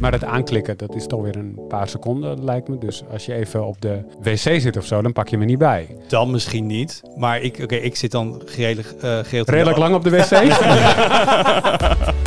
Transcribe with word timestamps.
Maar 0.00 0.12
het 0.12 0.24
aanklikken, 0.24 0.76
dat 0.76 0.94
is 0.94 1.06
toch 1.06 1.22
weer 1.22 1.36
een 1.36 1.60
paar 1.68 1.88
seconden, 1.88 2.44
lijkt 2.44 2.68
me. 2.68 2.78
Dus 2.78 3.02
als 3.12 3.26
je 3.26 3.34
even 3.34 3.66
op 3.66 3.80
de 3.80 4.04
wc 4.20 4.36
zit 4.60 4.76
of 4.76 4.86
zo, 4.86 5.02
dan 5.02 5.12
pak 5.12 5.28
je 5.28 5.38
me 5.38 5.44
niet 5.44 5.58
bij. 5.58 5.96
Dan 6.08 6.30
misschien 6.30 6.66
niet. 6.66 7.02
Maar 7.16 7.40
ik, 7.40 7.58
oké, 7.62 7.74
ik 7.74 7.96
zit 7.96 8.10
dan 8.10 8.42
redelijk, 8.56 8.94
uh, 9.04 9.22
Redelijk 9.22 9.76
lang 9.76 9.94
op 9.94 10.04
de 10.04 10.10
wc? 10.10 10.28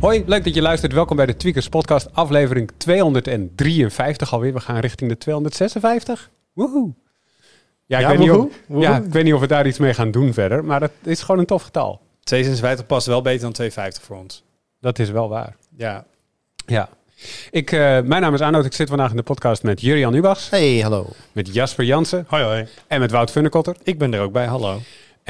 Hoi, 0.00 0.22
leuk 0.26 0.44
dat 0.44 0.54
je 0.54 0.62
luistert. 0.62 0.92
Welkom 0.92 1.16
bij 1.16 1.26
de 1.26 1.36
Tweakers 1.36 1.68
Podcast, 1.68 2.08
aflevering 2.12 2.70
253 2.76 4.32
alweer. 4.32 4.52
We 4.52 4.60
gaan 4.60 4.78
richting 4.78 5.10
de 5.10 5.16
256. 5.16 6.30
Woehoe. 6.52 6.94
Ja, 7.90 7.96
ik, 7.98 8.02
Ja, 8.04 8.08
weet 8.10 8.18
niet 8.18 8.30
of, 8.30 8.46
woehoe, 8.66 8.84
ja, 8.86 8.96
ik 8.96 9.12
weet 9.12 9.24
niet 9.24 9.34
of 9.34 9.40
we 9.40 9.46
daar 9.46 9.66
iets 9.66 9.78
mee 9.78 9.94
gaan 9.94 10.10
doen 10.10 10.32
verder, 10.32 10.64
maar 10.64 10.80
het 10.80 10.92
is 11.04 11.20
gewoon 11.22 11.40
een 11.40 11.46
tof 11.46 11.62
getal. 11.62 12.00
256 12.22 12.86
past 12.86 13.06
wel 13.06 13.22
beter 13.22 13.40
dan 13.40 13.52
250 13.52 14.02
voor 14.02 14.16
ons. 14.16 14.44
Dat 14.80 14.98
is 14.98 15.10
wel 15.10 15.28
waar. 15.28 15.56
Ja. 15.76 16.04
Ja. 16.66 16.88
Ik, 17.50 17.72
eh, 17.72 17.78
mijn 17.80 18.22
naam 18.22 18.34
is 18.34 18.40
Arnoud. 18.40 18.64
Ik 18.64 18.72
zit 18.72 18.88
vandaag 18.88 19.10
in 19.10 19.16
de 19.16 19.22
podcast 19.22 19.62
met 19.62 19.80
Jurian 19.80 20.14
Ubachs, 20.14 20.50
Hey, 20.50 20.78
hallo. 20.78 21.06
met 21.32 21.54
Jasper 21.54 21.84
Jansen 21.84 22.24
Hoi 22.28 22.42
hoi. 22.44 22.66
en 22.86 23.00
met 23.00 23.10
Wout 23.10 23.30
Funnekotter. 23.30 23.76
Ik 23.82 23.98
ben 23.98 24.14
er 24.14 24.20
ook 24.20 24.32
bij, 24.32 24.46
hallo. 24.46 24.78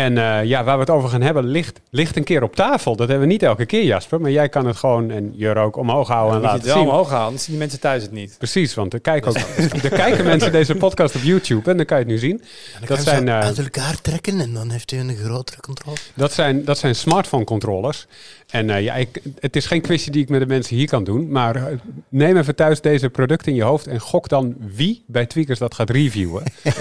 En 0.05 0.19
eh, 0.19 0.45
ja, 0.45 0.65
waar 0.65 0.75
we 0.75 0.81
het 0.81 0.91
over 0.91 1.09
gaan 1.09 1.23
hebben, 1.23 1.45
ligt, 1.45 1.81
ligt 1.91 2.17
een 2.17 2.25
keer 2.25 2.43
op 2.43 2.57
tafel. 2.57 2.97
Dat 2.97 3.09
hebben 3.09 3.27
we 3.27 3.33
niet 3.33 3.43
elke 3.43 3.67
keer, 3.67 3.85
Jasper. 3.85 4.21
Maar 4.21 4.31
jij 4.31 4.49
kan 4.49 4.67
het 4.67 4.77
gewoon, 4.77 5.11
en 5.11 5.33
Jur 5.35 5.57
ook, 5.57 5.77
omhoog 5.77 6.09
houden 6.09 6.35
en 6.35 6.41
je 6.41 6.47
laten 6.47 6.61
het 6.61 6.69
wel 6.69 6.79
zien. 6.79 6.89
omhoog 6.89 7.09
halen, 7.09 7.27
anders 7.27 7.43
zien 7.43 7.53
die 7.53 7.61
mensen 7.61 7.81
thuis 7.81 8.03
het 8.03 8.13
niet. 8.13 8.35
Precies, 8.39 8.75
want 8.75 8.93
er 8.93 9.01
kijken, 9.01 9.31
ook, 9.31 9.37
er 9.83 9.91
kijken 9.91 10.25
mensen 10.25 10.53
deze 10.53 10.75
podcast 10.75 11.15
op 11.15 11.23
YouTube 11.23 11.71
en 11.71 11.77
dan 11.77 11.87
kan 11.87 11.99
je 11.99 12.03
het 12.03 12.13
nu 12.13 12.19
zien. 12.19 12.43
Dat 12.87 13.03
zijn, 13.03 13.29
eh, 13.29 13.39
uit 13.39 13.59
elkaar 13.59 14.01
trekken 14.01 14.41
en 14.41 14.55
dan 14.55 14.71
heeft 14.71 14.93
u 14.93 14.97
een 14.97 15.17
grotere 15.17 15.61
controle. 15.61 15.97
dat 16.15 16.33
zijn, 16.33 16.65
dat 16.65 16.79
zijn 16.79 16.95
smartphone 16.95 17.45
controllers. 17.45 18.07
En 18.51 18.71
eh, 18.71 18.83
ja, 18.83 18.95
ik, 18.95 19.23
het 19.41 19.57
is 19.57 19.67
geen 19.67 19.81
quizje 19.81 20.11
die 20.11 20.23
ik 20.23 20.29
met 20.29 20.41
de 20.41 20.47
mensen 20.47 20.77
hier 20.77 20.89
kan 20.89 21.05
doen. 21.05 21.29
Maar 21.31 21.57
eh, 21.57 21.65
neem 22.09 22.37
even 22.37 22.55
thuis 22.55 22.81
deze 22.81 23.11
producten 23.11 23.51
in 23.53 23.55
je 23.59 23.63
hoofd 23.63 23.87
en 23.87 24.01
gok 24.01 24.29
dan 24.29 24.57
wie 24.59 25.03
bij 25.07 25.27
Tweakers 25.27 25.59
dat 25.59 25.75
gaat 25.75 25.91
reviewen. 25.91 26.43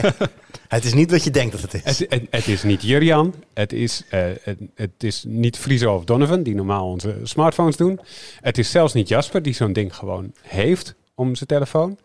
Het 0.67 0.85
is 0.85 0.93
niet 0.93 1.11
wat 1.11 1.23
je 1.23 1.29
denkt 1.31 1.51
dat 1.51 1.61
het 1.61 1.73
is. 1.73 1.81
Het, 1.99 2.05
het, 2.11 2.23
het 2.29 2.47
is 2.47 2.63
niet 2.63 2.81
Jurian, 2.83 3.33
het 3.53 3.73
is, 3.73 4.03
eh, 4.09 4.19
het, 4.43 4.57
het 4.75 4.89
is 5.03 5.23
niet 5.27 5.57
Friso 5.57 5.95
of 5.95 6.03
Donovan, 6.03 6.43
die 6.43 6.55
normaal 6.55 6.87
onze 6.87 7.15
smartphones 7.23 7.77
doen. 7.77 7.99
Het 8.41 8.57
is 8.57 8.71
zelfs 8.71 8.93
niet 8.93 9.07
Jasper, 9.07 9.41
die 9.41 9.53
zo'n 9.53 9.73
ding 9.73 9.95
gewoon 9.95 10.31
heeft 10.41 10.95
om 11.15 11.35
zijn 11.35 11.47
telefoon. 11.49 11.97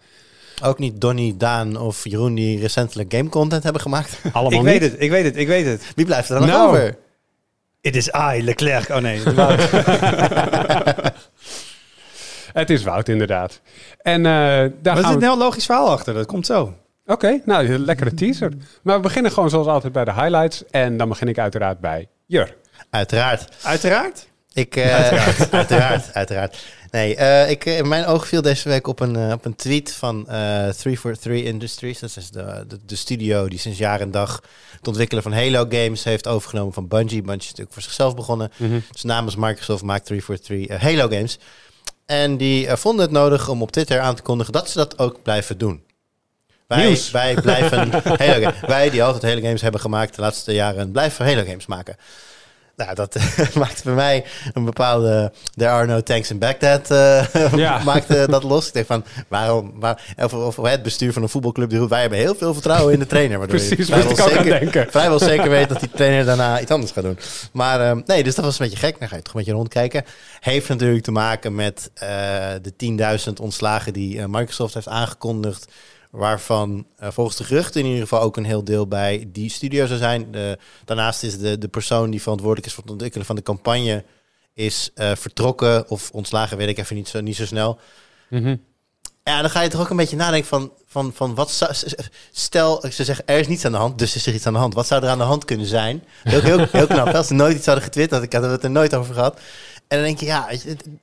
Ook 0.62 0.78
niet 0.78 1.00
Donny, 1.00 1.34
Daan 1.38 1.76
of 1.80 2.04
Jeroen 2.08 2.34
die 2.34 2.60
recentelijk 2.60 3.12
game 3.14 3.28
content 3.28 3.62
hebben 3.62 3.82
gemaakt. 3.82 4.20
Allemaal 4.32 4.50
ik 4.66 4.72
niet. 4.72 4.80
weet 4.80 4.90
het, 4.90 5.00
ik 5.02 5.10
weet 5.10 5.24
het, 5.24 5.36
ik 5.36 5.46
weet 5.46 5.66
het. 5.66 5.92
Wie 5.94 6.04
blijft 6.04 6.28
er 6.28 6.38
dan 6.38 6.48
nog 6.48 6.56
Nou. 6.56 6.68
over? 6.68 6.96
Het 7.84 7.96
is 7.96 8.08
I, 8.08 8.42
Leclerc. 8.44 8.88
Oh 8.88 8.96
nee, 8.96 9.20
het 9.24 9.34
was- 9.34 9.70
Het 12.52 12.70
is 12.70 12.82
Wout, 12.82 13.08
inderdaad. 13.08 13.60
En 14.02 14.26
eh, 14.26 14.32
daar 14.32 14.70
Maar 14.82 14.96
er 14.96 15.04
zit 15.04 15.14
een 15.14 15.22
heel 15.22 15.38
logisch 15.38 15.64
verhaal 15.64 15.90
achter, 15.90 16.14
dat 16.14 16.26
komt 16.26 16.46
zo. 16.46 16.74
Oké, 17.06 17.40
nou, 17.44 17.68
een 17.72 17.84
lekkere 17.84 18.14
teaser. 18.14 18.52
Maar 18.82 18.96
we 18.96 19.02
beginnen 19.02 19.32
gewoon 19.32 19.50
zoals 19.50 19.66
altijd 19.66 19.92
bij 19.92 20.04
de 20.04 20.12
highlights. 20.12 20.64
En 20.70 20.96
dan 20.96 21.08
begin 21.08 21.28
ik 21.28 21.38
uiteraard 21.38 21.80
bij 21.80 22.08
Jur. 22.26 22.56
Uiteraard. 22.90 23.48
Uiteraard. 23.62 24.28
Ik, 24.52 24.76
eh, 24.76 24.94
uiteraard. 25.52 26.14
uiteraard, 26.14 26.64
Nee, 26.94 27.16
eh, 27.16 27.50
ik, 27.50 27.66
eh, 27.66 27.82
mijn 27.82 28.06
oog 28.06 28.26
viel 28.26 28.42
deze 28.42 28.68
week 28.68 28.86
op 28.86 29.00
een, 29.00 29.16
eh, 29.16 29.32
op 29.32 29.44
een 29.44 29.56
tweet 29.56 29.92
van 29.92 30.28
eh 30.28 30.68
343 30.68 31.42
Industries. 31.42 31.98
Dat 31.98 32.16
is 32.16 32.30
de, 32.30 32.64
de, 32.68 32.78
de 32.86 32.96
studio 32.96 33.48
die 33.48 33.58
sinds 33.58 33.78
jaar 33.78 34.00
en 34.00 34.10
dag 34.10 34.42
het 34.78 34.88
ontwikkelen 34.88 35.22
van 35.22 35.32
Halo 35.32 35.66
games 35.68 36.04
heeft 36.04 36.26
overgenomen 36.26 36.72
van 36.72 36.88
Bungie. 36.88 37.22
Bungie 37.22 37.40
is 37.40 37.46
natuurlijk 37.46 37.72
voor 37.72 37.82
zichzelf 37.82 38.14
begonnen. 38.14 38.50
Dus 38.92 39.02
namens 39.02 39.36
Microsoft 39.36 39.82
maakt 39.82 40.06
343 40.06 40.76
eh, 40.76 40.82
Halo 40.82 41.08
games. 41.08 41.38
En 42.06 42.36
die 42.36 42.68
vonden 42.68 43.04
het 43.04 43.14
nodig 43.14 43.48
om 43.48 43.62
op 43.62 43.72
Twitter 43.72 44.00
aan 44.00 44.14
te 44.14 44.22
kondigen 44.22 44.52
dat 44.52 44.70
ze 44.70 44.78
dat 44.78 44.98
ook 44.98 45.22
blijven 45.22 45.58
doen. 45.58 45.82
Wij, 46.66 46.98
wij 47.12 47.34
blijven 47.34 47.90
Halo 48.22 48.40
games. 48.40 48.60
Wij 48.60 48.90
die 48.90 49.02
altijd 49.02 49.22
Halo 49.22 49.40
games 49.40 49.62
hebben 49.62 49.80
gemaakt 49.80 50.14
de 50.14 50.20
laatste 50.20 50.52
jaren, 50.52 50.90
blijven 50.90 51.26
Halo 51.26 51.44
games 51.44 51.66
maken. 51.66 51.96
Nou, 52.76 52.94
dat 52.94 53.16
maakte 53.54 53.82
bij 53.84 53.94
mij 53.94 54.24
een 54.52 54.64
bepaalde 54.64 55.32
There 55.56 55.70
are 55.70 55.86
no 55.86 56.00
tanks 56.00 56.30
in 56.30 56.38
Baghdad 56.38 56.90
eh, 56.90 57.52
Ja. 57.56 57.82
maakte 57.84 58.26
dat 58.30 58.42
los. 58.42 58.66
Ik 58.66 58.72
denk 58.72 58.86
van, 58.86 59.04
waarom, 59.28 59.72
waar, 59.80 60.14
of, 60.22 60.32
of 60.32 60.56
het 60.56 60.82
bestuur 60.82 61.12
van 61.12 61.22
een 61.22 61.28
voetbalclub 61.28 61.70
die 61.70 61.88
wij 61.88 62.00
hebben 62.00 62.18
heel 62.18 62.34
veel 62.34 62.52
vertrouwen 62.52 62.92
in 62.92 62.98
de 62.98 63.06
trainer. 63.06 63.38
Waardoor 63.38 63.58
je 63.58 63.66
Precies, 63.74 63.90
moest 63.94 64.10
ik 64.10 64.16
zeker- 64.28 64.44
denken. 64.58 64.86
Vrijwel 64.90 65.18
zeker 65.18 65.50
weet 65.50 65.68
dat 65.68 65.80
die 65.80 65.90
trainer 65.90 66.24
daarna 66.24 66.60
iets 66.60 66.70
anders 66.70 66.92
gaat 66.92 67.04
doen. 67.04 67.18
Maar 67.52 67.80
eh, 67.80 67.96
nee, 68.06 68.22
dus 68.24 68.34
dat 68.34 68.44
was 68.44 68.58
een 68.58 68.64
beetje 68.68 68.86
gek. 68.86 68.98
Dan 68.98 69.08
ga 69.08 69.16
je 69.16 69.22
toch 69.22 69.32
een 69.34 69.38
beetje 69.38 69.54
rondkijken. 69.56 70.04
Heeft 70.40 70.68
natuurlijk 70.68 71.04
te 71.04 71.12
maken 71.12 71.54
met 71.54 71.90
eh, 71.94 72.08
de 72.62 73.18
10.000 73.28 73.32
ontslagen 73.40 73.92
die 73.92 74.28
Microsoft 74.28 74.74
heeft 74.74 74.88
aangekondigd. 74.88 75.66
Waarvan 76.14 76.86
eh, 76.96 77.10
volgens 77.10 77.36
de 77.36 77.44
geruchten 77.44 77.80
in 77.80 77.86
ieder 77.86 78.02
geval 78.02 78.20
ook 78.20 78.36
een 78.36 78.44
heel 78.44 78.64
deel 78.64 78.86
bij 78.86 79.28
die 79.32 79.50
studio 79.50 79.86
zou 79.86 79.98
zijn. 79.98 80.34
Daarnaast 80.84 81.22
is 81.22 81.38
de, 81.38 81.58
de 81.58 81.68
persoon 81.68 82.10
die 82.10 82.22
verantwoordelijk 82.22 82.66
is 82.66 82.74
voor 82.74 82.82
het 82.82 82.92
ontwikkelen 82.92 83.26
van 83.26 83.36
de 83.36 83.42
campagne... 83.42 84.04
is 84.52 84.90
eh, 84.94 85.12
vertrokken 85.14 85.90
of 85.90 86.10
ontslagen, 86.10 86.56
weet 86.56 86.68
ik 86.68 86.78
even 86.78 86.96
niet 86.96 87.08
zo, 87.08 87.20
niet 87.20 87.36
zo 87.36 87.46
snel. 87.46 87.78
Mhm. 88.30 88.56
Ja, 89.24 89.40
dan 89.40 89.50
ga 89.50 89.60
je 89.60 89.68
toch 89.68 89.80
ook 89.80 89.90
een 89.90 89.96
beetje 89.96 90.16
nadenken 90.16 90.48
van, 90.48 90.72
van, 90.86 91.12
van 91.14 91.34
wat 91.34 91.50
zou, 91.50 91.72
stel, 92.32 92.84
ze 92.90 93.04
zeggen 93.04 93.26
er 93.26 93.38
is 93.38 93.48
niets 93.48 93.64
aan 93.64 93.72
de 93.72 93.78
hand, 93.78 93.98
dus 93.98 94.16
is 94.16 94.26
er 94.26 94.34
iets 94.34 94.46
aan 94.46 94.52
de 94.52 94.58
hand. 94.58 94.74
Wat 94.74 94.86
zou 94.86 95.02
er 95.02 95.08
aan 95.08 95.18
de 95.18 95.24
hand 95.24 95.44
kunnen 95.44 95.66
zijn? 95.66 96.04
Heel, 96.22 96.40
heel, 96.40 96.66
heel 96.70 96.86
knap. 96.86 97.14
Als 97.14 97.26
ze 97.26 97.34
nooit 97.34 97.56
iets 97.56 97.66
hadden 97.66 97.84
getwitterd, 97.84 98.22
ik 98.22 98.32
had 98.32 98.42
het 98.42 98.64
er 98.64 98.70
nooit 98.70 98.94
over 98.94 99.14
gehad. 99.14 99.40
En 99.88 99.96
dan 99.98 100.06
denk 100.06 100.20
je, 100.20 100.26
ja, 100.26 100.50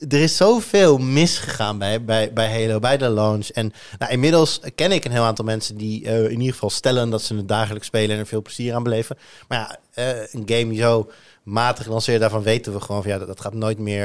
er 0.10 0.22
is 0.22 0.38
zoveel 0.38 0.98
misgegaan 0.98 1.78
bij, 1.78 2.04
bij, 2.04 2.34
bij 2.34 2.62
Halo, 2.62 2.80
bij 2.80 2.98
de 2.98 3.10
launch. 3.10 3.48
En 3.50 3.74
nou, 4.00 4.12
inmiddels 4.12 4.60
ken 4.76 4.92
ik 4.92 5.06
een 5.06 5.12
heel 5.12 5.24
aantal 5.24 5.46
mensen 5.46 5.78
die 5.78 6.06
eh, 6.08 6.24
in 6.24 6.40
ieder 6.40 6.54
geval 6.54 6.70
stellen 6.70 7.10
dat 7.10 7.22
ze 7.22 7.36
het 7.36 7.48
dagelijks 7.48 7.88
spelen 7.88 8.10
en 8.16 8.20
er 8.22 8.28
veel 8.28 8.42
plezier 8.42 8.74
aan 8.74 8.84
beleven. 8.84 9.18
Maar 9.48 9.58
ja, 9.60 9.78
eh, 9.94 10.28
een 10.32 10.44
game 10.46 10.76
zo 10.76 11.10
matig 11.44 11.84
gelanceerd, 11.86 12.20
daarvan 12.20 12.44
weten 12.44 12.74
we 12.74 12.80
gewoon 12.82 13.02
van 13.02 13.12
ja, 13.12 13.18
dat, 13.18 13.28
dat 13.28 13.42
gaat 13.42 13.54
nooit 13.54 13.78
meer 13.80 14.04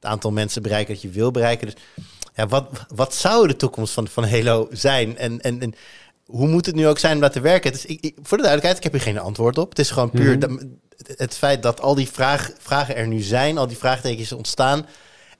het 0.00 0.10
aantal 0.10 0.30
mensen 0.32 0.62
bereiken 0.62 0.94
dat 0.94 1.02
je 1.02 1.08
wil 1.10 1.30
bereiken. 1.30 1.66
Dus 1.66 1.76
ja, 2.34 2.46
wat, 2.46 2.68
wat 2.94 3.14
zou 3.14 3.48
de 3.48 3.56
toekomst 3.56 3.92
van, 3.92 4.08
van 4.08 4.24
Halo 4.28 4.68
zijn? 4.70 5.18
En, 5.18 5.40
en, 5.40 5.60
en 5.60 5.74
hoe 6.26 6.48
moet 6.48 6.66
het 6.66 6.74
nu 6.74 6.86
ook 6.86 6.98
zijn 6.98 7.14
om 7.14 7.20
dat 7.20 7.32
te 7.32 7.40
werken? 7.40 7.72
Is, 7.72 7.86
ik, 7.86 8.00
ik- 8.00 8.16
voor 8.22 8.36
de 8.36 8.42
duidelijkheid, 8.42 8.76
ik 8.76 8.82
heb 8.82 8.92
hier 8.92 9.12
geen 9.12 9.22
antwoord 9.24 9.58
op. 9.58 9.68
Het 9.68 9.78
is 9.78 9.90
gewoon 9.90 10.10
puur 10.10 10.30
het, 10.30 10.66
het 11.16 11.36
feit 11.36 11.62
dat 11.62 11.80
al 11.80 11.94
die 11.94 12.08
vraag, 12.10 12.50
vragen 12.58 12.96
er 12.96 13.06
nu 13.06 13.20
zijn, 13.20 13.58
al 13.58 13.66
die 13.66 13.76
vraagtekens 13.76 14.32
ontstaan, 14.32 14.86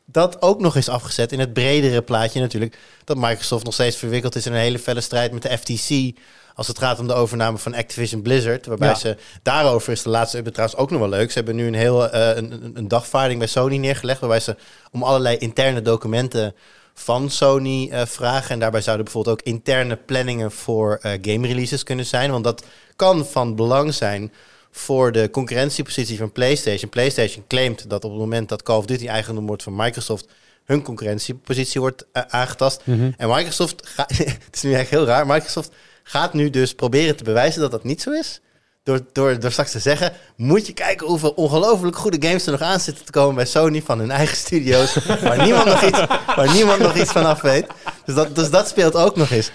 dat 0.05 0.43
ook 0.43 0.61
nog 0.61 0.77
is 0.77 0.89
afgezet 0.89 1.33
in 1.33 1.41
het 1.41 1.53
bredere 1.53 2.03
plaatje 2.03 2.41
natuurlijk. 2.41 2.79
Dat 3.05 3.17
Microsoft 3.17 3.65
nog 3.65 3.75
steeds 3.75 3.97
verwikkeld 3.97 4.35
is 4.37 4.47
in 4.47 4.53
een 4.53 4.59
hele 4.59 4.79
felle 4.79 5.01
strijd 5.01 5.33
met 5.33 5.43
de 5.43 5.59
FTC. 5.59 6.19
Als 6.55 6.67
het 6.67 6.79
gaat 6.79 6.99
om 6.99 7.07
de 7.07 7.13
overname 7.15 7.59
van 7.59 7.75
Activision 7.75 8.23
Blizzard. 8.23 8.67
Waarbij 8.67 8.89
Ja. 8.89 8.95
ze 8.95 9.17
daarover 9.43 9.93
is 9.93 10.03
de 10.03 10.09
laatste 10.09 10.37
update 10.37 10.55
trouwens 10.55 10.81
ook 10.81 10.91
nog 10.91 11.01
wel 11.01 11.09
leuk. 11.09 11.29
Ze 11.31 11.37
hebben 11.39 11.57
nu 11.57 11.67
een 11.67 11.75
heel 11.75 12.11
eh, 12.11 12.37
een, 12.37 12.53
een- 12.53 12.71
een 12.75 12.89
dagvaarding 12.89 13.39
bij 13.39 13.49
Sony 13.49 13.77
neergelegd. 13.77 14.21
Waarbij 14.21 14.41
ze 14.41 14.57
om 14.91 15.03
allerlei 15.03 15.37
interne 15.37 15.83
documenten 15.83 16.55
van 16.95 17.31
Sony 17.31 17.89
eh, 17.91 18.07
vragen. 18.07 18.51
En 18.51 18.59
daarbij 18.59 18.81
zouden 18.81 19.05
bijvoorbeeld 19.05 19.39
ook 19.41 19.47
interne 19.47 19.97
planningen 19.97 20.51
voor 20.53 20.99
eh, 21.03 21.13
game 21.23 21.47
releases 21.47 21.83
kunnen 21.83 22.07
zijn. 22.07 22.31
Want 22.31 22.45
dat 22.45 22.65
kan 22.97 23.27
van 23.27 23.57
belang 23.57 23.95
zijn 23.95 24.33
voor 24.75 25.13
de 25.13 25.31
concurrentiepositie 25.31 26.19
van 26.19 26.33
PlayStation. 26.33 26.91
PlayStation 26.91 27.45
claimt 27.49 27.91
dat 27.91 28.05
op 28.05 28.11
het 28.11 28.21
moment 28.21 28.49
dat 28.49 28.63
Call 28.63 28.77
of 28.77 28.87
Duty 28.87 29.07
eigendom 29.07 29.47
wordt 29.47 29.63
van 29.63 29.77
Microsoft, 29.77 30.27
hun 30.65 30.83
concurrentiepositie 30.83 31.81
wordt 31.81 32.07
eh, 32.13 32.23
aangetast. 32.29 32.83
En 33.17 33.29
Microsoft, 33.29 33.89
het 33.97 34.49
is 34.53 34.63
nu 34.63 34.73
echt 34.73 34.91
heel 34.91 35.05
raar, 35.05 35.27
Microsoft 35.27 35.71
gaat 36.03 36.33
nu 36.33 36.51
dus 36.51 36.75
proberen 36.75 37.17
te 37.17 37.25
bewijzen 37.25 37.61
dat 37.61 37.71
dat 37.71 37.85
niet 37.85 38.03
zo 38.03 38.11
is. 38.11 38.41
Door, 38.85 39.01
door, 39.13 39.41
door 39.41 39.51
straks 39.51 39.71
te 39.71 39.79
zeggen, 39.79 40.13
moet 40.37 40.67
je 40.67 40.73
kijken 40.73 41.07
hoeveel 41.07 41.31
ongelooflijk 41.31 41.97
goede 41.97 42.27
games 42.27 42.47
er 42.47 42.53
nog 42.53 42.61
aan 42.61 42.81
zitten 42.81 43.05
te 43.05 43.13
komen 43.13 43.35
bij 43.35 43.47
Sony 43.47 43.83
van 43.83 43.99
hun 43.99 44.11
eigen 44.11 44.37
studio's. 44.37 44.95
waar, 45.05 45.43
niemand 45.43 45.65
nog 45.65 45.83
iets, 45.83 45.99
waar 46.37 46.53
niemand 46.53 46.79
nog 46.79 46.97
iets 46.97 47.13
van 47.13 47.27
af 47.27 47.41
weet. 47.41 47.67
Dus 48.05 48.15
dat, 48.15 48.35
dus 48.35 48.51
dat 48.51 48.69
speelt 48.69 48.95
ook 48.95 49.17
nog 49.17 49.31
eens. 49.31 49.51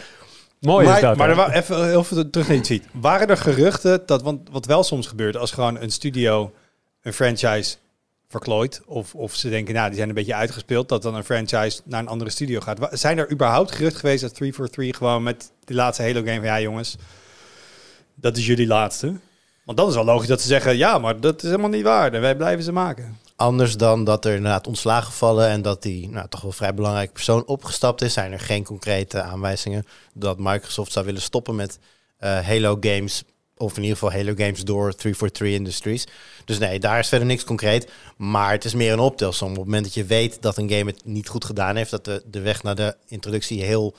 Mooi 0.59 0.85
is 0.85 0.91
Maar- 0.91 1.01
dat. 1.01 1.17
Maar 1.17 1.29
er 1.29 1.35
wa- 1.35 1.51
even 1.53 1.87
heel 1.87 2.03
veel 2.03 2.29
terug 2.29 2.47
naar 2.47 2.61
tweet. 2.61 2.83
Waren 2.93 3.27
er 3.27 3.37
geruchten 3.37 4.01
dat, 4.05 4.21
want 4.21 4.49
wat 4.51 4.65
wel 4.65 4.83
soms 4.83 5.07
gebeurt 5.07 5.37
als 5.37 5.51
gewoon 5.51 5.81
een 5.81 5.91
studio 5.91 6.51
een 7.01 7.13
franchise 7.13 7.75
verklooid. 8.29 8.81
Of, 8.85 9.15
of 9.15 9.35
ze 9.35 9.49
denken, 9.49 9.73
nou, 9.73 9.87
die 9.87 9.95
zijn 9.97 10.09
een 10.09 10.15
beetje 10.15 10.35
uitgespeeld. 10.35 10.89
Dat 10.89 11.01
dan 11.01 11.15
een 11.15 11.23
franchise 11.23 11.81
naar 11.83 11.99
een 11.99 12.07
andere 12.07 12.29
studio 12.29 12.59
gaat. 12.59 12.87
Zijn 12.91 13.17
er 13.17 13.31
überhaupt 13.31 13.71
gerucht 13.71 13.95
geweest 13.95 14.21
dat 14.21 14.33
343 14.35 14.97
gewoon 14.97 15.23
met 15.23 15.51
die 15.65 15.75
laatste 15.75 16.03
Halo 16.03 16.19
game 16.19 16.35
van... 16.35 16.45
Ja, 16.45 16.59
jongens, 16.61 16.95
dat 18.15 18.37
is 18.37 18.45
jullie 18.45 18.67
laatste. 18.67 19.13
Want 19.63 19.77
dan 19.77 19.87
is 19.87 19.95
wel 19.95 20.05
logisch 20.05 20.27
dat 20.27 20.41
ze 20.41 20.47
zeggen... 20.47 20.77
Ja, 20.77 20.97
maar 20.97 21.19
dat 21.19 21.43
is 21.43 21.49
helemaal 21.49 21.69
niet 21.69 21.83
waar. 21.83 22.13
En 22.13 22.21
wij 22.21 22.35
blijven 22.35 22.63
ze 22.63 22.71
maken. 22.71 23.17
Anders 23.37 23.77
dan 23.77 24.03
dat 24.03 24.25
er 24.25 24.35
inderdaad 24.35 24.67
ontslagen 24.67 25.13
vallen 25.13 25.47
en 25.49 25.61
dat 25.61 25.81
die 25.81 26.09
nou, 26.09 26.27
toch 26.29 26.41
wel 26.41 26.51
vrij 26.51 26.73
belangrijke 26.73 27.11
persoon 27.11 27.45
opgestapt 27.45 28.01
is, 28.01 28.13
zijn 28.13 28.31
er 28.31 28.39
geen 28.39 28.63
concrete 28.63 29.21
aanwijzingen 29.21 29.85
dat 30.13 30.39
Microsoft 30.39 30.91
zou 30.91 31.05
willen 31.05 31.21
stoppen 31.21 31.55
met 31.55 31.79
eh, 32.17 32.47
Halo 32.47 32.77
games. 32.79 33.23
Of 33.57 33.75
in 33.75 33.81
ieder 33.81 33.97
geval 33.97 34.11
Halo 34.11 34.33
games 34.35 34.63
door 34.63 34.95
343 34.95 35.47
Industries. 35.47 36.07
Dus 36.45 36.57
nee, 36.57 36.79
daar 36.79 36.99
is 36.99 37.07
verder 37.07 37.27
niks 37.27 37.43
concreet. 37.43 37.91
Maar 38.15 38.51
het 38.51 38.65
is 38.65 38.73
meer 38.73 38.93
een 38.93 38.99
optelsom. 38.99 39.49
Op 39.49 39.55
het 39.55 39.65
moment 39.65 39.83
dat 39.83 39.93
je 39.93 40.05
weet 40.05 40.41
dat 40.41 40.57
een 40.57 40.69
game 40.69 40.91
het 40.91 41.05
niet 41.05 41.29
goed 41.29 41.45
gedaan 41.45 41.75
heeft, 41.75 41.91
dat 41.91 42.05
de, 42.05 42.23
de 42.25 42.39
weg 42.39 42.63
naar 42.63 42.75
de 42.75 42.95
introductie 43.07 43.63
heel, 43.63 43.95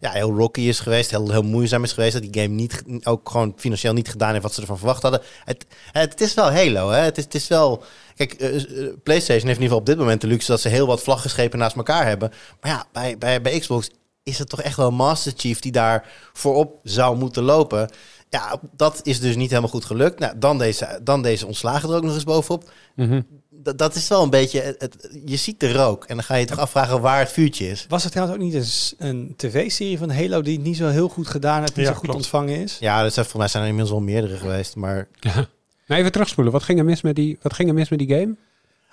ja, 0.00 0.10
heel 0.10 0.36
rocky 0.36 0.60
is 0.60 0.80
geweest, 0.80 1.10
heel, 1.10 1.30
heel 1.30 1.42
moeizaam 1.42 1.82
is 1.82 1.92
geweest, 1.92 2.12
dat 2.12 2.32
die 2.32 2.42
game 2.42 2.54
niet, 2.54 2.82
ook 3.02 3.30
gewoon 3.30 3.52
financieel 3.56 3.92
niet 3.92 4.08
gedaan 4.08 4.30
heeft 4.30 4.42
wat 4.42 4.54
ze 4.54 4.60
ervan 4.60 4.78
verwacht 4.78 5.02
hadden. 5.02 5.20
Het, 5.44 5.66
het 5.92 6.20
is 6.20 6.34
wel 6.34 6.52
Halo, 6.52 6.90
hè? 6.90 7.00
Het 7.00 7.18
is, 7.18 7.24
het 7.24 7.34
is 7.34 7.48
wel. 7.48 7.84
Kijk, 8.16 8.32
eh, 8.32 8.56
eh, 8.56 8.62
PlayStation 9.02 9.46
heeft 9.48 9.58
in 9.58 9.62
ieder 9.62 9.62
geval 9.62 9.78
op 9.78 9.86
dit 9.86 9.98
moment 9.98 10.20
de 10.20 10.26
luxe 10.26 10.50
dat 10.50 10.60
ze 10.60 10.68
heel 10.68 10.86
wat 10.86 11.02
vlaggenschepen 11.02 11.58
naast 11.58 11.76
elkaar 11.76 12.06
hebben. 12.06 12.32
Maar 12.60 12.70
ja, 12.70 12.84
bij, 12.92 13.18
bij, 13.18 13.40
bij 13.40 13.58
Xbox 13.58 13.90
is 14.22 14.38
het 14.38 14.48
toch 14.48 14.62
echt 14.62 14.76
wel 14.76 14.90
Master 14.90 15.32
Chief 15.36 15.60
die 15.60 15.72
daar 15.72 16.12
voorop 16.32 16.78
zou 16.82 17.16
moeten 17.16 17.42
lopen. 17.42 17.90
Ja, 18.28 18.60
dat 18.76 19.00
is 19.02 19.20
dus 19.20 19.36
niet 19.36 19.48
helemaal 19.48 19.70
goed 19.70 19.84
gelukt. 19.84 20.18
Nou, 20.18 20.38
dan 20.38 20.58
deze, 20.58 21.00
dan 21.02 21.22
deze 21.22 21.46
ontslagen 21.46 21.88
er 21.88 21.96
ook 21.96 22.02
nog 22.02 22.14
eens 22.14 22.24
bovenop. 22.24 22.70
Mhm. 22.96 23.20
Dat, 23.62 23.78
dat 23.78 23.94
is 23.94 24.08
wel 24.08 24.22
een 24.22 24.30
beetje. 24.30 24.60
Het, 24.60 24.80
het- 24.80 25.08
je 25.24 25.36
ziet 25.36 25.60
de 25.60 25.72
rook 25.72 26.04
en 26.04 26.14
dan 26.16 26.24
ga 26.24 26.34
je 26.34 26.44
toch 26.46 26.58
afvragen 26.58 27.00
waar 27.00 27.18
het 27.18 27.32
vuurtje 27.32 27.68
is. 27.70 27.86
Was 27.88 28.04
er 28.04 28.10
trouwens 28.10 28.38
ook 28.38 28.44
niet 28.44 28.54
een, 28.54 28.64
s- 28.64 28.94
een 28.98 29.34
tv-serie 29.36 29.98
van 29.98 30.10
Halo 30.10 30.42
die 30.42 30.56
het 30.56 30.64
niet 30.66 30.76
zo 30.76 30.88
heel 30.88 31.08
goed 31.08 31.26
gedaan 31.26 31.58
heeft, 31.60 31.76
niet 31.76 31.86
Ja, 31.86 31.92
zo 31.92 31.98
goed 31.98 32.02
klopt. 32.08 32.18
ontvangen 32.18 32.62
is? 32.62 32.76
Ja, 32.80 33.02
dat 33.02 33.12
zijn, 33.14 33.26
voor 33.26 33.38
mij 33.38 33.48
zijn 33.48 33.62
er 33.62 33.68
inmiddels 33.68 33.96
wel 33.98 34.04
meerdere 34.06 34.36
geweest. 34.36 34.76
Maar 34.76 35.08
Nou, 35.86 36.00
even 36.00 36.12
terugspoelen. 36.12 36.52
Wat 36.52 36.62
ging 36.62 36.78
er 36.78 36.84
mis 36.84 37.00
met 37.02 37.14
die, 37.16 37.38
wat 37.42 37.54
ging 37.54 37.68
er 37.68 37.74
mis 37.74 37.88
met 37.88 37.98
die 37.98 38.08
game? 38.08 38.34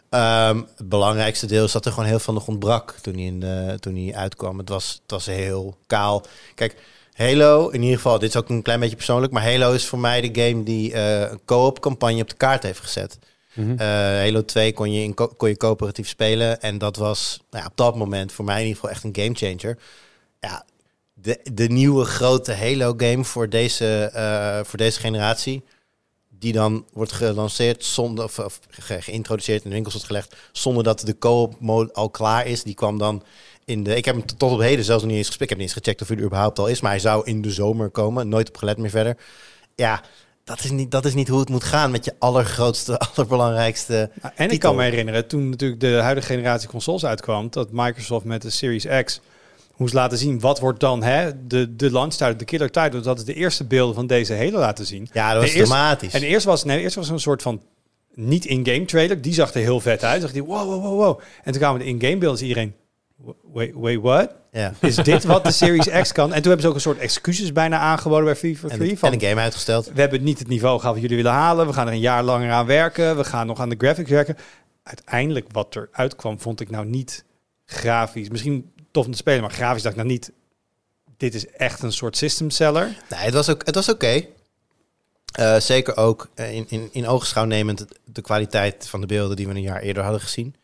Ehm, 0.10 0.62
het 0.78 0.90
belangrijkste 0.90 1.46
deel 1.46 1.64
is 1.66 1.72
dat 1.72 1.86
er 1.86 1.92
gewoon 1.92 2.08
heel 2.10 2.20
veel 2.20 2.34
nog 2.34 2.48
ontbrak 2.48 2.92
toen 3.02 3.14
hij, 3.14 3.24
in 3.24 3.40
de, 3.40 3.76
toen 3.80 3.96
hij 3.96 4.16
uitkwam. 4.16 4.58
Het 4.58 4.70
was, 4.70 5.00
het 5.02 5.12
was 5.12 5.26
heel 5.26 5.78
kaal. 5.88 6.26
Kijk, 6.56 6.76
Halo, 7.14 7.70
in 7.70 7.82
ieder 7.82 7.96
geval, 7.96 8.20
dit 8.20 8.30
is 8.30 8.36
ook 8.36 8.50
een 8.50 8.62
klein 8.62 8.80
beetje 8.80 8.96
persoonlijk, 8.96 9.34
maar 9.34 9.44
Halo 9.44 9.74
is 9.74 9.86
voor 9.86 10.00
mij 10.00 10.22
de 10.32 10.42
game 10.42 10.64
die 10.64 10.94
eh, 10.94 11.32
een 11.32 11.40
co-op 11.46 11.80
campagne 11.80 12.22
op 12.22 12.30
de 12.30 12.36
kaart 12.36 12.64
heeft 12.64 12.80
gezet. 12.80 13.18
Mhm. 13.54 13.72
Eh, 13.72 13.88
Halo 13.88 14.46
2 14.46 14.74
kon 14.74 14.92
je, 14.92 15.04
in 15.04 15.14
kon 15.14 15.50
je 15.50 15.58
coöperatief 15.58 16.08
spelen 16.08 16.62
en 16.62 16.78
dat 16.78 16.96
was 16.96 17.40
nou 17.50 17.64
ja, 17.64 17.70
op 17.70 17.78
dat 17.78 17.96
moment 17.96 18.32
voor 18.32 18.46
mij 18.46 18.56
in 18.62 18.68
ieder 18.68 18.76
geval 18.76 18.90
echt 18.96 19.04
een 19.04 19.16
game 19.24 19.36
changer. 19.58 19.78
Ja, 20.40 20.66
de, 21.14 21.40
de 21.54 21.68
nieuwe 21.68 22.06
grote 22.06 22.54
Halo 22.54 22.94
game 22.98 23.24
voor 23.24 23.50
deze, 23.50 24.10
eh, 24.14 24.60
voor 24.64 24.78
deze 24.78 25.00
generatie 25.00 25.64
die 26.40 26.54
dan 26.54 26.86
wordt 26.94 27.12
gelanceerd 27.12 27.86
zonder 27.86 28.24
of, 28.26 28.40
of 28.40 28.60
ge- 28.70 29.02
geïntroduceerd 29.02 29.64
in 29.64 29.70
de 29.70 29.76
winkels 29.76 29.94
wordt 29.94 30.08
gelegd 30.10 30.36
zonder 30.52 30.84
dat 30.84 31.00
de 31.00 31.18
co-op 31.18 31.60
mode 31.60 31.94
al 31.94 32.10
klaar 32.10 32.48
is. 32.48 32.64
Die 32.64 32.74
kwam 32.74 32.98
dan 32.98 33.24
in 33.66 33.84
de. 33.84 33.96
Ik 33.96 34.06
heb 34.06 34.16
hem 34.16 34.26
tot 34.26 34.52
op 34.52 34.60
heden 34.60 34.86
zelfs 34.86 35.02
nog 35.02 35.10
niet 35.12 35.20
eens 35.20 35.28
gespeeld. 35.28 35.50
Ik 35.52 35.58
heb 35.58 35.66
niet 35.68 35.76
eens 35.76 35.84
gecheckt 35.84 36.02
of 36.02 36.08
hij 36.08 36.18
er 36.18 36.24
überhaupt 36.24 36.60
al 36.60 36.68
is, 36.68 36.82
maar 36.82 36.92
hij 36.92 37.00
zou 37.00 37.26
in 37.26 37.42
de 37.42 37.52
zomer 37.52 37.90
komen. 37.90 38.30
Nooit 38.30 38.48
op 38.48 38.58
gelet 38.58 38.78
meer 38.78 38.90
verder. 38.90 39.18
Ja, 39.76 40.02
dat 40.44 40.64
is 40.64 40.72
niet, 40.72 40.92
dat 40.92 41.06
is 41.06 41.14
niet 41.14 41.28
hoe 41.28 41.40
het 41.40 41.50
moet 41.50 41.64
gaan 41.64 41.92
met 41.92 42.06
je 42.06 42.14
allergrootste, 42.20 42.98
allerbelangrijkste. 43.16 44.10
Nou, 44.22 44.34
en 44.36 44.50
ik 44.50 44.60
kan 44.60 44.76
me 44.76 44.84
herinneren, 44.84 45.28
toen 45.28 45.50
natuurlijk 45.50 45.82
de 45.82 45.94
huidige 45.94 46.28
generatie 46.28 46.70
consoles 46.70 47.06
uitkwam, 47.06 47.48
dat 47.50 47.72
Microsoft 47.72 48.26
met 48.26 48.42
de 48.42 48.50
Series 48.50 48.88
X 49.04 49.22
moest 49.78 49.94
laten 49.94 50.18
zien 50.18 50.40
wat 50.40 50.60
wordt 50.60 50.80
dan 50.80 51.04
hè, 51.04 51.48
de, 51.48 51.76
de 51.76 51.92
launch 51.92 52.14
title, 52.14 52.36
de 52.36 52.46
killer 52.46 52.72
title. 52.72 53.00
Dat 53.00 53.18
is 53.18 53.26
de 53.26 53.34
eerste 53.34 53.64
beelden 53.64 53.96
van 53.96 54.08
deze 54.08 54.34
hele 54.34 54.58
laten 54.58 54.86
zien. 54.86 55.10
Ja, 55.14 55.34
dat 55.34 55.42
was 55.42 55.52
dramatisch. 55.52 56.14
En 56.14 56.22
eerst 56.22 56.46
was, 56.46 56.64
nee, 56.64 56.80
eerst 56.80 56.96
was 56.96 57.10
een 57.10 57.20
soort 57.20 57.42
van 57.42 57.62
niet 58.14 58.46
in-game 58.46 58.86
trailer. 58.86 59.22
Die 59.22 59.34
zag 59.34 59.54
er 59.54 59.62
heel 59.62 59.80
vet 59.80 60.04
uit. 60.04 60.22
Zag 60.22 60.32
die, 60.32 60.44
wow, 60.44 60.70
wow, 60.70 60.82
wow, 60.82 60.98
wow. 60.98 61.20
En 61.44 61.52
toen 61.52 61.62
kwamen 61.62 61.80
de 61.80 61.86
in-game 61.86 62.18
beelden. 62.18 62.40
Dus 62.40 62.48
iedereen, 62.48 62.76
wait, 63.54 63.74
wait, 63.76 64.02
what? 64.02 64.36
ja. 64.52 64.74
Is 64.80 64.96
dit 64.96 65.24
wat 65.24 65.44
de 65.44 65.52
Series 65.52 66.02
X 66.02 66.12
kan? 66.12 66.34
En 66.34 66.42
toen 66.42 66.44
hebben 66.44 66.62
ze 66.62 66.68
ook 66.68 66.76
een 66.76 66.82
soort 66.82 66.98
excuses 66.98 67.52
bijna 67.52 67.78
aangeboden 67.78 68.26
bij 68.26 68.36
FIFA 68.36 68.68
En, 68.70 68.78
3. 68.78 68.90
en 68.92 68.98
Van, 68.98 69.14
een 69.14 69.22
game 69.22 69.42
uitgesteld. 69.42 69.92
we 69.94 70.02
hebben 70.02 70.24
niet 70.24 70.40
het 70.40 70.48
niveau 70.48 70.80
gehad 70.80 70.94
wat 70.94 71.02
jullie 71.02 71.18
willen 71.18 71.32
halen. 71.32 71.68
We 71.68 71.74
gaan 71.74 71.88
er 71.88 71.94
een 71.94 72.00
jaar 72.00 72.24
langer 72.24 72.52
aan 72.52 72.66
werken. 72.66 73.18
We 73.18 73.24
gaan 73.24 73.48
nog 73.48 73.60
aan 73.60 73.70
de 73.70 73.76
graphics 73.78 74.10
werken. 74.10 74.38
Uiteindelijk 74.84 75.48
wat 75.52 75.76
er 75.76 75.90
uitkwam, 75.92 76.40
vond 76.40 76.60
ik 76.60 76.70
nou 76.70 76.86
niet 76.86 77.24
grafisch. 77.66 78.30
Misschien 78.30 78.72
tof 78.92 79.06
om 79.06 79.12
te 79.12 79.18
spelen, 79.18 79.42
maar 79.42 79.52
grafisch 79.52 79.82
dacht 79.84 79.96
ik 79.96 80.02
nou 80.02 80.14
niet... 80.14 80.32
Dit 81.18 81.34
is 81.34 81.48
echt 81.48 81.82
een 81.82 81.92
soort 81.94 82.18
system 82.18 82.50
seller. 82.50 82.98
Nee, 83.10 83.20
het 83.20 83.34
was 83.34 83.50
ook, 83.50 83.66
het 83.66 83.76
was 83.76 83.90
oké. 83.90 84.26
Eh, 85.34 85.60
zeker 85.60 85.98
ook 85.98 86.30
in, 86.36 86.66
in, 86.70 86.90
in 86.92 87.08
oogschouw 87.08 87.46
nemend 87.46 87.86
de 88.06 88.22
kwaliteit 88.22 88.88
van 88.88 89.02
de 89.02 89.08
beelden 89.08 89.36
die 89.36 89.48
we 89.48 89.54
een 89.54 89.62
jaar 89.62 89.82
eerder 89.82 90.04
hadden 90.04 90.22
gezien. 90.22 90.56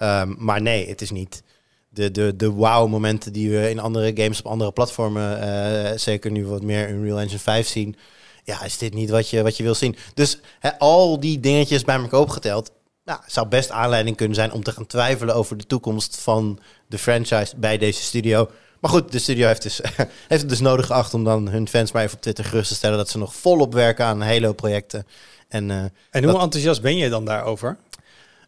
Ehm, 0.00 0.34
maar 0.38 0.62
nee, 0.62 0.88
het 0.88 1.00
is 1.00 1.10
niet 1.10 1.42
de, 1.88 2.10
de, 2.10 2.36
de 2.36 2.48
wow-momenten 2.50 3.32
die 3.32 3.50
we 3.50 3.70
in 3.70 3.78
andere 3.78 4.12
games 4.14 4.38
op 4.38 4.46
andere 4.46 4.72
platformen, 4.72 5.40
eh, 5.40 5.98
zeker 5.98 6.30
nu 6.30 6.46
wat 6.46 6.62
meer 6.62 6.88
Unreal 6.90 7.18
Engine 7.20 7.38
5 7.38 7.68
zien. 7.68 7.96
Ja, 8.44 8.64
is 8.64 8.78
dit 8.78 8.94
niet 8.94 9.10
wat 9.10 9.28
je, 9.28 9.42
wat 9.42 9.56
je 9.56 9.62
wil 9.62 9.74
zien? 9.74 9.96
Dus 10.14 10.38
al 10.78 11.20
die 11.20 11.40
dingetjes 11.40 11.84
bij 11.84 11.96
elkaar 11.96 12.20
opgeteld, 12.20 12.70
nou, 13.04 13.20
zou 13.26 13.46
best 13.48 13.70
aanleiding 13.70 14.16
kunnen 14.16 14.34
zijn 14.34 14.52
om 14.52 14.62
te 14.62 14.72
gaan 14.72 14.86
twijfelen 14.86 15.34
over 15.34 15.56
de 15.56 15.66
toekomst 15.66 16.18
van 16.20 16.58
de 16.86 16.98
franchise 16.98 17.56
bij 17.56 17.78
deze 17.78 18.02
studio. 18.02 18.50
Maar 18.80 18.90
goed, 18.90 19.12
de 19.12 19.18
studio 19.18 19.46
heeft, 19.46 19.62
dus, 19.62 19.80
heeft 20.28 20.40
het 20.40 20.48
dus 20.48 20.60
nodig 20.60 20.86
geacht 20.86 21.14
om 21.14 21.24
dan 21.24 21.48
hun 21.48 21.68
fans 21.68 21.92
maar 21.92 22.02
even 22.02 22.16
op 22.16 22.22
Twitter 22.22 22.44
gerust 22.44 22.68
te 22.68 22.74
stellen 22.74 22.96
dat 22.96 23.08
ze 23.08 23.18
nog 23.18 23.34
volop 23.34 23.72
werken 23.74 24.04
aan 24.04 24.22
En 24.22 24.28
Halo-projecten. 24.28 25.06
En 25.48 25.70
hoe 26.12 26.20
Dat- 26.32 26.42
enthousiast 26.42 26.82
ben 26.82 26.96
je 26.96 27.08
dan 27.08 27.24
daarover? 27.24 27.76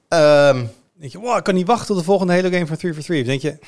eh, 0.08 0.48
ehm, 0.48 0.64
Denk 1.02 1.14
je, 1.14 1.20
wow, 1.20 1.36
ik 1.36 1.44
kan 1.44 1.54
niet 1.54 1.66
wachten 1.66 1.86
tot 1.86 1.96
de 1.96 2.04
volgende 2.04 2.32
Halo 2.32 2.50
game 2.50 2.66
van 2.66 2.76
343. 2.76 3.20
Of 3.20 3.26
denk 3.26 3.40
je, 3.40 3.66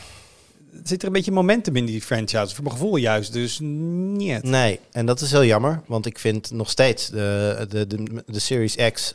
zit 0.85 1.01
er 1.01 1.07
een 1.07 1.13
beetje 1.13 1.33
momentum 1.33 1.77
in 1.77 1.85
die 1.85 2.03
franchise? 2.03 2.55
Voor 2.55 2.65
mijn 2.65 2.77
gevoel 2.77 2.97
juist, 2.97 3.33
dus 3.33 3.59
niet. 3.61 4.43
Nee, 4.43 4.81
en 4.93 5.07
dat 5.07 5.21
is 5.21 5.31
heel 5.31 5.45
jammer, 5.45 5.83
want 5.87 6.07
ik 6.07 6.19
vind 6.19 6.51
nog 6.51 6.71
steeds 6.71 7.09
de, 7.09 7.67
de, 7.69 7.87
de, 7.87 8.23
de 8.27 8.39
Series 8.39 8.77
X 8.93 9.15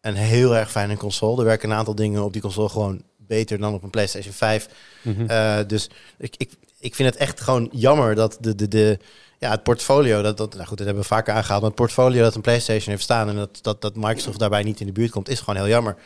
een 0.00 0.14
heel 0.14 0.56
erg 0.56 0.70
fijne 0.70 0.96
console. 0.96 1.38
Er 1.38 1.44
werken 1.44 1.70
een 1.70 1.76
aantal 1.76 1.94
dingen 1.94 2.24
op 2.24 2.32
die 2.32 2.42
console 2.42 2.68
gewoon 2.68 3.02
beter 3.16 3.58
dan 3.58 3.74
op 3.74 3.82
een 3.82 3.90
PlayStation 3.90 4.32
5. 4.32 4.68
Mhm. 5.02 5.26
Eh, 5.26 5.58
dus 5.66 5.90
ik, 6.18 6.34
ik, 6.36 6.50
ik 6.78 6.94
vind 6.94 7.08
het 7.08 7.18
echt 7.18 7.40
gewoon 7.40 7.68
jammer 7.72 8.14
dat 8.14 8.36
de, 8.40 8.54
de, 8.54 8.68
de, 8.68 8.98
ja, 9.38 9.50
het 9.50 9.62
portfolio, 9.62 10.22
dat, 10.22 10.36
dat, 10.36 10.54
nou 10.54 10.66
goed, 10.66 10.76
dat 10.76 10.86
hebben 10.86 11.02
we 11.02 11.08
vaker 11.08 11.34
aangehaald, 11.34 11.60
maar 11.60 11.70
het 11.70 11.80
portfolio 11.80 12.22
dat 12.22 12.34
een 12.34 12.40
PlayStation 12.40 12.90
heeft 12.90 13.02
staan 13.02 13.28
en 13.28 13.36
dat, 13.36 13.58
dat, 13.62 13.80
dat 13.80 13.96
Microsoft 13.96 14.38
daarbij 14.38 14.62
niet 14.62 14.80
in 14.80 14.86
de 14.86 14.92
buurt 14.92 15.10
komt, 15.10 15.28
is 15.28 15.38
gewoon 15.40 15.56
heel 15.56 15.68
jammer. 15.68 15.96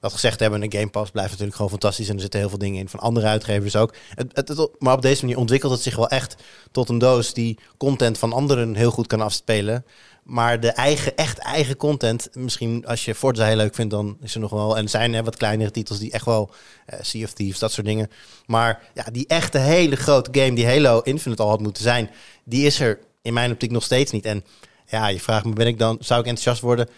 Dat 0.00 0.12
gezegd 0.12 0.40
hebben, 0.40 0.62
een 0.62 0.72
Game 0.72 0.88
Pass 0.90 1.10
blijft 1.10 1.30
natuurlijk 1.30 1.56
gewoon 1.56 1.70
fantastisch 1.70 2.08
en 2.08 2.14
er 2.14 2.20
zitten 2.20 2.40
heel 2.40 2.48
veel 2.48 2.58
dingen 2.58 2.80
in 2.80 2.88
van 2.88 3.00
andere 3.00 3.26
uitgevers 3.26 3.76
ook. 3.76 3.94
Het, 4.14 4.48
het, 4.48 4.68
maar 4.78 4.94
op 4.94 5.02
deze 5.02 5.24
manier 5.24 5.38
ontwikkelt 5.38 5.72
het 5.72 5.82
zich 5.82 5.96
wel 5.96 6.08
echt 6.08 6.36
tot 6.70 6.88
een 6.88 6.98
doos 6.98 7.32
die 7.32 7.58
content 7.76 8.18
van 8.18 8.32
anderen 8.32 8.74
heel 8.74 8.90
goed 8.90 9.06
kan 9.06 9.20
afspelen. 9.20 9.84
Maar 10.26 10.60
de 10.60 10.70
eigen, 10.70 11.16
echt 11.16 11.38
eigen 11.38 11.76
content, 11.76 12.28
misschien 12.32 12.86
als 12.86 13.04
je 13.04 13.14
Forza 13.14 13.44
heel 13.44 13.56
leuk 13.56 13.74
vindt, 13.74 13.90
dan 13.90 14.16
is 14.20 14.34
er 14.34 14.40
nog 14.40 14.50
wel. 14.50 14.76
En 14.76 14.82
er 14.82 14.88
zijn 14.88 15.14
hè, 15.14 15.22
wat 15.22 15.36
kleinere 15.36 15.70
titels 15.70 15.98
die 15.98 16.12
echt 16.12 16.24
wel, 16.24 16.50
eh, 16.86 16.98
Sea 17.02 17.24
of 17.24 17.32
Thieves, 17.32 17.58
dat 17.58 17.72
soort 17.72 17.86
dingen. 17.86 18.10
Maar 18.46 18.82
ja, 18.94 19.04
die 19.12 19.26
echte 19.26 19.58
hele 19.58 19.96
grote 19.96 20.40
game 20.40 20.54
die 20.54 20.66
Halo 20.66 21.00
Infinite 21.00 21.42
al 21.42 21.48
had 21.48 21.60
moeten 21.60 21.82
zijn, 21.82 22.10
die 22.44 22.66
is 22.66 22.80
er 22.80 22.98
in 23.22 23.32
mijn 23.32 23.50
optiek 23.50 23.70
nog 23.70 23.82
steeds 23.82 24.12
niet. 24.12 24.24
En 24.24 24.44
ja, 24.86 25.06
je 25.06 25.20
vraagt 25.20 25.44
me, 25.44 25.52
ben 25.52 25.66
ik 25.66 25.78
dan, 25.78 25.96
zou 26.00 26.20
ik 26.20 26.26
enthousiast 26.26 26.60
worden? 26.60 26.88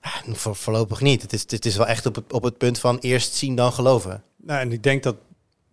Ah, 0.00 0.34
voor, 0.34 0.56
voorlopig 0.56 1.00
niet. 1.00 1.22
Het 1.22 1.32
is, 1.32 1.44
het 1.46 1.66
is 1.66 1.76
wel 1.76 1.86
echt 1.86 2.06
op 2.06 2.14
het, 2.14 2.32
op 2.32 2.42
het 2.42 2.58
punt 2.58 2.78
van 2.78 2.98
eerst 2.98 3.34
zien 3.34 3.54
dan 3.54 3.72
geloven. 3.72 4.22
Nou, 4.36 4.60
en 4.60 4.72
ik 4.72 4.82
denk 4.82 5.02
dat 5.02 5.16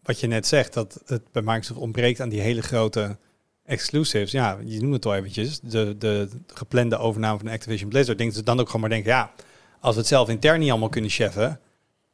wat 0.03 0.19
je 0.19 0.27
net 0.27 0.47
zegt, 0.47 0.73
dat 0.73 1.01
het 1.05 1.31
bij 1.31 1.41
Microsoft 1.41 1.79
ontbreekt 1.79 2.19
aan 2.19 2.29
die 2.29 2.41
hele 2.41 2.61
grote 2.61 3.17
exclusives. 3.65 4.31
Ja, 4.31 4.57
je 4.65 4.81
noemt 4.81 4.93
het 4.93 5.05
al 5.05 5.15
eventjes. 5.15 5.59
De, 5.59 5.95
de 5.97 6.29
geplande 6.47 6.97
overname 6.97 7.39
van 7.39 7.47
Activision 7.47 7.89
Blizzard. 7.89 8.17
Denk 8.17 8.29
dat 8.29 8.39
ze 8.39 8.45
dan 8.45 8.59
ook 8.59 8.65
gewoon 8.65 8.81
maar 8.81 8.89
denken, 8.89 9.11
ja, 9.11 9.31
als 9.79 9.93
we 9.93 9.99
het 9.99 10.09
zelf 10.09 10.29
intern 10.29 10.59
niet 10.59 10.69
allemaal 10.69 10.89
kunnen 10.89 11.09
cheffen, 11.09 11.59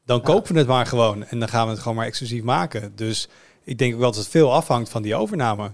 dan 0.06 0.22
kopen 0.22 0.54
we 0.54 0.60
het 0.60 0.68
maar 0.68 0.86
gewoon. 0.86 1.26
En 1.26 1.40
dan 1.40 1.50
gaan 1.50 1.66
we 1.66 1.72
het 1.72 1.82
gewoon 1.82 1.98
maar 1.98 2.06
exclusief 2.06 2.44
maken. 2.44 2.92
Dus 2.96 3.30
ik 3.64 3.78
denk 3.78 3.94
ook 3.94 4.00
wel 4.00 4.12
dat 4.12 4.20
het 4.20 4.30
veel 4.30 4.54
afhangt 4.54 4.90
van 4.90 5.02
die 5.02 5.16
overname. 5.16 5.72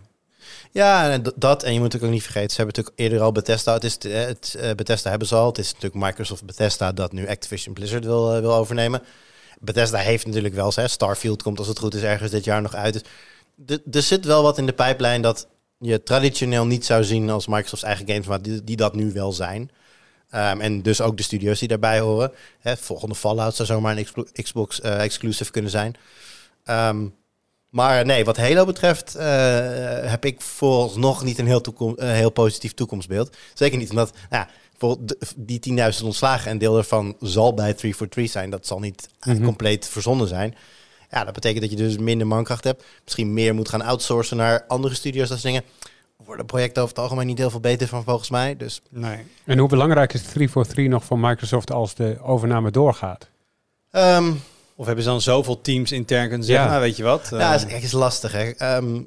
Ja, 0.71 1.11
en 1.11 1.23
dat. 1.35 1.63
En 1.63 1.73
je 1.73 1.79
moet 1.79 1.83
natuurlijk 1.83 2.03
ook 2.03 2.19
niet 2.19 2.23
vergeten, 2.23 2.49
ze 2.49 2.55
hebben 2.55 2.75
natuurlijk 2.75 2.99
eerder 2.99 3.25
al 3.25 3.31
Bethesda. 3.31 3.73
Het 3.73 3.83
is, 3.83 3.93
het, 3.93 4.03
het, 4.03 4.55
eh, 4.59 4.71
Bethesda 4.75 5.09
hebben 5.09 5.27
ze 5.27 5.35
al. 5.35 5.47
Het 5.47 5.57
is 5.57 5.73
natuurlijk 5.73 6.05
Microsoft 6.05 6.45
Bethesda 6.45 6.91
dat 6.91 7.11
nu 7.11 7.27
Activision 7.27 7.73
Blizzard 7.73 8.05
wil, 8.05 8.33
eh, 8.33 8.39
wil 8.39 8.53
overnemen. 8.53 9.01
Bethesda 9.59 9.97
heeft 9.97 10.25
natuurlijk 10.25 10.53
wel, 10.53 10.71
hè, 10.75 10.87
Starfield 10.87 11.43
komt 11.43 11.59
als 11.59 11.67
het 11.67 11.79
goed 11.79 11.93
is 11.95 12.01
ergens 12.01 12.31
dit 12.31 12.43
jaar 12.43 12.61
nog 12.61 12.75
uit. 12.75 13.03
Dus 13.55 13.79
er 13.91 14.01
zit 14.01 14.25
wel 14.25 14.43
wat 14.43 14.57
in 14.57 14.65
de 14.65 14.73
pijplijn 14.73 15.21
dat 15.21 15.47
je 15.79 16.03
traditioneel 16.03 16.65
niet 16.65 16.85
zou 16.85 17.03
zien 17.03 17.29
als 17.29 17.47
Microsoft's 17.47 17.85
eigen 17.85 18.07
games, 18.07 18.27
maar 18.27 18.41
die, 18.41 18.63
die 18.63 18.75
dat 18.75 18.95
nu 18.95 19.11
wel 19.11 19.31
zijn. 19.31 19.71
Ehm, 20.29 20.61
en 20.61 20.81
dus 20.81 21.01
ook 21.01 21.17
de 21.17 21.23
studio's 21.23 21.59
die 21.59 21.67
daarbij 21.67 21.99
horen. 21.99 22.31
Hè, 22.59 22.77
volgende 22.77 23.15
Fallout 23.15 23.55
zou 23.55 23.67
zomaar 23.67 23.97
een 23.97 24.03
Xbox, 24.03 24.31
Xbox 24.31 24.81
eh, 24.81 25.03
exclusive 25.03 25.51
kunnen 25.51 25.71
zijn. 25.71 25.95
Ehm, 26.63 27.07
maar 27.69 28.05
nee, 28.05 28.25
wat 28.25 28.37
Halo 28.37 28.65
betreft 28.65 29.15
eh, 29.15 29.25
heb 30.09 30.25
ik 30.25 30.41
vooralsnog 30.41 31.23
niet 31.23 31.37
een 31.39 31.47
heel, 31.47 31.61
een 31.95 32.07
heel 32.13 32.29
positief 32.29 32.73
toekomstbeeld. 32.73 33.35
Zeker 33.53 33.77
niet 33.77 33.89
omdat 33.89 34.11
nou 34.29 34.45
ja, 34.45 34.49
bijvoorbeeld 34.77 35.25
die 35.35 35.59
10.000 35.99 36.03
ontslagen 36.03 36.51
en 36.51 36.57
deel 36.57 36.73
daarvan 36.73 37.15
zal 37.19 37.53
bij 37.53 37.73
343 37.73 38.31
zijn. 38.31 38.49
Dat 38.49 38.67
zal 38.67 38.79
niet 38.79 39.09
eh, 39.19 39.33
Mhm. 39.33 39.43
compleet 39.43 39.87
verzonnen 39.87 40.27
zijn. 40.27 40.55
Ja, 41.11 41.23
dat 41.23 41.33
betekent 41.33 41.61
dat 41.61 41.69
je 41.69 41.75
dus 41.77 41.97
minder 41.97 42.27
mankracht 42.27 42.63
hebt. 42.63 42.83
Misschien 43.03 43.33
meer 43.33 43.55
moet 43.55 43.69
gaan 43.69 43.81
outsourcen 43.81 44.37
naar 44.37 44.63
andere 44.67 44.93
studio's. 44.95 45.29
Dat 45.29 45.39
soort 45.39 45.53
dingen. 45.53 45.69
Worden 46.25 46.45
projecten 46.45 46.81
over 46.83 46.95
het 46.95 47.03
algemeen 47.03 47.27
niet 47.27 47.37
heel 47.37 47.49
veel 47.49 47.59
beter 47.59 47.87
van 47.87 48.03
volgens 48.03 48.29
mij. 48.29 48.57
Dus 48.57 48.81
Nee. 48.89 49.17
En 49.45 49.57
hoe 49.57 49.69
belangrijk 49.69 50.13
is 50.13 50.21
343 50.21 50.87
nog 50.87 51.03
voor 51.05 51.19
Microsoft 51.19 51.71
als 51.71 51.95
de 51.95 52.17
overname 52.21 52.71
doorgaat? 52.71 53.29
ehm, 53.91 54.31
Of 54.77 54.85
hebben 54.85 55.03
ze 55.03 55.09
dan 55.09 55.21
zoveel 55.21 55.61
teams 55.61 55.91
intern 55.91 56.27
kunnen 56.27 56.45
zeggen, 56.45 56.65
Ja. 56.65 56.71
nou 56.71 56.81
weet 56.83 56.97
je 56.97 57.03
wat? 57.03 57.27
Ja, 57.31 57.49
eh, 57.49 57.55
is, 57.55 57.65
echt 57.65 57.83
is 57.83 57.91
lastig. 57.91 58.31
Hè. 58.31 58.49
Ehm, 58.49 59.01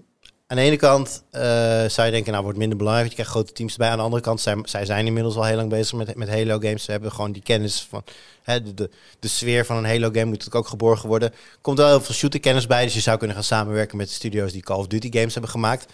aan 0.46 0.56
de 0.56 0.62
ene 0.62 0.76
kant 0.76 1.22
eh, 1.30 1.40
zou 1.86 2.06
je 2.06 2.10
denken, 2.12 2.30
nou 2.32 2.44
wordt 2.44 2.58
minder 2.58 2.76
belangrijk, 2.78 3.06
want 3.08 3.18
je 3.18 3.22
krijgt 3.24 3.30
grote 3.30 3.52
teams 3.52 3.72
erbij. 3.72 3.88
Aan 3.88 3.96
de 3.96 4.02
andere 4.02 4.22
kant, 4.22 4.40
zij, 4.40 4.56
zij 4.64 4.84
zijn 4.84 5.06
inmiddels 5.06 5.36
al 5.36 5.44
heel 5.44 5.56
lang 5.56 5.68
bezig 5.68 5.92
met, 5.98 6.16
met 6.16 6.28
Halo 6.28 6.58
games. 6.58 6.84
Ze 6.84 6.90
hebben 6.90 7.12
gewoon 7.12 7.32
die 7.32 7.42
kennis 7.42 7.86
van 7.90 8.04
hè, 8.42 8.62
de, 8.62 8.74
de, 8.74 8.90
de 9.20 9.28
sfeer 9.28 9.66
van 9.66 9.76
een 9.76 9.84
Halo 9.84 10.06
game 10.08 10.24
moet 10.24 10.30
natuurlijk 10.38 10.54
ook 10.54 10.68
geborgen 10.68 11.08
worden. 11.08 11.32
Er 11.32 11.38
komt 11.60 11.78
wel 11.78 11.88
heel 11.88 12.00
veel 12.00 12.14
shooter 12.14 12.40
kennis 12.40 12.66
bij, 12.66 12.84
dus 12.84 12.94
je 12.94 13.00
zou 13.00 13.18
kunnen 13.18 13.36
gaan 13.36 13.44
samenwerken 13.44 13.96
met 13.96 14.08
de 14.08 14.14
studio's 14.14 14.52
die 14.52 14.62
Call 14.62 14.78
of 14.78 14.86
Duty 14.86 15.08
games 15.12 15.32
hebben 15.32 15.50
gemaakt. 15.50 15.92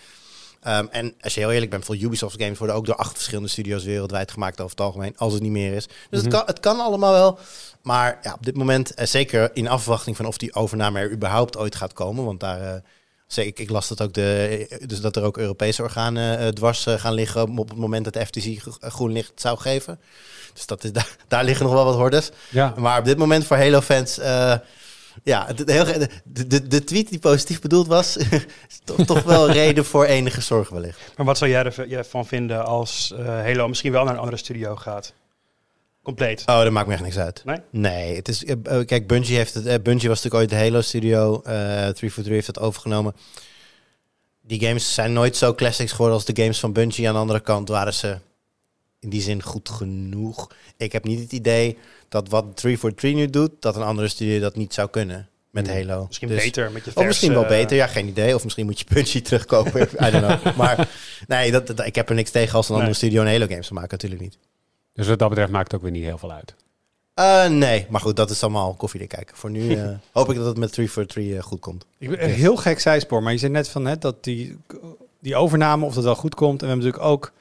Ehm, 0.62 0.86
en 0.90 1.14
als 1.20 1.34
je 1.34 1.40
heel 1.40 1.52
eerlijk 1.52 1.70
bent, 1.70 1.84
voor 1.84 1.96
Ubisoft 1.96 2.42
games 2.42 2.58
worden 2.58 2.76
ook 2.76 2.86
door 2.86 2.94
acht 2.96 3.12
verschillende 3.14 3.48
studio's 3.48 3.84
wereldwijd 3.84 4.30
gemaakt 4.30 4.60
over 4.60 4.70
het 4.76 4.86
algemeen, 4.86 5.14
als 5.16 5.32
het 5.32 5.42
niet 5.42 5.50
meer 5.50 5.72
is. 5.74 5.86
Dus 5.86 5.96
het, 6.10 6.22
Mhm. 6.22 6.30
kan, 6.30 6.42
het 6.46 6.60
kan 6.60 6.80
allemaal 6.80 7.12
wel. 7.12 7.38
Maar 7.82 8.18
ja, 8.22 8.32
op 8.32 8.44
dit 8.44 8.56
moment, 8.56 8.94
eh, 8.94 9.06
zeker 9.06 9.50
in 9.54 9.68
afwachting 9.68 10.16
van 10.16 10.26
of 10.26 10.36
die 10.38 10.54
overname 10.54 10.98
er 11.00 11.12
überhaupt 11.12 11.56
ooit 11.56 11.74
gaat 11.76 11.92
komen, 11.92 12.24
want 12.24 12.40
daar, 12.40 12.60
eh, 12.60 12.80
zeker, 13.26 13.50
ik, 13.50 13.58
ik 13.58 13.70
las 13.70 13.88
dat 13.88 14.00
ook 14.02 14.12
de, 14.12 14.80
dus 14.86 15.00
dat 15.00 15.16
er 15.16 15.22
ook 15.22 15.38
Europese 15.38 15.82
organen 15.82 16.38
eh, 16.38 16.48
dwars 16.48 16.86
eh, 16.86 16.94
gaan 16.94 17.12
liggen 17.14 17.58
op 17.58 17.68
het 17.68 17.78
moment 17.78 18.04
dat 18.04 18.12
de 18.12 18.26
FTC 18.26 18.60
gro- 18.60 18.76
groen 18.88 19.12
licht 19.12 19.32
zou 19.34 19.58
geven. 19.58 20.00
Dus 20.54 20.66
dat 20.66 20.84
is, 20.84 20.92
daar, 20.98 21.16
daar 21.28 21.44
liggen 21.44 21.64
nog 21.64 21.74
wel 21.74 21.84
wat 21.84 21.94
hordes. 21.94 22.30
Ja, 22.50 22.74
Maar 22.76 22.98
op 22.98 23.04
dit 23.04 23.18
moment 23.18 23.44
voor 23.46 23.56
Halo-fans, 23.56 24.18
eh, 24.18 24.54
ja, 25.22 25.52
de, 25.52 25.72
heel 25.72 25.84
de, 26.24 26.66
de, 26.68 26.84
tweet 26.84 27.08
die 27.08 27.18
positief 27.18 27.60
bedoeld 27.60 27.86
was, 27.86 28.16
is 28.68 28.80
toch, 28.84 29.04
toch 29.06 29.22
wel 29.22 29.50
reden 29.50 29.84
voor 29.84 30.04
enige 30.04 30.40
zorg 30.40 30.68
wellicht. 30.68 31.12
Maar 31.16 31.26
wat 31.26 31.38
zou 31.38 31.50
jij 31.50 31.64
erv- 31.64 31.76
jij 31.88 31.98
ervan 31.98 32.26
vinden 32.26 32.64
als 32.64 33.12
eh, 33.18 33.26
Halo 33.26 33.68
misschien 33.68 33.92
wel 33.92 34.04
naar 34.04 34.12
een 34.12 34.18
andere 34.18 34.36
studio 34.36 34.76
gaat? 34.76 35.12
Compleet. 36.02 36.42
Oh, 36.46 36.62
dat 36.62 36.70
maakt 36.72 36.86
me 36.86 36.92
echt 36.92 37.02
niks 37.02 37.18
uit. 37.18 37.42
Nee? 37.44 37.56
Nee, 37.70 38.16
het 38.16 38.28
is, 38.28 38.44
eh, 38.44 38.54
eh, 38.62 38.86
kijk, 38.86 39.06
Bungie, 39.06 39.36
heeft 39.36 39.54
het, 39.54 39.82
Bungie 39.82 40.08
was 40.08 40.22
natuurlijk 40.22 40.34
ooit 40.34 40.48
de 40.60 40.64
Halo 40.66 40.80
studio. 40.80 41.34
eh 41.36 41.42
343 41.44 42.32
heeft 42.32 42.46
het 42.46 42.58
overgenomen. 42.58 43.14
Die 44.42 44.60
games 44.66 44.94
zijn 44.94 45.12
nooit 45.12 45.36
zo 45.36 45.54
classics 45.54 45.90
geworden 45.90 46.14
als 46.14 46.24
de 46.24 46.42
games 46.42 46.60
van 46.60 46.72
Bungie. 46.72 47.08
Aan 47.08 47.14
de 47.14 47.20
andere 47.20 47.40
kant 47.40 47.68
waren 47.68 47.94
ze 47.94 48.18
in 49.00 49.08
die 49.08 49.20
zin 49.22 49.42
goed 49.42 49.68
genoeg. 49.68 50.50
Ik 50.76 50.92
heb 50.92 51.04
niet 51.04 51.20
het 51.20 51.32
idee 51.32 51.78
dat 52.08 52.28
wat 52.28 52.44
343 52.56 53.14
nu 53.14 53.30
doet, 53.30 53.50
dat 53.60 53.76
een 53.76 53.82
andere 53.82 54.08
studio 54.08 54.40
dat 54.40 54.56
niet 54.56 54.74
zou 54.74 54.88
kunnen 54.88 55.28
met 55.50 55.66
Hmm. 55.68 55.76
Halo. 55.76 56.04
Misschien 56.06 56.28
Dus- 56.28 56.44
beter 56.44 56.70
met 56.72 56.84
je 56.84 56.90
Of 56.94 57.04
misschien 57.06 57.32
wel 57.32 57.42
verse, 57.42 57.56
beter, 57.58 57.76
ja, 57.76 57.86
geen 57.86 58.08
idee. 58.08 58.34
Of 58.34 58.44
misschien 58.44 58.66
moet 58.66 58.78
je 58.78 58.84
Bungie 58.94 59.22
terugkopen. 59.28 59.80
I 59.82 60.10
don't 60.10 60.40
know. 60.42 60.56
Maar 60.62 60.88
nee, 61.26 61.50
dat, 61.50 61.66
dat- 61.66 61.86
ik 61.86 61.94
heb 61.94 62.08
er 62.08 62.14
niks 62.14 62.30
tegen 62.30 62.54
als 62.54 62.66
een 62.66 62.74
andere 62.74 62.90
Nee. 62.90 62.98
studio 63.00 63.20
een 63.22 63.28
Halo 63.28 63.46
games 63.46 63.66
te 63.66 63.72
maken. 63.74 63.90
Natuurlijk 63.90 64.22
niet. 64.22 64.38
dus 64.92 65.06
wat 65.08 65.18
dat 65.18 65.28
betreft 65.28 65.50
maakt 65.50 65.64
het 65.66 65.74
ook 65.74 65.82
weer 65.82 65.90
niet 65.96 66.04
heel 66.04 66.18
veel 66.18 66.32
uit. 66.32 66.54
Eh, 67.14 67.48
nee, 67.48 67.86
maar 67.88 68.00
goed, 68.00 68.16
dat 68.16 68.30
is 68.30 68.42
allemaal 68.42 68.74
koffiedik 68.74 69.08
kijken. 69.08 69.36
Voor 69.36 69.50
nu 69.50 69.74
eh, 69.76 69.88
hoop 70.12 70.30
ik 70.30 70.36
dat 70.36 70.46
het 70.46 70.56
met 70.56 70.72
3 70.72 70.88
for 70.88 71.06
3 71.06 71.42
goed 71.42 71.60
komt. 71.60 71.84
Ik 71.98 72.10
ben 72.10 72.24
een 72.24 72.30
heel 72.30 72.56
gek 72.56 72.80
zijspoor, 72.80 73.22
maar 73.22 73.32
je 73.32 73.38
zei 73.38 73.52
net 73.52 73.68
van 73.68 73.82
net 73.82 74.00
dat 74.02 74.24
die, 74.24 74.56
die 75.20 75.36
overname, 75.36 75.84
of 75.84 75.94
dat 75.94 76.04
wel 76.04 76.14
goed 76.14 76.34
komt. 76.34 76.62
En 76.62 76.66
we 76.68 76.72
hebben 76.72 76.84
natuurlijk 76.84 77.12
ook 77.12 77.32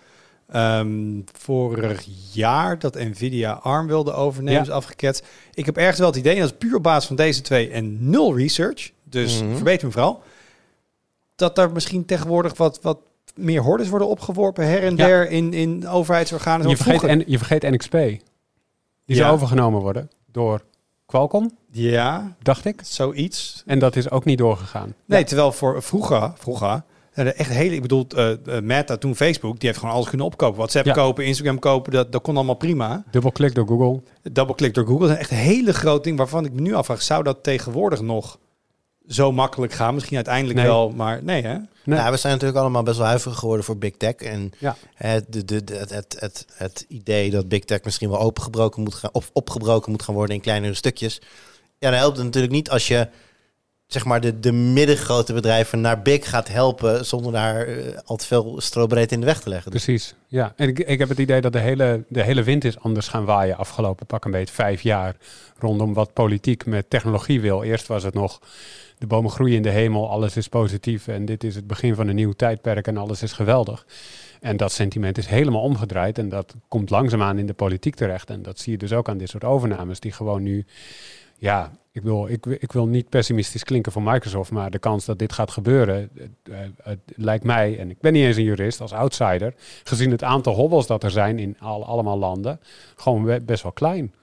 ehm, 0.47 1.19
vorig 1.39 2.05
jaar 2.31 2.79
dat 2.79 2.93
Nvidia 2.95 3.51
ARM 3.51 3.87
wilde 3.87 4.13
overnemen, 4.13 4.53
Ja. 4.53 4.61
is 4.61 4.69
afgeketst. 4.69 5.25
Ik 5.53 5.65
heb 5.65 5.77
ergens 5.77 5.97
wel 5.99 6.07
het 6.07 6.17
idee, 6.17 6.33
en 6.33 6.39
dat 6.41 6.49
is 6.51 6.57
puur 6.57 6.75
op 6.75 6.83
basis 6.83 7.05
van 7.07 7.15
deze 7.15 7.41
twee 7.41 7.69
en 7.69 8.09
nul 8.09 8.37
research, 8.37 8.91
dus 9.03 9.37
verbeter 9.53 9.87
me 9.87 9.93
vooral, 9.93 10.23
dat 11.35 11.57
er 11.57 11.71
misschien 11.71 12.05
tegenwoordig 12.05 12.57
wat, 12.57 12.79
wat 12.81 12.97
meer 13.35 13.61
hordes 13.61 13.89
worden 13.89 14.07
opgeworpen 14.07 14.67
her 14.67 14.83
en 14.83 14.95
Ja. 14.95 15.05
der 15.05 15.29
in, 15.29 15.53
in 15.53 15.87
overheidsorganen. 15.87 16.67
Je 16.69 16.77
vergeet, 16.77 17.03
en, 17.03 17.23
je 17.27 17.37
vergeet 17.37 17.61
NXP. 17.63 17.91
Die 17.91 18.19
Ja. 19.05 19.15
zou 19.15 19.33
overgenomen 19.33 19.81
worden 19.81 20.09
door 20.31 20.61
Qualcomm, 21.05 21.51
Ja, 21.71 22.35
dacht 22.41 22.65
ik. 22.65 22.79
zoiets. 22.83 23.63
En 23.65 23.79
dat 23.79 23.95
is 23.95 24.09
ook 24.09 24.25
niet 24.25 24.37
doorgegaan. 24.37 24.93
Nee, 25.05 25.23
terwijl 25.23 25.51
voor 25.51 25.83
vroeger, 25.83 26.31
vroeger 26.35 26.83
echt 27.15 27.49
hele, 27.49 27.75
ik 27.75 27.81
bedoel, 27.81 28.05
eh, 28.15 28.31
eh, 28.31 28.63
Meta, 28.63 28.97
toen 28.97 29.15
Facebook, 29.15 29.59
die 29.59 29.67
heeft 29.69 29.79
gewoon 29.79 29.95
alles 29.95 30.07
kunnen 30.09 30.25
opkopen. 30.25 30.57
WhatsApp 30.57 30.85
Ja. 30.85 30.93
kopen, 30.93 31.25
Instagram 31.25 31.59
kopen, 31.59 31.91
dat, 31.91 32.11
dat 32.11 32.21
kon 32.21 32.35
allemaal 32.35 32.55
prima. 32.55 33.03
Dubbelklik 33.11 33.55
door 33.55 33.67
Google. 33.67 34.01
Double-click 34.31 34.73
door 34.73 34.85
Google, 34.85 35.07
dat 35.07 35.15
is 35.15 35.21
echt 35.21 35.31
een 35.31 35.37
hele 35.37 35.73
groot 35.73 36.03
ding 36.03 36.17
waarvan 36.17 36.45
ik 36.45 36.53
me 36.53 36.61
nu 36.61 36.73
afvraag, 36.73 37.01
zou 37.01 37.23
dat 37.23 37.43
tegenwoordig 37.43 38.01
nog 38.01 38.39
zo 39.07 39.31
makkelijk 39.31 39.73
gaan? 39.73 39.93
Misschien 39.93 40.15
uiteindelijk 40.15 40.57
Nee. 40.59 40.67
wel, 40.67 40.89
maar 40.89 41.23
nee 41.23 41.41
hè? 41.43 41.57
Nee. 41.83 41.99
Ja, 41.99 42.11
we 42.11 42.17
zijn 42.17 42.33
natuurlijk 42.33 42.59
allemaal 42.59 42.83
best 42.83 42.97
wel 42.97 43.07
huiverig 43.07 43.37
geworden 43.39 43.65
voor 43.65 43.77
Big 43.77 43.91
Tech. 43.97 44.15
En 44.15 44.51
Ja. 44.59 44.75
het, 44.95 45.25
de, 45.29 45.45
de, 45.45 45.75
het, 45.75 45.89
het, 45.89 46.15
het, 46.19 46.45
het 46.53 46.85
idee 46.87 47.29
dat 47.31 47.47
Big 47.47 47.63
Tech 47.63 47.83
misschien 47.83 48.09
wel 48.09 48.19
opengebroken 48.19 48.83
moet 48.83 48.93
gaan, 48.93 49.09
of 49.13 49.29
opgebroken 49.33 49.91
moet 49.91 50.03
gaan 50.03 50.15
worden 50.15 50.35
in 50.35 50.41
kleinere 50.41 50.73
stukjes. 50.73 51.21
Ja, 51.79 51.89
dan 51.89 51.99
helpt 51.99 52.15
het 52.17 52.25
natuurlijk 52.25 52.53
niet 52.53 52.69
als 52.69 52.87
je 52.87 53.07
zeg 53.87 54.05
maar 54.05 54.21
de, 54.21 54.39
de 54.39 54.51
middengrote 54.51 55.33
bedrijven 55.33 55.81
naar 55.81 56.01
Big 56.01 56.29
gaat 56.29 56.47
helpen 56.47 57.05
zonder 57.05 57.31
daar 57.31 57.67
eh, 57.67 57.97
al 58.05 58.15
te 58.15 58.25
veel 58.25 58.61
strobreed 58.61 59.11
in 59.11 59.19
de 59.19 59.25
weg 59.25 59.39
te 59.39 59.49
leggen. 59.49 59.71
Dus 59.71 59.83
Precies, 59.83 60.15
ja. 60.27 60.53
En 60.55 60.67
ik, 60.67 60.79
ik 60.79 60.99
heb 60.99 61.09
het 61.09 61.17
idee 61.17 61.41
dat 61.41 61.53
de 61.53 61.59
hele, 61.59 62.03
de 62.07 62.23
hele 62.23 62.43
wind 62.43 62.63
is 62.63 62.79
anders 62.79 63.07
gaan 63.07 63.25
waaien 63.25 63.57
afgelopen 63.57 64.05
pak 64.05 64.25
een 64.25 64.31
beetje 64.31 64.53
vijf 64.53 64.81
jaar 64.81 65.15
rondom 65.57 65.93
wat 65.93 66.13
politiek 66.13 66.65
met 66.65 66.89
technologie 66.89 67.41
wil. 67.41 67.63
Eerst 67.63 67.87
was 67.87 68.03
het 68.03 68.13
nog 68.13 68.39
de 68.97 69.07
bomen 69.07 69.31
groeien 69.31 69.55
in 69.55 69.61
de 69.61 69.69
hemel, 69.69 70.09
alles 70.09 70.37
is 70.37 70.47
positief 70.47 71.07
en 71.07 71.25
dit 71.25 71.43
is 71.43 71.55
het 71.55 71.67
begin 71.67 71.95
van 71.95 72.07
een 72.07 72.15
nieuw 72.15 72.31
tijdperk 72.31 72.87
en 72.87 72.97
alles 72.97 73.23
is 73.23 73.31
geweldig. 73.31 73.85
En 74.41 74.57
dat 74.57 74.71
sentiment 74.71 75.17
is 75.17 75.25
helemaal 75.25 75.61
omgedraaid 75.61 76.17
en 76.17 76.29
dat 76.29 76.55
komt 76.67 76.89
langzaamaan 76.89 77.37
in 77.37 77.45
de 77.45 77.53
politiek 77.53 77.95
terecht. 77.95 78.29
En 78.29 78.41
dat 78.41 78.59
zie 78.59 78.71
je 78.71 78.77
dus 78.77 78.93
ook 78.93 79.09
aan 79.09 79.17
dit 79.17 79.29
soort 79.29 79.43
overnames 79.43 79.99
die 79.99 80.11
gewoon 80.11 80.43
nu, 80.43 80.65
ja, 81.37 81.71
ik 81.95 82.03
wil, 82.03 82.27
ik, 82.27 82.45
ik 82.45 82.71
wil 82.71 82.87
niet 82.87 83.09
pessimistisch 83.09 83.63
klinken 83.63 83.91
voor 83.91 84.01
Microsoft, 84.03 84.51
maar 84.51 84.71
de 84.71 84.79
kans 84.79 85.05
dat 85.05 85.19
dit 85.19 85.33
gaat 85.33 85.51
gebeuren, 85.51 86.09
het, 86.13 86.29
eh, 86.43 86.57
het 86.83 86.99
lijkt 87.15 87.43
mij, 87.43 87.79
en 87.79 87.89
ik 87.89 87.99
ben 87.99 88.13
niet 88.13 88.23
eens 88.23 88.37
een 88.37 88.43
jurist, 88.43 88.81
als 88.81 88.93
outsider, 88.93 89.53
gezien 89.83 90.11
het 90.11 90.23
aantal 90.23 90.53
hobbels 90.53 90.87
dat 90.87 91.03
er 91.03 91.11
zijn 91.11 91.39
in 91.39 91.55
al, 91.59 91.85
allemaal 91.85 92.17
landen, 92.17 92.59
gewoon 92.95 93.39
best 93.45 93.63
wel 93.63 93.71
klein. 93.71 94.13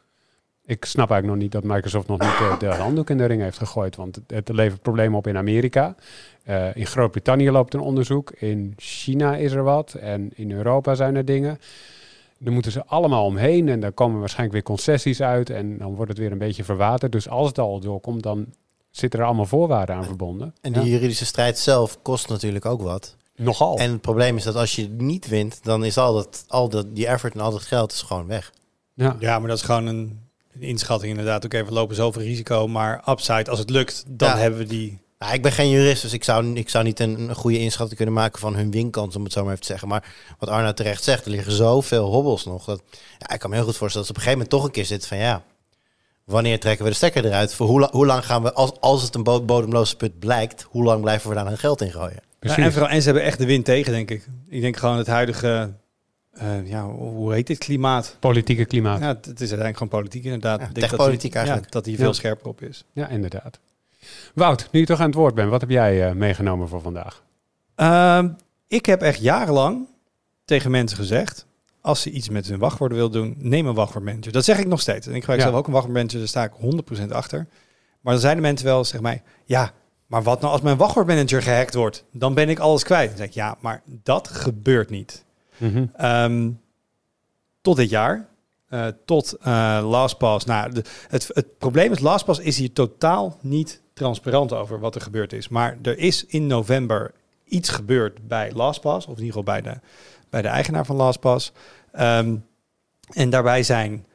Ik 0.65 0.85
snap 0.85 1.11
eigenlijk 1.11 1.41
nog 1.41 1.51
niet 1.51 1.63
dat 1.63 1.75
Microsoft 1.75 2.09
nog 2.09 2.21
niet 2.21 2.61
de, 2.61 2.67
handdoek 2.67 3.11
in 3.11 3.19
de 3.19 3.25
ring 3.25 3.43
heeft 3.43 3.59
gegooid, 3.59 3.97
want 3.97 4.15
het, 4.15 4.31
het 4.31 4.49
levert 4.49 4.83
problemen 4.83 5.19
op 5.19 5.27
in 5.27 5.37
Amerika. 5.37 5.95
Eh, 6.45 6.77
in 6.77 6.87
Groot-Brittannië 6.87 7.51
loopt 7.51 7.75
een 7.75 7.81
onderzoek, 7.81 8.31
in 8.31 8.73
China 8.77 9.37
is 9.37 9.53
er 9.53 9.63
wat 9.63 9.95
en 9.95 10.31
in 10.35 10.53
Europa 10.53 10.95
zijn 10.95 11.17
er 11.17 11.25
dingen. 11.25 11.59
Daar 12.45 12.53
moeten 12.53 12.73
ze 12.73 12.87
allemaal 12.87 13.25
omheen 13.25 13.69
en 13.69 13.81
daar 13.81 13.93
komen 13.93 14.19
waarschijnlijk 14.21 14.53
weer 14.53 14.63
concessies 14.77 15.21
uit 15.21 15.51
en 15.51 15.79
dan 15.79 15.95
wordt 15.95 16.11
het 16.11 16.19
weer 16.21 16.33
een 16.33 16.39
beetje 16.39 16.65
verwaterd. 16.65 17.13
Dus 17.13 17.29
als 17.29 17.49
het 17.49 17.59
al 17.59 17.81
doorkomt, 17.81 18.23
dan 18.23 18.47
zitten 18.91 19.21
er 19.21 19.27
allemaal 19.27 19.45
voorwaarden 19.47 19.97
aan 19.97 20.05
verbonden. 20.05 20.55
en 20.61 20.73
die 20.73 20.83
Ja. 20.83 20.89
juridische 20.89 21.25
strijd 21.25 21.59
zelf 21.59 22.03
kost 22.03 22.29
natuurlijk 22.29 22.65
ook 22.67 22.83
wat. 22.83 23.17
Nogal. 23.37 23.79
En 23.79 23.91
het 23.93 24.01
probleem 24.01 24.37
is 24.37 24.43
dat 24.45 24.55
als 24.57 24.75
je 24.77 24.89
niet 24.89 25.29
wint, 25.29 25.65
dan 25.65 25.85
is 25.85 25.99
al 25.99 26.15
dat, 26.15 26.45
al 26.49 26.69
dat 26.69 26.95
die 26.95 27.07
effort 27.07 27.35
en 27.35 27.41
al 27.41 27.51
dat 27.51 27.63
geld 27.63 27.93
is 27.93 28.03
gewoon 28.03 28.27
weg. 28.27 28.53
ja. 28.95 29.17
Ja, 29.21 29.39
maar 29.39 29.49
dat 29.49 29.59
is 29.59 29.65
gewoon 29.65 29.87
een, 29.87 30.21
een 30.55 30.63
inschatting 30.63 31.11
inderdaad. 31.11 31.45
Ook 31.45 31.53
even 31.53 31.73
lopen 31.73 31.97
zoveel 31.97 32.23
risico, 32.23 32.69
maar 32.69 33.03
upside, 33.09 33.51
als 33.51 33.59
het 33.59 33.71
lukt, 33.71 34.05
dan 34.09 34.29
Ja. 34.29 34.37
hebben 34.37 34.59
we 34.61 34.67
die... 34.67 34.99
Nou, 35.23 35.35
ik 35.35 35.43
ben 35.43 35.53
geen 35.53 35.71
jurist, 35.71 36.03
dus 36.03 36.13
ik 36.13 36.25
zou, 36.25 36.55
ik 36.55 36.69
zou 36.69 36.85
niet 36.85 37.01
een, 37.01 37.29
een 37.29 37.35
goede 37.35 37.59
inschatting 37.59 37.97
kunnen 37.97 38.15
maken 38.15 38.41
van 38.41 38.55
hun 38.57 38.71
winkans, 38.71 39.17
om 39.17 39.25
het 39.25 39.33
zo 39.33 39.41
maar 39.43 39.49
even 39.51 39.61
te 39.65 39.71
zeggen. 39.71 39.89
Maar 39.89 40.15
wat 40.39 40.49
Arna 40.49 40.73
terecht 40.73 41.03
zegt, 41.05 41.25
er 41.25 41.31
liggen 41.31 41.53
zoveel 41.53 42.05
hobbels 42.11 42.45
nog. 42.45 42.65
Dat, 42.65 42.83
ja, 43.19 43.31
ik 43.35 43.41
kan 43.41 43.51
me 43.51 43.57
heel 43.57 43.65
goed 43.65 43.77
voorstellen 43.77 44.07
dat 44.07 44.07
ze 44.07 44.11
op 44.11 44.17
een 44.17 44.23
gegeven 44.23 44.33
moment 44.33 44.51
toch 44.51 44.65
een 44.65 44.71
keer 44.71 44.85
zitten 44.85 45.09
van 45.09 45.19
ja, 45.19 45.43
wanneer 46.25 46.61
trekken 46.61 46.85
we 46.85 46.91
de 46.91 46.97
stekker 46.97 47.25
eruit? 47.25 47.55
Voor 47.55 47.67
hoe, 47.67 47.81
la- 47.81 47.89
hoe 47.93 48.07
lang 48.07 48.27
gaan 48.27 48.43
we, 48.43 48.53
als, 48.53 48.73
als 48.81 49.03
het 49.03 49.15
een 49.15 49.23
bo- 49.23 49.43
bodemloze 49.43 49.97
put 49.97 50.19
blijkt, 50.19 50.67
hoe 50.71 50.85
lang 50.85 51.01
blijven 51.01 51.29
we 51.29 51.35
daar 51.35 51.47
hun 51.47 51.59
geld 51.59 51.81
in 51.81 51.91
gooien? 51.91 52.21
Ja, 52.41 52.57
en, 52.57 52.73
vooral, 52.73 52.91
en 52.91 52.99
ze 53.01 53.05
hebben 53.05 53.25
echt 53.25 53.39
de 53.39 53.47
wind 53.47 53.65
tegen, 53.65 53.93
denk 53.93 54.11
ik. 54.11 54.27
Ik 54.49 54.61
denk 54.61 54.77
gewoon 54.77 54.97
het 54.97 55.07
huidige, 55.07 55.73
eh, 56.33 56.67
ja, 56.69 56.85
hoe 56.89 57.33
heet 57.33 57.47
dit 57.47 57.59
klimaat? 57.59 58.17
Politieke 58.21 58.65
klimaat. 58.65 59.01
Ja, 59.01 59.07
het 59.09 59.27
is 59.27 59.39
uiteindelijk 59.39 59.77
gewoon 59.77 59.93
politiek 59.93 60.25
inderdaad. 60.25 60.61
Ja, 60.61 60.67
Ik 60.67 60.75
denk 60.75 60.91
dat 60.91 61.21
die- 61.21 61.31
eigenlijk. 61.33 61.65
Ja, 61.65 61.71
dat 61.71 61.85
die 61.85 61.93
Ja. 61.97 61.99
veel 61.99 62.15
scherper 62.15 62.47
op 62.49 62.63
is. 62.63 62.85
Ja, 62.93 63.09
inderdaad. 63.09 63.59
Wout, 64.35 64.69
nu 64.71 64.81
je 64.81 64.87
toch 64.87 65.01
aan 65.01 65.07
het 65.07 65.15
woord 65.15 65.35
bent, 65.35 65.51
wat 65.51 65.61
heb 65.61 65.71
jij 65.71 66.09
eh, 66.09 66.15
meegenomen 66.15 66.69
voor 66.69 66.81
vandaag? 66.81 67.23
Ehm, 67.75 68.29
ik 68.69 68.87
heb 68.87 69.03
echt 69.03 69.21
jarenlang 69.21 69.87
tegen 70.45 70.71
mensen 70.71 70.97
gezegd... 70.99 71.47
als 71.81 72.03
ze 72.03 72.11
iets 72.11 72.29
met 72.29 72.47
hun 72.47 72.59
wachtwoorden 72.59 72.99
wil 72.99 73.11
doen, 73.11 73.35
neem 73.39 73.67
een 73.67 73.75
wachtwoordmanager. 73.75 74.33
Dat 74.33 74.45
zeg 74.45 74.59
ik 74.59 74.67
nog 74.67 74.81
steeds. 74.81 75.07
En 75.07 75.15
ik 75.15 75.21
gebruik 75.21 75.41
Ja. 75.41 75.47
zelf 75.47 75.59
ook 75.59 75.67
een 75.67 75.73
wachtwoordmanager, 75.73 76.19
daar 76.19 76.29
sta 76.29 76.45
ik 76.45 76.53
100% 77.07 77.13
achter. 77.13 77.47
Maar 78.01 78.13
dan 78.13 78.23
zijn 78.23 78.37
de 78.37 78.43
mensen 78.43 78.67
wel, 78.67 78.85
zeg 78.85 79.01
mij, 79.01 79.23
ja, 79.45 79.73
maar 80.07 80.23
wat 80.23 80.41
nou 80.41 80.53
als 80.53 80.63
mijn 80.63 80.77
wachtwoordmanager 80.77 81.43
gehackt 81.43 81.75
wordt? 81.75 82.05
Dan 82.13 82.35
ben 82.35 82.49
ik 82.49 82.59
alles 82.59 82.85
kwijt. 82.85 83.09
Dan 83.09 83.17
zeg 83.17 83.27
ik, 83.27 83.33
ja, 83.33 83.57
maar 83.61 83.83
dat 83.87 84.29
gebeurt 84.29 84.91
niet. 84.91 85.25
Mhm. 85.57 85.85
Ehm, 85.97 86.51
tot 87.61 87.77
dit 87.77 87.91
jaar. 87.91 88.29
Eh, 88.69 88.87
tot 89.05 89.33
eh, 89.41 89.81
LastPass. 89.85 90.45
Nou, 90.45 90.73
de, 90.73 90.85
het, 91.09 91.31
het 91.33 91.59
probleem 91.59 91.93
is, 91.93 91.99
LastPass 91.99 92.41
is 92.41 92.59
hier 92.59 92.73
totaal 92.73 93.39
niet 93.41 93.82
transparant 93.93 94.53
over 94.53 94.81
wat 94.81 94.95
er 94.95 95.01
gebeurd 95.01 95.33
is. 95.33 95.49
Maar 95.49 95.79
er 95.83 95.99
is 95.99 96.27
in 96.27 96.47
november 96.47 97.13
iets 97.45 97.69
gebeurd 97.69 98.29
bij 98.29 98.53
LastPass. 98.55 99.07
Of 99.07 99.19
in 99.19 99.25
ieder 99.25 99.39
geval 99.39 99.61
bij 99.61 99.73
de, 99.73 99.81
bij 100.31 100.43
de 100.43 100.49
eigenaar 100.49 100.87
van 100.87 100.97
LastPass. 100.97 101.53
Ehm, 101.93 102.37
en 103.11 103.31
daarbij 103.31 103.63
zijn 103.63 104.07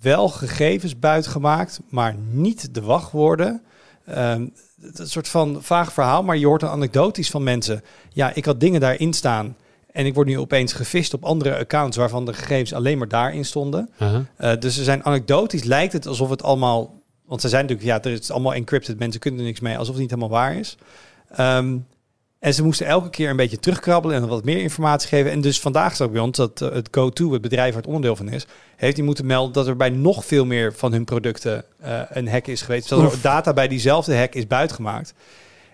wel 0.00 0.28
gegevens 0.28 0.98
buitgemaakt, 0.98 1.80
maar 1.88 2.14
niet 2.30 2.74
de 2.74 2.82
wachtwoorden. 2.82 3.62
Het 4.04 4.92
is 4.92 4.98
een 4.98 5.08
soort 5.08 5.28
van 5.28 5.62
vaag 5.62 5.92
verhaal, 5.92 6.22
maar 6.22 6.36
je 6.36 6.46
hoort 6.46 6.62
een 6.62 6.68
anekdotisch 6.68 7.30
van 7.30 7.42
mensen. 7.42 7.82
Ja, 8.12 8.34
ik 8.34 8.44
had 8.44 8.60
dingen 8.60 8.80
daarin 8.80 9.12
staan 9.12 9.56
en 9.92 10.06
ik 10.06 10.14
word 10.14 10.26
nu 10.26 10.38
opeens 10.38 10.72
gevist 10.72 11.14
op 11.14 11.24
andere 11.24 11.58
accounts 11.58 11.96
waarvan 11.96 12.24
de 12.24 12.32
gegevens 12.32 12.72
alleen 12.72 12.98
maar 12.98 13.08
daarin 13.08 13.44
stonden. 13.44 13.90
Eh, 14.36 14.52
dus 14.58 14.78
er 14.78 14.84
zijn 14.84 15.04
anekdotisch, 15.04 15.64
lijkt 15.64 15.92
het 15.92 16.06
alsof 16.06 16.30
het 16.30 16.42
allemaal, 16.42 17.01
want 17.32 17.44
ze 17.44 17.50
zijn 17.50 17.66
natuurlijk, 17.66 17.88
ja, 17.88 18.10
er 18.10 18.18
is 18.20 18.30
allemaal 18.30 18.54
encrypted, 18.54 18.98
mensen 18.98 19.20
kunnen 19.20 19.40
er 19.40 19.46
niks 19.46 19.60
mee, 19.60 19.78
alsof 19.78 19.92
het 19.92 20.02
niet 20.02 20.10
helemaal 20.10 20.38
waar 20.38 20.56
is. 20.56 20.76
Ehm, 21.30 21.78
en 22.38 22.54
ze 22.54 22.62
moesten 22.62 22.86
elke 22.86 23.10
keer 23.10 23.30
een 23.30 23.36
beetje 23.36 23.58
terugkrabbelen 23.58 24.16
en 24.16 24.28
wat 24.28 24.44
meer 24.44 24.60
informatie 24.60 25.08
geven. 25.08 25.30
En 25.30 25.40
dus 25.40 25.60
vandaag 25.60 25.96
zag 25.96 26.06
ik 26.06 26.12
bij 26.12 26.22
ons 26.22 26.36
dat 26.36 26.60
eh, 26.60 26.72
het 26.72 26.88
GoTo, 26.90 27.32
het 27.32 27.42
bedrijf 27.42 27.68
waar 27.68 27.82
het 27.82 27.86
onderdeel 27.86 28.16
van 28.16 28.28
is, 28.28 28.46
heeft 28.76 28.94
die 28.94 29.04
moeten 29.04 29.26
melden 29.26 29.52
dat 29.52 29.66
er 29.66 29.76
bij 29.76 29.90
nog 29.90 30.24
veel 30.24 30.44
meer 30.44 30.74
van 30.74 30.92
hun 30.92 31.04
producten 31.04 31.64
eh, 31.80 32.00
een 32.08 32.28
hack 32.28 32.46
is 32.46 32.62
geweest. 32.62 32.88
Dat 32.88 33.12
er 33.12 33.20
data 33.20 33.52
bij 33.52 33.68
diezelfde 33.68 34.16
hack 34.16 34.34
is 34.34 34.46
buitgemaakt. 34.46 35.14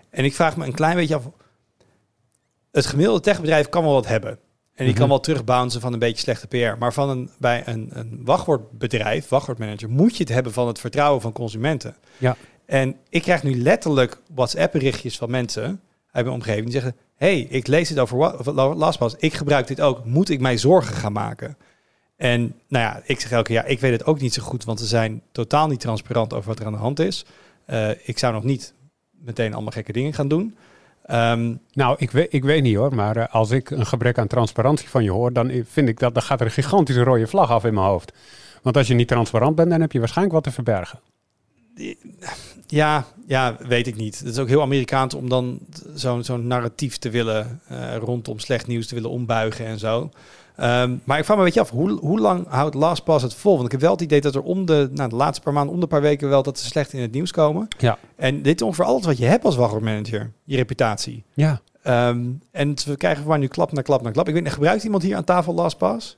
En 0.09 0.23
ik 0.23 0.35
vraag 0.35 0.57
me 0.57 0.65
een 0.65 0.73
klein 0.73 0.95
beetje 0.95 1.15
af, 1.15 1.23
het 2.71 2.85
gemiddelde 2.85 3.21
techbedrijf 3.21 3.69
kan 3.69 3.83
wel 3.83 3.93
wat 3.93 4.07
hebben. 4.07 4.39
En 4.79 4.85
die 4.85 4.93
kan 4.93 5.03
Mhm. 5.03 5.11
wel 5.11 5.19
terugbouncen 5.19 5.81
van 5.81 5.93
een 5.93 5.99
beetje 5.99 6.21
slechte 6.21 6.47
PR. 6.47 6.77
Maar 6.79 6.93
van 6.93 7.09
een, 7.09 7.29
bij 7.37 7.63
een, 7.65 7.89
een 7.93 8.19
wachtwoordbedrijf, 8.23 9.27
wachtwoordmanager, 9.27 9.89
moet 9.89 10.17
je 10.17 10.23
het 10.23 10.33
hebben 10.33 10.53
van 10.53 10.67
het 10.67 10.79
vertrouwen 10.79 11.21
van 11.21 11.31
consumenten. 11.31 11.95
Ja. 12.17 12.35
En 12.65 12.95
ik 13.09 13.21
krijg 13.21 13.43
nu 13.43 13.55
letterlijk 13.61 14.21
WhatsApp-berichtjes 14.35 15.17
van 15.17 15.31
mensen 15.31 15.81
uit 16.11 16.25
mijn 16.25 16.37
omgeving 16.37 16.63
die 16.63 16.73
zeggen: 16.73 16.95
hey, 17.15 17.39
ik 17.39 17.67
lees 17.67 17.89
dit 17.89 17.99
over 17.99 18.17
LastPass, 18.75 19.15
ik 19.17 19.33
gebruik 19.33 19.67
dit 19.67 19.81
ook. 19.81 20.05
Moet 20.05 20.29
ik 20.29 20.39
mij 20.39 20.57
zorgen 20.57 20.95
gaan 20.95 21.13
maken? 21.13 21.57
En 22.15 22.41
nou 22.67 22.85
ja, 22.85 23.01
ik 23.05 23.19
zeg 23.19 23.31
elke 23.31 23.53
jaar, 23.53 23.67
ik 23.67 23.79
weet 23.79 23.91
het 23.91 24.05
ook 24.05 24.19
niet 24.19 24.33
zo 24.33 24.43
goed, 24.43 24.63
want 24.63 24.79
ze 24.79 24.85
zijn 24.85 25.21
totaal 25.31 25.67
niet 25.67 25.79
transparant 25.79 26.33
over 26.33 26.47
wat 26.49 26.59
er 26.59 26.65
aan 26.65 26.71
de 26.71 26.77
hand 26.77 26.99
is. 26.99 27.25
Eh, 27.65 27.89
ik 28.03 28.17
zou 28.17 28.33
nog 28.33 28.43
niet 28.43 28.73
meteen 29.11 29.53
allemaal 29.53 29.71
gekke 29.71 29.91
dingen 29.91 30.13
gaan 30.13 30.27
doen. 30.27 30.55
Ehm, 31.09 31.55
Nou, 31.73 31.95
ik 31.99 32.11
weet, 32.11 32.33
ik 32.33 32.43
weet 32.43 32.63
niet 32.63 32.75
hoor, 32.75 32.95
maar 32.95 33.17
eh, 33.17 33.33
als 33.33 33.51
ik 33.51 33.69
een 33.69 33.85
gebrek 33.85 34.17
aan 34.17 34.27
transparantie 34.27 34.89
van 34.89 35.03
je 35.03 35.11
hoor, 35.11 35.33
dan 35.33 35.49
i- 35.49 35.63
vind 35.69 35.87
ik 35.87 35.99
dat 35.99 36.13
dan 36.13 36.23
gaat 36.23 36.39
er 36.39 36.45
een 36.45 36.51
gigantische 36.51 37.03
rode 37.03 37.27
vlag 37.27 37.49
af 37.51 37.65
in 37.65 37.73
mijn 37.73 37.85
hoofd. 37.87 38.13
Want 38.61 38.77
als 38.77 38.87
je 38.87 38.93
niet 38.93 39.07
transparant 39.07 39.55
bent, 39.55 39.69
dan 39.69 39.81
heb 39.81 39.91
je 39.91 39.99
waarschijnlijk 39.99 40.35
wat 40.35 40.43
te 40.43 40.51
verbergen. 40.51 40.99
Ja, 42.67 43.05
ja, 43.27 43.57
weet 43.67 43.87
ik 43.87 43.95
niet. 43.95 44.19
Het 44.19 44.27
is 44.27 44.37
ook 44.37 44.47
heel 44.47 44.61
Amerikaans 44.61 45.13
om 45.13 45.29
dan 45.29 45.59
zo'n 45.93 46.23
zo'n 46.23 46.47
narratief 46.47 46.97
te 46.97 47.09
willen 47.09 47.61
eh, 47.67 47.95
rondom 47.95 48.39
slecht 48.39 48.67
nieuws 48.67 48.87
te 48.87 48.95
willen 48.95 49.09
ombuigen 49.09 49.65
en 49.65 49.79
zo. 49.79 50.09
Ehm, 50.59 50.95
maar 51.03 51.17
ik 51.17 51.25
vraag 51.25 51.37
me 51.37 51.43
een 51.43 51.49
beetje 51.49 51.59
af, 51.61 51.69
hoe, 51.69 51.91
hoe 51.91 52.19
lang 52.19 52.47
houdt 52.47 52.75
LastPass 52.75 53.23
het 53.23 53.33
vol? 53.33 53.53
Want 53.53 53.65
ik 53.65 53.71
heb 53.71 53.81
wel 53.81 53.91
het 53.91 54.01
idee 54.01 54.21
dat 54.21 54.35
er 54.35 54.41
om 54.41 54.65
de, 54.65 54.89
nou, 54.93 55.09
de 55.09 55.15
laatste 55.15 55.43
paar 55.43 55.53
maanden, 55.53 55.73
om 55.73 55.79
de 55.79 55.87
paar 55.87 56.01
weken 56.01 56.29
wel, 56.29 56.43
dat 56.43 56.59
ze 56.59 56.65
slecht 56.65 56.93
in 56.93 57.01
het 57.01 57.11
nieuws 57.11 57.31
komen. 57.31 57.67
Ja. 57.77 57.97
En 58.15 58.41
dit 58.41 58.55
is 58.61 58.65
ongeveer 58.67 58.85
alles 58.85 59.05
wat 59.05 59.17
je 59.17 59.25
hebt 59.25 59.45
als 59.45 59.55
wachtwoordmanager, 59.55 60.31
je 60.43 60.55
reputatie. 60.55 61.23
Ja. 61.33 61.61
Ehm, 61.83 62.25
en 62.51 62.75
we 62.85 62.95
krijgen 62.97 63.27
maar 63.27 63.39
nu 63.39 63.47
klap 63.47 63.71
na 63.71 63.81
klap 63.81 64.01
na 64.01 64.11
klap. 64.11 64.27
Ik 64.27 64.33
weet 64.33 64.43
niet, 64.43 64.53
gebruikt 64.53 64.83
iemand 64.83 65.03
hier 65.03 65.15
aan 65.15 65.23
tafel 65.23 65.53
LastPass? 65.53 66.17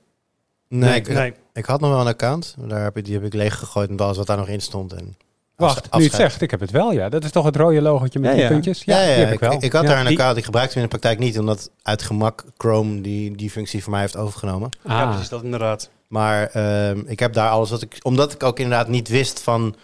Nee, 0.67 0.95
ik, 0.95 1.07
Nee. 1.13 1.33
ik 1.53 1.65
had 1.65 1.79
nog 1.81 1.89
wel 1.89 1.99
een 1.99 2.07
account. 2.07 2.55
maar 2.59 2.67
Daar 2.67 2.83
heb 2.83 2.97
ik, 2.97 3.05
die 3.05 3.13
heb 3.13 3.23
ik 3.23 3.33
leeggegooid 3.33 3.89
met 3.89 4.01
alles 4.01 4.17
wat 4.17 4.27
daar 4.27 4.37
nog 4.37 4.47
in 4.47 4.61
stond. 4.61 4.93
En 4.93 5.15
Wacht, 5.61 5.77
afs- 5.77 5.89
nu 5.91 5.97
je 5.97 6.03
het 6.03 6.11
afscheid. 6.11 6.29
zegt, 6.31 6.41
ik 6.41 6.51
heb 6.51 6.59
het 6.59 6.71
wel, 6.71 6.91
ja. 6.91 7.09
Dat 7.09 7.23
is 7.23 7.31
toch 7.31 7.45
het 7.45 7.55
rode 7.55 7.81
logotje 7.81 8.19
met 8.19 8.29
Ja, 8.29 8.35
die 8.35 8.43
ja. 8.45 8.49
puntjes? 8.49 8.83
Ja, 8.83 9.01
ja, 9.01 9.15
die 9.15 9.23
heb 9.25 9.33
ik 9.33 9.39
wel. 9.39 9.51
ik 9.59 9.71
had 9.73 9.83
Ja. 9.83 9.87
daar 9.89 9.99
een 9.99 10.05
Die- 10.05 10.17
account. 10.17 10.37
Ik 10.37 10.45
gebruikte 10.45 10.73
hem 10.73 10.83
in 10.83 10.89
de 10.89 10.97
praktijk 10.97 11.19
niet, 11.25 11.39
omdat 11.39 11.69
uit 11.83 12.01
gemak 12.01 12.43
Chrome 12.57 13.01
die, 13.01 13.35
die 13.35 13.49
functie 13.49 13.81
voor 13.83 13.91
mij 13.91 14.01
heeft 14.01 14.17
overgenomen. 14.17 14.69
Ja, 14.83 15.01
Ah, 15.01 15.09
precies, 15.09 15.29
dat 15.29 15.43
inderdaad. 15.43 15.89
Maar 16.07 16.47
ehm, 16.47 16.99
ik 17.05 17.19
heb 17.19 17.33
daar 17.33 17.49
alles 17.49 17.69
wat 17.69 17.81
ik... 17.81 17.97
Omdat 18.01 18.33
ik 18.33 18.43
ook 18.43 18.59
inderdaad 18.59 18.87
niet 18.87 19.07
wist 19.07 19.39
van 19.39 19.75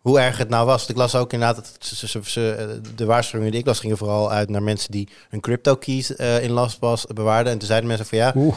hoe 0.00 0.20
erg 0.20 0.38
het 0.38 0.48
nou 0.48 0.66
was. 0.66 0.76
Want 0.78 0.90
ik 0.90 0.96
las 0.96 1.14
ook 1.14 1.32
inderdaad... 1.32 1.56
Dat 1.56 1.76
ze, 1.78 1.96
ze, 1.96 2.06
ze- 2.08 2.20
ze- 2.24 2.80
de 2.94 3.04
waarschuwingen 3.04 3.52
die 3.52 3.60
ik 3.60 3.66
las 3.66 3.80
gingen 3.80 3.96
vooral 3.96 4.30
uit 4.30 4.48
naar 4.50 4.62
mensen 4.62 4.90
die 4.90 5.08
hun 5.28 5.40
crypto 5.40 5.74
keys 5.76 6.16
eh, 6.16 6.42
in 6.42 6.50
LastPass 6.50 7.06
bewaarden. 7.14 7.52
En 7.52 7.58
toen 7.58 7.66
zeiden 7.68 7.88
mensen 7.88 8.06
van 8.06 8.18
ja, 8.18 8.32
Oeh, 8.36 8.54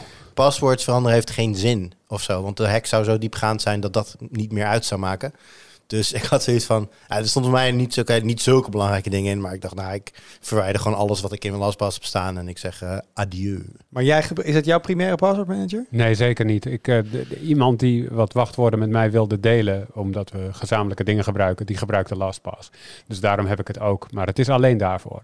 veranderen 0.60 1.13
heeft 1.13 1.30
geen 1.32 1.56
zin 1.56 1.92
of 2.08 2.22
zo. 2.22 2.42
Want 2.42 2.58
de 2.58 2.68
hack 2.68 2.86
zou 2.86 3.04
zo 3.04 3.18
diepgaand 3.18 3.62
zijn 3.62 3.80
dat 3.80 3.94
dat 3.94 4.15
niet 4.30 4.52
meer 4.52 4.65
uit 4.65 4.86
zou 4.86 5.00
maken. 5.00 5.34
Dus 5.89 6.12
ik 6.12 6.23
had 6.23 6.43
zoiets 6.43 6.65
van, 6.65 6.89
ja, 7.08 7.17
er 7.17 7.28
stond 7.28 7.45
voor 7.45 7.54
mij 7.54 7.71
niet, 7.71 7.93
zulke, 7.93 8.13
niet 8.13 8.41
zulke 8.41 8.69
belangrijke 8.69 9.10
dingen 9.10 9.32
in. 9.32 9.41
Maar 9.41 9.54
ik 9.54 9.62
dacht, 9.62 9.75
nou, 9.75 9.93
ik 9.93 10.12
verwijder 10.39 10.82
gewoon 10.82 10.97
alles 10.97 11.21
wat 11.21 11.32
ik 11.32 11.43
in 11.43 11.52
mijn 11.52 11.63
LastPass 11.63 11.95
heb 11.95 12.06
staan. 12.06 12.38
En 12.38 12.47
ik 12.47 12.58
zeg 12.58 12.82
eh, 12.82 12.97
adieu. 13.13 13.65
Maar 13.89 14.04
jij, 14.04 14.23
is 14.43 14.54
het 14.56 14.65
jouw 14.65 14.80
primaire 14.80 15.15
passwordmanager? 15.15 15.86
nee, 15.89 16.15
zeker 16.15 16.45
niet. 16.45 16.65
Ik, 16.65 16.88
eh, 16.88 16.97
de- 17.12 17.28
de- 17.30 17.39
iemand 17.39 17.80
die 17.80 18.10
wat 18.10 18.34
wachtwoorden 18.34 18.80
met 18.80 18.89
mij 18.89 19.12
wilde 19.12 19.39
delen, 19.39 19.88
omdat 19.93 20.32
we 20.32 20.49
gezamenlijke 20.52 21.04
dingen 21.04 21.23
gebruiken, 21.23 21.65
die 21.65 21.78
gebruikte 21.78 22.15
LastPass. 22.15 22.69
Dus 23.08 23.19
daarom 23.19 23.45
heb 23.45 23.60
ik 23.60 23.67
het 23.67 23.80
ook. 23.80 24.12
Maar 24.12 24.28
het 24.28 24.39
is 24.39 24.49
alleen 24.49 24.78
daarvoor. 24.78 25.23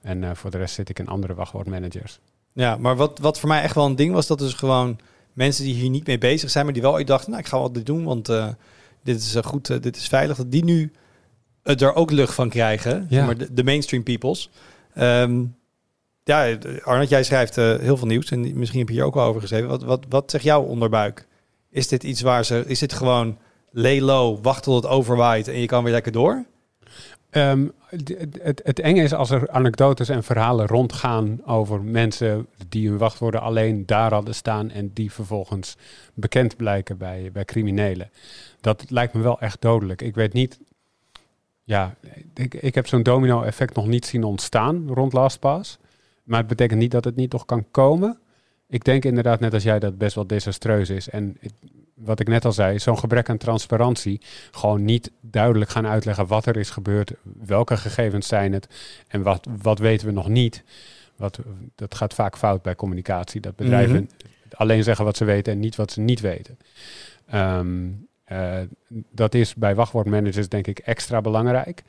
En 0.00 0.24
eh, 0.24 0.30
voor 0.34 0.50
de 0.50 0.58
rest 0.58 0.74
zit 0.74 0.88
ik 0.88 0.98
in 0.98 1.08
andere 1.08 1.34
wachtwoordmanagers. 1.34 2.18
Ja, 2.52 2.76
maar 2.76 2.96
wat, 2.96 3.18
wat 3.18 3.38
voor 3.40 3.48
mij 3.48 3.62
echt 3.62 3.74
wel 3.74 3.86
een 3.86 3.96
ding 3.96 4.12
was, 4.12 4.26
dat 4.26 4.38
dus 4.38 4.52
gewoon 4.54 4.98
mensen 5.32 5.64
die 5.64 5.74
hier 5.74 5.90
niet 5.90 6.06
mee 6.06 6.18
bezig 6.18 6.50
zijn, 6.50 6.64
maar 6.64 6.74
die 6.74 6.82
wel 6.82 6.92
ooit 6.92 7.06
dachten, 7.06 7.30
nou, 7.30 7.42
ik 7.42 7.48
ga 7.48 7.58
wel 7.58 7.72
dit 7.72 7.86
doen, 7.86 8.04
want 8.04 8.28
eh, 8.28 8.48
dit 9.04 9.16
is 9.16 9.36
goed, 9.44 9.70
eh, 9.70 9.80
dit 9.80 9.96
is 9.96 10.08
veilig, 10.08 10.36
dat 10.36 10.50
die 10.50 10.64
nu 10.64 10.92
het 11.62 11.82
er 11.82 11.94
ook 11.94 12.10
lucht 12.10 12.34
van 12.34 12.48
krijgen, 12.48 13.06
Ja. 13.08 13.24
maar 13.26 13.36
de, 13.38 13.52
de 13.52 13.64
mainstream 13.64 14.02
peoples. 14.02 14.50
Ehm, 14.94 15.44
ja, 16.24 16.56
Arnold, 16.82 17.08
jij 17.08 17.24
schrijft 17.24 17.58
eh, 17.58 17.76
heel 17.78 17.96
veel 17.96 18.06
nieuws 18.06 18.30
en 18.30 18.58
misschien 18.58 18.78
heb 18.78 18.88
je 18.88 18.94
hier 18.94 19.04
ook 19.04 19.14
wel 19.14 19.24
over 19.24 19.40
geschreven. 19.40 19.68
Wat, 19.68 19.82
wat, 19.82 20.04
wat 20.08 20.30
zegt 20.30 20.44
jouw 20.44 20.62
onderbuik? 20.62 21.26
Is 21.70 21.88
dit 21.88 22.02
iets 22.02 22.20
waar 22.20 22.44
ze, 22.44 22.64
is 22.66 22.78
dit 22.78 22.92
gewoon 22.92 23.38
lay 23.70 24.00
low, 24.00 24.38
wacht 24.42 24.62
tot 24.62 24.82
het 24.82 24.92
overwaait 24.92 25.48
en 25.48 25.58
je 25.60 25.66
kan 25.66 25.84
weer 25.84 25.92
lekker 25.92 26.12
door? 26.12 26.44
Ehm, 27.34 27.66
het, 28.42 28.60
het 28.64 28.78
enge 28.80 29.02
is 29.02 29.14
als 29.14 29.30
er 29.30 29.50
anekdotes 29.50 30.08
en 30.08 30.22
verhalen 30.22 30.66
rondgaan 30.66 31.46
over 31.46 31.82
mensen 31.82 32.46
die 32.68 32.88
hun 32.88 32.98
wachtwoorden 32.98 33.40
alleen 33.40 33.86
daar 33.86 34.12
hadden 34.12 34.34
staan 34.34 34.70
en 34.70 34.90
die 34.92 35.12
vervolgens 35.12 35.76
bekend 36.14 36.56
blijken 36.56 36.98
bij, 36.98 37.30
bij 37.32 37.44
criminelen. 37.44 38.10
Dat 38.60 38.90
lijkt 38.90 39.14
me 39.14 39.22
wel 39.22 39.40
echt 39.40 39.60
dodelijk. 39.60 40.02
Ik 40.02 40.14
weet 40.14 40.32
niet. 40.32 40.60
Ja, 41.64 41.94
ik, 42.34 42.74
heb 42.74 42.86
zo'n 42.86 43.02
domino-effect 43.02 43.74
nog 43.74 43.86
niet 43.86 44.06
zien 44.06 44.24
ontstaan 44.24 44.88
rond 44.88 45.12
LastPass. 45.12 45.78
Maar 46.24 46.38
het 46.38 46.48
betekent 46.48 46.80
niet 46.80 46.90
dat 46.90 47.04
het 47.04 47.16
niet 47.16 47.30
toch 47.30 47.44
kan 47.44 47.70
komen. 47.70 48.18
Ik 48.68 48.84
denk 48.84 49.04
inderdaad, 49.04 49.40
net 49.40 49.54
als 49.54 49.62
jij, 49.62 49.78
dat 49.78 49.90
het 49.90 49.98
best 49.98 50.14
wel 50.14 50.26
desastreus 50.26 50.90
is. 50.90 51.08
En 51.08 51.36
wat 51.94 52.20
ik 52.20 52.28
net 52.28 52.44
al 52.44 52.52
zei, 52.52 52.78
zo'n 52.78 52.98
gebrek 52.98 53.28
aan 53.28 53.36
transparantie 53.38 54.20
gewoon 54.50 54.84
niet 54.84 55.10
duidelijk 55.20 55.70
gaan 55.70 55.86
uitleggen 55.86 56.26
wat 56.26 56.46
er 56.46 56.56
is 56.56 56.70
gebeurd, 56.70 57.12
welke 57.46 57.76
gegevens 57.76 58.26
zijn 58.26 58.52
het 58.52 58.68
en 59.08 59.22
wat, 59.22 59.46
wat 59.62 59.78
weten 59.78 60.06
we 60.06 60.12
nog 60.12 60.28
niet. 60.28 60.62
Wat, 61.16 61.38
dat 61.74 61.94
gaat 61.94 62.14
vaak 62.14 62.36
fout 62.36 62.62
bij 62.62 62.74
communicatie, 62.74 63.40
dat 63.40 63.56
bedrijven 63.56 63.94
Mhm. 63.94 64.26
alleen 64.50 64.82
zeggen 64.82 65.04
wat 65.04 65.16
ze 65.16 65.24
weten 65.24 65.52
en 65.52 65.58
niet 65.58 65.76
wat 65.76 65.92
ze 65.92 66.00
niet 66.00 66.20
weten. 66.20 66.58
Ehm, 67.26 67.88
eh, 68.24 68.58
dat 69.10 69.34
is 69.34 69.54
bij 69.54 69.74
wachtwoordmanagers 69.74 70.48
denk 70.48 70.66
ik 70.66 70.78
extra 70.78 71.20
belangrijk. 71.20 71.82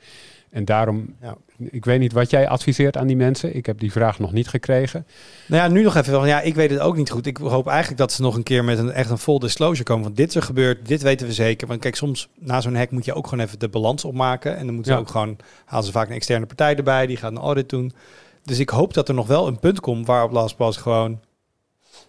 En 0.50 0.64
daarom, 0.64 1.14
Ja. 1.20 1.36
ik 1.58 1.84
weet 1.84 1.98
niet 1.98 2.12
wat 2.12 2.30
jij 2.30 2.48
adviseert 2.48 2.96
aan 2.96 3.06
die 3.06 3.16
mensen. 3.16 3.56
Ik 3.56 3.66
heb 3.66 3.78
die 3.78 3.92
vraag 3.92 4.18
nog 4.18 4.32
niet 4.32 4.48
gekregen. 4.48 5.06
Nou 5.46 5.62
ja, 5.62 5.68
nu 5.68 5.82
nog 5.82 5.96
even. 5.96 6.12
van, 6.12 6.26
Ja, 6.28 6.40
ik 6.40 6.54
weet 6.54 6.70
het 6.70 6.78
ook 6.80 6.96
niet 6.96 7.10
goed. 7.10 7.26
Ik 7.26 7.36
hoop 7.36 7.66
eigenlijk 7.66 7.98
dat 7.98 8.12
ze 8.12 8.22
nog 8.22 8.34
een 8.36 8.42
keer 8.42 8.64
met 8.64 8.78
een 8.78 8.90
echt 8.92 9.10
een 9.10 9.18
full 9.18 9.38
disclosure 9.38 9.82
komen. 9.84 10.04
Want 10.04 10.16
dit 10.16 10.28
is 10.28 10.34
er 10.34 10.42
gebeurd, 10.42 10.86
dit 10.88 11.02
weten 11.02 11.26
we 11.26 11.32
zeker. 11.32 11.66
Want 11.68 11.80
kijk, 11.80 11.96
soms 11.96 12.28
na 12.38 12.60
zo'n 12.60 12.76
hack 12.76 12.90
moet 12.90 13.04
je 13.04 13.14
ook 13.14 13.26
gewoon 13.26 13.44
even 13.44 13.58
de 13.58 13.68
balans 13.68 14.04
opmaken. 14.04 14.56
En 14.56 14.64
dan 14.66 14.74
moeten 14.74 14.92
ze 14.92 14.98
Ja. 14.98 15.04
ook 15.04 15.10
gewoon, 15.10 15.36
halen 15.64 15.86
ze 15.86 15.92
vaak 15.92 16.08
een 16.08 16.14
externe 16.14 16.46
partij 16.46 16.76
erbij, 16.76 17.06
die 17.06 17.16
gaat 17.16 17.30
een 17.30 17.38
audit 17.38 17.68
doen. 17.68 17.92
Dus 18.42 18.58
ik 18.58 18.68
hoop 18.70 18.94
dat 18.94 19.08
er 19.08 19.14
nog 19.14 19.26
wel 19.26 19.46
een 19.46 19.58
punt 19.58 19.80
komt 19.80 20.06
waarop 20.06 20.30
LastPass 20.32 20.78
gewoon 20.78 21.20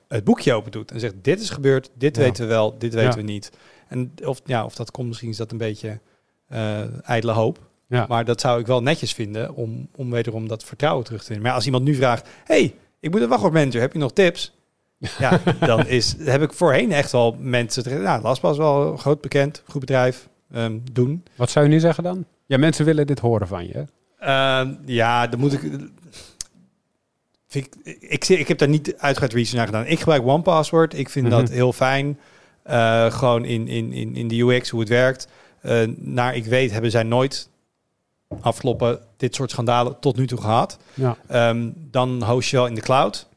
het 0.08 0.24
boekje 0.24 0.54
open 0.54 0.72
doet. 0.72 0.92
En 0.92 1.00
zegt, 1.00 1.14
dit 1.22 1.42
is 1.42 1.50
gebeurd, 1.50 1.90
dit 1.94 2.16
Ja. 2.16 2.22
weten 2.22 2.44
we 2.44 2.50
wel, 2.50 2.76
dit 2.78 2.94
weten 2.94 3.16
we 3.20 3.26
niet. 3.26 3.52
En 3.88 4.12
of, 4.26 4.42
ja, 4.46 4.66
of 4.66 4.76
dat 4.76 4.92
komt, 4.92 5.08
misschien 5.08 5.30
is 5.30 5.38
dat 5.38 5.52
een 5.52 5.58
beetje 5.58 6.00
eh 6.48 6.82
ijdele 7.10 7.32
hoop. 7.32 7.60
Ja. 7.88 8.06
Maar 8.10 8.26
dat 8.26 8.42
zou 8.42 8.60
ik 8.60 8.68
wel 8.68 8.82
netjes 8.82 9.14
vinden 9.14 9.54
om, 9.56 9.88
om 9.96 10.12
wederom 10.12 10.48
dat 10.48 10.64
vertrouwen 10.64 11.06
terug 11.06 11.22
te 11.22 11.28
winnen. 11.28 11.46
Maar 11.46 11.56
als 11.56 11.66
iemand 11.66 11.84
nu 11.84 11.96
vraagt, 11.96 12.30
hey, 12.44 12.76
ik 13.00 13.12
moet 13.12 13.22
een 13.22 13.28
wachtwoordmanager, 13.28 13.82
heb 13.82 13.94
je 13.94 14.00
nog 14.00 14.14
tips? 14.14 14.56
ja, 15.20 15.40
dan 15.60 15.88
is, 15.88 16.16
heb 16.20 16.42
ik 16.42 16.54
voorheen 16.54 16.92
echt 16.92 17.12
wel 17.12 17.36
mensen... 17.40 18.02
Nou, 18.04 18.22
LastPass 18.22 18.58
wel 18.58 18.98
groot 18.98 19.22
bekend, 19.22 19.64
goed 19.68 19.80
bedrijf, 19.80 20.28
ehm, 20.52 20.78
doen. 20.92 21.24
Wat 21.36 21.50
zou 21.50 21.66
je 21.66 21.72
nu 21.72 21.80
zeggen 21.80 22.04
dan? 22.04 22.26
Ja, 22.46 22.58
mensen 22.58 22.86
willen 22.86 23.08
dit 23.08 23.20
horen 23.20 23.48
van 23.48 23.68
je. 23.68 23.86
Ehm, 24.20 24.74
ja, 24.86 25.28
dan 25.28 25.40
moet 25.40 25.54
ik... 25.54 25.60
Vind 27.48 27.76
ik, 27.84 27.96
ik, 28.00 28.28
ik 28.28 28.48
heb 28.48 28.58
daar 28.58 28.68
niet 28.68 28.98
uitgebreid 28.98 29.34
research 29.34 29.56
naar 29.56 29.66
gedaan. 29.66 29.86
Ik 29.92 30.00
gebruik 30.00 30.26
OnePassword. 30.26 30.98
Ik 30.98 31.10
vind 31.10 31.30
dat 31.30 31.44
Mhm. 31.44 31.52
heel 31.52 31.74
fijn. 31.74 32.20
Eh, 32.64 33.12
gewoon 33.12 33.46
in, 33.46 33.68
in, 33.68 33.92
in, 33.94 34.16
in 34.16 34.28
de 34.28 34.42
UX, 34.42 34.70
hoe 34.70 34.80
het 34.80 34.90
werkt. 34.90 35.28
Eh, 35.62 35.82
naar 35.98 36.36
ik 36.36 36.46
weet, 36.46 36.72
hebben 36.72 36.92
zij 36.92 37.04
nooit 37.04 37.50
afgelopen 38.42 39.00
dit 39.18 39.36
soort 39.36 39.52
schandalen 39.52 40.00
tot 40.00 40.16
nu 40.16 40.28
toe 40.28 40.42
gehad. 40.42 40.78
Ja. 40.94 41.18
Ehm, 41.28 41.70
dan 41.76 42.24
host 42.24 42.50
je 42.50 42.56
wel 42.56 42.68
in 42.68 42.76
de 42.76 42.82
cloud. 42.82 43.28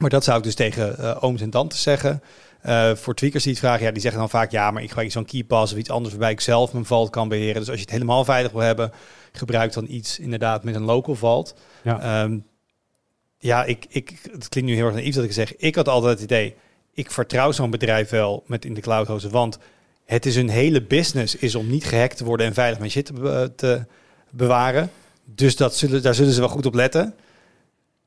Maar 0.00 0.10
dat 0.10 0.24
zou 0.24 0.38
ik 0.38 0.44
dus 0.44 0.54
tegen 0.54 0.98
eh, 0.98 1.16
ooms 1.20 1.40
en 1.40 1.50
tantes 1.50 1.82
zeggen. 1.82 2.22
Eh, 2.60 2.94
voor 2.94 3.14
tweakers 3.14 3.42
die 3.42 3.52
het 3.52 3.60
vragen, 3.60 3.84
ja, 3.84 3.92
die 3.92 4.00
zeggen 4.00 4.20
dan 4.20 4.30
vaak... 4.30 4.50
ja, 4.50 4.70
maar 4.70 4.82
ik 4.82 4.88
gebruik 4.88 5.12
zo'n 5.12 5.24
keypass 5.24 5.72
of 5.72 5.78
iets 5.78 5.90
anders... 5.90 6.10
waarbij 6.10 6.30
ik 6.30 6.40
zelf 6.40 6.72
mijn 6.72 6.84
vault 6.84 7.10
kan 7.10 7.28
beheren. 7.28 7.60
Dus 7.60 7.68
als 7.68 7.76
je 7.76 7.82
het 7.82 7.90
helemaal 7.90 8.24
veilig 8.24 8.52
wil 8.52 8.60
hebben... 8.60 8.92
gebruik 9.32 9.72
dan 9.72 9.86
iets 9.88 10.18
inderdaad 10.18 10.64
met 10.64 10.74
een 10.74 10.84
local 10.84 11.14
vault. 11.14 11.54
Ja. 11.82 12.00
Ehm, 12.00 12.38
ja, 13.38 13.64
ik, 13.64 13.86
ik, 13.88 14.20
het 14.32 14.48
klinkt 14.48 14.70
nu 14.70 14.76
heel 14.76 14.86
erg 14.86 14.94
naïef 14.94 15.14
dat 15.14 15.24
ik 15.24 15.32
zeg... 15.32 15.56
ik 15.56 15.74
had 15.74 15.88
altijd 15.88 16.12
het 16.12 16.22
idee... 16.22 16.54
ik 16.92 17.10
vertrouw 17.10 17.52
zo'n 17.52 17.70
bedrijf 17.70 18.10
wel 18.10 18.44
met 18.46 18.64
in 18.64 18.74
de 18.74 18.80
cloud 18.80 19.06
hosten... 19.06 19.30
want 19.30 19.58
het 20.04 20.26
is 20.26 20.36
een 20.36 20.48
hele 20.48 20.82
business... 20.82 21.36
is 21.36 21.54
om 21.54 21.70
niet 21.70 21.84
gehackt 21.84 22.16
te 22.16 22.24
worden 22.24 22.46
en 22.46 22.54
veilig 22.54 22.78
mijn 22.78 22.90
shit 22.90 23.06
te, 23.06 23.52
te 23.56 23.84
bewaren. 24.36 24.90
Dus 25.24 25.56
dat 25.56 25.76
zullen, 25.76 26.02
daar 26.02 26.14
zullen 26.14 26.32
ze 26.32 26.40
wel 26.40 26.48
goed 26.48 26.66
op 26.66 26.74
letten. 26.74 27.14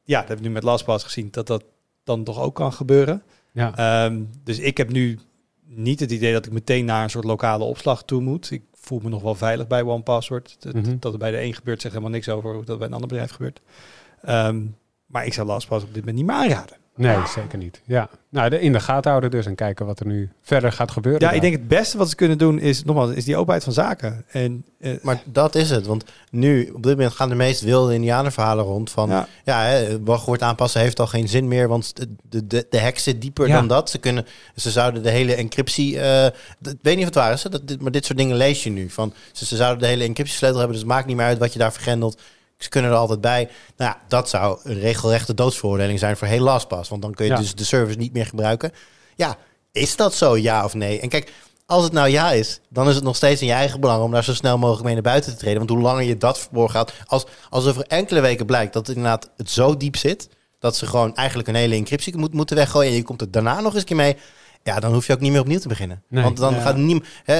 Ja, 0.04 0.20
dat 0.20 0.28
hebben 0.28 0.38
we 0.38 0.48
nu 0.48 0.54
met 0.54 0.64
LastPass 0.64 1.04
gezien... 1.04 1.28
dat 1.32 1.48
dat 1.48 1.64
dan 2.04 2.24
toch 2.24 2.40
ook 2.40 2.56
kan 2.56 2.74
gebeuren. 2.74 3.24
Ja. 3.52 3.76
Ehm, 3.76 4.22
dus 4.44 4.60
ik 4.60 4.78
heb 4.78 4.92
nu 4.92 5.20
niet 5.66 6.00
het 6.00 6.12
idee 6.12 6.34
dat 6.34 6.46
ik 6.46 6.52
meteen 6.52 6.86
naar 6.86 7.04
een 7.04 7.10
soort 7.10 7.26
lokale 7.26 7.64
opslag 7.64 8.04
toe 8.04 8.22
moet. 8.22 8.52
Ik 8.52 8.62
voel 8.74 9.00
me 9.04 9.10
nog 9.10 9.22
wel 9.22 9.36
veilig 9.36 9.68
bij 9.68 9.82
OnePassword. 9.82 10.56
Dat, 10.60 10.74
Mhm. 10.74 10.96
dat 11.00 11.14
er 11.14 11.20
bij 11.20 11.32
de 11.32 11.42
een 11.42 11.54
gebeurt, 11.54 11.82
zegt 11.82 11.94
helemaal 11.94 12.16
niks 12.16 12.30
over 12.30 12.54
hoe 12.54 12.66
dat 12.66 12.78
bij 12.78 12.88
een 12.88 12.94
ander 12.94 13.08
bedrijf 13.10 13.32
gebeurt. 13.32 13.62
Ehm, 14.22 14.62
maar 15.06 15.26
ik 15.26 15.34
zou 15.34 15.48
LastPass 15.48 15.84
op 15.84 15.94
dit 15.94 16.00
moment 16.06 16.18
niet 16.18 16.26
meer 16.26 16.36
aanraden. 16.36 16.78
Nee, 17.00 17.18
zeker 17.36 17.58
niet. 17.58 17.82
Ja. 17.86 18.10
Nou, 18.30 18.50
de, 18.50 18.60
in 18.62 18.72
de 18.74 18.80
gaten 18.80 19.10
houden 19.10 19.32
dus 19.32 19.46
en 19.46 19.56
kijken 19.56 19.86
wat 19.86 20.00
er 20.00 20.06
nu 20.06 20.30
verder 20.42 20.72
gaat 20.72 20.92
gebeuren. 20.92 21.22
Ja, 21.22 21.28
daar. 21.28 21.36
ik 21.36 21.42
denk 21.42 21.54
het 21.54 21.68
beste 21.68 21.98
wat 21.98 22.10
ze 22.10 22.16
kunnen 22.16 22.38
doen 22.38 22.60
is, 22.60 22.84
nogmaals, 22.84 23.12
is 23.12 23.26
die 23.26 23.38
openheid 23.38 23.64
van 23.64 23.74
zaken. 23.74 24.26
En 24.32 24.66
eh, 24.80 24.92
Maar 25.02 25.22
dat 25.26 25.56
is 25.56 25.70
het. 25.70 25.86
Want 25.86 26.04
nu, 26.32 26.70
op 26.74 26.84
dit 26.84 26.92
moment 26.96 27.14
gaan 27.14 27.30
de 27.30 27.36
meest 27.36 27.62
wilde 27.62 27.94
indianenverhalen 27.94 28.66
rond 28.66 28.92
van... 28.92 29.10
ja, 29.10 29.28
Ja, 29.46 29.64
hè, 29.64 30.04
wachtwoord 30.04 30.42
aanpassen 30.42 30.82
heeft 30.82 31.00
al 31.00 31.08
geen 31.08 31.28
zin 31.28 31.48
meer, 31.48 31.68
want 31.68 31.96
de, 31.96 32.08
de, 32.30 32.48
de, 32.48 32.68
de 32.70 32.80
hack 32.80 32.98
zit 32.98 33.22
dieper 33.22 33.48
Ja. 33.48 33.56
dan 33.56 33.68
dat. 33.68 33.90
Ze, 33.90 33.98
kunnen, 33.98 34.26
ze 34.56 34.72
zouden 34.72 35.04
de 35.04 35.10
hele 35.10 35.36
encryptie... 35.36 36.00
eh, 36.00 36.26
ik 36.62 36.78
weet 36.82 36.96
niet 36.96 36.98
of 36.98 37.06
het 37.06 37.16
waar 37.16 37.34
is, 37.34 37.44
hè, 37.44 37.50
dat, 37.50 37.68
dit, 37.68 37.82
maar 37.82 37.92
dit 37.92 38.06
soort 38.06 38.18
dingen 38.18 38.36
lees 38.38 38.64
je 38.64 38.70
nu. 38.70 38.90
Van, 38.90 39.14
ze, 39.32 39.46
ze 39.46 39.56
zouden 39.56 39.82
de 39.82 39.88
hele 39.88 40.04
encryptiesleutel 40.04 40.58
hebben, 40.60 40.76
dus 40.78 40.86
het 40.86 40.94
maakt 40.94 41.08
niet 41.08 41.16
meer 41.16 41.26
uit 41.26 41.38
wat 41.38 41.54
je 41.54 41.60
daar 41.60 41.74
vergrendelt. 41.74 42.22
Ze 42.60 42.70
kunnen 42.70 42.92
er 42.92 42.98
altijd 42.98 43.22
bij. 43.22 43.50
Nou 43.78 43.92
ja, 43.92 44.02
dat 44.08 44.30
zou 44.30 44.60
een 44.64 44.80
regelrechte 44.80 45.34
doodsveroordeling 45.34 46.00
zijn 46.00 46.18
voor 46.18 46.28
heel 46.28 46.44
LastPass. 46.44 46.90
Want 46.90 47.02
dan 47.02 47.14
kun 47.14 47.26
je 47.26 47.32
Ja. 47.32 47.38
dus 47.38 47.56
de 47.56 47.64
service 47.64 47.98
niet 47.98 48.14
meer 48.14 48.26
gebruiken. 48.26 48.72
Ja, 49.16 49.38
is 49.72 49.96
dat 49.96 50.14
zo, 50.14 50.38
ja 50.38 50.64
of 50.64 50.74
nee? 50.74 51.00
En 51.00 51.10
kijk, 51.10 51.34
als 51.66 51.84
het 51.84 51.94
nou 51.94 52.10
ja 52.10 52.32
is, 52.32 52.60
dan 52.70 52.90
is 52.90 52.96
het 52.96 53.04
nog 53.04 53.16
steeds 53.16 53.42
in 53.42 53.48
je 53.48 53.54
eigen 53.54 53.80
belang 53.80 54.04
om 54.04 54.12
daar 54.12 54.24
zo 54.24 54.34
snel 54.34 54.58
mogelijk 54.58 54.84
mee 54.86 54.94
naar 54.94 55.04
buiten 55.04 55.32
te 55.32 55.38
treden. 55.38 55.58
Want 55.58 55.70
hoe 55.70 55.80
langer 55.80 56.04
je 56.04 56.18
dat 56.18 56.40
verborgen 56.40 56.76
houdt, 56.76 56.94
als, 57.06 57.26
als 57.50 57.68
over 57.68 57.86
enkele 57.88 58.20
weken 58.20 58.46
blijkt 58.46 58.74
dat 58.74 58.88
het 58.88 58.96
inderdaad 58.96 59.30
het 59.38 59.50
zo 59.50 59.78
diep 59.78 59.96
zit, 59.96 60.30
dat 60.60 60.76
ze 60.76 60.86
gewoon 60.86 61.16
eigenlijk 61.16 61.48
een 61.48 61.56
hele 61.56 61.76
encryptie 61.76 62.18
moet, 62.18 62.34
moeten 62.34 62.56
weggooien 62.56 62.90
en 62.92 62.96
je 62.98 63.04
komt 63.04 63.22
er 63.22 63.32
daarna 63.32 63.60
nog 63.60 63.72
eens 63.72 63.82
een 63.82 63.88
keer 63.88 63.96
mee, 63.96 64.18
ja, 64.74 64.80
dan 64.80 64.94
hoef 64.94 65.08
je 65.08 65.14
ook 65.14 65.20
niet 65.20 65.32
meer 65.32 65.42
opnieuw 65.42 65.60
te 65.60 65.68
beginnen. 65.68 66.04
Nee. 66.10 66.24
Want 66.24 66.38
dan 66.38 66.54
Ja. 66.54 66.60
gaat 66.62 66.76
niemand, 66.76 67.06
eh, 67.26 67.36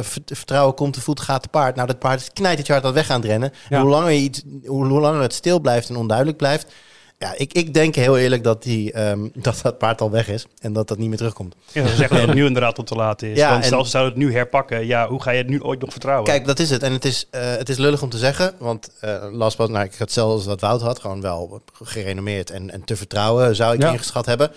vert- 0.00 0.30
vertrouwen 0.34 0.74
komt 0.74 0.92
te 0.92 1.00
voet, 1.00 1.20
gaat 1.20 1.42
te 1.42 1.48
paard. 1.48 1.74
Nou, 1.76 1.86
dat 1.86 1.98
paard 1.98 2.20
is 2.20 2.32
knijt 2.32 2.58
het 2.58 2.66
je 2.66 2.72
hard 2.72 2.84
aan 2.84 2.92
weg 2.92 3.10
aan 3.10 3.20
het 3.20 3.28
rennen. 3.30 3.52
Ja. 3.68 3.80
Hoe 3.80 3.90
langer, 3.90 4.10
je 4.10 4.20
iets, 4.20 4.42
hoe, 4.66 4.86
hoe 4.86 5.00
langer 5.00 5.20
het 5.22 5.32
stil 5.34 5.60
blijft 5.60 5.88
en 5.88 5.96
onduidelijk 5.96 6.36
blijft, 6.38 6.72
ja, 7.18 7.34
ik, 7.36 7.52
ik 7.52 7.74
denk 7.74 7.94
heel 7.94 8.18
eerlijk 8.18 8.44
dat, 8.44 8.62
die, 8.62 8.92
ehm, 8.92 9.28
dat 9.46 9.60
dat 9.62 9.78
paard 9.78 10.00
al 10.00 10.10
weg 10.10 10.28
is 10.28 10.46
en 10.60 10.72
dat 10.72 10.88
dat 10.88 10.98
niet 10.98 11.08
meer 11.08 11.16
terugkomt. 11.16 11.54
Ja, 11.72 11.86
ze 11.86 11.94
zeggen 11.96 12.16
dat 12.16 12.26
het 12.26 12.34
nu 12.34 12.46
inderdaad 12.46 12.74
tot 12.74 12.86
te 12.86 12.94
laat 12.94 13.22
is. 13.22 13.36
Ja, 13.38 13.48
Want 13.50 13.60
en- 13.60 13.66
stel 13.66 13.84
ze 13.84 13.90
zouden 13.90 14.12
het 14.14 14.22
nu 14.22 14.32
herpakken, 14.34 14.86
ja, 14.86 15.08
hoe 15.08 15.22
ga 15.22 15.30
je 15.30 15.38
het 15.38 15.48
nu 15.48 15.62
ooit 15.62 15.80
nog 15.80 15.90
vertrouwen? 15.90 16.24
Kijk, 16.26 16.46
dat 16.46 16.58
is 16.58 16.70
het. 16.70 16.82
En 16.82 16.92
het 16.92 17.04
is, 17.04 17.26
eh, 17.30 17.40
het 17.56 17.68
is 17.68 17.76
lullig 17.76 18.02
om 18.02 18.08
te 18.10 18.18
zeggen. 18.18 18.54
Want 18.58 18.90
eh 19.00 19.24
LastPass, 19.32 19.70
nou, 19.70 19.84
ik 19.84 19.90
had 19.90 19.98
hetzelfde 19.98 20.34
als 20.34 20.44
wat 20.46 20.60
Wout 20.60 20.80
had. 20.80 20.98
Gewoon 21.00 21.20
wel 21.20 21.62
gerenommeerd 21.82 22.50
en, 22.50 22.70
en 22.70 22.84
te 22.84 22.96
vertrouwen 22.96 23.56
zou 23.56 23.74
ik 23.74 23.82
Ja. 23.82 23.90
ingeschat 23.92 24.26
hebben. 24.26 24.50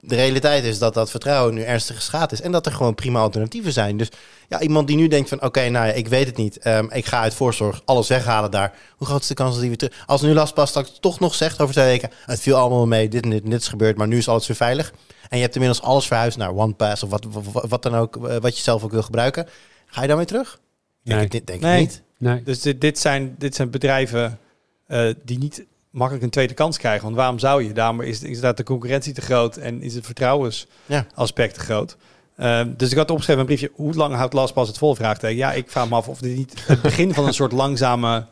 De 0.00 0.14
realiteit 0.14 0.64
is 0.64 0.78
dat 0.78 0.94
dat 0.94 1.10
vertrouwen 1.10 1.54
nu 1.54 1.62
ernstig 1.62 1.96
geschaad 1.96 2.32
is. 2.32 2.40
En 2.40 2.52
dat 2.52 2.66
er 2.66 2.72
gewoon 2.72 2.94
prima 2.94 3.20
alternatieven 3.20 3.72
zijn. 3.72 3.96
Dus 3.96 4.08
ja, 4.48 4.60
iemand 4.60 4.86
die 4.86 4.96
nu 4.96 5.08
denkt 5.08 5.28
van... 5.28 5.42
Oké, 5.42 5.68
nou 5.68 5.86
ja, 5.86 5.92
ik 5.92 6.08
weet 6.08 6.26
het 6.26 6.36
niet. 6.36 6.58
Ehm, 6.58 6.86
ik 6.90 7.06
ga 7.06 7.20
uit 7.20 7.34
voorzorg 7.34 7.82
alles 7.84 8.08
weghalen 8.08 8.50
daar. 8.50 8.74
Hoe 8.96 9.06
groot 9.06 9.20
is 9.22 9.26
de 9.26 9.34
kans 9.34 9.50
dat 9.50 9.60
die 9.60 9.68
weer 9.68 9.78
terug... 9.78 10.02
Als 10.06 10.22
nu 10.22 10.32
LastPass 10.32 10.70
straks 10.70 10.98
toch 11.00 11.20
nog 11.20 11.34
zegt 11.34 11.60
over 11.60 11.74
twee 11.74 11.86
weken... 11.86 12.10
Het 12.26 12.40
viel 12.40 12.56
allemaal 12.56 12.86
mee, 12.86 13.08
dit 13.08 13.22
en 13.24 13.30
dit 13.30 13.44
en 13.44 13.50
dit 13.50 13.60
is 13.60 13.68
gebeurd. 13.68 13.96
Maar 13.96 14.08
nu 14.08 14.16
is 14.16 14.28
alles 14.28 14.46
weer 14.46 14.56
veilig. 14.56 14.92
En 15.28 15.36
je 15.36 15.42
hebt 15.42 15.54
inmiddels 15.54 15.82
alles 15.82 16.06
verhuisd 16.06 16.36
naar 16.36 16.54
OnePass... 16.54 17.02
Of 17.02 17.10
wat, 17.10 17.26
wat, 17.30 17.66
wat 17.68 17.82
dan 17.82 17.94
ook, 17.94 18.28
eh, 18.28 18.36
wat 18.36 18.56
je 18.56 18.62
zelf 18.62 18.84
ook 18.84 18.90
wil 18.90 19.02
gebruiken. 19.02 19.46
Ga 19.86 20.00
je 20.02 20.08
daarmee 20.08 20.26
terug? 20.26 20.58
Nee. 21.02 21.24
Ik 21.24 21.30
denk, 21.30 21.46
denk 21.46 21.60
Nee. 21.60 21.82
ik 21.82 21.88
niet. 21.88 22.02
Nee. 22.18 22.42
dus 22.42 22.60
dit, 22.60 22.80
dit, 22.80 22.98
zijn, 22.98 23.34
dit 23.38 23.54
zijn 23.54 23.70
bedrijven 23.70 24.38
eh, 24.86 25.08
die 25.24 25.38
niet 25.38 25.64
makkelijk 25.90 26.24
een 26.24 26.30
tweede 26.30 26.54
kans 26.54 26.78
krijgen. 26.78 27.04
Want 27.04 27.16
waarom 27.16 27.38
zou 27.38 27.64
je? 27.64 27.72
Daarom 27.72 28.00
is, 28.00 28.08
is 28.08 28.22
inderdaad 28.22 28.56
de 28.56 28.62
concurrentie 28.62 29.12
te 29.12 29.20
groot 29.20 29.56
en 29.56 29.82
is 29.82 29.94
het 29.94 30.04
vertrouwensaspect 30.06 31.52
Ja. 31.54 31.58
te 31.58 31.60
groot. 31.60 31.96
Ehm, 32.36 32.70
dus 32.76 32.90
ik 32.90 32.96
had 32.96 33.10
opgeschreven 33.10 33.40
een 33.42 33.46
briefje, 33.48 33.70
hoe 33.74 33.94
lang 33.94 34.14
houdt 34.14 34.32
LastPass 34.34 34.68
het 34.68 34.78
vol? 34.78 34.94
Vraagteken. 34.94 35.36
Ja, 35.36 35.52
ik 35.52 35.70
vraag 35.70 35.88
me 35.88 35.94
af 35.94 36.08
of 36.08 36.18
dit 36.20 36.36
niet 36.36 36.66
het 36.66 36.82
begin 36.82 37.14
van 37.14 37.26
een 37.26 37.34
soort 37.34 37.52
langzame 37.52 38.26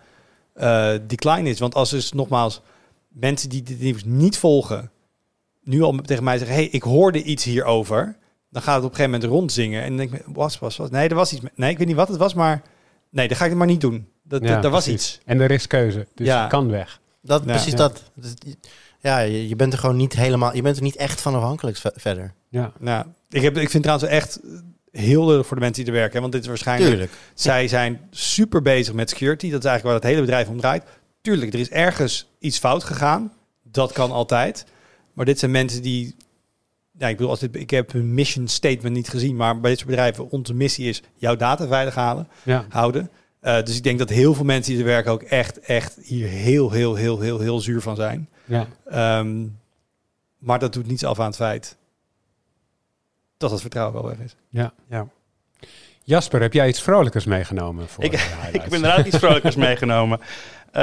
eh, 0.55 0.93
decline 1.07 1.49
is. 1.51 1.59
Want 1.59 1.75
als 1.75 1.91
dus 1.91 2.13
nogmaals 2.13 2.61
mensen 3.09 3.49
die 3.49 3.63
dit 3.63 3.81
nieuws 3.81 4.05
niet 4.05 4.39
volgen, 4.39 4.91
nu 5.63 5.83
al 5.83 5.93
tegen 6.05 6.25
mij 6.25 6.39
zeggen, 6.39 6.57
hey, 6.57 6.67
ik 6.67 6.83
hoorde 6.83 7.23
iets 7.23 7.45
hierover. 7.45 8.17
Dan 8.51 8.63
gaat 8.63 8.75
het 8.77 8.85
op 8.85 8.91
een 8.91 8.97
gegeven 8.97 9.19
moment 9.21 9.39
rondzingen. 9.39 9.83
En 9.83 9.89
dan 9.89 9.97
denk 9.97 10.13
ik, 10.13 10.23
was, 10.35 10.59
was, 10.59 10.77
was. 10.77 10.91
Nee, 10.91 11.09
er 11.09 11.15
was 11.15 11.33
iets. 11.33 11.41
met- 11.41 11.57
Nee, 11.59 11.71
ik 11.71 11.79
weet 11.79 11.87
niet 11.87 11.97
wat 11.97 12.09
het 12.09 12.17
was, 12.17 12.35
maar 12.35 12.63
nee, 13.11 13.29
dan 13.29 13.37
ga 13.37 13.43
ik 13.45 13.51
het 13.51 13.59
maar 13.59 13.67
niet 13.69 13.81
doen. 13.81 14.09
Dat, 14.23 14.43
Ja, 14.43 14.55
dat, 14.55 14.65
er 14.65 14.71
was 14.71 14.85
precies. 14.85 15.15
iets. 15.15 15.21
En 15.25 15.41
er 15.41 15.51
is 15.51 15.67
keuze, 15.67 16.07
dus 16.15 16.27
Ja. 16.27 16.43
je 16.43 16.49
kan 16.49 16.71
weg. 16.71 17.01
Dat, 17.27 17.43
Ja. 17.45 17.51
precies 17.53 17.71
Ja. 17.73 17.77
dat. 17.77 18.03
Dus, 18.15 18.35
Ja, 19.01 19.19
je, 19.19 19.49
je 19.49 19.57
bent 19.57 19.73
er 19.73 19.79
gewoon 19.79 19.97
niet 19.97 20.13
helemaal... 20.17 20.55
Je 20.55 20.63
bent 20.63 20.77
er 20.77 20.83
niet 20.83 20.97
echt 20.97 21.21
van 21.21 21.35
afhankelijk 21.35 21.77
ve- 21.77 21.93
verder. 21.95 22.33
Ja. 22.49 22.73
Nou, 22.79 23.07
ik, 23.31 23.43
heb, 23.43 23.57
ik 23.57 23.71
vind 23.71 23.83
trouwens 23.83 24.11
echt 24.11 24.41
heel 24.91 25.27
lullig 25.27 25.47
voor 25.47 25.57
de 25.57 25.63
mensen 25.63 25.85
die 25.85 25.93
er 25.93 25.99
werken. 25.99 26.15
hè, 26.15 26.21
Want 26.21 26.33
dit 26.33 26.43
is 26.43 26.49
waarschijnlijk... 26.49 26.91
Tuurlijk. 26.91 27.13
Zij 27.35 27.69
zijn 27.69 28.01
super 28.11 28.63
bezig 28.63 28.95
met 28.95 29.11
security. 29.11 29.51
Dat 29.51 29.65
is 29.65 29.71
eigenlijk 29.71 29.85
waar 29.85 29.95
het 29.95 30.05
hele 30.05 30.21
bedrijf 30.27 30.49
om 30.49 30.59
draait. 30.61 30.83
Tuurlijk, 31.21 31.53
er 31.53 31.59
is 31.61 31.71
ergens 31.71 32.29
iets 32.39 32.59
fout 32.59 32.85
gegaan. 32.85 33.33
Dat 33.63 33.93
kan 33.93 34.11
altijd. 34.11 34.65
Maar 35.13 35.25
dit 35.25 35.39
zijn 35.39 35.51
mensen 35.51 35.83
die... 35.83 36.17
Ja, 36.99 37.09
ik 37.09 37.17
bedoel, 37.17 37.31
als 37.31 37.41
dit, 37.41 37.57
ik 37.57 37.71
heb 37.71 37.93
hun 37.93 38.15
mission 38.15 38.49
statement 38.49 38.95
niet 38.95 39.09
gezien. 39.09 39.37
Maar 39.37 39.61
bij 39.61 39.71
dit 39.71 39.79
soort 39.79 39.91
bedrijven, 39.91 40.31
onze 40.31 40.55
missie 40.55 40.89
is 40.89 41.03
jouw 41.17 41.37
data 41.37 41.67
veilig 41.67 41.95
halen, 41.95 42.29
Ja. 42.43 42.65
houden. 42.69 43.11
Eh, 43.41 43.63
dus 43.63 43.77
ik 43.77 43.83
denk 43.83 43.99
dat 43.99 44.09
heel 44.09 44.35
veel 44.35 44.45
mensen 44.45 44.73
die 44.73 44.81
er 44.83 44.89
werken 44.89 45.13
ook 45.13 45.23
echt, 45.23 45.61
echt 45.61 45.97
hier 46.03 46.29
heel, 46.29 46.71
heel, 46.71 46.95
heel, 46.95 47.21
heel, 47.21 47.39
heel 47.41 47.61
zuur 47.61 47.81
van 47.81 47.97
zijn. 47.97 48.29
Ja. 48.45 48.67
Ehm, 48.87 49.47
maar 50.39 50.59
dat 50.59 50.73
doet 50.73 50.87
niets 50.87 51.05
af 51.05 51.21
aan 51.21 51.27
het 51.27 51.37
feit 51.37 51.77
dat 53.37 53.51
het 53.51 53.61
vertrouwen 53.61 53.95
wel 54.03 54.09
weg 54.11 54.19
is. 54.19 54.37
ja. 54.49 54.73
Ja. 54.89 55.09
Jasper, 56.03 56.41
heb 56.41 56.53
jij 56.53 56.69
iets 56.69 56.83
vrolijkers 56.83 57.25
meegenomen 57.25 57.89
voor 57.89 58.05
Ik- 58.05 58.13
Ik 58.53 58.61
heb 58.63 58.75
inderdaad 58.75 59.07
iets 59.07 59.17
vrolijkers 59.19 59.57
meegenomen. 59.67 60.21
Eh, 60.73 60.83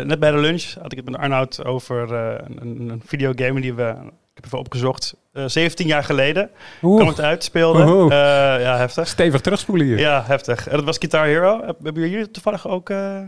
net 0.00 0.18
bij 0.20 0.30
de 0.30 0.38
lunch 0.38 0.74
had 0.74 0.92
ik 0.92 0.98
het 0.98 1.10
met 1.10 1.20
Arnoud 1.20 1.64
over 1.64 2.14
eh, 2.14 2.44
een, 2.60 2.88
een 2.88 3.02
videogame 3.06 3.60
die 3.60 3.74
we, 3.74 3.94
heb 4.36 4.44
even 4.44 4.58
opgezocht, 4.58 5.14
eh 5.32 5.44
17 5.46 5.86
jaar 5.86 6.04
geleden 6.04 6.50
Oeh, 6.82 6.96
kwam 6.96 7.08
het 7.08 7.20
uit, 7.20 7.44
speelde. 7.44 7.82
Eh, 7.82 8.08
ja, 8.62 8.76
heftig. 8.76 9.08
stevig 9.08 9.40
terugspoelen 9.40 9.86
hier. 9.86 9.98
Ja, 9.98 10.24
heftig. 10.26 10.68
En 10.68 10.76
dat 10.76 10.84
was 10.84 10.98
Guitar 10.98 11.26
Hero. 11.26 11.60
Heb- 11.66 11.76
Hebben 11.82 12.08
jullie 12.08 12.30
toevallig 12.30 12.68
ook 12.68 12.90
eh 12.90 13.18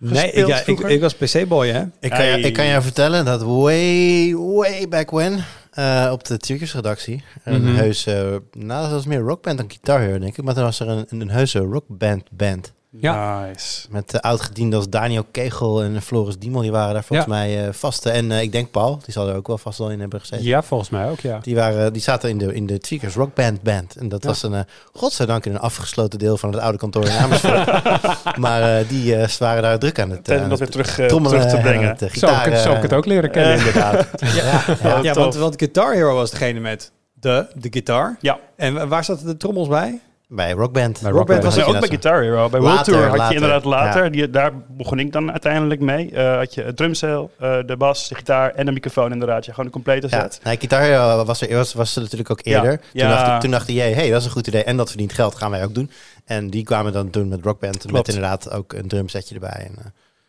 Nee, 0.00 0.30
ik, 0.32 0.46
ja, 0.46 0.62
ik, 0.66 0.80
ik 0.80 1.00
was 1.00 1.14
PC-boy, 1.14 1.68
hè? 1.68 1.82
Ik 2.00 2.10
kan, 2.10 2.24
je, 2.24 2.40
ik 2.40 2.52
kan 2.54 2.66
jou 2.66 2.82
vertellen 2.82 3.24
dat 3.24 3.42
way, 3.42 4.34
way 4.34 4.88
back 4.88 5.10
when... 5.10 5.44
eh, 5.72 6.08
op 6.12 6.24
de 6.24 6.36
Tierkers-redactie... 6.36 7.22
een 7.44 7.62
Mhm. 7.64 7.74
heuse... 7.74 8.42
Nou, 8.52 8.82
dat 8.82 8.90
was 8.90 9.06
meer 9.06 9.18
rockband 9.20 9.58
dan 9.58 9.70
Guitar 9.70 10.00
Hero, 10.00 10.18
denk 10.18 10.36
ik. 10.36 10.44
Maar 10.44 10.54
toen 10.54 10.62
was 10.62 10.80
er 10.80 10.88
een, 10.88 11.06
een, 11.08 11.20
een 11.20 11.30
heuse 11.30 11.58
rockband 11.58 12.22
band. 12.30 12.72
Ja. 13.00 13.40
Nice. 13.46 13.86
Met 13.90 14.14
uh, 14.14 14.20
oud-gedienden 14.20 14.78
als 14.78 14.88
Daniel 14.88 15.24
Kegel 15.30 15.82
en 15.82 16.02
Floris 16.02 16.38
Diemel. 16.38 16.60
Die 16.60 16.70
waren 16.70 16.94
daar 16.94 17.04
volgens 17.04 17.28
Ja. 17.28 17.34
mij 17.34 17.66
uh, 17.66 17.72
vaste. 17.72 18.10
En 18.10 18.30
uh, 18.30 18.40
ik 18.42 18.52
denk 18.52 18.70
Paul, 18.70 18.98
die 19.04 19.12
zal 19.12 19.28
er 19.28 19.36
ook 19.36 19.46
wel 19.46 19.58
vast 19.58 19.78
wel 19.78 19.90
in 19.90 20.00
hebben 20.00 20.20
gezeten. 20.20 20.44
Ja, 20.46 20.62
volgens 20.62 20.90
mij 20.90 21.08
ook, 21.10 21.20
ja. 21.20 21.38
Die, 21.42 21.54
waren, 21.54 21.92
die 21.92 22.02
zaten 22.02 22.28
in 22.30 22.38
de, 22.38 22.54
in 22.54 22.66
de 22.66 22.78
Tweakers 22.78 23.14
Rock 23.14 23.34
Band 23.34 23.62
band. 23.62 23.96
En 23.96 24.08
dat 24.08 24.22
Ja. 24.22 24.28
was 24.28 24.42
een, 24.42 24.52
uh, 24.52 24.60
godzijdank, 24.92 25.46
in 25.46 25.52
een 25.52 25.58
afgesloten 25.60 26.18
deel 26.18 26.36
van 26.36 26.52
het 26.52 26.60
oude 26.60 26.78
kantoor 26.78 27.04
in 27.04 27.16
Amersfoort. 27.16 27.66
maar 28.44 28.80
uh, 28.80 28.88
die 28.88 29.16
uh, 29.16 29.26
waren 29.38 29.62
daar 29.62 29.78
druk 29.78 30.00
aan 30.00 30.10
het, 30.10 30.30
uh, 30.30 30.42
om 30.42 30.48
dat 30.48 30.58
weer 30.58 30.68
terug, 30.70 30.98
uh, 30.98 31.06
trommelen 31.06 31.36
terug 31.38 31.52
te 31.52 31.56
en 31.58 31.62
brengen. 31.62 31.88
het, 31.88 32.02
uh, 32.02 32.08
Zo, 32.08 32.14
gitaar, 32.28 32.48
ik, 32.48 32.56
zo 32.56 32.72
ik 32.72 32.82
het 32.82 32.92
ook 32.92 33.06
leren 33.06 33.30
kennen, 33.30 33.52
eh, 33.52 33.58
inderdaad. 33.58 34.06
ja, 34.82 35.00
ja. 35.02 35.12
Want, 35.14 35.34
want 35.34 35.54
Guitar 35.58 35.92
Hero 35.92 36.14
was 36.14 36.30
degene 36.30 36.60
met 36.60 36.92
de, 37.14 37.46
de 37.54 37.68
gitaar. 37.70 38.16
Ja. 38.20 38.38
En 38.56 38.74
wa- 38.74 38.86
waar 38.86 39.04
zaten 39.04 39.26
de 39.26 39.36
trommels 39.36 39.68
bij? 39.68 40.00
Bij 40.30 40.52
Rock 40.52 40.72
Band. 40.72 41.00
Bij 41.02 41.10
Rock 41.10 41.26
Band 41.26 41.42
was 41.42 41.56
er 41.56 41.60
je 41.66 41.74
ook 41.74 41.80
bij. 41.80 41.88
Guitar 41.88 42.22
Hero. 42.22 42.48
Bij 42.48 42.60
World 42.60 42.76
Later, 42.76 42.92
Tour 42.92 43.08
had 43.08 43.16
later, 43.16 43.34
je 43.34 43.40
inderdaad 43.40 43.64
later. 43.64 44.04
ja. 44.04 44.10
Die, 44.10 44.30
daar 44.30 44.52
begon 44.68 44.98
ik 44.98 45.12
dan 45.12 45.30
uiteindelijk 45.30 45.80
mee. 45.80 46.10
Eh, 46.10 46.36
had 46.36 46.54
je 46.54 46.62
het 46.62 46.76
drumstel, 46.76 47.30
eh, 47.38 47.58
de 47.66 47.76
bas, 47.76 48.08
de 48.08 48.14
gitaar 48.14 48.50
en 48.54 48.66
de 48.66 48.72
microfoon 48.72 49.12
inderdaad. 49.12 49.44
Ja, 49.44 49.50
gewoon 49.50 49.66
een 49.66 49.72
complete 49.72 50.06
Ja, 50.10 50.20
set. 50.20 50.40
nee, 50.44 50.56
Guitar 50.56 50.80
Hero 50.80 51.24
was 51.24 51.40
er, 51.40 51.56
was, 51.56 51.72
was 51.74 51.96
er 51.96 52.02
natuurlijk 52.02 52.30
ook 52.30 52.40
eerder. 52.42 52.70
Ja. 52.70 52.78
Toen, 52.78 53.00
Ja. 53.00 53.24
dacht, 53.26 53.40
toen 53.40 53.50
dacht 53.50 53.68
jij, 53.68 53.92
hey, 53.92 54.10
dat 54.10 54.20
is 54.20 54.24
een 54.26 54.30
goed 54.32 54.46
idee 54.46 54.64
en 54.64 54.76
dat 54.76 54.88
verdient 54.88 55.12
geld, 55.12 55.34
gaan 55.34 55.50
wij 55.50 55.64
ook 55.64 55.74
doen. 55.74 55.90
En 56.24 56.50
die 56.50 56.64
kwamen 56.64 56.92
dan 56.92 57.10
toen 57.10 57.28
met 57.28 57.44
Rock 57.44 57.60
Band 57.60 57.92
met 57.92 58.08
inderdaad 58.08 58.50
ook 58.50 58.72
een 58.72 58.88
drumsetje 58.88 59.34
erbij. 59.34 59.50
En, 59.50 59.72
eh, 59.78 59.84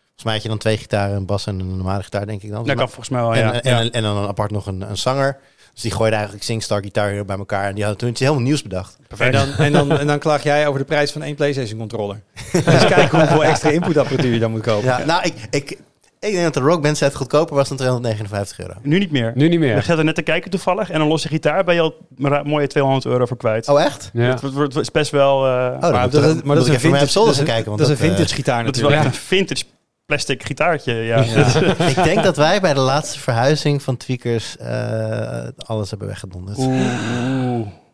volgens 0.05 0.23
mij 0.23 0.33
had 0.33 0.41
je 0.43 0.49
dan 0.49 0.57
twee 0.57 0.77
gitaren, 0.77 1.15
een 1.15 1.25
bas 1.25 1.45
en 1.47 1.59
een 1.59 1.77
normale 1.77 2.03
gitaar, 2.03 2.25
denk 2.25 2.41
ik 2.43 2.51
dan. 2.51 2.65
Dat 2.65 2.75
kan 2.75 2.87
volgens 2.87 3.09
mij 3.09 3.21
wel, 3.21 3.33
en, 3.33 3.39
ja. 3.39 3.53
en, 3.61 3.71
ja. 3.71 3.79
en, 3.79 3.91
en 3.91 4.01
dan 4.03 4.27
apart 4.27 4.51
nog 4.51 4.65
een, 4.67 4.81
een 4.89 4.97
zanger. 4.97 5.37
Dus 5.79 5.87
die 5.89 5.97
gooide 5.97 6.15
eigenlijk 6.15 6.45
Singstar 6.45 6.79
Guitar 6.81 7.09
Hero 7.09 7.25
bij 7.25 7.37
elkaar. 7.37 7.67
En 7.67 7.73
die 7.73 7.83
hadden 7.83 7.99
toen 8.01 8.09
iets 8.09 8.19
helemaal 8.19 8.41
nieuws 8.41 8.61
bedacht. 8.61 8.97
En 9.17 9.31
dan, 9.31 9.47
en, 9.57 9.71
dan, 9.71 9.99
en 9.99 10.07
dan 10.07 10.19
klaag 10.19 10.43
jij 10.43 10.67
over 10.67 10.79
de 10.79 10.85
prijs 10.85 11.11
van 11.11 11.21
één 11.23 11.35
PlayStation 11.35 11.79
controller. 11.79 12.21
dus 12.51 12.85
kijk 12.85 13.11
hoeveel 13.11 13.43
extra 13.43 13.69
inputapparatuur 13.69 14.33
je 14.33 14.39
dan 14.39 14.51
moet 14.51 14.61
kopen. 14.61 14.85
Ja, 14.87 15.05
nou, 15.05 15.23
ik, 15.23 15.33
ik, 15.49 15.71
ik 16.19 16.31
denk 16.31 16.43
dat 16.43 16.53
de 16.53 16.59
Rock 16.59 16.81
Band 16.81 16.97
set 16.97 17.15
goedkoper 17.15 17.55
was 17.55 17.67
dan 17.67 17.77
259 17.77 18.59
euro. 18.59 18.73
Nu 18.81 18.99
niet 18.99 19.11
meer. 19.11 19.31
Nu 19.35 19.43
niet 19.43 19.51
Je 19.53 19.59
meer. 19.59 19.83
gaat 19.83 19.97
er 19.97 20.03
net 20.03 20.15
te 20.15 20.21
kijken 20.21 20.51
toevallig. 20.51 20.89
En 20.89 21.01
een 21.01 21.07
losse 21.07 21.27
gitaar 21.27 21.63
ben 21.63 21.75
je 21.75 21.81
al 21.81 21.95
een 22.17 22.47
mooie 22.47 22.67
200 22.67 23.05
euro 23.05 23.25
voor 23.25 23.37
kwijt. 23.37 23.67
Oh, 23.67 23.81
echt? 23.81 24.09
Ja. 24.13 24.21
Het 24.41 24.41
wordt- 24.53 24.75
is 24.77 24.91
best 24.91 25.11
wel... 25.11 25.45
eh, 25.45 25.51
Oh, 25.51 25.91
Maar, 25.91 26.09
dat, 26.09 26.23
ik- 26.23 26.29
is- 26.29 26.33
moet 26.33 26.43
maar 26.43 26.55
dat 26.55 26.67
ik 26.67 26.73
is 26.73 26.83
een 26.83 26.89
vintage, 26.89 27.13
dat 27.19 27.27
is 27.33 27.37
een- 27.39 27.45
kijken. 27.45 27.65
Want 27.65 27.77
dat 27.79 27.89
is 27.89 27.99
een 27.99 28.01
eh, 28.05 28.11
vintage 28.11 28.35
gitaar 28.35 28.63
dat 28.63 28.75
is 28.75 28.81
wel 28.81 28.89
natuurlijk. 28.89 29.15
echt 29.17 29.29
een 29.31 29.37
vintage 29.37 29.63
plastic 30.09 30.43
gitaartje. 30.43 30.93
Ja. 30.93 31.23
Ja. 31.29 31.85
ik 31.87 32.03
denk 32.03 32.23
dat 32.23 32.37
wij 32.37 32.61
bij 32.61 32.73
de 32.73 32.79
laatste 32.79 33.19
verhuizing 33.19 33.81
van 33.81 33.97
Tweakers 33.97 34.57
eh, 34.57 35.47
alles 35.57 35.89
hebben 35.89 36.07
weggedonderd. 36.07 36.57
Oeh, 36.57 36.81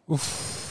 oeh. 0.08 0.22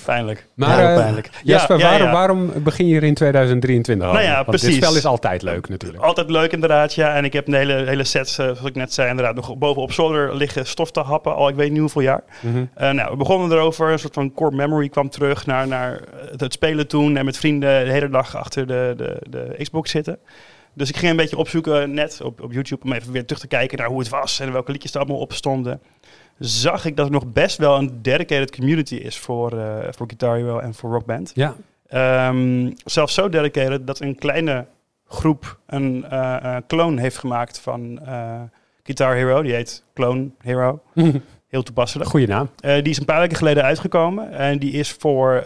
Pijnlijk. 0.05 0.47
Maar 0.55 0.83
Ja, 0.83 0.91
eh, 0.91 0.97
pijnlijk. 0.97 1.31
Jasper, 1.43 1.79
Ja, 1.79 1.83
ja, 1.85 1.89
waarom, 1.91 2.07
ja. 2.07 2.13
waarom 2.13 2.63
begin 2.63 2.87
je 2.87 2.97
er 2.97 3.03
in 3.03 3.15
2023 3.15 4.07
Nou 4.07 4.17
over? 4.19 4.29
ja, 4.31 4.35
Want 4.35 4.49
precies. 4.49 4.69
dit 4.69 4.77
spel 4.77 4.97
is 4.97 5.05
altijd 5.05 5.43
leuk 5.43 5.69
natuurlijk. 5.69 6.03
Altijd 6.03 6.31
leuk 6.31 6.53
inderdaad, 6.53 6.95
ja. 6.95 7.15
En 7.15 7.25
ik 7.25 7.33
heb 7.33 7.47
een 7.49 7.55
hele, 7.55 7.73
hele 7.75 8.05
set, 8.05 8.29
eh, 8.29 8.35
zoals 8.35 8.61
ik 8.65 8.75
net 8.75 8.93
zei, 8.93 9.09
inderdaad 9.11 9.35
nog 9.35 9.57
bovenop 9.57 9.93
zolder 9.93 10.37
liggen 10.37 10.67
stof 10.67 10.91
te 10.91 11.01
happen. 11.01 11.35
Al 11.35 11.49
ik 11.49 11.55
weet 11.55 11.71
niet 11.71 11.81
hoeveel 11.81 12.03
jaar. 12.03 12.23
Mhm. 12.41 12.65
Eh, 12.75 12.91
nou, 12.91 13.11
we 13.11 13.17
begonnen 13.17 13.53
erover. 13.53 13.93
Een 13.93 13.99
soort 13.99 14.15
van 14.15 14.33
core 14.33 14.57
memory 14.57 14.89
kwam 14.89 15.11
terug 15.11 15.47
naar, 15.47 15.67
naar 15.69 16.01
het, 16.31 16.41
het 16.41 16.53
spelen 16.53 16.87
toen. 16.89 17.17
En 17.17 17.25
met 17.25 17.37
vrienden 17.37 17.85
de 17.85 17.91
hele 17.93 18.09
dag 18.09 18.37
achter 18.37 18.67
de, 18.67 18.95
de, 18.97 19.17
de 19.31 19.55
Xbox 19.63 19.91
zitten. 19.91 20.19
Dus 20.75 20.89
ik 20.89 20.97
ging 20.97 21.11
een 21.11 21.17
beetje 21.17 21.37
opzoeken 21.37 21.95
net 21.95 22.21
op, 22.23 22.43
op 22.43 22.53
YouTube 22.53 22.85
om 22.85 22.93
even 22.93 23.13
weer 23.13 23.25
terug 23.25 23.41
te 23.41 23.47
kijken 23.47 23.79
naar 23.79 23.89
hoe 23.89 23.99
het 23.99 24.09
was 24.09 24.41
en 24.41 24.53
welke 24.53 24.73
liedjes 24.73 24.95
er 24.95 25.01
allemaal 25.01 25.19
op 25.19 25.33
stonden. 25.33 25.81
Zag 26.39 26.85
ik 26.85 26.97
dat 26.97 27.07
er 27.07 27.13
nog 27.13 27.33
best 27.33 27.59
wel 27.59 27.79
een 27.79 27.99
dedicated 28.03 28.57
community 28.57 28.95
is 28.95 29.19
voor, 29.19 29.59
eh 29.59 29.79
voor 29.91 30.07
Guitar 30.07 30.37
Hero 30.37 30.59
en 30.59 30.75
voor 30.75 30.91
Rock 30.91 31.05
Band. 31.05 31.33
Ja. 31.35 31.55
Ehm, 31.87 32.71
zelfs 32.85 33.15
zo 33.15 33.29
dedicated 33.29 33.87
dat 33.87 34.01
een 34.01 34.15
kleine 34.15 34.67
groep 35.07 35.59
een 35.67 36.05
eh, 36.11 36.37
eh, 36.37 36.63
clone 36.67 37.01
heeft 37.01 37.19
gemaakt 37.19 37.61
van 37.61 38.01
Guitar 38.83 39.15
Hero. 39.15 39.43
Die 39.43 39.55
heet 39.55 39.85
Clone 39.95 40.31
Hero. 40.39 40.83
Heel 41.49 41.63
toepasselijk. 41.63 42.11
Goeie 42.11 42.27
naam. 42.27 42.51
Die 42.57 42.83
is 42.83 42.99
een 42.99 43.05
paar 43.05 43.21
weken 43.21 43.37
geleden 43.37 43.63
uitgekomen. 43.63 44.33
En 44.33 44.59
die 44.59 44.73
is 44.73 44.93
voor 44.93 45.43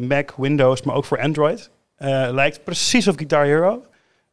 Mac, 0.00 0.34
Windows, 0.36 0.82
maar 0.82 0.94
ook 0.94 1.04
voor 1.04 1.20
Android. 1.20 1.70
Lijkt 2.30 2.64
precies 2.64 3.08
op 3.08 3.16
Guitar 3.16 3.44
Hero. 3.44 3.82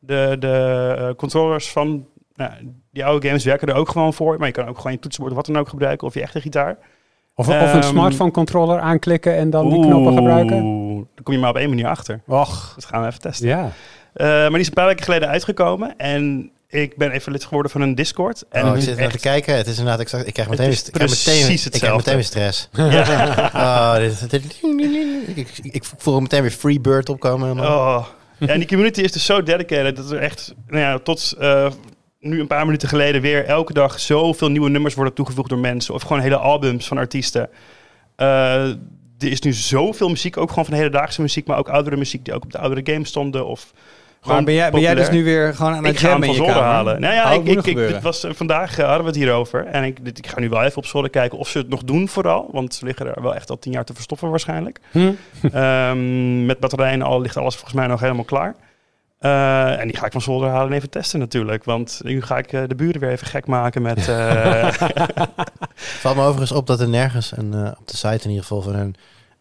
De, 0.06 0.36
de 0.40 0.94
eh, 0.98 1.10
controllers 1.16 1.70
van 1.72 2.06
nou, 2.36 2.52
die 2.92 3.06
oude 3.06 3.28
games 3.28 3.44
werken 3.44 3.68
er 3.68 3.74
ook 3.76 3.90
gewoon 3.90 4.14
voor. 4.14 4.38
Maar 4.38 4.48
je 4.48 4.54
kan 4.54 4.68
ook 4.68 4.78
gewoon 4.78 4.92
je 4.92 5.00
toetsenbord 5.00 5.32
of 5.36 5.38
wat 5.46 5.54
dan 5.54 5.62
ook 5.62 5.70
gebruiken. 5.70 6.08
Of 6.08 6.14
je 6.14 6.22
echte 6.22 6.42
gitaar. 6.42 6.78
Of, 7.36 7.48
of 7.48 7.54
een 7.54 7.60
Ehm, 7.60 7.82
smartphone 7.84 8.32
controller 8.32 8.80
aanklikken 8.80 9.36
en 9.36 9.50
dan 9.50 9.70
die 9.70 9.82
knoppen 9.82 10.14
gebruiken. 10.16 10.64
Daar 11.16 11.24
kom 11.24 11.34
je 11.34 11.40
maar 11.40 11.50
op 11.50 11.56
één 11.58 11.70
manier 11.70 11.88
achter. 11.88 12.22
Och, 12.28 12.72
Dat 12.76 12.86
gaan 12.86 13.02
we 13.02 13.08
even 13.08 13.20
testen. 13.20 13.48
ja. 13.48 13.72
Eh, 14.14 14.26
maar 14.28 14.50
die 14.50 14.60
is 14.60 14.68
een 14.68 14.74
paar 14.74 14.86
weken 14.88 15.04
geleden 15.04 15.30
uitgekomen. 15.30 15.98
En 15.98 16.52
ik 16.68 16.98
ben 16.98 17.12
even 17.12 17.32
lid 17.32 17.44
geworden 17.46 17.72
van 17.72 17.82
een 17.82 17.96
Discord. 17.96 18.44
En 18.50 18.68
oh, 18.68 18.76
ik 18.76 18.82
zit 18.82 18.98
naar 18.98 19.08
te 19.08 19.14
echt- 19.14 19.22
kijken. 19.22 19.56
Het 19.56 19.68
is 19.68 19.78
inderdaad 19.78 20.00
exact. 20.02 20.28
Ik 20.28 20.34
krijg 20.34 20.50
meteen, 20.50 20.70
is 20.70 20.86
ik 20.88 20.94
krijg 20.94 21.10
meteen, 21.10 21.52
ik 21.54 21.72
krijg 21.72 21.96
meteen 21.96 22.14
weer 22.16 22.24
stress. 22.24 22.70
Ja. 22.74 23.50
Oh, 23.54 23.96
dit, 23.96 24.30
dit- 24.30 24.60
ik, 25.36 25.38
ik, 25.64 25.74
ik 25.74 25.84
voel 25.98 26.20
meteen 26.20 26.42
weer 26.42 26.52
Freebird 26.52 27.10
opkomen. 27.10 27.48
helemaal. 27.48 27.98
Oh. 27.98 28.06
En 28.54 28.60
die 28.60 28.68
community 28.68 29.02
is 29.02 29.12
dus 29.12 29.26
zo 29.26 29.44
dedicated 29.44 29.96
dat 29.96 30.12
er 30.12 30.20
echt 30.20 30.54
nou 30.68 30.82
ja, 30.82 31.00
tot 31.00 31.36
eh, 31.40 31.72
nu 32.20 32.40
een 32.40 32.48
paar 32.48 32.66
minuten 32.66 32.88
geleden 32.88 33.22
weer 33.22 33.46
elke 33.46 33.74
dag 33.74 34.00
zoveel 34.00 34.50
nieuwe 34.50 34.70
nummers 34.70 34.94
worden 34.94 35.14
toegevoegd 35.14 35.50
door 35.50 35.60
mensen. 35.60 35.94
Of 35.94 36.02
gewoon 36.02 36.22
hele 36.22 36.38
albums 36.38 36.88
van 36.88 36.98
artiesten. 36.98 37.50
Eh, 38.16 38.70
er 39.18 39.32
is 39.32 39.42
nu 39.42 39.54
zoveel 39.54 40.10
muziek, 40.10 40.38
ook 40.38 40.50
gewoon 40.50 40.66
van 40.66 40.74
hedendaagse 40.74 41.22
muziek, 41.22 41.48
maar 41.48 41.58
ook 41.58 41.70
oudere 41.70 41.98
muziek 41.98 42.26
die 42.26 42.34
ook 42.34 42.44
op 42.44 42.52
de 42.52 42.58
oudere 42.58 42.92
games 42.94 43.10
stonden. 43.10 43.48
Of 43.48 43.74
Maar 44.26 44.34
gewoon 44.36 44.46
ben 44.46 44.54
jij, 44.54 44.72
ben 44.72 44.82
jij 44.82 44.96
dus 44.96 45.10
nu 45.10 45.24
weer 45.24 45.54
gewoon 45.56 45.74
aan 45.74 45.84
het 45.84 45.94
Ik 45.94 46.00
ga 46.00 46.10
hem 46.10 46.12
jammen 46.22 46.28
van 46.28 46.36
in 46.36 46.42
je 46.42 46.46
zolder 46.54 46.64
kamer? 46.64 46.76
halen. 46.76 47.02
Nou 47.02 47.14
ja, 47.14 47.24
Oh, 47.24 47.46
het 47.46 47.48
ik, 47.58 47.66
ik, 47.66 47.76
dit 47.88 48.02
was, 48.02 48.24
eh, 48.24 48.32
vandaag 48.34 48.76
hadden 48.76 49.00
we 49.00 49.06
het 49.06 49.16
hierover. 49.16 49.66
En 49.66 49.84
ik, 49.84 50.06
dit, 50.06 50.18
ik 50.18 50.28
ga 50.28 50.40
nu 50.40 50.50
wel 50.50 50.64
even 50.64 50.78
op 50.78 50.86
zolder 50.86 51.10
kijken 51.10 51.38
of 51.38 51.48
ze 51.48 51.58
het 51.58 51.70
nog 51.70 51.84
doen 51.84 52.08
vooral. 52.08 52.50
Want 52.52 52.74
ze 52.74 52.86
liggen 52.86 53.16
er 53.16 53.22
wel 53.22 53.36
echt 53.36 53.50
al 53.50 53.60
tien 53.60 53.72
jaar 53.72 53.86
te 53.86 53.94
verstoffen 53.94 54.30
waarschijnlijk. 54.30 54.80
Hm. 54.92 55.12
Ehm, 55.52 56.46
met 56.46 56.60
batterijen 56.60 57.02
al 57.02 57.22
ligt 57.22 57.38
alles 57.38 57.54
volgens 57.56 57.74
mij 57.74 57.88
nog 57.88 58.00
helemaal 58.00 58.24
klaar. 58.24 58.56
Eh, 59.20 59.80
en 59.80 59.88
die 59.88 59.98
ga 59.98 60.06
ik 60.06 60.12
van 60.12 60.22
zolder 60.22 60.50
halen 60.50 60.70
en 60.70 60.76
even 60.78 60.90
testen 60.90 61.20
natuurlijk. 61.20 61.64
Want 61.64 62.00
nu 62.04 62.22
ga 62.22 62.38
ik 62.38 62.54
eh, 62.54 62.62
de 62.68 62.76
buren 62.76 63.02
weer 63.02 63.10
even 63.10 63.28
gek 63.28 63.46
maken 63.48 63.82
met... 63.82 64.08
eh, 64.08 64.68
Valt 66.02 66.16
me 66.16 66.22
overigens 66.22 66.52
op 66.52 66.68
dat 66.68 66.80
er 66.80 66.90
nergens 66.90 67.38
een, 67.38 67.54
eh, 67.54 67.72
op 67.80 67.88
de 67.88 67.98
site 67.98 68.24
in 68.24 68.30
ieder 68.30 68.42
geval 68.42 68.62
van 68.62 68.76
een, 68.76 68.96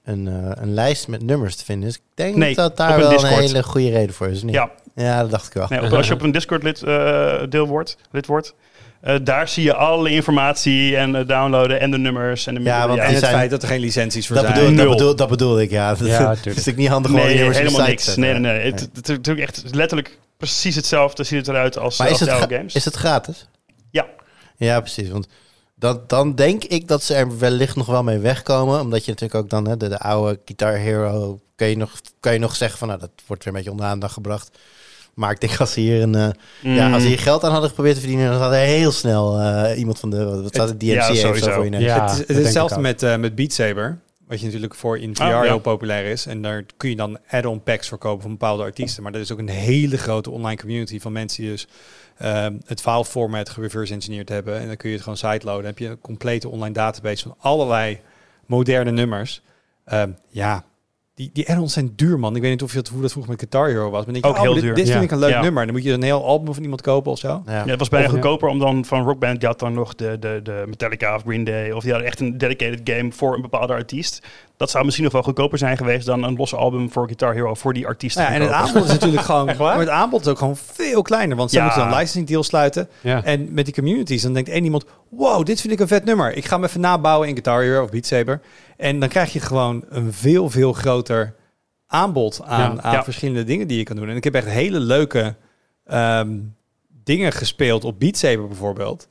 een, 0.05 0.29
eh, 0.29 0.51
een 0.63 0.75
lijst 0.75 1.09
met 1.09 1.23
nummers 1.23 1.57
te 1.57 1.65
vinden 1.65 1.89
is. 1.89 1.95
Ik 1.95 2.01
denk 2.15 2.37
Nee, 2.37 2.55
dat 2.55 2.77
daar 2.77 2.91
een 2.95 3.01
wel 3.01 3.25
een 3.25 3.27
hele 3.39 3.63
goede 3.63 3.91
reden 3.91 4.15
voor 4.15 4.29
is. 4.29 4.43
Niet? 4.43 4.55
ja, 4.55 4.71
ja, 4.95 5.21
dat 5.21 5.31
dacht 5.31 5.47
ik 5.47 5.53
wel. 5.53 5.67
nee, 5.69 5.81
als 5.81 6.07
je 6.09 6.15
op 6.15 6.23
een 6.23 6.31
Discord 6.33 6.63
lid, 6.63 6.83
eh, 6.83 7.35
deel 7.49 7.67
wordt, 7.67 7.97
lid 8.11 8.27
wordt... 8.27 8.55
eh, 9.01 9.15
daar 9.23 9.49
zie 9.49 9.63
je 9.65 9.75
alle 9.75 10.11
informatie 10.11 10.97
en 10.97 11.13
downloaden 11.27 11.81
en 11.81 11.91
de 11.91 11.99
nummers 11.99 12.47
en 12.47 12.55
de 12.55 12.61
Ja, 12.63 12.87
want 12.89 12.99
En 13.01 13.05
die 13.07 13.15
het 13.15 13.25
zijn- 13.25 13.37
feit 13.37 13.51
dat 13.51 13.63
er 13.63 13.69
geen 13.69 13.81
licenties 13.81 14.27
voor 14.27 14.37
Dat 14.37 14.45
zijn. 14.45 14.59
bedoel, 14.59 14.77
dat, 14.77 14.89
bedoel, 14.97 15.17
dat 15.17 15.29
bedoel 15.29 15.61
ik, 15.61 15.71
ja. 15.71 15.95
Dat 15.95 15.99
Ja, 15.99 16.05
is 16.15 16.17
tuurlijk. 16.19 16.45
natuurlijk 16.45 16.77
niet 16.77 16.89
handig 16.89 17.11
om 17.11 17.17
Nee, 17.17 17.35
nummers 17.37 17.59
helemaal 17.59 17.87
niks. 17.87 18.05
zetten. 18.05 18.23
Nee, 18.23 18.33
nee, 18.33 18.41
nee. 18.53 18.71
Het, 18.71 18.81
het, 18.81 18.91
het 18.95 19.09
is 19.09 19.17
natuurlijk 19.17 19.49
echt 19.49 19.75
letterlijk 19.75 20.19
precies 20.37 20.75
hetzelfde 20.75 21.25
ziet 21.25 21.39
het 21.39 21.49
eruit 21.49 21.79
als, 21.79 21.99
Maar 21.99 22.09
als 22.09 22.21
is 22.21 22.27
het, 22.29 22.53
games. 22.53 22.75
is 22.75 22.85
het 22.85 22.95
gratis? 22.95 23.49
Ja. 23.91 24.07
Ja, 24.57 24.81
precies. 24.81 25.09
Want 25.09 25.27
dat, 25.85 26.09
dan 26.09 26.35
denk 26.35 26.65
ik 26.65 26.89
dat 26.89 27.03
ze 27.03 27.15
er 27.15 27.39
wellicht 27.39 27.77
nog 27.77 27.87
wel 27.87 28.03
mee 28.03 28.19
wegkomen. 28.19 28.81
Omdat 28.81 29.05
je 29.05 29.11
natuurlijk 29.11 29.41
ook 29.45 29.51
dan 29.51 29.69
hè, 29.69 29.77
de, 29.77 29.89
de 29.89 29.99
oude 29.99 30.41
Guitar 30.45 30.77
Hero... 30.77 31.39
Kan 31.57 31.69
je, 31.69 31.77
nog, 31.77 32.01
kan 32.21 32.33
je 32.33 32.39
nog 32.39 32.57
zeggen 32.57 32.79
van, 32.79 32.89
nou, 32.89 33.01
dat 33.01 33.11
wordt 33.27 33.45
weer 33.45 33.53
een 33.53 33.59
beetje 33.59 33.71
onder 33.71 33.87
de 33.87 33.93
aandacht 33.93 34.13
gebracht. 34.13 34.59
Maar 35.15 35.31
ik 35.31 35.41
denk 35.41 35.61
als 35.61 35.73
ze 35.73 35.81
hier, 35.81 36.03
een, 36.03 36.15
eh, 36.15 36.29
ja, 36.63 36.93
als 36.93 37.03
ze 37.03 37.09
hier 37.09 37.19
geld 37.19 37.45
aan 37.45 37.51
hadden 37.51 37.69
geprobeerd 37.69 37.95
te 37.95 38.01
verdienen... 38.01 38.31
dan 38.31 38.41
had 38.41 38.53
er 38.53 38.59
heel 38.59 38.93
snel 38.93 39.41
eh, 39.41 39.79
iemand 39.79 39.99
van 39.99 40.11
de... 40.11 40.43
Wat 40.43 40.55
staat 40.55 40.69
het? 40.69 40.81
DMC 40.81 40.89
ja, 40.89 41.07
heeft 41.07 41.21
sowieso. 41.21 41.45
zo 41.45 41.53
voor 41.53 41.65
je. 41.65 41.79
Ja, 41.79 42.03
het 42.03 42.11
is, 42.11 42.19
dat 42.19 42.19
het 42.19 42.21
is 42.21 42.27
denk 42.27 42.45
hetzelfde 42.45 42.81
met, 42.81 43.03
eh, 43.03 43.17
met 43.17 43.35
Beat 43.35 43.53
Saber. 43.53 43.99
Wat 44.29 44.39
je 44.39 44.45
natuurlijk 44.47 44.75
voor 44.75 44.99
in 44.99 45.17
VR 45.17 45.23
Oh, 45.23 45.29
ja. 45.29 45.43
heel 45.43 45.59
populair 45.59 46.05
is. 46.05 46.27
En 46.27 46.43
daar 46.43 46.65
kun 46.77 46.91
je 46.91 46.97
dan 46.97 47.19
add-on 47.31 47.63
packs 47.63 47.89
voor 47.89 47.99
kopen 47.99 48.23
van 48.23 48.31
bepaalde 48.31 48.63
artiesten. 48.63 49.03
Maar 49.03 49.15
er 49.15 49.21
is 49.21 49.33
ook 49.33 49.39
een 49.39 49.49
hele 49.49 49.99
grote 49.99 50.31
online 50.31 50.61
community 50.61 51.01
van 51.01 51.13
mensen 51.13 51.43
die 51.43 51.51
dus 51.51 51.67
ehm, 52.19 52.59
het 52.67 52.81
file 52.81 53.05
format 53.05 53.49
gereverse 53.49 53.93
engineerd 53.93 54.29
hebben. 54.29 54.61
En 54.61 54.67
dan 54.67 54.77
kun 54.77 54.89
je 54.89 54.95
het 54.95 55.05
gewoon 55.05 55.19
sideloaden. 55.19 55.63
Dan 55.63 55.71
heb 55.71 55.79
je 55.79 55.89
een 55.89 56.01
complete 56.01 56.49
online 56.49 56.75
database 56.75 57.23
van 57.23 57.37
allerlei 57.39 58.01
moderne 58.47 58.91
nummers. 58.91 59.43
Ehm, 59.85 60.11
ja, 60.29 60.65
die, 61.15 61.31
die 61.33 61.49
add-ons 61.51 61.73
zijn 61.73 61.93
duur, 61.97 62.19
man. 62.19 62.37
Ik 62.37 62.43
weet 62.43 62.51
niet 62.51 62.63
of 62.63 62.73
je 62.73 62.79
het, 62.79 62.89
hoe 62.89 63.01
dat 63.03 63.11
vroeger 63.11 63.33
met 63.33 63.41
Guitar 63.41 63.69
Hero 63.69 63.91
was. 63.91 64.05
Maar 64.05 64.13
denk 64.13 64.25
je, 64.25 64.31
Ook 64.31 64.37
oh, 64.37 64.43
heel 64.43 64.55
dit, 64.55 64.63
duur. 64.63 64.75
dit 64.75 64.87
Ja. 64.87 64.93
vind 64.93 65.05
ik 65.05 65.11
een 65.11 65.19
leuk 65.19 65.31
Ja. 65.31 65.41
nummer. 65.43 65.65
Dan 65.65 65.75
moet 65.75 65.85
je 65.85 65.93
een 65.93 66.03
heel 66.03 66.25
album 66.25 66.55
van 66.55 66.63
iemand 66.63 66.81
kopen 66.83 67.13
of 67.13 67.19
zo. 67.19 67.43
Ja. 67.47 67.53
Ja, 67.65 67.71
het 67.71 67.79
was 67.79 67.89
bijna 67.89 68.07
Of- 68.07 68.13
ja. 68.13 68.19
goedkoper 68.21 68.49
om 68.49 68.59
dan 68.59 68.85
van 68.85 69.05
Rock 69.05 69.19
Band, 69.19 69.39
die 69.41 69.49
had 69.49 69.59
dan 69.59 69.73
nog 69.75 69.95
de, 69.95 70.17
de, 70.21 70.41
de 70.43 70.65
Metallica 70.67 71.15
of 71.15 71.23
Green 71.23 71.45
Day, 71.45 71.71
of 71.71 71.83
die 71.83 71.91
hadden 71.93 72.09
echt 72.11 72.21
een 72.21 72.39
dedicated 72.39 72.81
game 72.85 73.13
voor 73.13 73.35
een 73.35 73.43
bepaalde 73.43 73.73
artiest. 73.73 74.27
Dat 74.57 74.71
zou 74.71 74.85
misschien 74.85 75.05
nog 75.05 75.13
wel 75.15 75.23
goedkoper 75.23 75.59
zijn 75.59 75.77
geweest 75.77 76.07
dan 76.07 76.23
een 76.23 76.37
losse 76.37 76.57
album 76.57 76.91
voor 76.91 77.07
Guitar 77.07 77.35
Hero 77.35 77.55
voor 77.55 77.75
die 77.75 77.87
artiest. 77.87 78.19
Ja, 78.19 78.33
en 78.33 78.41
het 78.43 78.51
aanbod 78.51 78.85
is 78.85 78.91
natuurlijk 78.91 79.23
gewoon. 79.31 79.51
Maar 79.59 79.79
het 79.79 79.89
aanbod 79.89 80.21
is 80.21 80.27
ook 80.27 80.39
gewoon 80.39 80.57
veel 80.57 81.03
kleiner. 81.03 81.37
Want 81.37 81.51
ze 81.51 81.57
Ja. 81.57 81.63
moeten 81.65 81.81
dan 81.83 81.91
een 81.91 81.97
licensing 81.99 82.27
deal 82.27 82.43
sluiten. 82.43 82.89
Ja. 83.01 83.25
En 83.25 83.49
met 83.53 83.65
die 83.65 83.75
communities, 83.75 84.23
dan 84.23 84.33
denkt 84.33 84.49
één 84.49 84.65
iemand: 84.65 84.85
wow, 85.17 85.45
dit 85.47 85.61
vind 85.61 85.73
ik 85.73 85.81
een 85.81 85.89
vet 85.89 86.05
nummer. 86.05 86.37
Ik 86.37 86.45
ga 86.45 86.55
hem 86.57 86.65
even 86.65 86.81
nabouwen 86.81 87.29
in 87.29 87.35
Guitar 87.35 87.63
Hero 87.63 87.83
of 87.83 87.91
Beat 87.91 88.07
Saber. 88.07 88.41
En 88.77 89.01
dan 89.01 89.09
krijg 89.09 89.33
je 89.33 89.41
gewoon 89.41 89.85
een 89.89 90.13
veel, 90.13 90.51
veel 90.51 90.73
groter 90.73 91.35
aanbod 91.87 92.43
aan, 92.43 92.75
Ja. 92.75 92.83
aan 92.83 92.93
Ja. 92.93 93.05
verschillende 93.05 93.45
dingen 93.45 93.67
die 93.69 93.79
je 93.79 93.85
kan 93.85 93.97
doen. 93.97 94.09
En 94.09 94.17
ik 94.17 94.25
heb 94.25 94.35
echt 94.35 94.47
hele 94.47 94.81
leuke 94.81 95.35
ehm, 95.85 96.39
dingen 97.05 97.33
gespeeld 97.33 97.85
op 97.85 97.99
Beat 98.01 98.17
Saber 98.17 98.47
bijvoorbeeld. 98.49 99.09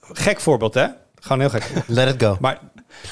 Gek 0.00 0.40
voorbeeld, 0.40 0.74
hè? 0.74 0.86
Gewoon 1.20 1.40
heel 1.40 1.50
gek. 1.50 1.70
Let 1.86 2.14
it 2.14 2.22
go. 2.22 2.36
Maar 2.40 2.60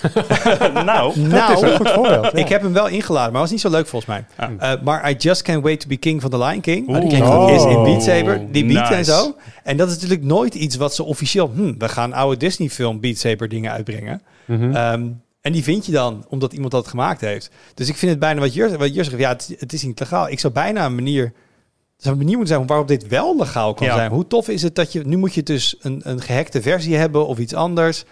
nou, 0.85 1.19
nou, 1.19 1.67
Goed 1.77 1.89
voorbeeld. 1.91 2.25
ja. 2.25 2.33
ik 2.33 2.49
heb 2.49 2.63
hem 2.63 2.73
wel 2.73 2.89
ingeladen, 2.89 3.33
maar 3.33 3.41
was 3.41 3.51
niet 3.51 3.61
zo 3.61 3.71
leuk 3.71 3.87
volgens 3.87 4.11
mij. 4.11 4.25
Ja. 4.59 4.75
Eh, 4.75 4.83
maar 4.83 5.11
I 5.11 5.15
Just 5.15 5.43
Can't 5.43 5.63
Wait 5.63 5.81
to 5.81 5.89
Be 5.89 5.97
King 5.97 6.21
van 6.21 6.31
The 6.31 6.39
Lion 6.39 6.61
King. 6.61 6.87
Die 7.09 7.23
Oh. 7.25 7.51
Is 7.53 7.65
in 7.65 7.83
Beat 7.83 8.03
Saber, 8.03 8.53
die 8.53 8.65
beat 8.67 8.91
en 8.91 8.97
Nice. 8.97 9.11
zo. 9.13 9.37
En 9.63 9.77
dat 9.77 9.89
is 9.89 9.95
natuurlijk 9.95 10.23
nooit 10.23 10.55
iets 10.55 10.77
wat 10.77 10.95
ze 10.95 11.03
officieel... 11.03 11.51
Hm, 11.55 11.75
we 11.79 11.89
gaan 11.89 12.13
oude 12.13 12.37
Disney 12.37 12.69
film 12.69 13.01
Beat 13.01 13.17
Saber 13.19 13.49
dingen 13.49 13.73
uitbrengen. 13.73 14.23
Mhm. 14.45 14.75
Ehm, 14.75 15.07
en 15.41 15.53
die 15.53 15.63
vind 15.63 15.87
je 15.87 15.93
dan 15.93 16.25
omdat 16.29 16.53
iemand 16.53 16.73
dat 16.73 16.89
gemaakt 16.89 17.21
heeft. 17.21 17.51
Dus 17.75 17.89
ik 17.89 17.97
vind 17.97 18.11
het 18.11 18.21
bijna 18.21 18.41
wat 18.41 18.55
Jur, 18.55 18.79
wat 18.79 18.95
Jur 18.95 19.05
zegt. 19.05 19.19
Ja, 19.19 19.29
het, 19.29 19.55
het 19.59 19.73
is 19.73 19.83
niet 19.83 20.01
legaal. 20.01 20.29
Ik 20.29 20.41
zou 20.41 20.53
bijna 20.53 20.85
een 20.85 20.95
manier... 20.95 21.25
Er 21.25 22.03
zou 22.03 22.15
een 22.15 22.21
manier 22.21 22.37
moeten 22.37 22.55
zijn 22.57 22.67
waarop 22.67 22.89
dit 22.89 23.09
wel 23.09 23.37
legaal 23.37 23.75
kan 23.75 23.87
Ja. 23.87 23.95
zijn. 23.95 24.11
Hoe 24.11 24.27
tof 24.27 24.49
is 24.49 24.63
het 24.63 24.75
dat 24.75 24.93
je... 24.93 25.03
Nu 25.07 25.17
moet 25.17 25.35
je 25.35 25.43
dus 25.43 25.77
een, 25.81 26.01
een 26.05 26.21
gehackte 26.21 26.63
versie 26.63 26.97
hebben 26.97 27.27
of 27.27 27.39
iets 27.39 27.55
anders. 27.55 28.05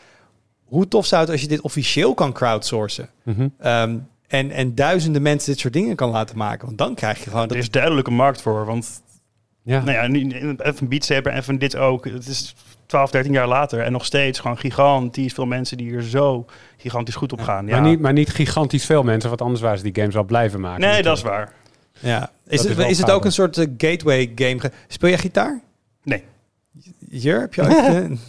Hoe 0.65 0.89
tof 0.89 1.07
zou 1.07 1.21
het 1.23 1.31
als 1.31 1.41
je 1.41 1.49
dit 1.49 1.61
officieel 1.61 2.15
kan 2.15 2.33
crowdsourcen? 2.33 3.09
Mhm. 3.23 3.49
Ehm, 3.59 3.97
en, 4.27 4.51
en 4.51 4.75
duizenden 4.75 5.23
mensen 5.23 5.51
dit 5.51 5.61
soort 5.61 5.73
dingen 5.73 5.97
kan 5.97 6.11
laten 6.11 6.37
maken. 6.37 6.67
Want 6.67 6.79
dan 6.79 6.95
krijg 6.95 7.19
je 7.19 7.31
gewoon... 7.31 7.43
er 7.43 7.49
Dat, 7.49 7.57
is 7.57 7.71
duidelijk 7.71 8.07
een 8.07 8.15
markt 8.15 8.43
voor. 8.43 8.67
Want 8.67 9.03
Ja. 9.63 9.85
nou 9.85 9.93
ja, 9.93 10.07
nu, 10.07 10.55
even 10.59 10.89
Beat 10.89 11.05
Saber 11.05 11.33
en 11.33 11.45
van 11.45 11.59
dit 11.59 11.77
ook. 11.77 12.05
Het 12.05 12.27
is 12.27 12.55
12, 12.87 13.11
13 13.11 13.33
jaar 13.33 13.49
later 13.49 13.81
en 13.81 13.93
nog 13.93 14.05
steeds 14.05 14.39
gewoon 14.39 14.59
gigantisch 14.59 15.33
veel 15.33 15.47
mensen 15.47 15.77
die 15.77 15.95
er 15.95 16.03
zo 16.03 16.47
gigantisch 16.77 17.15
goed 17.15 17.33
op 17.33 17.41
gaan. 17.41 17.67
Ja. 17.67 17.81
Maar, 17.81 17.89
niet, 17.89 18.01
maar 18.01 18.13
niet 18.13 18.31
gigantisch 18.31 18.85
veel 18.85 19.03
mensen, 19.03 19.29
want 19.29 19.43
anders 19.43 19.61
waren 19.61 19.79
ze 19.79 19.85
die 19.85 19.95
games 19.95 20.15
wel 20.15 20.25
blijven 20.25 20.61
maken. 20.61 20.81
nee, 20.81 21.03
dat 21.03 21.17
is 21.17 21.23
waar. 21.23 21.53
ja. 21.99 22.31
Is, 22.47 22.63
het, 22.63 22.79
is 22.79 22.99
het 22.99 23.11
ook 23.11 23.25
een 23.25 23.33
soort 23.33 23.59
eh, 23.59 23.67
gateway 23.77 24.33
game? 24.35 24.71
Speel 24.89 25.09
jij 25.09 25.19
gitaar? 25.19 25.61
Nee. 26.03 26.25
Jur, 27.09 27.41
heb 27.41 27.55
je 27.55 27.63
ooit... 27.63 28.11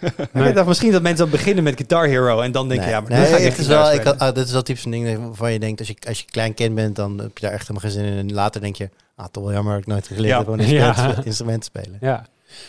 Nee. 0.32 0.48
Ik 0.48 0.54
dacht 0.54 0.66
misschien 0.66 0.92
dat 0.92 1.02
mensen 1.02 1.22
dan 1.22 1.30
beginnen 1.30 1.64
met 1.64 1.74
Guitar 1.76 2.06
Hero 2.06 2.40
en 2.40 2.52
dan 2.52 2.68
denk 2.68 2.80
je, 2.80 2.86
Nee. 2.86 2.94
ja, 2.94 3.00
maar 3.00 3.10
Nee, 3.10 3.26
ga 3.26 3.36
ik 3.36 3.44
echt 3.44 3.58
is 3.58 3.66
wel, 3.66 3.92
ik, 3.92 4.04
ah, 4.06 4.34
dit 4.34 4.46
is 4.46 4.52
wel 4.52 4.62
typisch 4.62 4.84
een 4.84 4.90
ding 4.90 5.18
waarvan 5.18 5.52
je 5.52 5.58
denkt, 5.58 5.78
als 5.78 5.88
je, 5.88 5.96
als 6.08 6.18
je 6.18 6.24
klein 6.30 6.54
kind 6.54 6.74
bent, 6.74 6.96
dan 6.96 7.18
heb 7.18 7.38
je 7.38 7.44
daar 7.46 7.52
echt 7.54 7.68
helemaal 7.68 7.90
geen 7.90 8.00
zin 8.00 8.04
in. 8.12 8.18
En 8.18 8.32
later 8.34 8.60
denk 8.60 8.76
je, 8.76 8.88
ah, 9.16 9.26
toch 9.30 9.44
wel 9.44 9.52
jammer 9.52 9.72
dat 9.72 9.82
ik 9.82 9.86
nooit 9.88 10.06
geleerd 10.06 10.26
Ja. 10.26 10.38
heb 10.38 10.48
om 10.48 10.58
een 10.60 10.68
Ja. 10.84 11.14
instrument, 11.24 11.64
spelen. 11.64 11.98
Ja. 12.00 12.26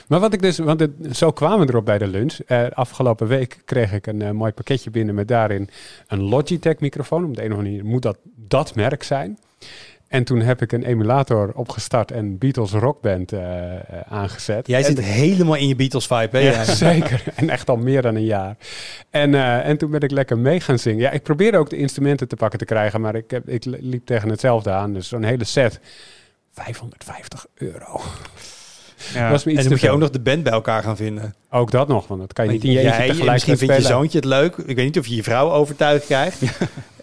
Maar 0.08 0.20
wat 0.20 0.34
ik 0.34 0.42
dus, 0.42 0.58
want 0.58 0.80
het, 0.80 0.92
zo 1.12 1.32
kwamen 1.32 1.66
we 1.66 1.72
erop 1.72 1.86
bij 1.86 1.98
de 1.98 2.08
lunch. 2.08 2.38
Eh, 2.48 2.64
afgelopen 2.74 3.28
week 3.28 3.58
kreeg 3.66 3.94
ik 3.94 4.08
een 4.08 4.22
eh, 4.22 4.32
mooi 4.32 4.52
pakketje 4.52 4.90
binnen 4.90 5.16
met 5.16 5.28
daarin 5.28 5.70
een 6.08 6.22
Logitech 6.22 6.80
microfoon. 6.80 7.24
Op 7.26 7.36
de 7.36 7.44
een 7.44 7.52
of 7.52 7.58
andere 7.58 7.74
manier 7.76 7.92
moet 7.92 8.02
dat 8.02 8.18
dat 8.36 8.76
merk 8.76 9.04
zijn. 9.04 9.38
En 10.16 10.24
toen 10.24 10.42
heb 10.42 10.62
ik 10.62 10.72
een 10.72 10.84
emulator 10.84 11.52
opgestart 11.54 12.12
en 12.12 12.38
Beatles 12.38 12.72
Rockband 12.72 13.32
eh, 13.32 13.74
eh, 13.74 13.80
aangezet. 14.08 14.68
Jij 14.68 14.80
En 14.80 14.86
zit 14.86 15.00
helemaal 15.02 15.56
in 15.56 15.68
je 15.68 15.76
Beatles 15.76 16.08
vibe, 16.08 16.38
hè? 16.38 16.40
Ja, 16.40 16.64
zeker. 16.88 17.24
En 17.36 17.50
echt 17.50 17.70
al 17.70 17.76
meer 17.76 18.02
dan 18.02 18.16
een 18.16 18.26
jaar. 18.26 18.58
En, 19.10 19.34
eh, 19.34 19.68
en 19.68 19.78
toen 19.78 19.92
ben 19.92 20.00
ik 20.00 20.12
lekker 20.12 20.38
mee 20.38 20.60
gaan 20.60 20.80
zingen. 20.80 21.00
Ja, 21.00 21.12
ik 21.12 21.24
probeerde 21.24 21.58
ook 21.58 21.70
de 21.70 21.78
instrumenten 21.78 22.28
te 22.28 22.36
pakken 22.36 22.60
te 22.60 22.66
krijgen, 22.66 23.02
maar 23.02 23.16
ik, 23.16 23.32
heb, 23.32 23.50
ik 23.50 23.66
liep 23.66 24.06
tegen 24.06 24.30
hetzelfde 24.30 24.72
aan. 24.72 24.94
Dus 24.94 25.08
zo'n 25.08 25.24
hele 25.24 25.44
set. 25.44 25.80
550 26.52 27.46
euro. 27.56 28.02
Ja. 29.14 29.30
Dat 29.30 29.40
is 29.40 29.46
me 29.46 29.52
En 29.52 29.58
dan 29.58 29.68
moet 29.70 29.82
je 29.82 29.90
ook 29.90 30.00
nog 30.00 30.10
de 30.10 30.20
band 30.20 30.44
bij 30.44 30.54
elkaar 30.54 30.84
gaan 30.84 30.98
vinden. 30.98 31.36
Ook 31.50 31.72
dat 31.72 31.88
nog, 31.88 32.08
want 32.08 32.20
dat 32.20 32.34
kan 32.34 32.46
je 32.46 32.52
niet 32.52 32.64
in 32.64 32.72
je 32.72 32.80
eentje 32.80 33.06
tegelijk 33.06 33.32
misschien 33.32 33.58
vindt 33.58 33.76
je 33.76 33.82
zoontje 33.82 34.18
het 34.18 34.28
leuk. 34.28 34.58
Ik 34.58 34.76
weet 34.76 34.86
niet 34.86 35.00
of 35.00 35.08
je 35.08 35.16
je 35.16 35.24
vrouw 35.24 35.52
overtuigd 35.52 36.06
krijgt. 36.06 36.42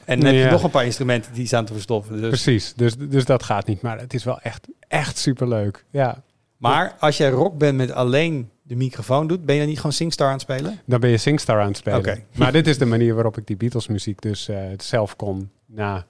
en 0.04 0.20
dan 0.20 0.34
heb 0.34 0.44
je 0.44 0.50
nog 0.50 0.62
een 0.62 0.70
paar 0.70 0.84
instrumenten 0.84 1.32
die 1.32 1.46
staan 1.46 1.64
te 1.64 1.72
verstoffen. 1.72 2.20
Dus. 2.20 2.28
Precies, 2.28 2.72
dus, 2.76 2.96
dus 2.96 3.24
dat 3.24 3.42
gaat 3.42 3.66
niet. 3.66 3.82
Maar 3.82 3.98
het 3.98 4.14
is 4.14 4.24
wel 4.24 4.40
echt, 4.40 4.68
echt 4.88 5.18
superleuk. 5.18 5.84
Ja. 5.90 6.22
Maar 6.56 6.96
als 6.98 7.16
jij 7.16 7.30
rock 7.30 7.58
bent 7.58 7.76
met 7.76 7.92
alleen 7.92 8.50
de 8.62 8.76
microfoon 8.76 9.26
doet, 9.26 9.44
ben 9.44 9.54
je 9.54 9.60
dan 9.60 9.68
niet 9.68 9.76
gewoon 9.76 9.92
Singstar 9.92 10.26
aan 10.26 10.32
het 10.32 10.42
spelen? 10.42 10.80
Dan 10.84 11.00
ben 11.00 11.10
je 11.10 11.16
Singstar 11.16 11.60
aan 11.60 11.66
het 11.66 11.76
spelen. 11.76 12.24
Maar 12.36 12.52
dit 12.52 12.66
is 12.66 12.78
de 12.78 12.84
manier 12.86 13.14
waarop 13.14 13.38
ik 13.38 13.46
die 13.46 13.56
Beatles 13.56 13.86
muziek 13.86 14.20
dus 14.20 14.48
eh, 14.48 14.58
zelf 14.76 15.16
kon 15.16 15.50
na, 15.66 16.06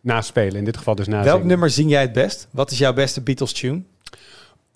naspelen. 0.00 0.56
In 0.56 0.64
dit 0.64 0.76
geval 0.76 0.94
dus 0.94 1.06
na 1.06 1.14
Welk 1.22 1.28
zingen. 1.28 1.46
nummer 1.46 1.70
zing 1.70 1.90
jij 1.90 2.00
het 2.00 2.12
best? 2.12 2.48
Wat 2.50 2.70
is 2.70 2.78
jouw 2.78 2.92
beste 2.92 3.20
Beatles 3.20 3.52
tune? 3.52 3.82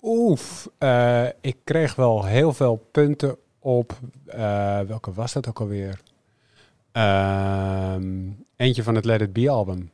Oef, 0.01 0.69
eh, 0.77 1.25
ik 1.41 1.55
kreeg 1.63 1.95
wel 1.95 2.25
heel 2.25 2.53
veel 2.53 2.87
punten 2.91 3.35
op. 3.59 3.99
eh, 4.25 4.79
welke 4.79 5.13
was 5.13 5.33
dat 5.33 5.47
ook 5.47 5.59
alweer? 5.59 5.99
Ehm, 6.91 8.03
eentje 8.59 8.83
van 8.83 8.95
het 8.95 9.05
Let 9.05 9.21
It 9.21 9.33
Be 9.33 9.49
album. 9.49 9.91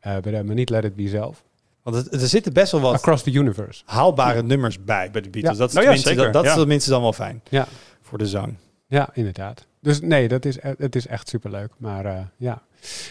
Eh, 0.00 0.16
de- 0.22 0.42
maar 0.44 0.54
niet 0.54 0.70
Let 0.70 0.84
It 0.84 0.96
Be 0.96 1.08
zelf. 1.08 1.42
Want 1.82 1.96
het, 1.96 2.22
er 2.22 2.28
zitten 2.28 2.52
best 2.52 2.72
wel 2.72 2.80
wat 2.80 2.94
Across 2.94 3.22
the 3.22 3.30
Universe. 3.32 3.82
haalbare 3.86 4.42
nummers 4.42 4.84
bij 4.84 5.10
bij 5.10 5.20
de 5.20 5.30
Beatles. 5.30 5.52
Ja. 5.52 5.58
Dat 5.58 5.68
is 5.68 5.74
Nou 5.74 5.86
ja, 5.86 6.14
dat, 6.22 6.32
dat 6.32 6.44
is 6.44 6.50
ja. 6.50 6.56
tenminste 6.56 6.90
dan 6.90 7.00
wel 7.02 7.12
fijn 7.12 7.42
Ja. 7.48 7.66
voor 8.02 8.18
de 8.18 8.26
zang. 8.26 8.54
Ja, 8.86 9.08
inderdaad. 9.12 9.66
Dus 9.80 10.00
nee, 10.00 10.28
dat 10.28 10.44
is, 10.44 10.56
e- 10.56 10.74
het 10.78 10.96
is 10.96 11.06
echt 11.06 11.28
superleuk. 11.28 11.70
Maar 11.76 12.04
eh, 12.04 12.18
ja. 12.36 12.62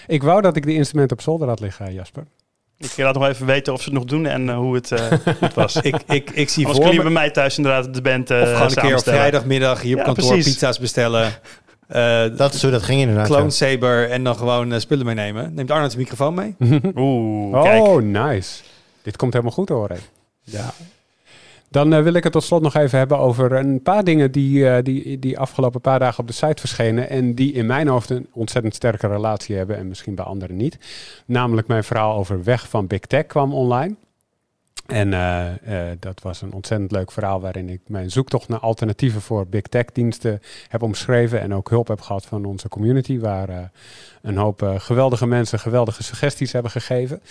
Ik 0.07 0.23
wou 0.23 0.41
dat 0.41 0.55
ik 0.55 0.65
die 0.65 0.75
instrumenten 0.75 1.17
op 1.17 1.23
zolder 1.23 1.47
had 1.47 1.59
liggen, 1.59 1.93
Jasper. 1.93 2.23
Ik 2.77 2.97
laat 2.97 3.13
nog 3.13 3.27
even 3.27 3.45
weten 3.45 3.73
of 3.73 3.79
ze 3.81 3.89
het 3.89 3.97
nog 3.97 4.07
doen 4.07 4.25
en 4.25 4.49
eh, 4.49 4.55
hoe 4.57 4.75
het, 4.75 4.91
eh, 4.91 5.11
was. 5.53 5.75
Ik, 5.75 5.95
ik, 6.07 6.29
ik 6.29 6.49
zie 6.49 6.65
Anders 6.65 6.85
voor 6.85 6.85
kun 6.85 6.91
je 6.91 6.97
me, 6.97 7.03
bij 7.03 7.11
mij 7.21 7.31
thuis 7.31 7.57
inderdaad 7.57 7.93
de 7.93 8.01
band 8.01 8.29
eh 8.29 8.41
of 8.41 8.47
gewoon 8.51 8.61
een 8.69 8.75
keer 8.75 8.95
op 8.97 9.03
vrijdagmiddag 9.03 9.81
hier 9.81 9.97
op 9.97 10.03
kantoor 10.03 10.27
precies. 10.27 10.51
pizza's 10.53 10.79
bestellen. 10.79 11.31
Eh 11.87 12.37
Dat 12.37 12.53
is 12.53 12.61
hoe 12.61 12.71
dat 12.71 12.83
ging 12.83 13.01
inderdaad. 13.01 13.27
Clone 13.27 13.43
ja. 13.43 13.49
Saber 13.49 14.09
en 14.09 14.23
dan 14.23 14.35
gewoon 14.35 14.73
eh, 14.73 14.79
spullen 14.79 15.05
meenemen. 15.05 15.53
Neemt 15.53 15.71
Arnold 15.71 15.91
zijn 15.91 16.03
microfoon 16.03 16.33
mee? 16.33 16.55
Oeh, 16.95 17.63
kijk. 17.63 17.83
oh, 17.83 18.01
nice. 18.01 18.63
Dit 19.01 19.17
komt 19.17 19.33
helemaal 19.33 19.53
goed 19.53 19.69
hoor. 19.69 19.89
Ja. 20.41 20.73
Dan 21.69 21.93
eh, 21.93 22.01
wil 22.01 22.13
ik 22.13 22.23
het 22.23 22.31
tot 22.31 22.43
slot 22.43 22.61
nog 22.61 22.75
even 22.75 22.97
hebben 22.97 23.17
over 23.17 23.51
een 23.51 23.81
paar 23.81 24.03
dingen 24.03 24.31
die, 24.31 24.69
eh, 24.69 24.83
die, 24.83 25.19
die 25.19 25.39
afgelopen 25.39 25.81
paar 25.81 25.99
dagen 25.99 26.19
op 26.19 26.27
de 26.27 26.33
site 26.33 26.59
verschenen. 26.59 27.09
En 27.09 27.33
die 27.35 27.53
in 27.53 27.65
mijn 27.65 27.87
hoofd 27.87 28.09
een 28.09 28.27
ontzettend 28.33 28.75
sterke 28.75 29.07
relatie 29.07 29.55
hebben 29.55 29.77
en 29.77 29.87
misschien 29.87 30.15
bij 30.15 30.25
anderen 30.25 30.55
niet. 30.55 30.77
Namelijk 31.25 31.67
mijn 31.67 31.83
verhaal 31.83 32.17
over 32.17 32.43
weg 32.43 32.69
van 32.69 32.87
Big 32.87 32.99
Tech 32.99 33.25
kwam 33.25 33.53
online. 33.53 33.95
En 34.87 35.13
eh, 35.13 35.91
eh, 35.91 35.97
dat 35.99 36.21
was 36.21 36.41
een 36.41 36.53
ontzettend 36.53 36.91
leuk 36.91 37.11
verhaal 37.11 37.41
waarin 37.41 37.69
ik 37.69 37.81
mijn 37.87 38.11
zoektocht 38.11 38.47
naar 38.47 38.59
alternatieven 38.59 39.21
voor 39.21 39.47
Big 39.47 39.61
Tech 39.61 39.85
diensten 39.85 40.41
heb 40.67 40.81
omschreven. 40.81 41.41
En 41.41 41.53
ook 41.53 41.69
hulp 41.69 41.87
heb 41.87 42.01
gehad 42.01 42.25
van 42.25 42.45
onze 42.45 42.69
community, 42.69 43.19
waar 43.19 43.49
eh, 43.49 43.57
een 44.21 44.37
hoop 44.37 44.75
geweldige 44.77 45.27
mensen 45.27 45.59
geweldige 45.59 46.03
suggesties 46.03 46.51
hebben 46.51 46.71
gegeven. 46.71 47.21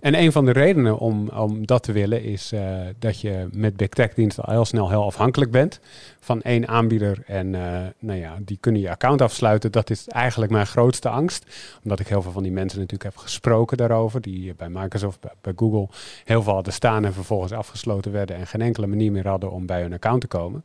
En 0.00 0.14
een 0.14 0.32
van 0.32 0.44
de 0.44 0.52
redenen 0.52 0.98
om, 0.98 1.28
om 1.28 1.66
dat 1.66 1.82
te 1.82 1.92
willen 1.92 2.22
is 2.22 2.52
dat 2.98 3.20
je 3.20 3.48
met 3.52 3.76
Big 3.76 3.88
Tech 3.88 4.14
diensten 4.14 4.44
al 4.44 4.52
heel 4.52 4.64
snel 4.64 4.88
heel 4.88 5.04
afhankelijk 5.04 5.50
bent 5.50 5.80
van 6.20 6.42
één 6.42 6.68
aanbieder. 6.68 7.22
En 7.26 7.50
nou 7.98 8.18
ja, 8.18 8.36
die 8.40 8.58
kunnen 8.60 8.80
je 8.80 8.90
account 8.90 9.22
afsluiten. 9.22 9.72
Dat 9.72 9.90
is 9.90 10.08
eigenlijk 10.08 10.52
mijn 10.52 10.66
grootste 10.66 11.08
angst. 11.08 11.44
Omdat 11.82 12.00
ik 12.00 12.08
heel 12.08 12.22
veel 12.22 12.32
van 12.32 12.42
die 12.42 12.52
mensen 12.52 12.78
natuurlijk 12.78 13.14
heb 13.14 13.22
gesproken 13.22 13.76
daarover. 13.76 14.20
Die 14.20 14.54
bij 14.54 14.68
Microsoft, 14.68 15.20
bij, 15.20 15.32
bij 15.40 15.52
Google 15.56 15.88
heel 16.24 16.42
veel 16.42 16.52
hadden 16.52 16.72
staan 16.72 16.95
en 17.04 17.12
vervolgens 17.12 17.52
afgesloten 17.52 18.12
werden. 18.12 18.36
En 18.36 18.46
geen 18.46 18.62
enkele 18.62 18.86
manier 18.86 19.12
meer 19.12 19.28
hadden 19.28 19.50
om 19.50 19.66
bij 19.66 19.82
hun 19.82 19.92
account 19.92 20.20
te 20.20 20.26
komen. 20.26 20.62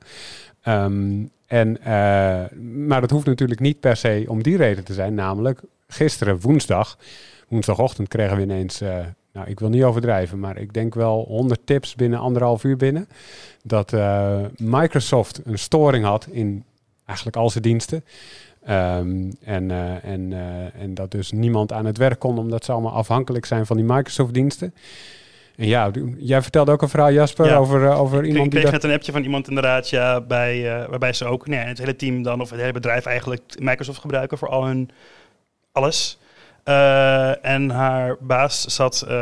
Ehm, 0.61 1.23
en, 1.47 1.83
eh, 1.83 2.57
maar 2.87 3.01
dat 3.01 3.09
hoeft 3.09 3.25
natuurlijk 3.25 3.59
niet 3.59 3.79
per 3.79 3.95
se 3.95 4.25
om 4.27 4.43
die 4.43 4.57
reden 4.57 4.83
te 4.83 4.93
zijn. 4.93 5.13
Namelijk 5.13 5.61
gisteren 5.87 6.39
woensdag, 6.39 6.97
woensdagochtend 7.47 8.07
kregen 8.07 8.35
we 8.35 8.41
ineens... 8.41 8.81
eh, 8.81 8.97
nou, 9.33 9.49
ik 9.49 9.59
wil 9.59 9.69
niet 9.69 9.83
overdrijven, 9.83 10.39
maar 10.39 10.57
ik 10.57 10.73
denk 10.73 10.93
wel 10.93 11.25
100 11.27 11.59
tips 11.65 11.95
binnen 11.95 12.19
anderhalf 12.19 12.63
uur 12.63 12.77
binnen. 12.77 13.07
Dat 13.63 13.93
eh, 13.93 14.39
Microsoft 14.57 15.41
een 15.43 15.59
storing 15.59 16.05
had 16.05 16.27
in 16.29 16.63
eigenlijk 17.05 17.37
al 17.37 17.49
zijn 17.49 17.63
diensten. 17.63 18.03
Ehm, 18.63 19.31
en, 19.43 19.71
en, 20.01 20.33
en 20.73 20.93
dat 20.93 21.11
dus 21.11 21.31
niemand 21.31 21.71
aan 21.71 21.85
het 21.85 21.97
werk 21.97 22.19
kon, 22.19 22.37
omdat 22.37 22.65
ze 22.65 22.71
allemaal 22.71 22.91
afhankelijk 22.91 23.45
zijn 23.45 23.65
van 23.65 23.77
die 23.77 23.85
Microsoft-diensten. 23.85 24.73
En 25.55 25.67
ja, 25.67 25.91
jij 26.17 26.41
vertelde 26.41 26.71
ook 26.71 26.81
een 26.81 26.89
verhaal, 26.89 27.11
Jasper, 27.11 27.45
Ja. 27.45 27.55
over, 27.55 27.85
eh, 27.85 28.01
over 28.01 28.19
Ik 28.19 28.25
iemand 28.25 28.51
die 28.51 28.59
kreeg 28.59 28.71
dat... 28.71 28.81
net 28.81 28.83
een 28.91 28.97
appje 28.97 29.11
van 29.11 29.23
iemand 29.23 29.47
inderdaad, 29.47 29.89
ja, 29.89 30.21
bij, 30.21 30.81
eh, 30.81 30.89
waarbij 30.89 31.13
ze 31.13 31.25
ook, 31.25 31.47
nee, 31.47 31.59
het 31.59 31.77
hele 31.77 31.95
team 31.95 32.23
dan, 32.23 32.41
of 32.41 32.49
het 32.49 32.59
hele 32.59 32.71
bedrijf 32.71 33.05
eigenlijk 33.05 33.41
Microsoft 33.59 33.99
gebruiken 33.99 34.37
voor 34.37 34.49
al 34.49 34.65
hun 34.65 34.89
alles. 35.71 36.19
Eh, 36.63 37.45
en 37.45 37.69
haar 37.69 38.17
baas 38.19 38.61
zat 38.65 39.01
eh, 39.07 39.13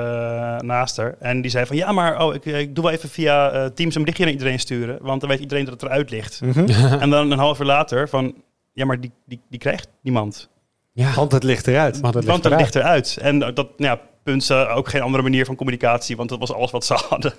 naast 0.57 0.97
haar 0.97 1.15
en 1.19 1.41
die 1.41 1.51
zei 1.51 1.65
van, 1.65 1.75
ja, 1.75 1.91
maar 1.91 2.21
oh, 2.23 2.33
ik, 2.35 2.45
ik 2.45 2.75
doe 2.75 2.83
wel 2.83 2.93
even 2.93 3.09
via 3.09 3.69
Teams 3.69 3.95
een 3.95 4.01
berichtje 4.01 4.23
naar 4.23 4.33
iedereen 4.33 4.59
sturen, 4.59 4.97
want 5.01 5.19
dan 5.21 5.29
weet 5.29 5.39
iedereen 5.39 5.65
dat 5.65 5.73
het 5.73 5.83
eruit 5.83 6.09
ligt. 6.09 6.41
en 6.99 7.09
dan 7.09 7.31
een 7.31 7.39
half 7.39 7.59
uur 7.59 7.65
later 7.65 8.09
van, 8.09 8.33
ja, 8.73 8.85
maar 8.85 8.99
die, 8.99 9.11
die, 9.25 9.41
die 9.49 9.59
krijgt 9.59 9.87
niemand. 10.01 10.49
Ja, 10.91 11.13
Want 11.13 11.31
het 11.31 11.43
ligt 11.43 11.67
eruit. 11.67 11.99
want 11.99 12.13
het 12.13 12.23
ligt 12.23 12.35
want 12.35 12.45
eruit. 12.45 12.61
ligt 12.61 12.75
eruit. 12.75 13.17
En 13.21 13.39
dat, 13.39 13.55
nou 13.55 13.67
ja, 13.77 13.99
punt 14.29 14.43
ze 14.43 14.67
ook 14.67 14.89
geen 14.89 15.01
andere 15.01 15.23
manier 15.23 15.45
van 15.45 15.55
communicatie, 15.55 16.15
want 16.17 16.29
dat 16.29 16.39
was 16.39 16.53
alles 16.53 16.71
wat 16.71 16.85
ze 16.85 16.93
hadden. 17.09 17.33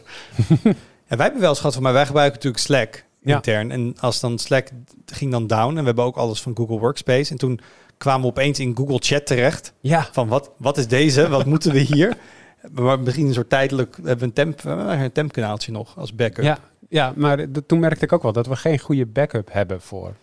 En 1.06 1.16
wij 1.16 1.24
hebben 1.24 1.40
wel 1.40 1.50
eens 1.50 1.58
gehad 1.58 1.74
van 1.74 1.82
mij, 1.82 1.92
wij 1.92 2.06
gebruiken 2.06 2.34
natuurlijk 2.36 2.62
Slack 2.62 3.04
Ja. 3.22 3.34
intern. 3.34 3.70
En 3.70 3.94
als 4.00 4.20
dan 4.20 4.38
Slack 4.38 4.68
ging 5.06 5.30
dan 5.30 5.46
down 5.46 5.68
en 5.68 5.78
we 5.80 5.84
hebben 5.84 6.04
ook 6.04 6.16
alles 6.16 6.42
van 6.42 6.56
Google 6.56 6.78
Workspace. 6.78 7.30
En 7.30 7.38
toen 7.38 7.60
kwamen 7.98 8.20
we 8.22 8.26
opeens 8.26 8.58
in 8.58 8.76
Google 8.76 8.98
Chat 9.00 9.26
terecht. 9.26 9.72
Ja, 9.80 10.08
Van 10.12 10.28
wat, 10.28 10.50
wat 10.56 10.78
is 10.78 10.86
deze? 10.88 11.28
Wat 11.28 11.46
moeten 11.46 11.72
we 11.72 11.78
hier? 11.78 12.16
Maar 12.72 13.00
misschien 13.00 13.26
een 13.26 13.34
soort 13.34 13.50
tijdelijk... 13.50 13.96
We 13.96 14.08
hebben 14.08 14.26
een, 14.26 14.32
temp, 14.32 14.64
een 14.64 15.12
tempkanaaltje 15.12 15.72
nog 15.72 15.98
als 15.98 16.14
backup. 16.14 16.44
ja, 16.44 16.58
ja 16.88 17.12
maar 17.16 17.46
toen 17.66 17.78
merkte 17.78 18.04
ik 18.04 18.12
ook 18.12 18.22
wel 18.22 18.32
dat 18.32 18.46
we 18.46 18.56
geen 18.56 18.78
goede 18.78 19.06
backup 19.06 19.52
hebben 19.52 19.80
voor. 19.80 20.14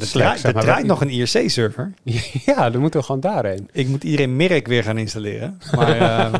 Er 0.00 0.10
draait, 0.10 0.40
zeg 0.40 0.52
maar. 0.54 0.62
draait 0.62 0.86
nog 0.86 1.00
een 1.00 1.10
IRC-server. 1.10 1.92
ja, 2.46 2.70
dan 2.70 2.80
moeten 2.80 3.00
we 3.00 3.06
gewoon 3.06 3.20
daarheen. 3.20 3.68
Ik 3.72 3.88
moet 3.88 4.04
iedereen 4.04 4.36
Mirk 4.36 4.66
weer 4.66 4.82
gaan 4.82 4.98
installeren. 4.98 5.60
Maar 5.74 5.88
eh, 6.00 6.34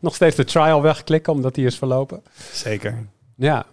Nog 0.00 0.14
steeds 0.14 0.36
de 0.36 0.44
trial 0.44 0.82
wegklikken 0.82 1.32
omdat 1.32 1.54
die 1.54 1.66
is 1.66 1.78
verlopen. 1.78 2.22
zeker. 2.52 3.06
Ja, 3.36 3.66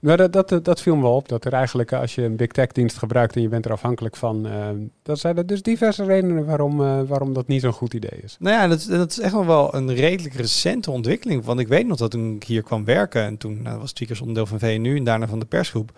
maar 0.00 0.16
dat, 0.16 0.32
dat, 0.48 0.64
dat 0.64 0.80
viel 0.80 0.96
me 0.96 1.02
wel 1.02 1.14
op. 1.14 1.28
Dat 1.28 1.44
er 1.44 1.52
eigenlijk, 1.52 1.92
eh, 1.92 2.00
als 2.00 2.14
je 2.14 2.22
een 2.22 2.36
big 2.36 2.48
tech 2.48 2.66
dienst 2.66 2.98
gebruikt 2.98 3.36
en 3.36 3.42
je 3.42 3.48
bent 3.48 3.64
er 3.64 3.72
afhankelijk 3.72 4.16
van, 4.16 4.46
eh, 4.46 4.68
dan 5.02 5.16
zijn 5.16 5.36
er 5.36 5.46
dus 5.46 5.62
diverse 5.62 6.04
redenen 6.04 6.44
waarom, 6.44 6.82
eh, 6.82 7.00
waarom 7.06 7.32
dat 7.32 7.46
niet 7.46 7.60
zo'n 7.60 7.72
goed 7.72 7.94
idee 7.94 8.20
is. 8.22 8.36
Nou 8.38 8.56
ja, 8.56 8.68
dat, 8.68 8.86
dat 8.90 9.10
is 9.10 9.18
echt 9.20 9.32
nog 9.32 9.46
wel 9.46 9.74
een 9.74 9.94
redelijk 9.94 10.34
recente 10.34 10.90
ontwikkeling. 10.90 11.44
Want 11.44 11.60
ik 11.60 11.68
weet 11.68 11.86
nog 11.86 11.98
dat 11.98 12.10
toen 12.10 12.34
ik 12.34 12.44
hier 12.44 12.62
kwam 12.62 12.84
werken... 12.84 13.22
en 13.22 13.36
toen 13.36 13.62
nou, 13.62 13.78
was 13.78 13.92
Tweakers 13.92 14.20
onderdeel 14.20 14.46
van 14.46 14.58
VNU 14.58 14.96
en 14.96 15.04
daarna 15.04 15.28
van 15.28 15.38
de 15.38 15.46
persgroep... 15.46 15.92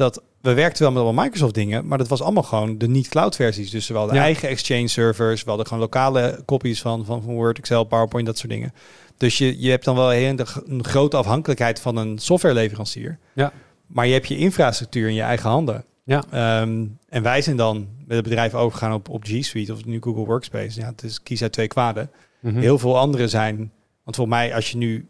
dat 0.00 0.22
we 0.40 0.54
werkten 0.54 0.82
wel 0.82 0.92
met 0.92 1.02
allemaal 1.02 1.24
Microsoft 1.24 1.54
dingen... 1.54 1.86
maar 1.86 1.98
dat 1.98 2.08
was 2.08 2.22
allemaal 2.22 2.42
gewoon 2.42 2.78
de 2.78 2.88
niet-cloud 2.88 3.36
versies. 3.36 3.70
Dus 3.70 3.86
de 3.86 3.92
Ja. 3.92 4.08
eigen 4.08 4.48
Exchange 4.48 4.88
servers... 4.88 5.42
we 5.42 5.48
hadden 5.48 5.66
gewoon 5.66 5.82
lokale 5.82 6.42
copies 6.46 6.80
van, 6.80 7.04
van, 7.04 7.22
van 7.22 7.34
Word, 7.34 7.58
Excel, 7.58 7.84
PowerPoint, 7.84 8.26
dat 8.26 8.38
soort 8.38 8.52
dingen. 8.52 8.72
Dus 9.16 9.38
je, 9.38 9.60
je 9.62 9.70
hebt 9.70 9.84
dan 9.84 9.96
wel 9.96 10.10
heel, 10.10 10.34
een 10.66 10.84
grote 10.84 11.16
afhankelijkheid 11.16 11.80
van 11.80 11.96
een 11.96 12.18
softwareleverancier. 12.18 13.18
Ja. 13.32 13.52
Maar 13.86 14.06
je 14.06 14.12
hebt 14.12 14.28
je 14.28 14.36
infrastructuur 14.36 15.08
in 15.08 15.14
je 15.14 15.22
eigen 15.22 15.50
handen. 15.50 15.84
Ja. 16.04 16.24
Ehm, 16.30 16.86
en 17.08 17.22
wij 17.22 17.42
zijn 17.42 17.56
dan 17.56 17.88
met 18.06 18.16
het 18.16 18.24
bedrijf 18.24 18.54
overgegaan 18.54 18.92
op, 18.92 19.08
op 19.08 19.24
G 19.24 19.44
Suite 19.44 19.72
of 19.72 19.84
nu 19.84 19.98
Google 20.00 20.24
Workspace. 20.24 20.80
Ja, 20.80 20.86
het 20.86 21.02
is 21.02 21.22
kies 21.22 21.42
uit 21.42 21.52
twee 21.52 21.68
kwaden. 21.68 22.10
Mhm. 22.40 22.58
Heel 22.58 22.78
veel 22.78 22.98
andere 22.98 23.28
zijn. 23.28 23.56
Want 24.04 24.16
volgens 24.16 24.36
mij, 24.36 24.54
als 24.54 24.70
je 24.70 24.76
nu. 24.76 25.08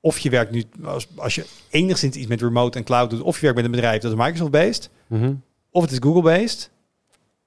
Of 0.00 0.18
je 0.18 0.30
werkt 0.30 0.50
nu. 0.50 0.64
Als, 0.84 1.08
als 1.16 1.34
je 1.34 1.46
enigszins 1.70 2.16
iets 2.16 2.26
met 2.26 2.40
remote 2.40 2.78
en 2.78 2.84
cloud 2.84 3.10
doet. 3.10 3.20
Of 3.20 3.34
je 3.34 3.40
werkt 3.40 3.56
met 3.56 3.64
een 3.64 3.70
bedrijf 3.70 4.02
dat 4.02 4.12
is 4.12 4.18
Microsoft-based. 4.18 4.90
Mhm. 5.06 5.34
Of 5.70 5.82
het 5.82 5.92
is 5.92 5.98
Google-based. 6.00 6.70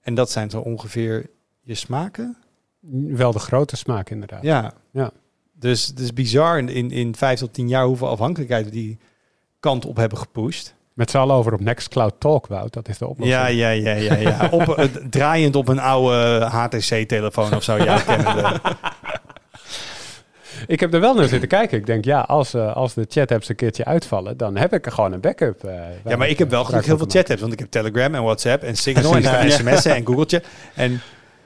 En 0.02 0.16
dat 0.16 0.32
zijn 0.32 0.50
zo 0.50 0.60
ongeveer 0.60 1.30
je 1.62 1.76
smaken. 1.76 2.38
Wel 3.08 3.32
de 3.32 3.40
grote 3.40 3.76
smaak 3.76 4.10
inderdaad. 4.10 4.44
Ja. 4.44 4.74
Ja. 4.92 5.12
Dus 5.54 5.88
het 5.88 6.00
is 6.00 6.14
bizar 6.14 6.58
in, 6.58 6.70
in, 6.70 6.92
in 6.92 7.16
vijf 7.16 7.40
tot 7.40 7.54
tien 7.54 7.68
jaar 7.68 7.86
hoeveel 7.86 8.08
afhankelijkheid 8.08 8.66
we 8.66 8.72
die 8.72 8.98
kant 9.60 9.86
op 9.86 9.96
hebben 9.96 10.18
gepusht. 10.18 10.74
Met 10.94 11.10
z'n 11.10 11.18
allen 11.18 11.36
over 11.36 11.54
op 11.54 11.60
Nextcloud 11.60 12.14
Talk, 12.20 12.48
Wout. 12.48 12.74
Dat 12.74 12.88
is 12.88 12.98
de 12.98 13.08
oplossing. 13.08 13.40
Ja, 13.40 13.48
ja, 13.48 13.70
ja, 13.70 13.94
ja. 13.94 14.16
ja. 14.16 14.48
op, 14.52 14.62
eh, 14.62 14.86
draaiend 15.10 15.56
op 15.56 15.68
een 15.68 15.80
oude 15.80 16.46
HTC-telefoon 16.46 17.56
of 17.56 17.64
zo. 17.64 17.78
Ja. 17.78 18.04
Ik 20.68 20.80
heb 20.80 20.94
er 20.94 21.00
wel 21.00 21.14
naar 21.14 21.28
zitten 21.28 21.48
kijken. 21.50 21.78
Ik 21.78 21.86
denk, 21.86 22.06
ja, 22.06 22.20
als, 22.20 22.54
eh, 22.54 22.76
als 22.76 22.94
de 22.94 23.06
chat-apps 23.10 23.50
een 23.50 23.56
keertje 23.56 23.86
uitvallen, 23.86 24.38
dan 24.38 24.58
heb 24.58 24.74
ik 24.74 24.86
er 24.86 24.92
gewoon 24.92 25.12
een 25.14 25.20
backup. 25.20 25.64
eh, 25.64 25.74
Ja, 26.06 26.16
maar 26.18 26.30
ik 26.30 26.38
heb 26.40 26.50
wel 26.50 26.64
gelukkig 26.64 26.88
heel 26.88 26.98
veel 26.98 27.06
chat. 27.06 27.16
chat-apps. 27.16 27.42
Want 27.42 27.54
ik 27.54 27.60
heb 27.60 27.72
Telegram 27.72 28.16
en 28.16 28.24
WhatsApp 28.24 28.64
en 28.64 28.76
Signal 28.76 29.16
en 29.16 29.22
Precies. 29.22 29.58
heb 29.58 29.68
sms'en 29.76 29.96
en 29.96 30.06
Google 30.06 30.26
Chat. 30.28 30.44
En 30.76 31.02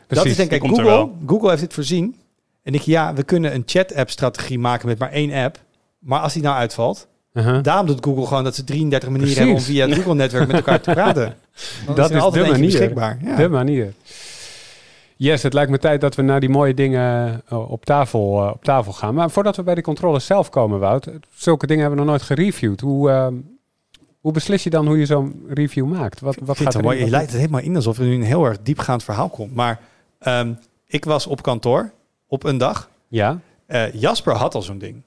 dat 0.07 0.25
is 0.25 0.35
denk 0.35 0.51
ik, 0.51 0.61
Google, 0.61 0.83
wel. 0.83 1.17
Google 1.27 1.49
heeft 1.49 1.61
dit 1.61 1.73
voorzien. 1.73 2.15
En 2.63 2.73
ik, 2.73 2.81
ja, 2.81 3.13
we 3.13 3.23
kunnen 3.23 3.53
een 3.53 3.63
chat-app-strategie 3.65 4.59
maken 4.59 4.87
met 4.87 4.97
maar 4.99 5.11
één 5.11 5.31
app. 5.31 5.57
Maar 5.99 6.19
als 6.19 6.33
die 6.33 6.41
nou 6.41 6.55
uitvalt, 6.57 7.07
Uh-huh. 7.33 7.63
daarom 7.63 7.85
doet 7.85 8.03
Google 8.05 8.25
gewoon 8.25 8.43
dat 8.43 8.55
ze 8.55 8.63
33 8.63 9.09
manieren 9.09 9.35
hebben 9.37 9.55
om 9.55 9.61
via 9.61 9.87
het 9.87 9.95
Google-netwerk 9.97 10.47
met 10.47 10.55
elkaar 10.55 10.81
te 10.81 10.91
praten. 10.91 11.35
Dan 11.85 11.95
Dat 11.95 12.09
er 12.09 12.15
is 12.15 12.21
altijd 12.21 12.45
de 12.45 12.51
manier. 12.51 12.65
beschikbaar. 12.65 13.17
Ja. 13.23 13.35
De 13.35 13.49
manier. 13.49 13.93
Yes, 15.17 15.43
het 15.43 15.53
lijkt 15.53 15.71
me 15.71 15.77
tijd 15.77 16.01
dat 16.01 16.15
we 16.15 16.21
naar 16.21 16.39
die 16.39 16.49
mooie 16.49 16.73
dingen 16.73 17.41
eh, 17.47 17.71
op, 17.71 17.85
tafel, 17.85 18.41
eh, 18.41 18.51
op 18.53 18.63
tafel 18.63 18.93
gaan. 18.93 19.13
Maar 19.13 19.29
voordat 19.29 19.55
we 19.55 19.63
bij 19.63 19.75
de 19.75 19.81
controles 19.81 20.25
zelf 20.25 20.49
komen, 20.49 20.79
Wout, 20.79 21.09
zulke 21.33 21.67
dingen 21.67 21.81
hebben 21.81 21.99
we 21.99 22.05
nog 22.05 22.15
nooit 22.15 22.27
gereviewd. 22.27 22.79
Hoe, 22.79 23.09
eh, 23.09 23.27
hoe 24.19 24.31
beslis 24.31 24.63
je 24.63 24.69
dan 24.69 24.87
hoe 24.87 24.97
je 24.97 25.05
zo'n 25.05 25.45
review 25.47 25.85
maakt? 25.87 26.19
Wat, 26.19 26.37
wat 26.41 26.57
gaat 26.57 26.65
het 26.65 26.75
er 26.75 26.83
mooi. 26.83 26.99
Je 26.99 27.09
leidt 27.09 27.31
het 27.31 27.39
helemaal 27.39 27.61
in 27.61 27.75
alsof 27.75 27.97
er 27.97 28.05
nu 28.05 28.13
een 28.13 28.23
heel 28.23 28.45
erg 28.45 28.61
diepgaand 28.61 29.03
verhaal 29.03 29.29
komt. 29.29 29.55
Maar 29.55 29.79
ehm, 30.19 30.53
ik 30.87 31.05
was 31.05 31.27
op 31.27 31.41
kantoor 31.41 31.91
op 32.27 32.43
een 32.43 32.57
dag. 32.57 32.89
Ja. 33.07 33.39
Eh, 33.65 33.93
Jasper 33.93 34.33
had 34.33 34.55
al 34.55 34.61
zo'n 34.61 34.77
ding. 34.77 35.01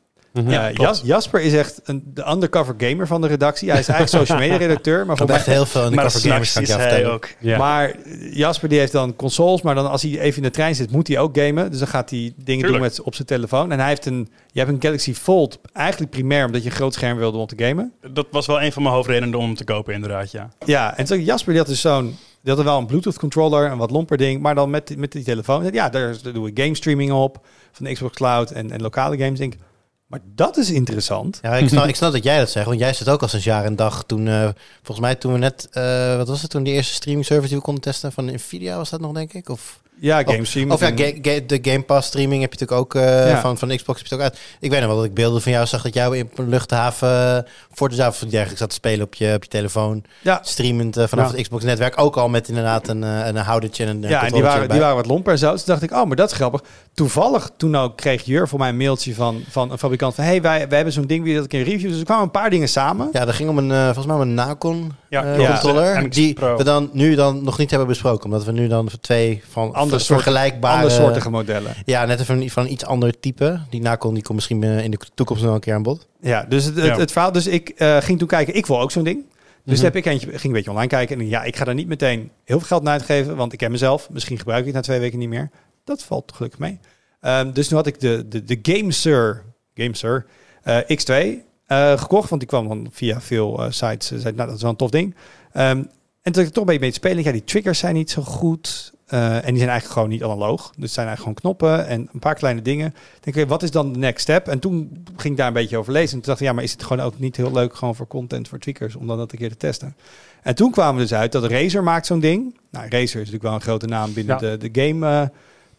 Mhm. 0.45 0.83
Jas- 0.83 1.01
Jasper 1.05 1.41
is 1.41 1.53
echt 1.53 1.81
een, 1.85 2.03
de 2.15 2.31
undercover 2.31 2.75
gamer 2.79 3.07
van 3.07 3.21
de 3.21 3.27
redactie. 3.27 3.71
Hij 3.71 3.79
is 3.81 3.89
eigenlijk 3.89 4.19
social 4.25 4.39
media 4.49 4.57
redacteur. 4.67 5.07
Maar, 5.07 5.17
voor 5.17 5.29
echt 5.29 5.47
heel 5.47 5.67
veel 5.67 5.83
in 5.85 5.89
de 5.91 5.95
Maar 5.95 6.05
cover 6.05 6.21
gamers 6.31 6.53
kan 6.53 6.63
ik 6.63 6.69
is 6.69 6.75
je 6.75 6.81
hij 6.81 6.89
vertellen. 6.91 7.15
ook. 7.15 7.29
Ja. 7.41 7.59
maar 7.59 7.95
Jasper 8.31 8.69
die 8.69 8.79
heeft 8.79 8.93
dan 8.93 9.17
consoles. 9.17 9.63
Maar 9.63 9.75
dan 9.75 9.91
als 9.91 10.03
hij 10.03 10.19
even 10.21 10.37
in 10.37 10.43
de 10.43 10.51
trein 10.51 10.75
zit, 10.75 10.91
moet 10.91 11.09
hij 11.09 11.19
ook 11.19 11.39
gamen. 11.39 11.71
Dus 11.71 11.79
dan 11.79 11.89
gaat 11.89 12.11
hij 12.11 12.19
dingen 12.19 12.35
Tuurlijk. 12.45 12.73
doen 12.73 12.81
met, 12.81 13.01
op 13.01 13.15
zijn 13.15 13.27
telefoon. 13.27 13.73
En 13.73 13.79
hij 13.79 13.89
heeft 13.89 14.07
een, 14.07 14.29
je 14.53 14.59
hebt 14.61 14.73
een 14.73 14.83
Galaxy 14.83 15.15
Fold. 15.15 15.59
Eigenlijk 15.73 16.11
primair 16.11 16.47
omdat 16.47 16.63
je 16.63 16.69
een 16.71 16.75
groot 16.77 16.95
scherm 16.95 17.19
wilde 17.19 17.39
om 17.39 17.47
te 17.47 17.65
gamen. 17.65 17.93
Dat 18.13 18.27
was 18.31 18.47
wel 18.47 18.63
een 18.63 18.73
van 18.73 18.83
mijn 18.83 18.95
hoofdredenen 18.95 19.35
om 19.39 19.45
hem 19.45 19.55
te 19.55 19.65
kopen, 19.65 19.95
inderdaad, 19.95 20.31
ja. 20.31 20.49
Ja, 20.67 20.97
en 20.97 21.05
toen 21.05 21.25
Jasper 21.25 21.53
die 21.53 21.61
had 21.61 21.71
dus 21.71 21.81
zo'n... 21.81 22.17
Die 22.43 22.51
had 22.57 22.59
er 22.59 22.65
wel 22.71 22.79
een 22.79 22.87
Bluetooth 22.87 23.19
controller, 23.19 23.71
een 23.71 23.79
wat 23.79 23.91
lomper 23.91 24.17
ding. 24.17 24.41
Maar 24.41 24.55
dan 24.55 24.71
met, 24.71 24.97
met 24.97 25.13
die 25.13 25.25
telefoon. 25.25 25.73
Ja, 25.73 25.89
daar, 25.89 26.17
daar 26.23 26.33
doe 26.33 26.49
ik 26.49 26.61
game 26.61 26.75
streaming 26.75 27.13
op. 27.13 27.47
Van 27.73 27.87
de 27.87 27.93
Xbox 27.93 28.15
Cloud 28.17 28.51
en, 28.51 28.71
en 28.71 28.81
lokale 28.83 29.17
games. 29.19 29.39
Denk 29.39 29.55
ik, 29.55 29.61
maar 30.09 30.21
dat 30.35 30.57
is 30.57 30.71
interessant. 30.71 31.39
Ja, 31.43 31.57
ik 31.57 31.69
snap, 31.69 31.87
ik 31.87 31.97
snap 31.97 32.13
dat 32.13 32.25
jij 32.25 32.39
dat 32.39 32.51
zegt, 32.51 32.67
want 32.67 32.79
jij 32.79 32.93
zit 32.93 33.09
ook 33.09 33.23
al 33.23 33.29
sinds 33.29 33.45
jaar 33.45 33.65
en 33.65 33.77
dag 33.77 34.05
toen, 34.05 34.29
eh, 34.29 34.49
volgens 34.77 35.01
mij 35.01 35.15
toen 35.15 35.33
we 35.33 35.39
net, 35.39 35.69
eh, 35.73 36.17
wat 36.17 36.29
was 36.29 36.43
het 36.43 36.51
toen, 36.51 36.63
die 36.63 36.75
eerste 36.75 36.95
streaming 36.95 37.27
service 37.27 37.49
die 37.49 37.57
we 37.57 37.65
konden 37.65 37.83
testen 37.83 38.13
van 38.13 38.25
Nvidia 38.25 38.77
was 38.77 38.91
dat 38.91 39.01
nog, 39.01 39.13
denk 39.13 39.33
ik? 39.33 39.49
Of, 39.49 39.81
Ja, 40.01 40.23
game 40.23 40.45
streaming. 40.45 40.75
of 40.75 40.81
ja, 40.81 40.87
ga- 40.97 41.13
ga- 41.23 41.41
de 41.47 41.59
Game 41.63 41.83
Pass 41.83 42.09
streaming 42.09 42.41
heb 42.41 42.53
je 42.53 42.59
natuurlijk 42.61 42.95
ook, 42.97 43.03
eh, 43.03 43.29
Ja. 43.31 43.41
van, 43.41 43.59
van 43.59 43.69
Xbox 43.77 43.99
heb 43.99 44.09
je 44.09 44.15
ook 44.15 44.21
uit. 44.21 44.39
Ik 44.61 44.71
weet 44.71 44.79
nog 44.81 44.89
wel 44.89 44.97
dat 44.97 45.05
ik 45.07 45.15
beelden 45.15 45.43
van 45.43 45.53
jou 45.53 45.67
zag 45.67 45.83
dat 45.83 45.95
jou 45.95 46.17
in 46.17 46.31
een 46.35 46.49
luchthaven, 46.49 47.37
eh, 47.37 47.51
voor 47.73 47.89
de 47.89 47.95
zaal 47.95 48.09
of 48.09 48.19
dergelijke 48.19 48.57
zat 48.57 48.69
te 48.69 48.75
spelen 48.75 49.05
op 49.07 49.15
je, 49.15 49.33
op 49.35 49.43
je 49.43 49.49
telefoon, 49.51 50.05
ja, 50.23 50.41
streamend 50.43 50.97
eh, 50.97 51.07
vanaf 51.07 51.31
Ja. 51.31 51.33
het 51.33 51.43
Xbox 51.43 51.65
netwerk, 51.65 52.01
ook 52.01 52.17
al 52.17 52.29
met 52.29 52.49
inderdaad 52.49 52.89
een, 52.89 53.03
een 53.03 53.37
houdertje 53.37 53.85
en 53.85 53.91
een 54.03 54.09
ja 54.11 54.25
en 54.27 54.33
die 54.33 54.43
waren, 54.43 54.69
die 54.69 54.81
waren 54.81 54.97
wat 54.97 55.07
lomper 55.07 55.33
en 55.33 55.39
zo. 55.39 55.53
Dus 55.53 55.65
dacht 55.65 55.83
ik, 55.83 55.93
oh, 55.93 56.05
maar 56.07 56.17
dat 56.17 56.31
is 56.31 56.37
grappig. 56.37 56.63
Toevallig, 56.95 57.51
toen 57.57 57.77
ook 57.77 57.97
kreeg 57.97 58.25
Jur 58.25 58.49
voor 58.49 58.59
mij 58.59 58.69
een 58.69 58.77
mailtje 58.77 59.15
van, 59.15 59.43
van 59.49 59.71
een 59.73 59.79
fabrikant 59.79 60.15
van... 60.15 60.25
hey, 60.25 60.43
wij, 60.43 60.59
wij 60.69 60.77
hebben 60.77 60.95
zo'n 60.95 61.07
ding, 61.07 61.25
wie 61.25 61.35
dat 61.35 61.45
ik 61.45 61.53
in 61.53 61.63
review. 61.63 61.89
Dus 61.91 61.99
er 61.99 62.05
kwamen 62.05 62.25
een 62.25 62.31
paar 62.31 62.51
dingen 62.51 62.69
samen. 62.69 63.09
Ja, 63.13 63.25
dat 63.25 63.35
ging 63.35 63.49
om 63.49 63.59
een, 63.59 63.71
eh, 63.73 63.85
volgens 63.85 64.07
mij 64.07 64.15
om 64.15 64.21
een 64.21 64.35
Nacon 64.35 64.93
Ja, 65.09 65.37
controller. 65.37 66.03
MX 66.03 66.15
die 66.17 66.35
Pro. 66.35 66.57
we 66.57 66.65
dan 66.65 66.91
nu 66.93 67.15
dan 67.15 67.45
nog 67.45 67.59
niet 67.59 67.71
hebben 67.71 67.89
besproken. 67.89 68.25
Omdat 68.25 68.45
we 68.45 68.53
nu 68.53 68.69
dan 68.69 68.89
twee 69.01 69.43
van 69.49 69.75
Andere 69.75 70.01
vergelijkbare... 70.05 70.77
Andere 70.83 70.95
soortige 71.03 71.31
modellen. 71.31 71.73
Ja, 71.85 72.05
net 72.05 72.21
even 72.21 72.51
van, 72.51 72.67
iets 72.67 72.85
ander 72.85 73.21
type. 73.21 73.61
Die 73.71 73.81
Nacon 73.81 74.15
die 74.15 74.23
komt 74.23 74.35
misschien 74.35 74.63
in 74.63 74.91
de 74.91 74.99
toekomst 75.15 75.43
nog 75.43 75.55
een 75.55 75.61
keer 75.61 75.75
aan 75.75 75.83
bod. 75.83 76.07
Ja, 76.21 76.45
dus 76.49 76.65
het, 76.65 76.77
het, 76.77 76.85
Ja. 76.85 76.99
het 76.99 77.13
verhaal... 77.13 77.33
Dus 77.33 77.47
ik 77.47 77.69
eh, 77.69 77.97
ging 77.97 78.19
toen 78.19 78.29
kijken, 78.29 78.55
ik 78.55 78.67
wil 78.67 78.81
ook 78.81 78.91
zo'n 78.91 79.05
ding. 79.05 79.25
Dus 79.65 79.77
Mhm. 79.77 79.85
heb 79.87 79.97
ik 79.97 80.07
eentje, 80.07 80.27
ging 80.29 80.43
een 80.45 80.53
beetje 80.53 80.71
online 80.71 80.89
kijken. 80.89 81.19
En 81.21 81.29
ja, 81.29 81.43
ik 81.43 81.57
ga 81.57 81.65
daar 81.65 81.75
niet 81.75 81.89
meteen 81.89 82.31
heel 82.45 82.59
veel 82.59 82.67
geld 82.69 82.83
naar 82.83 82.93
uitgeven. 82.93 83.37
Want 83.37 83.53
ik 83.53 83.59
ken 83.59 83.71
mezelf. 83.71 84.11
Misschien 84.11 84.39
gebruik 84.39 84.61
ik 84.61 84.67
het 84.67 84.75
na 84.75 84.81
twee 84.81 84.99
weken 85.01 85.19
niet 85.19 85.29
meer. 85.29 85.51
Dat 85.85 86.03
valt 86.03 86.33
gelukkig 86.35 86.61
mee. 86.61 86.79
Ehm, 87.21 87.53
dus 87.53 87.69
nu 87.71 87.77
had 87.77 87.87
ik 87.87 88.01
de, 88.01 88.29
de, 88.29 88.45
de 88.45 88.59
GameSir, 88.63 89.43
GameSir 89.75 90.27
eh, 90.63 90.77
X2 90.79 91.13
eh, 91.15 91.35
gekocht. 91.77 92.29
Want 92.29 92.41
die 92.41 92.51
kwam 92.51 92.69
dan 92.69 92.89
via 92.91 93.21
veel 93.21 93.65
eh, 93.65 93.71
sites. 93.71 94.13
Uh, 94.13 94.19
zei, 94.19 94.35
nou, 94.35 94.47
dat 94.47 94.57
is 94.57 94.63
wel 94.63 94.71
een 94.71 94.77
tof 94.77 94.91
ding. 94.91 95.15
Ehm, 95.53 95.83
en 96.23 96.33
toen 96.33 96.43
ik 96.45 96.49
toch 96.49 96.57
een 96.57 96.65
beetje 96.65 96.81
mee 96.81 96.91
te 96.91 96.97
spelen. 96.97 97.25
Ja, 97.25 97.33
die 97.33 97.45
triggers 97.45 97.79
zijn 97.79 97.95
niet 97.95 98.11
zo 98.11 98.23
goed. 98.23 98.93
Eh, 99.07 99.35
en 99.35 99.47
die 99.47 99.57
zijn 99.57 99.69
eigenlijk 99.69 99.93
gewoon 99.93 100.09
niet 100.09 100.23
analoog. 100.23 100.63
Dus 100.63 100.83
het 100.83 100.91
zijn 100.91 101.07
eigenlijk 101.07 101.39
gewoon 101.39 101.57
knoppen 101.59 101.87
en 101.87 102.09
een 102.13 102.19
paar 102.21 102.35
kleine 102.35 102.63
dingen. 102.63 102.87
Ik 102.87 102.95
denk, 103.21 103.37
oké, 103.37 103.47
wat 103.47 103.63
is 103.63 103.71
dan 103.71 103.93
de 103.93 103.99
next 103.99 104.23
step? 104.23 104.49
En 104.49 104.59
toen 104.59 105.05
ging 105.17 105.33
ik 105.33 105.37
daar 105.37 105.47
een 105.47 105.53
beetje 105.53 105.77
over 105.79 105.93
lezen. 105.93 106.09
En 106.09 106.15
toen 106.19 106.29
dacht 106.29 106.41
ik, 106.41 106.47
ja, 106.47 106.53
maar 106.53 106.65
is 106.65 106.73
het 106.73 106.83
gewoon 106.83 107.05
ook 107.07 107.19
niet 107.19 107.37
heel 107.37 107.53
leuk 107.53 107.75
gewoon 107.75 107.95
voor 107.95 108.07
content, 108.07 108.49
voor 108.49 108.59
tweakers, 108.59 108.95
om 108.97 109.07
dan 109.07 109.17
dat 109.17 109.33
een 109.33 109.39
keer 109.39 109.49
te 109.49 109.57
testen? 109.57 109.97
En 110.43 110.55
toen 110.55 110.71
kwamen 110.71 110.95
we 110.95 111.01
dus 111.01 111.15
uit 111.15 111.33
dat 111.33 111.45
Razer 111.45 111.83
maakt 111.83 112.07
zo'n 112.07 112.21
ding. 112.21 112.59
Nou, 112.71 112.85
Razer 112.85 113.03
is 113.03 113.13
natuurlijk 113.15 113.43
wel 113.43 113.55
een 113.55 113.61
grote 113.61 113.87
naam 113.87 114.13
binnen 114.13 114.39
Ja. 114.41 114.57
de, 114.57 114.71
de 114.71 114.83
game 114.83 115.07
eh, 115.07 115.29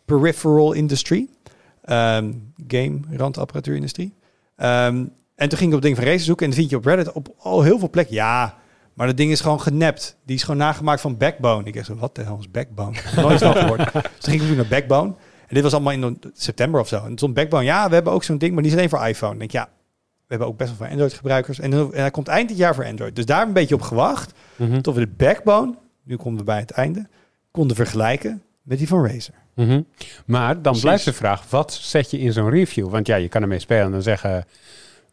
peripheral 0.06 0.74
industry. 0.74 1.28
Ehm, 1.84 2.32
game 2.68 3.00
randapparatuurindustrie. 3.12 4.14
Ehm, 4.56 5.06
en 5.40 5.50
toen 5.50 5.58
ging 5.58 5.70
ik 5.72 5.78
op 5.78 5.84
het 5.84 5.84
ding 5.84 5.96
van 5.96 6.06
Razer 6.06 6.20
zoeken 6.26 6.46
en 6.46 6.52
dan 6.52 6.60
vind 6.60 6.72
je 6.72 6.78
op 6.78 6.86
Reddit 6.86 7.12
op 7.12 7.34
al 7.38 7.62
heel 7.62 7.80
veel 7.80 7.90
plekken. 7.90 8.16
Ja, 8.16 8.58
maar 8.94 9.08
dat 9.08 9.18
ding 9.18 9.32
is 9.32 9.42
gewoon 9.42 9.62
genept. 9.62 10.18
Die 10.26 10.36
is 10.36 10.42
gewoon 10.44 10.58
nagemaakt 10.60 11.02
van 11.02 11.18
Backbone. 11.18 11.64
Ik 11.68 11.74
dacht 11.74 11.86
zo, 11.86 11.96
wat 11.96 12.16
de 12.16 12.24
hel 12.24 12.38
is 12.40 12.52
Backbone? 12.52 12.98
Nooit 13.16 13.40
van 13.40 13.56
gehoord. 13.56 13.94
dus 13.94 14.02
toen 14.20 14.34
ging 14.40 14.50
ik 14.50 14.56
naar 14.56 14.68
Backbone. 14.68 15.14
En 15.48 15.56
dit 15.56 15.64
was 15.64 15.74
allemaal 15.74 15.94
in 15.94 16.20
september 16.34 16.80
of 16.82 16.88
zo. 16.88 16.96
En 16.98 17.04
toen 17.08 17.18
stond 17.18 17.34
Backbone, 17.34 17.64
ja, 17.64 17.88
we 17.88 17.94
hebben 17.94 18.14
ook 18.14 18.24
zo'n 18.24 18.38
ding, 18.38 18.54
maar 18.54 18.64
die 18.64 18.72
is 18.72 18.78
alleen 18.78 18.90
voor 18.90 19.06
iPhone. 19.08 19.34
Ik 19.34 19.40
denk, 19.40 19.52
ja, 19.52 19.70
we 20.04 20.26
hebben 20.28 20.48
ook 20.48 20.58
best 20.58 20.70
wel 20.70 20.78
veel 20.78 20.88
Android-gebruikers. 20.92 21.60
En, 21.60 21.70
dan- 21.72 21.94
en 21.94 22.00
hij 22.02 22.12
komt 22.12 22.28
eind 22.28 22.50
dit 22.50 22.58
jaar 22.58 22.76
voor 22.76 22.86
Android. 22.86 23.16
Dus 23.16 23.26
daar 23.26 23.48
een 23.48 23.54
beetje 23.54 23.76
op 23.76 23.82
gewacht. 23.82 24.32
Mhm. 24.56 24.82
Tot 24.82 24.96
we 24.96 25.00
de 25.02 25.12
Backbone, 25.18 25.76
nu 26.04 26.16
komen 26.16 26.40
we 26.40 26.44
bij 26.46 26.60
het 26.60 26.72
einde, 26.72 27.08
konden 27.52 27.76
vergelijken 27.76 28.42
met 28.62 28.78
die 28.78 28.88
van 28.88 29.06
Razer. 29.08 29.34
Mhm. 29.56 29.82
Maar 30.26 30.54
dan 30.54 30.62
Precies. 30.62 30.82
blijft 30.82 31.06
de 31.06 31.14
vraag, 31.14 31.50
wat 31.50 31.74
zet 31.74 32.12
je 32.12 32.20
in 32.20 32.34
zo'n 32.34 32.50
review? 32.50 32.90
Want 32.90 33.08
ja, 33.08 33.16
je 33.16 33.28
kan 33.30 33.42
ermee 33.42 33.60
spelen 33.60 33.86
en 33.86 33.92
dan 33.92 34.02
zeggen, 34.02 34.46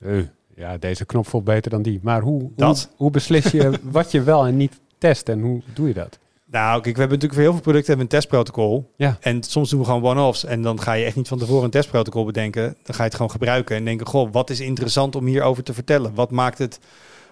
eh, 0.00 0.18
ja, 0.54 0.76
deze 0.76 1.04
knop 1.04 1.26
voelt 1.26 1.44
beter 1.44 1.70
dan 1.70 1.82
die. 1.82 2.00
Maar 2.02 2.20
hoe, 2.20 2.50
Dat. 2.56 2.90
hoe 2.96 3.10
beslis 3.10 3.50
je 3.50 3.80
wat 3.82 4.10
je 4.10 4.22
wel 4.22 4.46
en 4.46 4.56
niet 4.56 4.80
test 4.98 5.28
en 5.28 5.40
hoe 5.40 5.62
doe 5.74 5.88
je 5.88 5.94
dat? 5.94 6.18
Nou, 6.50 6.80
kijk, 6.80 6.94
we 6.94 7.00
hebben 7.00 7.18
natuurlijk 7.18 7.32
voor 7.32 7.42
heel 7.42 7.52
veel 7.52 7.60
producten 7.60 7.88
hebben 7.88 8.04
een 8.04 8.18
testprotocol. 8.20 8.92
Ja. 8.96 9.16
En 9.20 9.42
soms 9.42 9.70
doen 9.70 9.78
we 9.78 9.86
gewoon 9.86 10.04
one-offs. 10.04 10.44
En 10.44 10.62
dan 10.62 10.80
ga 10.80 10.92
je 10.92 11.04
echt 11.04 11.16
niet 11.16 11.28
van 11.28 11.38
tevoren 11.38 11.64
een 11.64 11.70
testprotocol 11.70 12.24
bedenken. 12.24 12.62
Dan 12.62 12.94
ga 12.94 13.02
je 13.02 13.08
het 13.08 13.14
gewoon 13.14 13.30
gebruiken 13.30 13.76
en 13.76 13.84
denken, 13.84 14.06
goh, 14.06 14.32
wat 14.32 14.50
is 14.50 14.60
interessant 14.60 15.16
om 15.16 15.26
hierover 15.26 15.62
te 15.62 15.74
vertellen? 15.74 16.14
Wat 16.14 16.30
maakt 16.30 16.58
het 16.58 16.78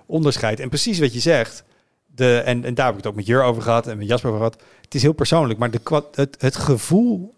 onderscheid? 0.07 0.61
En 0.61 0.69
precies 0.69 0.99
wat 0.99 1.13
je 1.13 1.21
zegt. 1.21 1.65
De, 2.07 2.39
en, 2.39 2.65
en 2.65 2.75
daar 2.75 2.87
heb 2.87 2.95
ik 2.95 3.01
het 3.01 3.11
ook 3.11 3.17
met 3.17 3.27
Jur 3.27 3.43
over 3.43 3.63
gehad 3.63 3.87
en 3.87 3.99
met 3.99 4.09
Jasper 4.09 4.31
over 4.31 4.43
gehad. 4.43 4.63
Het 4.81 4.95
is 4.95 5.03
heel 5.03 5.13
persoonlijk, 5.13 5.59
maar 5.59 5.71
de, 5.71 5.81
het, 6.15 6.37
het 6.39 6.57
gevoel 6.57 7.35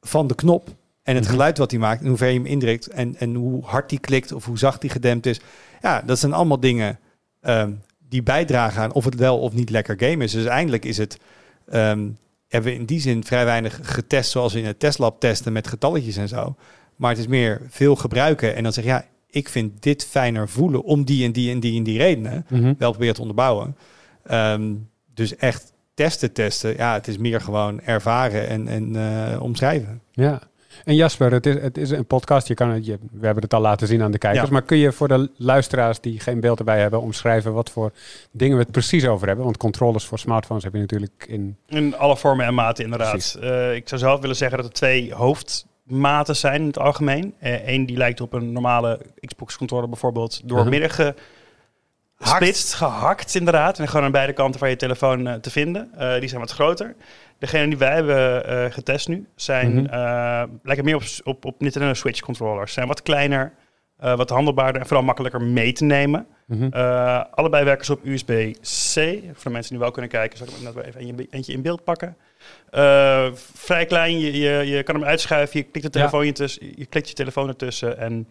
van 0.00 0.26
de 0.26 0.34
knop 0.34 0.68
en 1.02 1.14
het 1.14 1.24
Mhm. 1.24 1.32
geluid 1.32 1.58
wat 1.58 1.70
hij 1.70 1.80
maakt, 1.80 2.00
en 2.02 2.08
hoe 2.08 2.16
ver 2.16 2.28
je 2.28 2.34
hem 2.38 2.46
indrukt 2.46 2.86
en, 2.86 3.16
en 3.16 3.34
hoe 3.34 3.64
hard 3.64 3.88
die 3.88 3.98
klikt 3.98 4.32
of 4.32 4.44
hoe 4.44 4.58
zacht 4.58 4.80
die 4.80 4.90
gedempt 4.90 5.26
is. 5.26 5.40
Ja, 5.82 6.02
dat 6.06 6.18
zijn 6.18 6.32
allemaal 6.32 6.60
dingen 6.60 6.98
ehm, 7.40 7.70
die 8.08 8.22
bijdragen 8.22 8.82
aan 8.82 8.92
of 8.92 9.04
het 9.04 9.14
wel 9.14 9.38
of 9.38 9.52
niet 9.52 9.70
lekker 9.70 9.96
game 9.98 10.24
is. 10.24 10.30
Dus 10.32 10.40
uiteindelijk 10.40 10.84
is 10.84 10.96
het, 10.98 11.18
ehm, 11.68 12.08
hebben 12.48 12.72
we 12.72 12.78
in 12.78 12.84
die 12.84 13.00
zin 13.00 13.24
vrij 13.24 13.44
weinig 13.44 13.78
getest 13.82 14.30
zoals 14.30 14.52
we 14.52 14.58
in 14.58 14.66
het 14.66 14.78
testlab 14.78 15.20
testen 15.20 15.52
met 15.52 15.66
getalletjes 15.66 16.16
en 16.16 16.28
zo. 16.28 16.54
Maar 16.96 17.10
het 17.10 17.18
is 17.18 17.26
meer 17.26 17.60
veel 17.68 17.96
gebruiken 17.96 18.54
en 18.56 18.62
dan 18.62 18.72
zeg 18.72 18.84
je, 18.84 18.90
ja, 18.90 19.04
ik 19.30 19.48
vind 19.48 19.82
dit 19.82 20.04
fijner 20.04 20.48
voelen 20.48 20.82
om 20.84 21.04
die 21.04 21.24
en 21.24 21.32
die 21.32 21.50
en 21.50 21.60
die 21.60 21.76
en 21.78 21.82
die 21.84 21.98
redenen 21.98 22.46
Mhm. 22.48 22.74
wel 22.78 22.90
proberen 22.90 23.14
te 23.14 23.20
onderbouwen. 23.20 23.76
Ehm, 24.24 24.72
dus 25.14 25.36
echt 25.36 25.72
testen, 25.94 26.32
testen. 26.32 26.76
Ja, 26.76 26.92
het 26.94 27.08
is 27.08 27.18
meer 27.18 27.40
gewoon 27.40 27.80
ervaren 27.80 28.48
en, 28.48 28.68
en 28.68 28.96
eh, 28.96 29.42
omschrijven. 29.42 30.00
Ja. 30.12 30.42
En 30.84 30.94
Jasper, 30.94 31.32
het 31.32 31.46
is, 31.46 31.54
het 31.54 31.78
is 31.78 31.90
een 31.90 32.06
podcast. 32.06 32.48
Je 32.48 32.54
kan 32.54 32.70
het, 32.70 32.86
je, 32.86 32.98
we 33.12 33.24
hebben 33.24 33.42
het 33.42 33.54
al 33.54 33.60
laten 33.60 33.86
zien 33.86 34.02
aan 34.02 34.10
de 34.10 34.18
kijkers. 34.18 34.46
Ja. 34.46 34.52
Maar 34.52 34.62
kun 34.62 34.76
je 34.76 34.92
voor 34.92 35.08
de 35.08 35.30
luisteraars 35.36 36.00
die 36.00 36.20
geen 36.20 36.40
beeld 36.40 36.58
erbij 36.58 36.80
hebben 36.80 37.00
omschrijven 37.00 37.52
wat 37.52 37.70
voor 37.70 37.92
dingen 38.30 38.56
we 38.56 38.62
het 38.62 38.72
precies 38.72 39.06
over 39.06 39.26
hebben? 39.26 39.44
Want 39.44 39.56
controllers 39.56 40.04
voor 40.04 40.18
smartphones 40.18 40.64
heb 40.64 40.72
je 40.72 40.78
natuurlijk 40.78 41.24
in. 41.28 41.56
In 41.68 41.96
alle 41.96 42.16
vormen 42.16 42.46
en 42.46 42.54
maten, 42.54 42.84
inderdaad. 42.84 43.38
Eh, 43.40 43.74
ik 43.74 43.88
zou 43.88 44.00
zelf 44.00 44.20
willen 44.20 44.36
zeggen 44.36 44.56
dat 44.56 44.66
er 44.66 44.72
twee 44.72 45.14
hoofdmaten 45.14 46.36
zijn 46.36 46.60
in 46.60 46.66
het 46.66 46.78
algemeen. 46.78 47.34
Eén 47.40 47.86
die 47.86 47.96
lijkt 47.96 48.20
op 48.20 48.32
een 48.32 48.52
normale 48.52 49.00
Xbox-controller 49.20 49.88
bijvoorbeeld 49.88 50.40
doormidden 50.44 51.14
gesplitst, 52.22 52.74
gehakt 52.74 53.34
inderdaad. 53.34 53.78
En 53.78 53.88
gewoon 53.88 54.04
aan 54.04 54.12
beide 54.12 54.32
kanten 54.32 54.60
van 54.60 54.68
je 54.68 54.76
telefoon 54.76 55.26
eh, 55.26 55.34
te 55.34 55.50
vinden. 55.50 55.90
Eh, 55.96 56.18
die 56.20 56.28
zijn 56.28 56.40
wat 56.40 56.50
groter. 56.50 56.94
Degene 57.38 57.68
die 57.68 57.78
wij 57.78 57.94
hebben 57.94 58.46
eh, 58.46 58.72
getest 58.72 59.08
nu 59.08 59.26
zijn, 59.36 59.72
Mhm. 59.72 60.46
lijken 60.62 60.84
meer 60.84 60.96
op, 60.96 61.02
op, 61.24 61.44
op 61.44 61.60
Nintendo 61.60 61.94
Switch 61.94 62.20
controllers. 62.20 62.72
Zijn 62.72 62.86
wat 62.86 63.02
kleiner, 63.02 63.52
wat 63.96 64.30
handelbaarder 64.30 64.80
en 64.80 64.86
vooral 64.86 65.04
makkelijker 65.04 65.42
mee 65.42 65.72
te 65.72 65.84
nemen. 65.84 66.26
Mhm. 66.46 66.68
Allebei 67.30 67.64
werken 67.64 67.84
ze 67.84 67.92
op 67.92 68.04
USB-C. 68.04 68.94
Voor 69.34 69.44
de 69.44 69.50
mensen 69.50 69.70
die 69.70 69.78
wel 69.78 69.90
kunnen 69.90 70.10
kijken, 70.10 70.38
zal 70.38 70.46
ik 70.46 70.52
hem 70.52 70.74
net 70.74 70.84
even 70.84 71.26
eentje, 71.30 71.52
in 71.52 71.62
beeld 71.62 71.84
pakken. 71.84 72.16
Vrij 73.54 73.86
klein, 73.86 74.18
je, 74.20 74.38
je, 74.38 74.66
je 74.66 74.82
kan 74.82 74.94
hem 74.94 75.04
uitschuiven, 75.04 75.58
je 75.58 75.64
klikt, 75.64 75.92
de 75.92 75.98
Ja. 75.98 76.08
telefoon 76.08 76.32
tussen, 76.32 76.72
je 76.76 76.86
klikt 76.86 77.08
je 77.08 77.14
telefoon 77.14 77.48
ertussen 77.48 77.98
en 77.98 78.28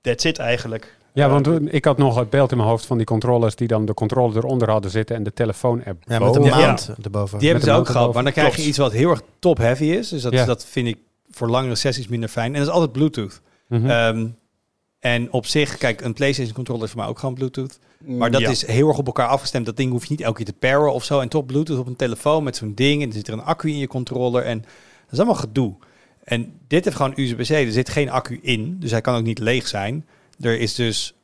that's 0.00 0.24
it 0.24 0.38
eigenlijk. 0.38 0.96
Ja, 1.12 1.28
want 1.28 1.72
ik 1.72 1.84
had 1.84 1.98
nog 1.98 2.16
het 2.16 2.30
beeld 2.30 2.50
in 2.50 2.56
mijn 2.56 2.68
hoofd 2.68 2.86
van 2.86 2.96
die 2.96 3.06
controllers 3.06 3.56
die 3.56 3.68
dan 3.68 3.84
de 3.84 3.94
controller 3.94 4.36
eronder 4.36 4.70
hadden 4.70 4.90
zitten 4.90 5.16
en 5.16 5.22
de 5.22 5.32
telefoon 5.32 5.82
er 5.82 5.96
Ja, 6.06 6.18
met 6.18 6.50
maand 6.50 6.90
erboven. 7.02 7.38
Die 7.38 7.48
hebben 7.48 7.66
de 7.66 7.72
ze 7.72 7.78
ook 7.78 7.88
gehad, 7.88 8.14
maar 8.14 8.22
dan 8.22 8.32
krijg 8.32 8.56
je 8.56 8.62
iets 8.66 8.78
wat 8.78 8.92
heel 8.92 9.10
erg 9.10 9.22
top-heavy 9.38 9.84
is. 9.84 10.08
Dus 10.08 10.22
dat, 10.22 10.32
Ja. 10.32 10.44
dat 10.44 10.64
vind 10.64 10.88
ik 10.88 10.96
voor 11.30 11.48
langere 11.48 11.74
sessies 11.74 12.08
minder 12.08 12.28
fijn. 12.28 12.52
En 12.52 12.58
dat 12.58 12.68
is 12.68 12.72
altijd 12.74 12.92
Bluetooth. 12.92 13.40
Mhm. 13.68 13.90
Ehm, 13.90 14.26
en 14.98 15.32
op 15.32 15.46
zich, 15.46 15.78
kijk, 15.78 16.00
een 16.00 16.12
PlayStation 16.12 16.54
controller 16.54 16.84
is 16.84 16.90
voor 16.90 17.00
mij 17.00 17.08
ook 17.08 17.18
gewoon 17.18 17.34
Bluetooth. 17.34 17.78
Maar 18.04 18.30
dat 18.30 18.40
ja. 18.40 18.50
is 18.50 18.66
heel 18.66 18.88
erg 18.88 18.98
op 18.98 19.06
elkaar 19.06 19.26
afgestemd. 19.28 19.66
Dat 19.66 19.76
ding 19.76 19.90
hoef 19.90 20.02
je 20.02 20.10
niet 20.10 20.20
elke 20.20 20.36
keer 20.36 20.46
te 20.46 20.58
paren 20.58 20.92
of 20.92 21.04
zo. 21.04 21.20
En 21.20 21.28
toch 21.28 21.46
Bluetooth 21.46 21.78
op 21.78 21.86
een 21.86 21.96
telefoon 21.96 22.44
met 22.44 22.56
zo'n 22.56 22.72
ding. 22.74 23.02
En 23.02 23.08
er 23.08 23.14
zit 23.14 23.26
er 23.28 23.32
een 23.32 23.44
accu 23.44 23.68
in 23.68 23.78
je 23.78 23.86
controller. 23.86 24.42
En 24.42 24.58
dat 24.58 25.12
is 25.12 25.18
allemaal 25.18 25.34
gedoe. 25.34 25.74
En 26.24 26.52
dit 26.68 26.84
heeft 26.84 26.96
gewoon 26.96 27.12
USB-C. 27.16 27.50
Er 27.50 27.72
zit 27.72 27.88
geen 27.88 28.10
accu 28.10 28.38
in. 28.42 28.76
Dus 28.78 28.90
hij 28.90 29.00
kan 29.00 29.16
ook 29.16 29.22
niet 29.24 29.38
leeg 29.38 29.68
zijn. 29.68 30.06
Er 30.40 30.58
is 30.58 30.74
dus 30.74 31.14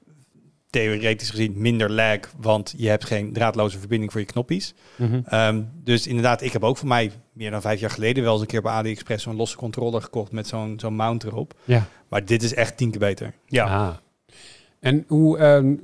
theoretisch 0.71 1.31
gezien 1.31 1.53
minder 1.57 1.91
lag. 1.91 2.19
Want 2.41 2.75
je 2.77 2.89
hebt 2.89 3.05
geen 3.05 3.33
draadloze 3.33 3.79
verbinding 3.79 4.13
voor 4.13 4.21
je 4.21 4.27
knoppies. 4.27 4.75
Mhm. 4.97 5.21
Ehm, 5.25 5.63
dus 5.85 6.07
inderdaad, 6.07 6.43
ik 6.43 6.53
heb 6.53 6.65
ook 6.65 6.77
voor 6.77 6.89
mij 6.89 7.11
meer 7.33 7.51
dan 7.51 7.61
vijf 7.61 7.81
jaar 7.81 7.91
geleden 7.91 8.23
wel 8.23 8.33
eens 8.33 8.41
een 8.41 8.47
keer 8.47 8.63
bij 8.63 8.73
AliExpress 8.73 9.25
zo'n 9.25 9.37
losse 9.37 9.57
controller 9.57 10.03
gekocht 10.03 10.33
met 10.33 10.47
zo'n 10.47 10.75
zo'n 10.81 10.95
mount 10.95 11.25
erop. 11.25 11.55
Ja. 11.65 11.87
Maar 12.09 12.25
dit 12.25 12.43
is 12.43 12.55
echt 12.55 12.77
tien 12.77 12.91
keer 12.91 13.01
beter. 13.01 13.33
Ja. 13.47 13.65
Ah. 13.65 13.95
En 14.81 15.05
hoe 15.09 15.39
ehm, 15.39 15.75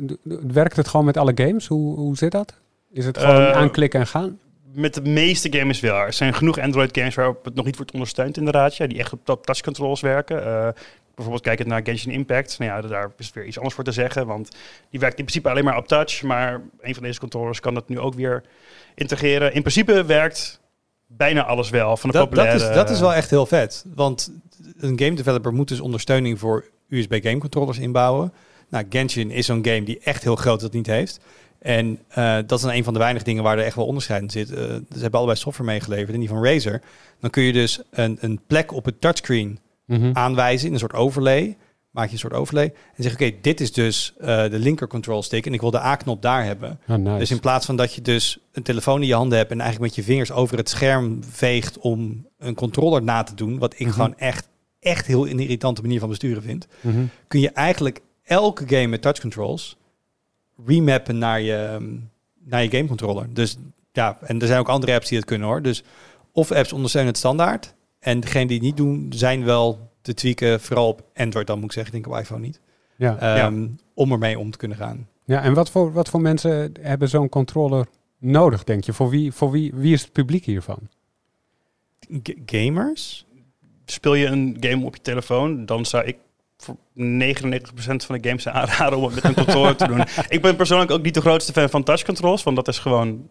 werkt 0.52 0.76
het 0.76 0.88
gewoon 0.88 1.06
met 1.06 1.16
alle 1.16 1.32
games? 1.34 1.66
Hoe, 1.66 1.96
hoe 1.98 2.16
zit 2.16 2.32
dat? 2.32 2.54
Is 2.92 3.04
het 3.06 3.18
gewoon 3.18 3.40
Eh, 3.40 3.52
aanklikken 3.52 4.00
en 4.00 4.06
gaan? 4.06 4.38
Met 4.74 4.94
de 4.94 5.02
meeste 5.02 5.52
games 5.52 5.80
wel. 5.80 5.94
Er 5.96 6.12
zijn 6.12 6.34
genoeg 6.34 6.58
Android 6.58 6.96
games 6.98 7.14
waarop 7.14 7.44
het 7.44 7.54
nog 7.54 7.64
niet 7.64 7.76
wordt 7.76 7.92
ondersteund 7.92 8.36
inderdaad. 8.36 8.76
Ja, 8.76 8.86
die 8.86 8.98
echt 8.98 9.12
op 9.26 9.44
touch 9.44 9.60
controls 9.60 10.00
werken. 10.00 10.44
Eh, 10.46 10.68
bijvoorbeeld 11.14 11.44
kijkend 11.44 11.68
naar 11.68 11.80
Genshin 11.84 12.12
Impact. 12.12 12.58
Nou 12.58 12.70
ja, 12.70 12.88
daar 12.88 13.10
is 13.16 13.32
weer 13.32 13.46
iets 13.46 13.56
anders 13.56 13.74
voor 13.74 13.84
te 13.84 13.92
zeggen. 13.92 14.26
Want 14.26 14.50
die 14.90 15.00
werkt 15.00 15.18
in 15.18 15.24
principe 15.24 15.50
alleen 15.50 15.64
maar 15.64 15.76
op 15.76 15.88
touch. 15.88 16.22
Maar 16.22 16.60
een 16.80 16.94
van 16.94 17.02
deze 17.02 17.20
controllers 17.20 17.60
kan 17.60 17.74
dat 17.74 17.88
nu 17.88 17.98
ook 17.98 18.14
weer 18.14 18.42
integreren. 18.94 19.54
In 19.54 19.60
principe 19.60 20.04
werkt 20.04 20.60
bijna 21.06 21.44
alles 21.44 21.70
wel. 21.70 21.96
Van 21.96 22.10
de 22.10 22.16
Dat, 22.16 22.30
dat, 22.30 22.34
populaire... 22.34 22.68
is, 22.68 22.74
dat 22.74 22.90
is 22.90 23.00
wel 23.00 23.14
echt 23.14 23.30
heel 23.30 23.46
vet. 23.46 23.84
Want 23.94 24.32
een 24.78 24.98
game 24.98 25.14
developer 25.14 25.52
moet 25.52 25.68
dus 25.68 25.80
ondersteuning 25.80 26.38
voor 26.38 26.64
USB 26.88 27.18
game 27.22 27.38
controllers 27.38 27.78
inbouwen. 27.78 28.32
Nou, 28.68 28.86
Genshin 28.88 29.30
is 29.30 29.46
zo'n 29.46 29.64
game 29.64 29.82
die 29.82 30.00
echt 30.02 30.22
heel 30.22 30.36
groot 30.36 30.60
dat 30.60 30.72
niet 30.72 30.86
heeft. 30.86 31.20
En 31.58 31.98
eh, 32.08 32.34
dat 32.34 32.52
is 32.52 32.60
dan 32.60 32.72
een 32.72 32.84
van 32.84 32.92
de 32.92 32.98
weinige 32.98 33.24
dingen 33.24 33.42
waar 33.42 33.58
er 33.58 33.64
echt 33.64 33.76
wel 33.76 33.86
onderscheid 33.86 34.22
in 34.22 34.30
zit. 34.30 34.50
Eh, 34.50 34.56
ze 34.64 35.00
hebben 35.00 35.18
allebei 35.18 35.38
software 35.38 35.70
meegeleverd 35.70 36.12
en 36.12 36.20
die 36.20 36.28
van 36.28 36.44
Razer. 36.44 36.80
Dan 37.20 37.30
kun 37.30 37.42
je 37.42 37.52
dus 37.52 37.80
een, 37.90 38.18
een 38.20 38.40
plek 38.46 38.72
op 38.72 38.84
het 38.84 39.00
touchscreen 39.00 39.58
Mhm. 39.84 40.10
aanwijzen 40.12 40.66
in 40.66 40.72
een 40.72 40.78
soort 40.78 40.92
overlay. 40.94 41.56
Maak 41.90 42.06
je 42.06 42.12
een 42.12 42.18
soort 42.18 42.32
overlay. 42.32 42.72
En 42.96 43.02
zeg, 43.02 43.12
oké, 43.12 43.30
dit 43.40 43.60
is 43.60 43.72
dus 43.72 44.12
eh, 44.18 44.26
de 44.26 44.58
linker 44.58 44.86
control 44.86 45.22
stick 45.22 45.46
en 45.46 45.52
ik 45.54 45.60
wil 45.60 45.70
de 45.70 45.80
A-knop 45.80 46.22
daar 46.22 46.44
hebben. 46.44 46.80
Oh, 46.88 46.96
nice. 46.96 47.18
Dus 47.18 47.30
in 47.30 47.40
plaats 47.40 47.66
van 47.66 47.76
dat 47.76 47.94
je 47.94 48.02
dus 48.02 48.38
een 48.52 48.62
telefoon 48.62 49.00
in 49.00 49.06
je 49.06 49.14
handen 49.14 49.38
hebt 49.38 49.50
en 49.50 49.60
eigenlijk 49.60 49.94
met 49.94 50.04
je 50.04 50.10
vingers 50.12 50.30
over 50.32 50.56
het 50.56 50.68
scherm 50.68 51.24
veegt 51.30 51.78
om 51.78 52.26
een 52.38 52.54
controller 52.54 53.02
na 53.02 53.22
te 53.22 53.34
doen, 53.34 53.58
wat 53.58 53.72
ik 53.74 53.80
Mhm. 53.86 53.90
gewoon 53.94 54.18
echt, 54.18 54.48
echt 54.80 55.06
heel 55.06 55.28
een 55.28 55.38
irritante 55.40 55.80
manier 55.82 56.00
van 56.00 56.08
besturen 56.08 56.42
vind, 56.42 56.66
Mhm. 56.80 57.04
kun 57.28 57.40
je 57.40 57.50
eigenlijk 57.50 58.00
elke 58.22 58.64
game 58.68 58.86
met 58.86 59.02
touch 59.02 59.20
controls 59.20 59.76
remappen 60.66 61.18
naar 61.18 61.40
je, 61.40 61.54
ehm, 61.54 61.94
naar 62.44 62.62
je 62.62 62.70
game 62.70 62.86
controller. 62.88 63.26
Dus 63.34 63.56
ja, 63.92 64.18
en 64.20 64.40
er 64.40 64.46
zijn 64.46 64.58
ook 64.60 64.68
andere 64.68 64.94
apps 64.94 65.08
die 65.08 65.18
het 65.18 65.26
kunnen 65.26 65.48
hoor. 65.48 65.62
Dus 65.62 65.82
of 66.32 66.50
apps 66.52 66.72
ondersteunen 66.72 67.10
het 67.10 67.20
standaard 67.20 67.74
en 68.02 68.20
degene 68.20 68.46
die 68.46 68.56
het 68.56 68.66
niet 68.66 68.76
doen 68.76 69.06
zijn 69.14 69.44
wel 69.44 69.90
te 70.00 70.14
tweaken, 70.14 70.60
vooral 70.60 70.88
op 70.88 71.02
Android 71.14 71.46
dan 71.46 71.56
moet 71.56 71.64
ik 71.64 71.72
zeggen, 71.72 71.94
ik 71.94 72.02
denk 72.02 72.14
op 72.16 72.20
iPhone 72.22 72.40
niet, 72.40 72.60
Ja. 72.96 73.18
Ehm, 73.18 73.66
om 73.94 74.12
ermee 74.12 74.38
om 74.38 74.50
te 74.50 74.58
kunnen 74.58 74.76
gaan. 74.76 75.08
ja, 75.24 75.42
en 75.42 75.54
wat 75.54 75.70
voor, 75.70 75.92
wat 75.92 76.08
voor 76.08 76.20
mensen 76.20 76.72
hebben 76.80 77.08
zo'n 77.08 77.28
controller 77.28 77.86
nodig, 78.18 78.64
denk 78.64 78.84
je? 78.84 78.92
Voor 78.92 79.08
wie, 79.10 79.32
voor 79.32 79.50
wie, 79.50 79.72
wie 79.74 79.92
is 79.92 80.02
het 80.02 80.12
publiek 80.12 80.44
hiervan? 80.44 80.78
G- 82.22 82.32
gamers? 82.46 83.26
Speel 83.84 84.14
je 84.14 84.26
een 84.26 84.56
game 84.60 84.86
op 84.86 84.94
je 84.94 85.02
telefoon, 85.02 85.66
dan 85.66 85.86
zou 85.86 86.04
ik 86.04 86.16
voor 86.56 86.76
99% 86.94 88.04
van 88.04 88.18
de 88.18 88.28
games 88.28 88.48
aanraden 88.48 88.98
om 88.98 89.04
het 89.04 89.14
met 89.14 89.24
een 89.24 89.34
controller 89.34 89.76
te 89.76 89.86
doen. 89.86 90.00
Ik 90.36 90.42
ben 90.42 90.56
persoonlijk 90.56 90.90
ook 90.90 91.02
niet 91.02 91.14
de 91.14 91.20
grootste 91.20 91.52
fan 91.52 91.68
van 91.70 91.82
touch 91.82 92.02
controls, 92.04 92.42
want 92.42 92.56
dat 92.56 92.68
is 92.68 92.78
gewoon... 92.78 93.28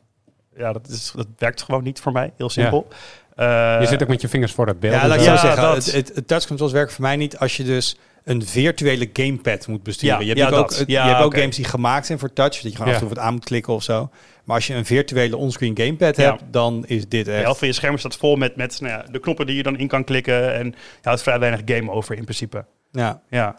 Ja, 0.58 0.74
dat, 0.74 0.88
is, 0.88 1.12
dat 1.16 1.28
werkt 1.38 1.62
gewoon 1.62 1.84
niet 1.84 2.00
voor 2.00 2.12
mij. 2.12 2.34
Heel 2.38 2.50
simpel. 2.50 2.88
Eh, 3.36 3.78
je 3.80 3.86
zit 3.88 4.02
ook 4.02 4.08
met 4.08 4.22
je 4.22 4.28
vingers 4.28 4.52
voor 4.52 4.68
het 4.68 4.80
beeld. 4.80 4.94
Ja, 4.94 5.02
en 5.02 5.08
laat 5.08 5.18
ik 5.18 5.24
zo. 5.24 5.32
Ja, 5.32 5.38
zeggen. 5.38 5.62
dat. 5.62 5.76
Het, 5.86 5.94
het, 5.94 6.12
het 6.16 6.28
touch 6.28 6.48
controls 6.48 6.72
werken 6.72 6.94
voor 6.94 7.04
mij 7.04 7.16
niet 7.16 7.38
als 7.38 7.58
je 7.58 7.64
dus 7.64 7.98
een 8.24 8.46
virtuele 8.46 9.10
gamepad 9.14 9.68
moet 9.68 9.84
besturen. 9.84 10.16
Ja, 10.16 10.34
je 10.34 10.42
hebt 10.42 10.54
ja, 10.54 10.58
ook, 10.60 10.72
Ja, 10.88 11.04
je 11.04 11.10
hebt 11.14 11.24
ook 11.24 11.38
games 11.38 11.56
die 11.56 11.66
gemaakt 11.66 12.06
zijn 12.06 12.20
voor 12.20 12.34
touch, 12.34 12.54
dat 12.54 12.62
je 12.62 12.70
gewoon 12.72 12.88
Ja. 12.88 12.94
af 12.94 13.02
en 13.02 13.08
toe 13.08 13.16
wat 13.16 13.26
aan 13.26 13.34
moet 13.34 13.46
klikken 13.46 13.74
of 13.74 13.84
zo. 13.84 14.10
Maar 14.44 14.56
als 14.56 14.68
je 14.68 14.74
een 14.74 14.86
virtuele 14.86 15.38
onscreen 15.38 15.78
gamepad 15.78 16.16
Ja. 16.18 16.24
hebt, 16.30 16.44
dan 16.52 16.84
is 16.88 17.08
dit 17.08 17.26
De 17.26 17.32
echt... 17.34 17.44
helft 17.44 17.60
van 17.60 17.68
je 17.68 17.74
scherm 17.74 17.98
staat 17.98 18.16
vol 18.16 18.36
met, 18.36 18.56
met 18.56 18.78
nou 18.82 18.94
ja, 18.94 19.06
de 19.12 19.20
knoppen 19.20 19.46
die 19.46 19.56
je 19.56 19.64
dan 19.64 19.78
in 19.78 19.88
kan 19.88 20.04
klikken. 20.04 20.54
En 20.54 20.66
je 20.66 20.74
houdt 21.02 21.22
vrij 21.22 21.40
weinig 21.40 21.62
game 21.66 21.92
over 21.92 22.16
in 22.16 22.24
principe. 22.24 22.66
Ja. 22.92 23.22
Ja. 23.30 23.56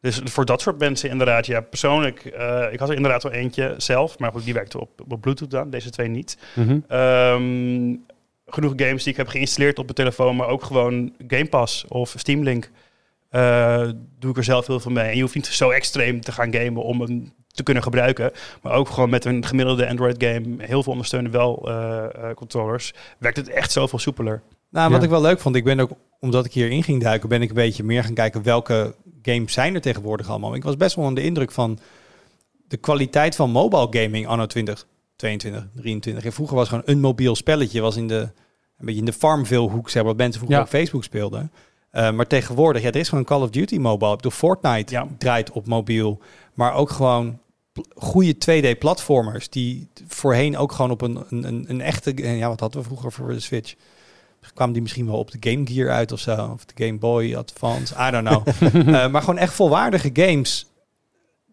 Dus 0.00 0.20
voor 0.24 0.44
dat 0.44 0.60
soort 0.60 0.78
mensen 0.78 1.10
inderdaad, 1.10 1.46
ja, 1.46 1.60
persoonlijk, 1.60 2.24
eh, 2.24 2.64
ik 2.72 2.78
had 2.78 2.88
er 2.88 2.94
inderdaad 2.96 3.22
wel 3.22 3.32
eentje 3.32 3.74
zelf, 3.76 4.18
maar 4.18 4.30
goed, 4.32 4.44
die 4.44 4.54
werkte 4.54 4.80
op, 4.80 4.90
op 5.08 5.20
Bluetooth 5.20 5.50
dan, 5.50 5.70
deze 5.70 5.90
twee 5.90 6.08
niet. 6.08 6.38
Ehm, 6.88 7.94
genoeg 8.46 8.72
games 8.76 9.02
die 9.02 9.12
ik 9.12 9.18
heb 9.18 9.28
geïnstalleerd 9.28 9.78
op 9.78 9.84
mijn 9.84 9.96
telefoon, 9.96 10.36
maar 10.36 10.48
ook 10.48 10.62
gewoon 10.62 11.12
Game 11.28 11.46
Pass 11.48 11.84
of 11.88 12.14
Steam 12.16 12.42
Link. 12.42 12.70
eh, 13.30 13.88
doe 14.18 14.30
ik 14.30 14.36
er 14.36 14.44
zelf 14.44 14.66
heel 14.66 14.80
veel 14.80 14.90
mee. 14.90 15.08
En 15.08 15.14
je 15.16 15.20
hoeft 15.22 15.34
niet 15.34 15.46
zo 15.46 15.70
extreem 15.70 16.20
te 16.20 16.32
gaan 16.32 16.54
gamen 16.54 16.82
om 16.82 17.00
hem 17.00 17.32
te 17.46 17.62
kunnen 17.62 17.82
gebruiken. 17.82 18.30
Maar 18.62 18.72
ook 18.72 18.88
gewoon 18.88 19.10
met 19.10 19.24
een 19.24 19.44
gemiddelde 19.46 19.88
Android 19.88 20.22
game, 20.24 20.54
heel 20.58 20.82
veel 20.82 20.92
ondersteunen 20.92 21.30
wel 21.30 21.68
eh, 21.68 22.04
eh, 22.04 22.34
controllers, 22.34 22.94
werkt 23.18 23.36
het 23.36 23.48
echt 23.48 23.72
zoveel 23.72 23.98
soepeler. 23.98 24.42
Nou, 24.70 24.90
wat 24.90 24.98
Ja. 24.98 25.04
ik 25.04 25.10
wel 25.10 25.20
leuk 25.20 25.40
vond, 25.40 25.56
ik 25.56 25.64
ben 25.64 25.80
ook, 25.80 25.90
omdat 26.20 26.44
ik 26.44 26.52
hierin 26.52 26.82
ging 26.82 27.02
duiken, 27.02 27.28
ben 27.28 27.42
ik 27.42 27.48
een 27.48 27.54
beetje 27.54 27.84
meer 27.84 28.04
gaan 28.04 28.14
kijken 28.14 28.42
welke 28.42 28.94
games 29.22 29.52
zijn 29.52 29.74
er 29.74 29.80
tegenwoordig 29.80 30.28
allemaal. 30.28 30.54
Ik 30.54 30.62
was 30.64 30.76
best 30.76 30.94
wel 30.96 31.04
onder 31.04 31.22
de 31.22 31.28
indruk 31.28 31.50
van 31.52 31.78
de 32.68 32.76
kwaliteit 32.76 33.36
van 33.36 33.50
mobile 33.50 33.86
gaming 33.90 34.26
anno 34.26 34.46
22, 35.16 35.66
23. 35.74 36.24
En 36.24 36.32
vroeger 36.32 36.56
was 36.56 36.68
gewoon 36.68 36.82
een 36.86 37.00
mobiel 37.00 37.34
spelletje. 37.36 37.80
Was 37.80 37.96
in 37.96 38.08
de, 38.08 38.18
een 38.78 38.86
beetje 38.86 38.98
in 39.00 39.04
de 39.04 39.12
Farmville 39.12 39.68
hoek, 39.70 39.86
zeg 39.90 39.94
maar, 40.02 40.04
wat 40.10 40.16
mensen 40.20 40.34
vroeger 40.40 40.58
Ja. 40.58 40.64
op 40.64 40.70
Facebook 40.70 41.04
speelden. 41.04 41.52
Eh, 41.90 42.10
maar 42.12 42.26
tegenwoordig, 42.26 42.82
ja, 42.82 42.88
er 42.88 42.96
is 42.96 43.08
gewoon 43.08 43.24
Call 43.24 43.40
of 43.42 43.50
Duty 43.50 43.76
mobile. 43.78 44.10
Ik 44.10 44.16
bedoel, 44.16 44.30
Fortnite 44.32 44.92
Ja. 44.92 45.06
draait 45.18 45.50
op 45.50 45.66
mobiel. 45.66 46.20
Maar 46.54 46.74
ook 46.74 46.90
gewoon 46.90 47.38
goede 47.94 48.34
2D-platformers. 48.38 49.48
Die 49.48 49.88
voorheen 50.08 50.56
ook 50.56 50.72
gewoon 50.72 50.90
op 50.90 51.00
een, 51.02 51.24
een, 51.28 51.64
een, 51.68 51.80
echte... 51.80 52.36
Ja, 52.36 52.48
wat 52.48 52.60
hadden 52.60 52.80
we 52.80 52.86
vroeger 52.86 53.12
voor 53.12 53.28
de 53.28 53.40
Switch? 53.40 53.74
Kwamen 54.54 54.72
die 54.72 54.82
misschien 54.82 55.06
wel 55.06 55.18
op 55.18 55.30
de 55.30 55.50
Game 55.50 55.66
Gear 55.66 55.90
uit 55.90 56.12
of 56.12 56.20
zo? 56.20 56.50
Of 56.54 56.64
de 56.64 56.84
Game 56.84 56.98
Boy 56.98 57.34
Advance? 57.34 57.94
I 58.08 58.10
don't 58.10 58.28
know. 58.28 58.46
Eh, 58.94 59.08
maar 59.08 59.20
gewoon 59.20 59.38
echt 59.38 59.54
volwaardige 59.54 60.10
games 60.12 60.66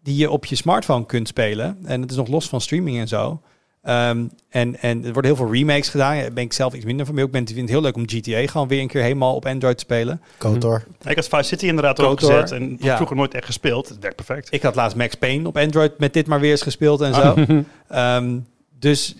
die 0.02 0.16
je 0.16 0.30
op 0.30 0.44
je 0.44 0.56
smartphone 0.56 1.06
kunt 1.06 1.28
spelen. 1.28 1.78
En 1.84 2.00
het 2.00 2.10
is 2.10 2.16
nog 2.16 2.28
los 2.28 2.48
van 2.48 2.60
streaming 2.60 2.98
en 2.98 3.08
zo. 3.08 3.40
Ehm, 3.84 4.26
en, 4.48 4.80
en 4.80 5.04
er 5.04 5.12
worden 5.12 5.34
heel 5.34 5.36
veel 5.36 5.52
remakes 5.52 5.88
gedaan. 5.88 6.16
Daar 6.16 6.32
ben 6.32 6.44
ik 6.44 6.52
zelf 6.52 6.74
iets 6.74 6.84
minder 6.84 7.06
van. 7.06 7.14
mee. 7.14 7.24
Ik 7.24 7.30
ben, 7.30 7.40
ik 7.40 7.46
vind 7.46 7.60
het 7.60 7.68
heel 7.68 7.80
leuk 7.80 7.96
om 7.96 8.04
GTA 8.06 8.46
gewoon 8.46 8.68
weer 8.68 8.80
een 8.80 8.88
keer 8.88 9.02
helemaal 9.02 9.34
op 9.34 9.46
Android 9.46 9.78
te 9.78 9.84
spelen. 9.84 10.20
Kotor. 10.38 10.84
Ik 11.04 11.16
had 11.16 11.28
Vice 11.28 11.42
City 11.42 11.66
inderdaad 11.66 12.00
ook 12.00 12.18
gezet. 12.18 12.50
En 12.50 12.76
ja. 12.80 12.94
vroeger 12.94 13.16
nooit 13.16 13.34
echt 13.34 13.44
gespeeld. 13.44 13.88
Het 13.88 13.98
werkt 13.98 14.16
perfect. 14.16 14.52
Ik 14.52 14.62
had 14.62 14.74
laatst 14.74 14.96
Max 14.96 15.14
Payne 15.14 15.48
op 15.48 15.56
Android 15.56 15.98
met 15.98 16.12
dit 16.12 16.26
maar 16.26 16.40
weer 16.40 16.50
eens 16.50 16.62
gespeeld 16.62 17.00
en 17.00 17.14
zo. 17.14 17.34
Ehm, 17.88 18.38
dus 18.78 19.14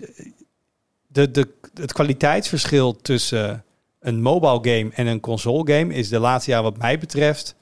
de, 1.07 1.31
de, 1.31 1.47
het 1.73 1.93
kwaliteitsverschil 1.93 2.95
tussen 2.95 3.63
een 3.99 4.21
mobile 4.21 4.59
game 4.61 4.91
en 4.93 5.07
een 5.07 5.19
console 5.19 5.73
game 5.73 5.93
is 5.93 6.09
de 6.09 6.19
laatste 6.19 6.51
jaren 6.51 6.71
wat 6.71 6.77
mij 6.77 6.99
betreft 6.99 7.55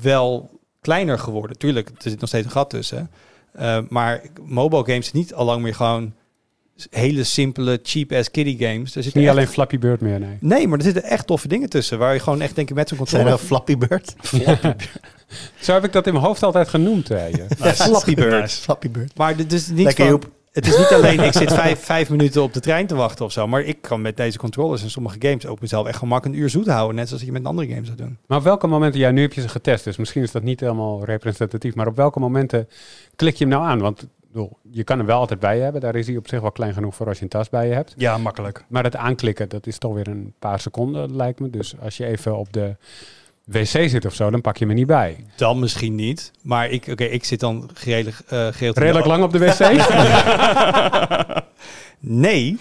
wel 0.00 0.50
kleiner 0.80 1.18
geworden. 1.18 1.58
Tuurlijk, 1.58 1.88
er 1.88 2.10
zit 2.10 2.20
nog 2.20 2.28
steeds 2.28 2.44
een 2.44 2.52
gat 2.52 2.70
tussen. 2.70 3.10
Eh, 3.52 3.78
maar 3.88 4.22
mobile 4.42 4.84
games 4.84 5.06
zijn 5.06 5.22
niet 5.22 5.34
al 5.34 5.44
lang 5.44 5.62
meer 5.62 5.74
gewoon 5.74 6.14
hele 6.90 7.24
simpele, 7.24 7.78
cheap-ass 7.82 8.30
kiddie 8.30 8.58
games. 8.58 8.96
Er 8.96 9.02
zitten 9.02 9.20
niet 9.20 9.30
echt- 9.30 9.38
alleen 9.38 9.48
Flappy 9.48 9.78
Bird 9.78 10.00
meer, 10.00 10.20
nee. 10.20 10.36
Nee, 10.40 10.68
maar 10.68 10.78
er 10.78 10.84
zitten 10.84 11.02
echt 11.02 11.26
toffe 11.26 11.48
dingen 11.48 11.68
tussen. 11.68 11.98
Waar 11.98 12.12
je 12.14 12.20
gewoon 12.20 12.40
echt 12.40 12.54
denk 12.54 12.68
ik 12.70 12.74
met 12.74 12.88
zo'n 12.88 12.96
Zijn 13.06 13.22
controller... 13.22 13.44
Flappy 13.48 13.76
Bird? 13.76 14.14
Zo 15.60 15.72
heb 15.72 15.84
ik 15.84 15.92
dat 15.92 16.06
in 16.06 16.12
mijn 16.12 16.24
hoofd 16.24 16.42
altijd 16.42 16.68
genoemd. 16.68 17.10
eh, 17.10 17.30
je. 17.30 17.44
Ja, 17.64 17.72
Flappy 17.74 18.14
Bird. 18.14 18.40
Nice. 18.40 18.60
Flappy 18.60 18.90
Bird. 18.90 19.16
Maar 19.16 19.36
dit 19.36 19.52
is 19.52 19.68
niet 19.68 19.84
Lekker, 19.84 20.04
van, 20.04 20.12
Joep. 20.12 20.30
Het 20.52 20.66
is 20.66 20.76
niet 20.78 20.86
alleen, 20.92 21.20
ik 21.20 21.32
zit 21.32 21.52
vijf, 21.62 21.84
vijf 21.84 22.10
minuten 22.10 22.42
op 22.42 22.52
de 22.52 22.60
trein 22.60 22.86
te 22.86 22.94
wachten 22.94 23.24
of 23.24 23.32
zo. 23.32 23.46
Maar 23.46 23.60
ik 23.62 23.82
kan 23.82 24.00
met 24.00 24.16
deze 24.16 24.38
controllers 24.38 24.82
en 24.82 24.90
sommige 24.90 25.16
games 25.20 25.46
ook 25.46 25.60
mezelf 25.60 25.86
echt 25.86 25.98
gemak 25.98 26.24
een 26.24 26.38
uur 26.38 26.50
zoet 26.50 26.66
houden. 26.66 26.96
Net 26.96 27.08
zoals 27.08 27.22
je 27.22 27.32
met 27.32 27.40
een 27.40 27.46
andere 27.46 27.68
game 27.68 27.84
zou 27.84 27.96
doen. 27.96 28.18
Maar 28.26 28.38
op 28.38 28.44
welke 28.44 28.66
momenten, 28.66 29.00
ja, 29.00 29.10
nu 29.10 29.20
heb 29.20 29.32
je 29.32 29.40
ze 29.40 29.48
getest, 29.48 29.84
dus 29.84 29.96
misschien 29.96 30.22
is 30.22 30.30
dat 30.32 30.42
niet 30.42 30.60
helemaal 30.60 31.04
representatief, 31.04 31.74
maar 31.74 31.86
op 31.86 31.96
welke 31.96 32.20
momenten 32.20 32.68
klik 33.16 33.34
je 33.36 33.44
hem 33.44 33.52
nou 33.52 33.66
aan? 33.66 33.78
Want 33.78 34.06
je 34.70 34.84
kan 34.84 34.98
hem 34.98 35.06
wel 35.06 35.18
altijd 35.18 35.40
bij 35.40 35.56
je 35.56 35.62
hebben, 35.62 35.80
daar 35.80 35.94
is 35.96 36.06
hij 36.06 36.16
op 36.16 36.28
zich 36.28 36.40
wel 36.40 36.52
klein 36.52 36.72
genoeg 36.74 36.94
voor 36.94 37.06
als 37.06 37.16
je 37.16 37.22
een 37.22 37.28
tas 37.30 37.48
bij 37.48 37.68
je 37.68 37.74
hebt. 37.74 37.94
Ja, 37.96 38.18
makkelijk. 38.18 38.64
Maar 38.68 38.84
het 38.84 38.96
aanklikken, 38.96 39.48
dat 39.48 39.66
is 39.66 39.78
toch 39.78 39.94
weer 39.94 40.08
een 40.08 40.34
paar 40.38 40.60
seconden, 40.60 41.16
lijkt 41.16 41.40
me. 41.40 41.50
Dus 41.50 41.74
als 41.80 41.96
je 41.96 42.06
even 42.06 42.36
op 42.36 42.52
de 42.52 42.76
wc 43.44 43.66
zit 43.66 44.04
of 44.06 44.14
zo, 44.14 44.30
dan 44.30 44.40
pak 44.40 44.56
je 44.56 44.66
me 44.66 44.74
niet 44.74 44.86
bij. 44.86 45.24
Dan 45.36 45.58
misschien 45.58 45.94
niet. 45.94 46.30
Maar 46.42 46.70
ik, 46.70 46.86
oké, 46.90 47.04
ik 47.04 47.24
zit 47.24 47.40
dan 47.40 47.70
redelijk, 47.84 48.16
eh 48.28 48.46
in 48.60 48.72
de- 48.72 48.80
Redelijk 48.80 49.06
lang 49.06 49.22
op 49.22 49.32
de 49.32 49.38
wc? 49.38 49.58
Nee, 52.00 52.58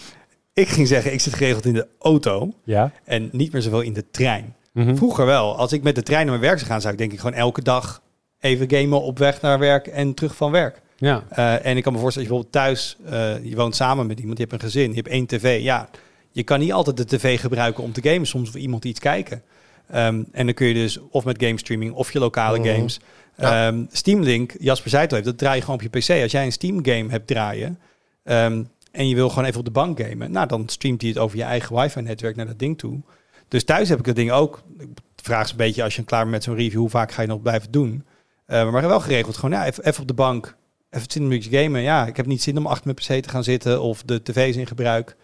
ik 0.53 0.67
ging 0.67 0.87
zeggen, 0.87 1.13
ik 1.13 1.19
zit 1.21 1.33
geregeld 1.33 1.65
in 1.65 1.73
de 1.73 1.87
auto. 1.99 2.51
ja. 2.63 2.91
En 3.03 3.29
niet 3.31 3.51
meer 3.51 3.61
zoveel 3.61 3.81
in 3.81 3.93
de 3.93 4.09
trein. 4.11 4.55
Mhm. 4.73 4.95
Vroeger 4.95 5.25
wel. 5.25 5.57
Als 5.57 5.73
ik 5.73 5.83
met 5.83 5.95
de 5.95 6.03
trein 6.03 6.21
naar 6.25 6.29
mijn 6.39 6.47
werk 6.47 6.57
zou 6.59 6.71
gaan, 6.71 6.81
zou 6.81 6.93
ik 6.93 6.99
denk 6.99 7.11
ik 7.11 7.19
gewoon 7.19 7.35
elke 7.37 7.61
dag 7.61 8.01
even 8.39 8.69
gamen 8.69 9.01
op 9.01 9.17
weg 9.17 9.41
naar 9.41 9.59
werk 9.59 9.87
en 9.87 10.13
terug 10.13 10.35
van 10.35 10.51
werk. 10.51 10.81
Ja. 10.97 11.23
Eh, 11.29 11.65
en 11.65 11.77
ik 11.77 11.83
kan 11.83 11.93
me 11.93 11.99
voorstellen, 11.99 12.29
dat 12.29 12.37
je 12.37 12.43
bijvoorbeeld 12.43 12.51
thuis, 12.51 12.97
eh, 13.05 13.49
je 13.49 13.55
woont 13.55 13.75
samen 13.75 14.07
met 14.07 14.19
iemand, 14.19 14.37
je 14.37 14.43
hebt 14.43 14.55
een 14.55 14.69
gezin, 14.69 14.89
je 14.89 14.95
hebt 14.95 15.07
één 15.07 15.25
tv. 15.25 15.61
Ja, 15.61 15.89
je 16.31 16.43
kan 16.43 16.59
niet 16.59 16.73
altijd 16.73 16.97
de 16.97 17.05
tv 17.05 17.39
gebruiken 17.39 17.83
om 17.83 17.91
te 17.91 18.01
gamen. 18.09 18.27
Soms 18.27 18.51
wil 18.51 18.61
iemand 18.61 18.85
iets 18.85 18.99
kijken. 18.99 19.43
Ehm, 19.89 20.23
en 20.31 20.45
dan 20.45 20.53
kun 20.53 20.67
je 20.67 20.73
dus 20.73 20.99
of 21.09 21.25
met 21.25 21.43
game 21.43 21.57
streaming 21.57 21.93
of 21.93 22.13
je 22.13 22.19
lokale 22.19 22.59
Mhm. 22.59 22.67
games. 22.67 22.99
Ja. 23.37 23.67
Ehm, 23.67 23.83
Steam 23.91 24.21
Link, 24.21 24.53
Jasper 24.59 24.89
zei 24.89 25.01
het 25.01 25.11
al 25.11 25.17
even, 25.17 25.29
dat 25.31 25.39
draai 25.39 25.55
je 25.55 25.61
gewoon 25.61 25.75
op 25.75 25.93
je 25.93 25.99
PC. 25.99 26.21
Als 26.21 26.31
jij 26.31 26.45
een 26.45 26.51
Steam 26.51 26.85
game 26.85 27.09
hebt 27.09 27.27
draaien 27.27 27.79
ehm, 28.23 28.63
en 28.91 29.07
je 29.09 29.15
wil 29.15 29.29
gewoon 29.29 29.45
even 29.45 29.59
op 29.59 29.65
de 29.65 29.71
bank 29.71 29.99
gamen, 30.01 30.31
nou 30.31 30.47
dan 30.47 30.69
streamt 30.69 31.01
hij 31.01 31.09
het 31.09 31.19
over 31.19 31.37
je 31.37 31.43
eigen 31.43 31.75
wifi-netwerk 31.75 32.35
naar 32.35 32.45
dat 32.47 32.59
ding 32.59 32.77
toe. 32.77 32.99
Dus 33.47 33.63
thuis 33.63 33.89
heb 33.89 33.99
ik 33.99 34.05
dat 34.05 34.15
ding 34.15 34.31
ook. 34.31 34.61
Ik 34.79 34.87
vraag 35.15 35.45
ze 35.45 35.51
een 35.51 35.57
beetje 35.57 35.83
als 35.83 35.95
je 35.95 36.03
klaar 36.03 36.19
bent 36.19 36.31
met 36.31 36.43
zo'n 36.43 36.55
review, 36.55 36.79
hoe 36.79 36.89
vaak 36.89 37.11
ga 37.11 37.21
je 37.21 37.27
nog 37.27 37.41
blijven 37.41 37.71
doen? 37.71 38.03
Eh, 38.45 38.71
maar 38.71 38.87
wel 38.87 38.99
geregeld, 38.99 39.35
gewoon 39.35 39.51
ja, 39.59 39.65
even, 39.65 39.85
even 39.85 40.01
op 40.01 40.07
de 40.07 40.13
bank, 40.13 40.55
even 40.95 41.07
20 41.07 41.21
minuutjes 41.21 41.61
gamen. 41.61 41.81
Ja, 41.81 42.05
ik 42.05 42.17
heb 42.17 42.25
niet 42.25 42.41
zin 42.41 42.57
om 42.57 42.67
achter 42.67 42.85
mijn 42.85 42.95
PC 42.95 43.23
te 43.23 43.29
gaan 43.29 43.43
zitten 43.43 43.81
of 43.81 44.03
de 44.03 44.23
tv 44.23 44.49
is 44.49 44.55
in 44.55 44.67
gebruik. 44.67 45.15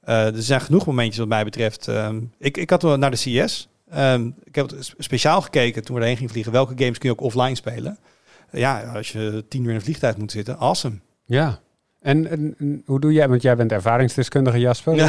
Eh, 0.00 0.36
er 0.36 0.42
zijn 0.42 0.60
genoeg 0.60 0.86
momentjes 0.86 1.18
wat 1.18 1.28
mij 1.28 1.44
betreft. 1.44 1.88
Ehm, 1.88 2.20
ik, 2.38 2.56
ik 2.56 2.70
had 2.70 2.82
wel 2.82 2.96
naar 2.96 3.10
de 3.10 3.42
CS. 3.44 3.68
Ehm, 3.90 4.30
ik 4.44 4.54
heb 4.54 4.70
speciaal 4.98 5.40
gekeken 5.42 5.84
toen 5.84 5.94
we 5.94 6.00
erheen 6.00 6.16
gingen 6.16 6.32
vliegen. 6.32 6.52
Welke 6.52 6.74
games 6.76 6.98
kun 6.98 7.08
je 7.08 7.14
ook 7.14 7.24
offline 7.24 7.54
spelen? 7.54 7.98
Ja, 8.50 8.82
als 8.82 9.12
je 9.12 9.44
tien 9.48 9.62
uur 9.62 9.68
in 9.68 9.74
een 9.74 9.82
vliegtuig 9.82 10.16
moet 10.16 10.30
zitten, 10.30 10.58
awesome. 10.58 10.98
Ja. 11.24 11.60
En, 12.02 12.30
en, 12.30 12.54
en 12.58 12.82
hoe 12.86 13.00
doe 13.00 13.12
jij, 13.12 13.28
want 13.28 13.42
jij 13.42 13.56
bent 13.56 13.72
ervaringsdeskundige 13.72 14.58
Jasper. 14.58 14.94
Ja. 14.94 15.08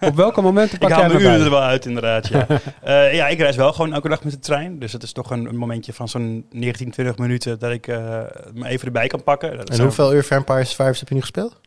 Op 0.00 0.16
welke 0.16 0.40
momenten 0.40 0.74
Ik 0.80 0.80
pak 0.80 0.90
haal 0.90 1.00
jij 1.00 1.08
mijn 1.08 1.20
hem 1.22 1.30
uren 1.30 1.40
er 1.40 1.44
erbij? 1.44 1.58
wel 1.60 1.68
uit, 1.68 1.86
inderdaad. 1.86 2.28
Ja. 2.28 2.46
Eh, 2.82 3.14
ja, 3.14 3.28
ik 3.28 3.38
reis 3.38 3.56
wel 3.56 3.72
gewoon 3.72 3.92
elke 3.92 4.08
dag 4.08 4.24
met 4.24 4.32
de 4.32 4.38
trein. 4.38 4.78
Dus 4.78 4.92
het 4.92 5.02
is 5.02 5.12
toch 5.12 5.30
een, 5.30 5.46
een 5.46 5.56
momentje 5.56 5.92
van 5.92 6.08
zo'n 6.08 6.46
19, 6.50 6.90
20 6.90 7.18
minuten 7.18 7.58
dat 7.58 7.72
ik 7.72 7.86
eh, 7.86 8.20
me 8.54 8.68
even 8.68 8.86
erbij 8.86 9.06
kan 9.06 9.22
pakken. 9.22 9.56
Dat 9.56 9.70
En 9.70 9.80
hoeveel 9.80 10.14
uur 10.14 10.24
Vampire 10.24 10.64
Survivors 10.64 10.98
heb 11.00 11.08
je 11.08 11.14
nu 11.14 11.20
gespeeld? 11.20 11.60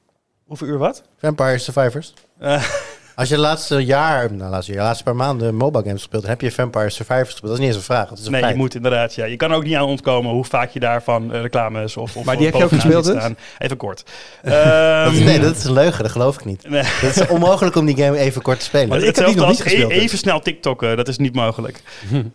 hoeveel 0.47 0.67
uur 0.67 0.77
wat? 0.77 1.03
Vampire 1.17 1.57
Survivors. 1.57 2.13
Eh, 2.39 2.63
Als 3.17 3.29
je 3.29 3.35
de 3.35 3.41
laatste 3.41 3.85
jaar, 3.85 4.33
nou 4.33 4.51
laatste 4.51 4.73
jaar, 4.73 4.83
laatste 4.83 5.03
paar 5.03 5.15
maanden 5.15 5.55
mobile 5.55 5.83
games 5.83 5.99
gespeeld, 5.99 6.21
dan 6.21 6.31
heb 6.31 6.41
je 6.41 6.51
Vampire 6.51 6.89
Survivors 6.89 7.29
gespeeld. 7.29 7.51
Dat 7.51 7.51
is 7.53 7.59
niet 7.59 7.67
eens 7.67 7.77
een 7.77 7.83
vraag. 7.83 8.09
Dat 8.09 8.17
is 8.17 8.25
een 8.25 8.31
nee, 8.31 8.45
je 8.45 8.55
moet 8.55 8.75
inderdaad. 8.75 9.15
Ja. 9.15 9.25
Je 9.25 9.35
kan 9.35 9.53
ook 9.53 9.63
niet 9.63 9.75
aan 9.75 9.83
ontkomen 9.85 10.31
hoe 10.31 10.45
vaak 10.45 10.69
je 10.71 10.79
daarvan 10.79 11.33
eh, 11.33 11.41
reclames 11.41 11.97
of, 11.97 12.15
of 12.15 12.23
Maar 12.25 12.37
die 12.37 12.45
heb 12.45 12.55
je 12.55 12.63
ook 12.63 12.69
gespeeld 12.69 13.05
dus? 13.05 13.15
staan. 13.17 13.37
Even 13.57 13.77
kort. 13.77 14.03
Dat 14.43 14.53
Ehm, 14.53 15.13
is, 15.13 15.19
nee, 15.19 15.39
dat 15.39 15.55
is 15.55 15.63
een 15.63 15.73
leugen. 15.73 16.03
Dat 16.03 16.11
geloof 16.11 16.35
ik 16.35 16.45
niet. 16.45 16.69
nee. 16.69 16.83
Dat 17.01 17.15
is 17.15 17.27
onmogelijk 17.27 17.75
om 17.75 17.85
die 17.85 17.97
game 17.97 18.17
even 18.17 18.41
kort 18.41 18.59
te 18.59 18.65
spelen. 18.65 18.87
Maar 18.87 18.97
ik 18.99 19.15
heb 19.15 19.25
die 19.25 19.35
nog 19.35 19.49
niet 19.49 19.61
gespeeld, 19.61 19.91
e- 19.91 19.93
dus. 19.93 20.03
even 20.03 20.17
snel 20.17 20.39
TikTokken, 20.39 20.97
dat 20.97 21.07
is 21.07 21.17
niet 21.17 21.35
mogelijk. 21.35 21.81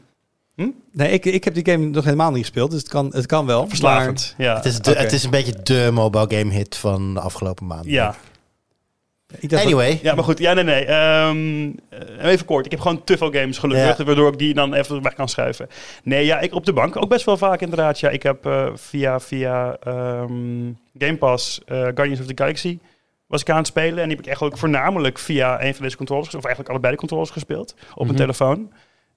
Nee, 0.92 1.10
ik, 1.10 1.24
ik 1.24 1.44
heb 1.44 1.54
die 1.54 1.64
game 1.70 1.86
nog 1.86 2.04
helemaal 2.04 2.30
niet 2.30 2.40
gespeeld, 2.40 2.70
dus 2.70 2.80
het 2.80 2.88
kan, 2.88 3.10
het 3.14 3.26
kan 3.26 3.46
wel. 3.46 3.68
Verslavend. 3.68 4.34
Ja. 4.38 4.56
het, 4.56 4.64
is 4.64 4.78
de, 4.80 4.92
het 4.92 5.12
is 5.12 5.24
een 5.24 5.30
beetje 5.30 5.54
de 5.62 5.88
mobile 5.92 6.26
game 6.28 6.52
hit 6.52 6.76
van 6.76 7.14
de 7.14 7.20
afgelopen 7.20 7.66
maanden. 7.66 7.90
ja. 7.90 8.14
Dat- 9.40 9.60
Anyway. 9.64 9.98
ja, 10.02 10.14
maar 10.14 10.24
goed. 10.24 10.38
Ja, 10.38 10.52
nee, 10.52 10.64
nee. 10.64 10.84
Ehm, 10.84 11.70
eh, 12.18 12.30
even 12.30 12.46
kort. 12.46 12.64
Ik 12.64 12.70
heb 12.70 12.80
gewoon 12.80 13.04
te 13.04 13.16
veel 13.16 13.32
games 13.32 13.58
gelukkig, 13.58 13.98
Ja. 13.98 14.04
waardoor 14.04 14.32
ik 14.32 14.38
die 14.38 14.54
dan 14.54 14.74
even 14.74 15.02
weg 15.02 15.14
kan 15.14 15.28
schuiven. 15.28 15.68
Nee, 16.02 16.24
ja, 16.24 16.40
ik 16.40 16.54
op 16.54 16.64
de 16.66 16.72
bank 16.72 16.96
ook 16.96 17.08
best 17.08 17.24
wel 17.24 17.36
vaak 17.36 17.60
inderdaad. 17.60 18.00
Ja, 18.00 18.08
ik 18.08 18.22
heb 18.22 18.46
eh, 18.46 18.66
via, 18.74 19.20
via 19.20 19.76
ehm, 19.82 20.72
Game 20.98 21.16
Pass 21.18 21.60
eh, 21.66 21.78
Guardians 21.82 22.20
of 22.20 22.26
the 22.26 22.32
Galaxy 22.42 22.78
was 23.26 23.40
ik 23.40 23.50
aan 23.50 23.56
het 23.56 23.66
spelen. 23.66 23.98
En 24.02 24.08
die 24.08 24.16
heb 24.16 24.24
ik 24.26 24.30
echt 24.32 24.40
ook 24.42 24.58
voornamelijk 24.58 25.18
via 25.18 25.62
een 25.64 25.74
van 25.74 25.84
deze 25.84 25.96
controllers, 25.96 26.28
of 26.28 26.34
eigenlijk 26.44 26.68
allebei 26.68 26.92
de 26.92 26.98
controllers 26.98 27.30
gespeeld, 27.30 27.74
op 27.90 27.96
Mhm. 27.96 28.04
mijn 28.04 28.16
telefoon. 28.16 28.72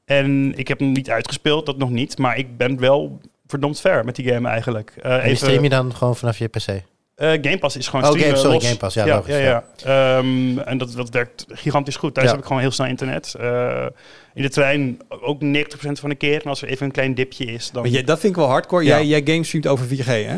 En 0.05 0.53
ik 0.57 0.68
heb 0.68 0.80
hem 0.80 0.91
niet 0.91 1.09
uitgespeeld, 1.09 1.66
dat 1.66 1.78
nog 1.78 1.89
niet. 1.89 2.18
Maar 2.18 2.38
ik 2.38 2.57
ben 2.57 2.80
wel 2.80 3.20
verdomd 3.47 3.80
ver 3.82 4.05
met 4.05 4.16
die 4.16 4.28
game 4.34 4.47
eigenlijk. 4.49 4.93
Eh, 5.01 5.18
En 5.18 5.28
die 5.28 5.36
stream 5.36 5.63
je 5.63 5.70
dan 5.70 5.95
gewoon 5.95 6.16
vanaf 6.16 6.38
je 6.38 6.47
PC? 6.47 6.68
Eh, 7.16 7.30
Game 7.30 7.57
Pass 7.57 7.76
is 7.78 7.88
gewoon 7.88 8.05
Oh, 8.05 8.11
streamen 8.11 8.36
Game- 8.38 8.41
sorry, 8.41 8.55
los. 8.55 8.66
Game 8.66 8.78
Pass, 8.78 8.95
ja, 8.95 9.05
ja, 9.05 9.16
logisch, 9.16 9.34
ja, 9.34 9.39
ja. 9.39 9.63
ja. 9.84 10.18
Ehm, 10.18 10.59
en 10.59 10.78
dat, 10.78 10.91
dat 10.91 11.09
werkt 11.09 11.45
gigantisch 11.49 11.95
goed. 11.95 12.13
Thuis 12.13 12.26
Ja. 12.28 12.32
heb 12.32 12.41
ik 12.41 12.47
gewoon 12.47 12.61
heel 12.61 12.72
snel 12.72 12.88
internet. 12.88 13.36
Eh, 13.39 13.86
in 14.34 14.41
de 14.41 14.49
trein 14.49 14.99
ook 15.09 15.41
90% 15.41 15.99
van 15.99 16.09
de 16.09 16.16
keer. 16.16 16.41
En 16.43 16.49
als 16.49 16.61
er 16.61 16.68
even 16.68 16.86
een 16.86 16.91
klein 16.91 17.16
dipje 17.16 17.45
is, 17.45 17.72
dan... 17.72 17.82
Maar 17.82 17.91
jij, 17.91 18.03
dat 18.03 18.20
vind 18.20 18.32
ik 18.34 18.39
wel 18.39 18.49
hardcore. 18.49 18.84
Ja. 18.84 18.95
Jij, 19.01 19.05
jij 19.05 19.22
game 19.34 19.43
streamt 19.43 19.68
over 19.68 19.86
4G, 19.88 20.05
hè? 20.05 20.38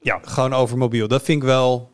Ja. 0.00 0.20
Gewoon 0.24 0.52
over 0.54 0.78
mobiel. 0.78 1.08
Dat 1.08 1.22
vind 1.22 1.42
ik 1.42 1.48
wel... 1.48 1.92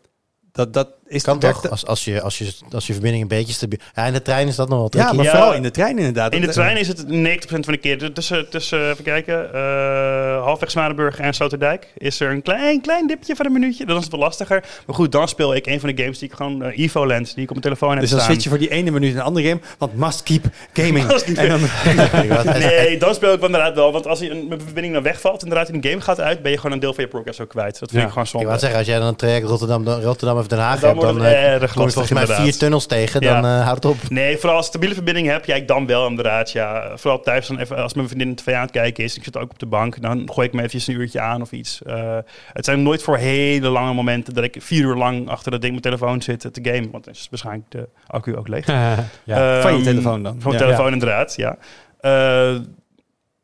Dat, 0.53 0.73
dat 0.75 0.89
is 1.11 1.23
Kan 1.23 1.39
toch? 1.39 1.71
Als, 1.71 1.87
als, 1.87 2.05
je, 2.05 2.21
als, 2.23 2.39
je, 2.39 2.53
als 2.71 2.87
je 2.87 2.93
verbinding 2.93 3.23
een 3.23 3.29
beetje 3.29 3.53
stabiel... 3.53 3.79
Ja, 3.95 4.05
in 4.07 4.13
de 4.13 4.23
trein 4.23 4.49
is 4.49 4.57
dat 4.57 4.69
nog 4.69 4.79
wel 4.79 5.03
Ja, 5.05 5.13
maar 5.13 5.25
Ja. 5.25 5.31
vooral 5.31 5.55
in 5.55 5.63
de 5.63 5.71
trein 5.71 5.99
inderdaad. 5.99 6.33
In 6.35 6.41
de 6.41 6.49
trein 6.49 6.77
is 6.77 6.89
het 6.89 7.05
90% 7.07 7.07
van 7.47 7.61
de 7.73 7.77
keer. 7.77 8.13
Tussen, 8.13 8.49
tussen 8.51 8.91
even 8.91 9.05
kijken, 9.05 9.55
eh 9.55 10.43
halfweg 10.43 10.71
Zwanenburg 10.71 11.19
en 11.19 11.35
Sloterdijk 11.35 11.87
is 11.97 12.21
er 12.21 12.31
een 12.31 12.43
klein, 12.43 12.81
klein 12.81 13.07
dipje 13.07 13.37
van 13.37 13.47
een 13.47 13.53
minuutje. 13.53 13.87
Dan 13.87 13.97
is 13.97 14.03
het 14.03 14.13
wel 14.13 14.21
lastiger. 14.21 14.65
Maar 14.87 14.97
goed, 14.97 15.13
dan 15.13 15.29
speel 15.29 15.55
ik 15.55 15.67
een 15.67 15.81
van 15.81 15.95
de 15.95 16.03
games 16.03 16.19
die 16.19 16.29
ik 16.29 16.35
gewoon... 16.35 16.63
eh, 16.63 16.79
Evoland, 16.79 17.25
die 17.35 17.43
ik 17.43 17.43
op 17.43 17.49
mijn 17.51 17.61
telefoon 17.61 17.91
heb 17.91 18.01
Dus 18.01 18.11
dan 18.11 18.21
switch 18.21 18.43
je 18.43 18.49
voor 18.49 18.59
die 18.59 18.71
ene 18.71 18.91
minuut 18.91 19.11
naar 19.15 19.21
een 19.21 19.27
andere 19.27 19.49
game. 19.49 19.61
Want 19.79 19.95
must 19.97 20.23
keep 20.23 20.45
gaming. 20.73 21.07
Must 21.13 21.25
keep 21.25 21.37
en 21.37 21.49
dan, 21.49 21.61
Nee, 22.59 22.99
dan 22.99 23.15
speel 23.15 23.33
ik 23.33 23.43
inderdaad 23.43 23.75
wel. 23.75 23.93
Want 23.93 24.07
als 24.07 24.19
je 24.19 24.31
een 24.31 24.49
mijn 24.49 24.61
verbinding 24.61 24.95
dan 24.95 25.03
wegvalt 25.03 25.43
en 25.43 25.49
inderdaad 25.49 25.69
in 25.75 25.81
de 25.81 25.89
game 25.89 26.01
gaat 26.01 26.21
uit, 26.21 26.43
ben 26.43 26.51
je 26.51 26.57
gewoon 26.57 26.73
een 26.73 26.81
deel 26.81 26.95
van 26.95 27.05
je 27.05 27.11
progress 27.11 27.41
ook 27.41 27.49
kwijt. 27.49 27.79
Dat 27.79 27.91
vind 27.91 27.93
Ja. 27.93 28.01
ik 28.03 28.09
gewoon 28.09 28.25
Ik 28.25 28.31
zonde. 28.31 28.47
wou 28.47 28.59
zeggen, 28.59 28.79
als 28.79 28.87
jij 28.89 28.99
dan 28.99 29.07
een 29.09 29.17
traject 29.17 29.47
Rotterdam, 29.47 29.89
Rotterdam 29.89 30.39
of 30.39 30.47
Den 30.47 30.59
Haag 30.59 30.81
hebt, 30.81 31.00
wordt 31.01 31.19
dan 31.19 31.27
het 31.27 31.37
eh, 31.37 31.53
erg 31.53 31.61
lastig 31.61 31.93
volgens 31.93 32.11
mij 32.13 32.23
inderdaad. 32.23 32.45
vier 32.45 32.57
tunnels 32.59 32.87
tegen, 32.87 33.21
dan 33.21 33.45
eh 33.45 33.65
houdt 33.65 33.83
het 33.83 33.93
op. 33.93 34.11
Nee, 34.11 34.37
vooral 34.37 34.57
als 34.57 34.67
stabiele 34.67 34.95
verbinding 34.95 35.27
heb, 35.27 35.45
ja, 35.45 35.55
ik 35.55 35.69
dan 35.69 35.87
wel 35.87 36.07
inderdaad. 36.07 36.51
Ja. 36.53 36.93
Vooral 36.95 37.21
thuis 37.21 37.47
dan 37.47 37.59
even, 37.59 37.77
als 37.77 37.95
mijn 37.95 38.09
vriendin 38.09 38.35
tv 38.35 38.55
aan 38.55 38.63
het 38.63 38.71
kijken 38.71 39.05
is, 39.05 39.17
ik 39.17 39.25
zit 39.25 39.37
ook 39.37 39.51
op 39.51 39.59
de 39.59 39.67
bank, 39.67 40.03
dan 40.03 40.31
gooi 40.33 40.47
ik 40.47 40.53
me 40.53 40.59
eventjes 40.59 40.87
een 40.87 40.95
uurtje 40.95 41.21
aan 41.21 41.43
of 41.43 41.53
iets. 41.53 41.83
Eh, 41.83 42.19
het 42.53 42.65
zijn 42.65 42.83
nooit 42.83 43.03
voor 43.03 43.17
hele 43.17 43.69
lange 43.69 43.93
momenten 43.93 44.35
dat 44.35 44.45
ik 44.45 44.57
vier 44.59 44.85
uur 44.85 44.97
lang 44.97 45.29
achter 45.29 45.51
dat 45.51 45.61
ding 45.61 45.75
met 45.75 45.83
telefoon 45.83 46.23
zit 46.23 46.41
te 46.41 46.61
gamen, 46.63 46.91
want 46.91 47.05
dan 47.05 47.15
is 47.15 47.27
waarschijnlijk 47.31 47.71
de 47.71 47.89
accu 48.07 48.37
ook 48.37 48.49
leeg. 48.49 48.67
ja. 49.25 49.61
Van 49.61 49.71
je 49.71 49.77
Ehm, 49.77 49.83
telefoon 49.83 50.23
dan. 50.23 50.37
Van 50.41 50.53
mijn 50.53 50.65
telefoon 50.65 50.93
inderdaad, 50.93 51.37
ja. 51.37 51.57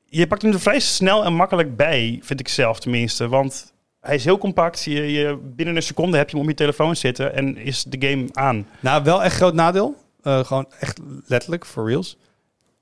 Je 0.09 0.27
pakt 0.27 0.43
hem 0.43 0.53
er 0.53 0.61
vrij 0.61 0.81
snel 0.81 1.25
en 1.25 1.35
makkelijk 1.35 1.77
bij, 1.77 2.21
vind 2.23 2.41
ik 2.41 2.49
zelf 2.49 2.81
tenminste. 2.81 3.29
Want 3.29 3.75
hij 4.07 4.15
is 4.15 4.25
heel 4.25 4.39
compact. 4.39 4.83
Je, 4.85 5.13
je, 5.13 5.39
binnen 5.57 5.77
een 5.77 5.83
seconde 5.83 6.17
heb 6.17 6.29
je 6.31 6.37
hem 6.37 6.45
op 6.45 6.51
je 6.51 6.57
telefoon 6.57 6.97
zitten 6.97 7.35
en 7.35 7.57
is 7.57 7.85
de 7.89 8.09
game 8.09 8.27
aan. 8.33 8.67
Nou, 8.81 9.03
wel 9.05 9.23
echt 9.23 9.37
groot 9.37 9.55
nadeel. 9.55 9.95
Eh, 10.23 10.45
gewoon 10.45 10.67
echt 10.81 11.01
letterlijk, 11.27 11.67
for 11.67 11.89
reals. 11.89 12.17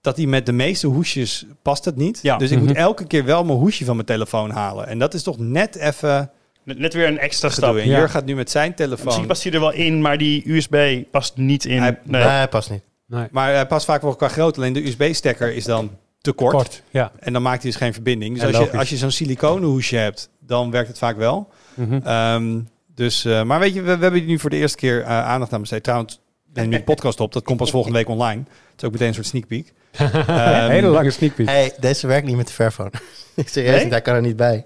Dat 0.00 0.16
hij 0.16 0.26
met 0.26 0.46
de 0.46 0.52
meeste 0.52 0.86
hoesjes 0.86 1.46
past 1.62 1.84
het 1.84 1.96
niet. 1.96 2.18
Ja. 2.22 2.36
Dus 2.36 2.50
ik 2.50 2.56
Mhm. 2.58 2.66
moet 2.66 2.76
elke 2.76 3.06
keer 3.06 3.24
wel 3.24 3.44
mijn 3.44 3.58
hoesje 3.58 3.84
van 3.84 3.94
mijn 3.94 4.06
telefoon 4.06 4.50
halen. 4.50 4.86
En 4.86 4.98
dat 4.98 5.14
is 5.14 5.22
toch 5.22 5.38
net 5.38 5.76
even 5.76 6.30
Net, 6.64 6.78
net 6.78 6.94
weer 6.94 7.06
een 7.06 7.18
extra 7.18 7.48
stap. 7.48 7.76
En 7.76 7.88
Ja. 7.88 7.98
Jur 7.98 8.08
gaat 8.08 8.24
nu 8.24 8.34
met 8.34 8.50
zijn 8.50 8.74
telefoon. 8.74 9.04
Misschien 9.04 9.26
past 9.26 9.42
hij 9.42 9.52
er 9.52 9.60
wel 9.60 9.72
in, 9.72 10.00
maar 10.00 10.18
die 10.18 10.52
USB 10.52 11.02
past 11.10 11.36
niet 11.36 11.64
in. 11.64 11.78
Hij- 11.78 11.98
nee. 12.04 12.20
Nee, 12.22 12.30
hij 12.30 12.48
past 12.48 12.70
niet. 12.70 12.82
Nee. 13.06 13.26
Maar 13.30 13.52
hij 13.52 13.66
past 13.66 13.84
vaak 13.86 14.02
wel 14.02 14.14
qua 14.16 14.28
grootte. 14.28 14.60
Alleen 14.60 14.72
de 14.72 14.86
USB-stekker 14.86 15.54
is 15.54 15.64
dan 15.64 15.90
te 16.24 16.32
kort. 16.32 16.54
Kort, 16.54 16.82
ja. 16.90 17.12
En 17.18 17.32
dan 17.32 17.42
maakt 17.42 17.62
hij 17.62 17.70
dus 17.70 17.80
geen 17.80 17.92
verbinding. 17.92 18.34
Dus 18.40 18.54
als, 18.54 18.70
je, 18.70 18.78
als 18.78 18.88
je 18.90 18.96
zo'n 18.96 19.10
siliconen 19.10 19.68
hoesje 19.68 19.96
hebt, 19.96 20.28
dan 20.40 20.70
werkt 20.70 20.88
het 20.88 20.98
vaak 20.98 21.16
wel. 21.16 21.48
Mhm. 21.74 22.00
Ehm, 22.04 22.60
dus, 22.94 23.24
eh, 23.24 23.42
maar 23.42 23.58
weet 23.60 23.74
je, 23.74 23.82
we, 23.82 23.96
we 23.96 24.02
hebben 24.02 24.20
hier 24.20 24.28
nu 24.28 24.38
voor 24.38 24.50
de 24.50 24.56
eerste 24.56 24.76
keer 24.76 25.00
eh, 25.02 25.08
aandacht 25.08 25.52
aan 25.52 25.60
besteed. 25.60 25.82
Trouwens, 25.82 26.20
we 26.44 26.50
nemen 26.52 26.70
nu 26.70 26.76
de 26.76 26.82
podcast 26.84 27.20
op. 27.20 27.32
Dat 27.32 27.42
komt 27.44 27.58
pas 27.58 27.70
volgende 27.70 27.98
week 27.98 28.08
online. 28.08 28.42
Het 28.46 28.76
is 28.76 28.84
ook 28.84 28.92
meteen 28.92 29.08
een 29.08 29.14
soort 29.14 29.26
sneak 29.26 29.46
peek. 29.46 29.72
Ehm, 29.98 30.70
Hele 30.70 30.86
lange 30.86 31.10
sneak 31.10 31.34
peek. 31.34 31.46
Hey, 31.48 31.72
deze 31.80 32.06
werkt 32.06 32.26
niet 32.26 32.36
met 32.36 32.46
de 32.46 32.52
Fairphone. 32.52 32.90
Ik 33.34 33.48
Serieus, 33.48 33.74
Nee? 33.74 33.82
niet, 33.82 33.92
hij 33.92 34.02
kan 34.02 34.14
er 34.14 34.20
niet 34.20 34.36
bij. 34.36 34.64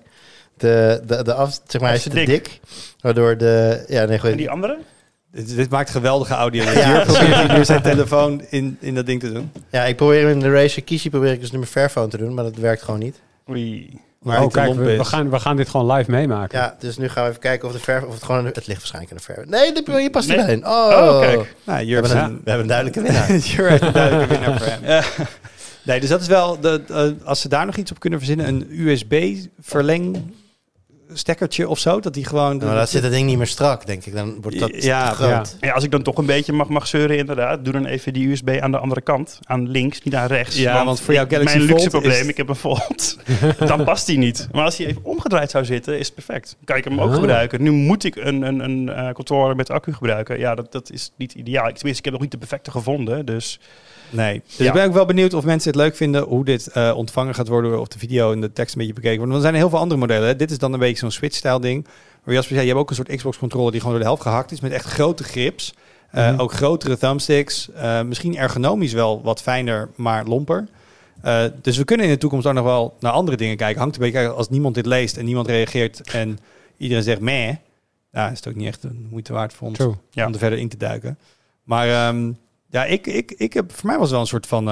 De, 0.56 1.02
de, 1.06 1.22
de 1.22 1.34
af, 1.34 1.60
zeg 1.66 1.80
maar, 1.80 1.90
hij 1.90 1.98
is 1.98 2.04
te 2.04 2.10
dik. 2.10 2.26
dik? 2.26 2.60
Waardoor 3.00 3.36
de... 3.36 3.84
Ja, 3.88 4.04
nee, 4.04 4.12
En 4.18 4.20
goed. 4.20 4.36
die 4.36 4.50
andere? 4.50 4.78
Dit, 5.46 5.56
dit 5.56 5.70
maakt 5.70 5.90
geweldige 5.90 6.34
audio. 6.34 6.62
Ja. 6.62 6.88
Jur 6.92 7.06
probeert 7.06 7.56
nu 7.56 7.64
zijn 7.64 7.82
telefoon 7.92 8.42
in, 8.48 8.76
in 8.80 8.94
dat 8.94 9.06
ding 9.06 9.20
te 9.20 9.32
doen. 9.32 9.50
Ja, 9.70 9.84
ik 9.84 9.96
probeer 9.96 10.20
hem 10.20 10.30
in 10.30 10.40
de 10.40 10.50
Razer 10.50 10.82
Kishi 10.82 11.10
probeer 11.10 11.32
ik 11.32 11.40
dus 11.40 11.50
nu 11.50 11.58
mijn 11.58 11.70
Fairphone 11.70 12.08
te 12.08 12.16
doen, 12.16 12.34
maar 12.34 12.44
dat 12.44 12.56
werkt 12.56 12.82
gewoon 12.82 13.00
niet. 13.00 13.20
Oei. 13.50 13.90
Maar 14.22 14.42
oh, 14.42 14.52
kijk, 14.52 14.74
we, 14.74 14.96
we 14.96 15.04
gaan, 15.04 15.30
we 15.30 15.40
gaan 15.40 15.56
dit 15.56 15.68
gewoon 15.68 15.92
live 15.92 16.10
meemaken. 16.10 16.58
Ja, 16.58 16.76
dus 16.78 16.96
nu 16.98 17.08
gaan 17.08 17.22
we 17.24 17.28
even 17.28 17.40
kijken 17.40 17.68
of 17.68 17.74
de 17.74 17.80
Fairphone... 17.80 18.08
Of 18.08 18.14
het 18.14 18.24
gewoon... 18.24 18.44
Het 18.44 18.66
ligt 18.66 18.78
waarschijnlijk 18.78 19.10
in 19.12 19.16
de 19.16 19.22
Fairphone. 19.22 19.56
Nee, 19.56 19.72
dit, 19.72 20.02
je 20.02 20.10
past 20.10 20.28
Nee. 20.28 20.36
erbij 20.36 20.54
in. 20.54 20.66
Oh, 20.66 20.72
Oh, 20.72 21.20
kijk. 21.20 21.54
Nou, 21.64 21.78
We 21.78 21.86
Jur 21.86 22.02
hebben, 22.02 22.24
een, 22.24 22.40
we 22.44 22.50
hebben 22.50 22.60
een 22.60 22.66
duidelijke 22.66 23.02
winnaar. 23.02 23.32
Jur 23.52 23.68
heeft 23.68 23.82
een 23.82 23.92
duidelijke 23.92 24.32
winnaar 24.38 24.58
voor 24.58 24.66
hem. 24.80 25.02
Nee, 25.82 26.00
dus 26.00 26.08
dat 26.08 26.20
is 26.20 26.26
wel... 26.26 26.60
De, 26.60 27.14
als 27.24 27.40
ze 27.40 27.48
daar 27.48 27.66
nog 27.66 27.76
iets 27.76 27.90
op 27.90 27.98
kunnen 28.00 28.18
verzinnen, 28.18 28.46
een 28.48 28.66
USB-verleng 28.70 30.16
stekkertje 31.12 31.68
of 31.68 31.78
zo, 31.78 32.00
dat 32.00 32.14
die 32.14 32.24
gewoon... 32.24 32.56
Nou, 32.56 32.74
dan 32.76 32.86
zit 32.86 33.02
het 33.02 33.12
ding 33.12 33.26
niet 33.26 33.36
meer 33.36 33.46
strak, 33.46 33.86
denk 33.86 34.04
ik. 34.06 34.14
Dan 34.14 34.38
wordt 34.40 34.58
dat 34.58 34.82
Ja, 34.82 35.08
te 35.10 35.14
groot. 35.14 35.56
Ja, 35.60 35.72
als 35.72 35.84
ik 35.84 35.90
dan 35.90 36.02
toch 36.02 36.16
een 36.18 36.26
beetje 36.26 36.52
mag, 36.52 36.68
mag 36.68 36.86
zeuren, 36.86 37.16
inderdaad. 37.18 37.64
Doe 37.64 37.72
dan 37.72 37.86
even 37.86 38.12
die 38.12 38.30
USB 38.30 38.58
aan 38.60 38.70
de 38.70 38.78
andere 38.78 39.00
kant. 39.00 39.38
Aan 39.42 39.68
links, 39.68 40.02
niet 40.02 40.14
aan 40.14 40.26
rechts. 40.26 40.56
Ja, 40.56 40.84
want 40.84 41.00
voor 41.00 41.14
jouw 41.14 41.26
Galaxy 41.28 41.56
Mijn 41.56 41.68
luxe 41.68 41.88
probleem, 41.90 42.20
is- 42.22 42.26
ik 42.26 42.36
heb 42.36 42.48
een 42.48 42.54
Fold. 42.54 43.16
dan 43.66 43.84
past 43.84 44.06
die 44.06 44.18
niet. 44.18 44.48
Maar 44.52 44.64
als 44.64 44.76
hij 44.76 44.86
even 44.86 45.04
omgedraaid 45.04 45.50
zou 45.50 45.64
zitten, 45.64 45.98
is 45.98 46.06
het 46.06 46.14
perfect. 46.14 46.46
Dan 46.56 46.64
kan 46.64 46.76
ik 46.76 46.84
hem 46.84 47.00
ook 47.00 47.08
Ah. 47.10 47.14
gebruiken. 47.14 47.62
Nu 47.62 47.70
moet 47.70 48.04
ik 48.04 48.16
een, 48.16 48.42
een, 48.42 48.60
een 48.60 48.88
eh, 48.88 49.10
controller 49.12 49.56
met 49.56 49.70
accu 49.70 49.92
gebruiken. 49.92 50.38
Ja, 50.38 50.54
dat, 50.54 50.72
dat 50.72 50.90
is 50.90 51.10
niet 51.16 51.32
ideaal. 51.32 51.68
Ik, 51.68 51.74
tenminste, 51.76 51.98
ik 51.98 52.04
heb 52.04 52.12
nog 52.12 52.22
niet 52.22 52.30
de 52.30 52.38
perfecte 52.38 52.70
gevonden. 52.70 53.26
Dus 53.26 53.60
Nee. 54.10 54.42
Dus 54.46 54.56
Ja. 54.56 54.66
ik 54.66 54.72
ben 54.72 54.84
ook 54.86 54.92
wel 54.92 55.04
benieuwd 55.04 55.34
of 55.34 55.44
mensen 55.44 55.70
het 55.70 55.80
leuk 55.80 55.96
vinden 55.96 56.22
hoe 56.22 56.44
dit 56.44 56.66
eh, 56.66 56.92
ontvangen 56.96 57.34
gaat 57.34 57.48
worden 57.48 57.80
of 57.80 57.88
de 57.88 57.98
video 57.98 58.32
en 58.32 58.40
de 58.40 58.52
tekst 58.52 58.72
een 58.74 58.78
beetje 58.78 58.94
bekeken 58.94 59.16
wordt. 59.18 59.32
Want 59.32 59.44
er 59.44 59.48
zijn 59.50 59.60
heel 59.62 59.70
veel 59.70 59.78
andere 59.78 60.00
modellen. 60.00 60.38
Dit 60.38 60.50
is 60.50 60.58
dan 60.58 60.72
een 60.72 60.78
beetje 60.78 60.96
zo'n 60.98 61.10
Switch-stijl 61.10 61.60
ding. 61.60 61.86
Maar 62.24 62.34
Jasper 62.34 62.54
zei, 62.54 62.60
je 62.66 62.72
hebt 62.72 62.82
ook 62.82 62.90
een 62.90 62.96
soort 62.96 63.16
Xbox-controller 63.16 63.70
die 63.70 63.80
gewoon 63.80 63.94
door 63.94 64.02
de 64.04 64.08
helft 64.10 64.22
gehakt 64.26 64.50
is 64.52 64.60
met 64.60 64.72
echt 64.72 64.84
grote 64.84 65.24
grips. 65.24 65.74
Eh, 66.10 66.30
Mhm. 66.30 66.40
Ook 66.40 66.52
grotere 66.52 66.98
thumbsticks. 66.98 67.70
Eh, 67.72 68.02
misschien 68.02 68.36
ergonomisch 68.36 68.92
wel 68.92 69.22
wat 69.22 69.42
fijner, 69.42 69.88
maar 69.94 70.24
lomper. 70.24 70.68
Eh, 71.22 71.44
dus 71.62 71.76
we 71.76 71.84
kunnen 71.84 72.06
in 72.06 72.12
de 72.12 72.18
toekomst 72.18 72.46
ook 72.46 72.52
nog 72.54 72.64
wel 72.64 72.96
naar 73.00 73.12
andere 73.12 73.36
dingen 73.36 73.56
kijken. 73.56 73.80
Hangt 73.80 73.96
een 73.96 74.02
beetje 74.02 74.28
als 74.28 74.48
niemand 74.48 74.74
dit 74.74 74.86
leest 74.86 75.16
en 75.16 75.24
niemand 75.24 75.46
reageert 75.46 76.10
en 76.10 76.38
iedereen 76.76 77.02
zegt 77.02 77.20
meh, 77.20 77.54
ja, 78.12 78.28
is 78.30 78.36
het 78.38 78.48
ook 78.48 78.54
niet 78.54 78.66
echt 78.66 78.82
een 78.84 79.06
moeite 79.10 79.32
waard 79.32 79.52
voor 79.52 79.68
ons. 79.68 79.78
Ja. 80.10 80.26
om 80.26 80.32
er 80.32 80.38
verder 80.38 80.58
in 80.58 80.68
te 80.68 80.76
duiken. 80.76 81.18
Maar 81.62 81.88
ehm, 81.88 82.32
ja, 82.70 82.84
ik, 82.84 83.06
ik, 83.06 83.30
ik 83.36 83.52
heb, 83.52 83.72
voor 83.72 83.86
mij 83.88 83.98
was 83.98 84.10
wel 84.10 84.20
een 84.20 84.26
soort 84.26 84.46
van 84.46 84.64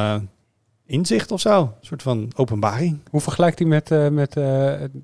inzicht 0.87 1.32
of 1.32 1.41
zo. 1.41 1.61
Een 1.61 1.70
soort 1.80 2.03
van 2.03 2.30
openbaring. 2.37 2.99
Hoe 3.11 3.20
vergelijkt 3.20 3.59
hij 3.59 3.68
met, 3.68 3.91
eh, 3.91 4.09
met 4.09 4.37
eh, 4.37 4.45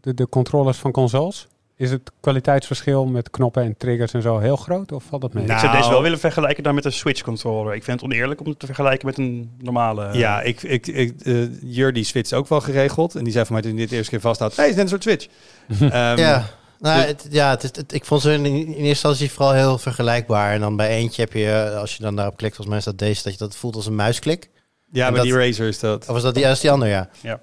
de, 0.00 0.14
de 0.14 0.28
controllers 0.28 0.78
van 0.78 0.90
consoles? 0.92 1.46
Is 1.76 1.90
het 1.90 2.10
kwaliteitsverschil 2.20 3.06
met 3.06 3.30
knoppen 3.30 3.62
en 3.62 3.76
triggers 3.76 4.12
en 4.12 4.22
zo 4.22 4.38
heel 4.38 4.56
groot? 4.56 4.92
Of 4.92 5.04
valt 5.04 5.22
dat 5.22 5.32
mee? 5.32 5.44
Nou, 5.44 5.54
ik 5.54 5.64
zou 5.64 5.76
deze 5.76 5.90
wel 5.90 6.02
willen 6.02 6.18
vergelijken 6.18 6.62
dan 6.62 6.74
met 6.74 6.84
een 6.84 6.92
Switch 6.92 7.22
controller. 7.22 7.74
Ik 7.74 7.84
vind 7.84 8.00
het 8.00 8.10
oneerlijk 8.10 8.40
om 8.40 8.46
het 8.46 8.58
te 8.58 8.66
vergelijken 8.66 9.06
met 9.06 9.18
een 9.18 9.50
normale... 9.58 10.08
ja, 10.18 10.40
ik, 10.42 10.62
ik, 10.62 10.86
ik, 10.86 11.20
eh, 11.20 11.34
Jur 11.62 11.92
die 11.92 12.04
switcht 12.04 12.34
ook 12.34 12.48
wel 12.48 12.60
geregeld. 12.60 13.14
En 13.14 13.24
die 13.24 13.32
zei 13.32 13.44
van 13.44 13.54
mij 13.54 13.62
toen 13.62 13.72
hij 13.72 13.80
dit 13.80 13.92
eerste 13.92 14.10
keer 14.10 14.20
vasthoudt. 14.20 14.56
Hey, 14.56 14.64
het 14.68 14.74
is 14.76 14.82
net 14.82 14.92
een 14.92 15.00
soort 15.02 15.02
switch. 15.20 15.26
Ehm, 15.92 16.18
Ja, 16.18 16.44
nou, 16.78 16.96
dus- 17.00 17.06
het, 17.10 17.26
ja 17.30 17.50
het 17.50 17.62
is, 17.62 17.70
het- 17.76 17.92
ik 17.94 18.04
vond 18.04 18.20
ze 18.22 18.32
in, 18.32 18.44
in 18.46 18.66
eerste 18.66 18.82
instantie 18.86 19.30
vooral 19.30 19.52
heel 19.54 19.78
vergelijkbaar. 19.78 20.52
En 20.52 20.60
dan 20.60 20.76
bij 20.76 20.88
eentje 20.88 21.22
heb 21.22 21.32
je, 21.32 21.50
eh, 21.70 21.76
als 21.80 21.96
je 21.96 22.02
dan 22.02 22.16
daarop 22.16 22.36
klikt, 22.36 22.56
volgens 22.56 22.68
mij 22.76 22.78
is 22.78 22.98
dat 22.98 23.08
deze, 23.08 23.22
dat 23.22 23.32
je 23.32 23.38
dat 23.38 23.56
voelt 23.56 23.76
als 23.76 23.86
een 23.86 23.94
muisklik. 23.94 24.50
Ja, 24.92 25.06
En 25.08 25.14
dat- 25.14 25.22
die 25.22 25.34
Razer 25.36 25.68
is 25.68 25.78
dat. 25.78 26.08
Of 26.08 26.16
is 26.16 26.22
dat 26.22 26.34
die, 26.34 26.44
is 26.44 26.60
die 26.60 26.70
andere, 26.70 26.90
ja. 26.90 27.08
Ja. 27.20 27.40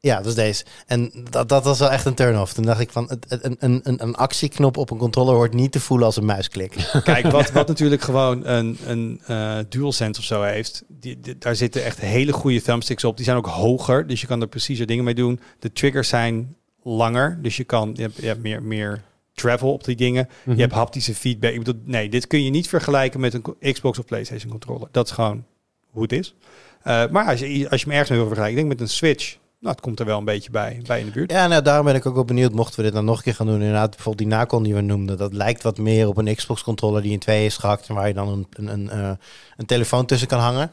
Ja, 0.00 0.16
dat 0.16 0.26
is 0.26 0.34
deze. 0.34 0.64
En 0.86 1.12
dat, 1.30 1.48
dat 1.48 1.64
was 1.64 1.78
wel 1.78 1.90
echt 1.90 2.04
een 2.06 2.14
turn-off. 2.14 2.52
Toen 2.52 2.64
dacht 2.64 2.80
ik 2.80 2.90
van, 2.90 3.10
een, 3.28 3.56
een, 3.58 3.80
een, 3.82 4.02
een 4.02 4.14
actieknop 4.14 4.76
op 4.76 4.90
een 4.90 4.98
controller 4.98 5.34
hoort 5.34 5.54
niet 5.54 5.72
te 5.72 5.80
voelen 5.80 6.06
als 6.06 6.16
een 6.16 6.24
muisklik. 6.24 6.74
Kijk, 7.04 7.30
wat, 7.30 7.50
wat 7.50 7.68
natuurlijk 7.68 8.02
gewoon 8.02 8.46
een, 8.46 8.78
een 8.86 9.20
eh 9.26 9.58
DualSense 9.68 10.20
of 10.20 10.26
zo 10.26 10.42
heeft. 10.42 10.82
Die, 10.88 11.20
die- 11.20 11.38
daar 11.38 11.56
zitten 11.56 11.84
echt 11.84 12.00
hele 12.00 12.32
goede 12.32 12.62
thumbsticks 12.62 13.04
op. 13.04 13.16
Die 13.16 13.24
zijn 13.24 13.36
ook 13.36 13.46
hoger, 13.46 14.06
dus 14.06 14.20
je 14.20 14.26
kan 14.26 14.40
er 14.40 14.46
preciezer 14.48 14.86
dingen 14.86 15.04
mee 15.04 15.14
doen. 15.14 15.40
De 15.58 15.72
triggers 15.72 16.08
zijn 16.08 16.56
langer, 16.82 17.38
dus 17.42 17.56
je 17.56 17.64
kan 17.64 17.90
je 17.94 18.02
hebt, 18.02 18.16
je 18.16 18.26
hebt 18.26 18.42
meer, 18.42 18.62
meer 18.62 19.02
travel 19.34 19.72
op 19.72 19.84
die 19.84 19.96
dingen. 19.96 20.28
Mhm. 20.44 20.54
Je 20.56 20.60
hebt 20.62 20.74
haptische 20.74 21.14
feedback. 21.14 21.52
Ik 21.52 21.64
bedoel, 21.64 21.80
nee, 21.84 22.08
dit 22.08 22.26
kun 22.26 22.44
je 22.44 22.50
niet 22.50 22.68
vergelijken 22.68 23.20
met 23.20 23.34
een 23.34 23.72
Xbox 23.72 23.98
of 23.98 24.04
PlayStation 24.04 24.50
controller. 24.50 24.88
Dat 24.90 25.06
is 25.06 25.12
gewoon 25.12 25.44
hoe 25.92 26.02
het 26.02 26.12
is. 26.12 26.34
Eh, 26.82 27.06
maar 27.10 27.26
als 27.26 27.40
je, 27.40 27.70
als 27.70 27.80
je 27.80 27.86
me 27.86 27.92
ergens 27.92 28.10
mee 28.10 28.18
wil 28.18 28.26
vergelijken, 28.26 28.50
ik 28.50 28.56
denk 28.56 28.68
met 28.68 28.80
een 28.80 28.94
Switch. 28.94 29.36
Nou, 29.60 29.74
het 29.74 29.84
komt 29.84 30.00
er 30.00 30.06
wel 30.06 30.18
een 30.18 30.24
beetje 30.24 30.50
bij, 30.50 30.80
bij 30.86 31.00
in 31.00 31.06
de 31.06 31.12
buurt. 31.12 31.30
Ja, 31.30 31.46
nou, 31.46 31.62
daarom 31.62 31.84
ben 31.84 31.94
ik 31.94 32.06
ook 32.06 32.14
wel 32.14 32.24
benieuwd, 32.24 32.52
mochten 32.52 32.76
we 32.76 32.82
dit 32.82 32.92
dan 32.92 33.04
nog 33.04 33.16
een 33.16 33.22
keer 33.22 33.34
gaan 33.34 33.46
doen. 33.46 33.60
Inderdaad, 33.60 33.90
bijvoorbeeld 33.90 34.28
die 34.28 34.36
Nacon 34.36 34.62
die 34.62 34.74
we 34.74 34.80
noemden. 34.80 35.18
Dat 35.18 35.32
lijkt 35.32 35.62
wat 35.62 35.78
meer 35.78 36.08
op 36.08 36.16
een 36.16 36.34
Xbox 36.34 36.62
controller 36.62 37.02
die 37.02 37.12
in 37.12 37.18
twee 37.18 37.44
is 37.44 37.56
gehakt. 37.56 37.88
En 37.88 37.94
waar 37.94 38.08
je 38.08 38.14
dan 38.14 38.28
een, 38.28 38.46
een, 38.50 38.68
een, 38.68 38.90
eh, 38.90 39.10
een 39.56 39.66
telefoon 39.66 40.06
tussen 40.06 40.28
kan 40.28 40.40
hangen. 40.40 40.70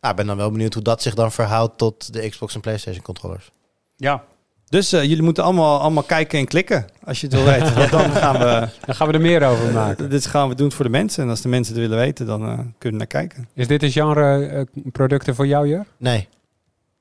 Nou, 0.00 0.10
ik 0.10 0.16
ben 0.16 0.26
dan 0.26 0.36
wel 0.36 0.50
benieuwd 0.50 0.74
hoe 0.74 0.82
dat 0.82 1.02
zich 1.02 1.14
dan 1.14 1.32
verhoudt 1.32 1.78
tot 1.78 2.12
de 2.12 2.28
Xbox 2.28 2.54
en 2.54 2.60
PlayStation 2.60 3.02
controllers. 3.02 3.50
ja. 3.96 4.24
Dus 4.68 4.92
eh, 4.92 5.02
jullie 5.02 5.22
moeten 5.22 5.44
allemaal, 5.44 5.80
allemaal 5.80 6.02
kijken 6.02 6.38
en 6.38 6.46
klikken 6.46 6.86
als 7.04 7.20
je 7.20 7.26
het 7.26 7.34
wil 7.36 7.44
weten. 7.44 7.74
Want 7.74 7.90
dan 7.90 8.10
gaan 8.10 8.38
we, 8.38 8.68
Dan 8.86 8.94
gaan 8.94 9.06
we 9.06 9.12
er 9.12 9.20
meer 9.20 9.46
over 9.46 9.72
maken. 9.72 10.10
dit 10.10 10.26
gaan 10.26 10.48
we 10.48 10.54
doen 10.54 10.72
voor 10.72 10.84
de 10.84 10.90
mensen. 10.90 11.22
En 11.24 11.30
als 11.30 11.40
de 11.40 11.48
mensen 11.48 11.74
het 11.74 11.82
willen 11.82 11.98
weten, 11.98 12.26
dan 12.26 12.42
eh, 12.42 12.48
kunnen 12.52 12.68
we 12.78 12.90
naar 12.90 13.06
kijken. 13.06 13.48
Is 13.54 13.66
dit 13.66 13.82
een 13.82 13.90
genre 13.90 14.46
eh, 14.46 14.62
producten 14.92 15.34
voor 15.34 15.46
jou, 15.46 15.68
Jur? 15.68 15.86
Nee, 15.96 16.28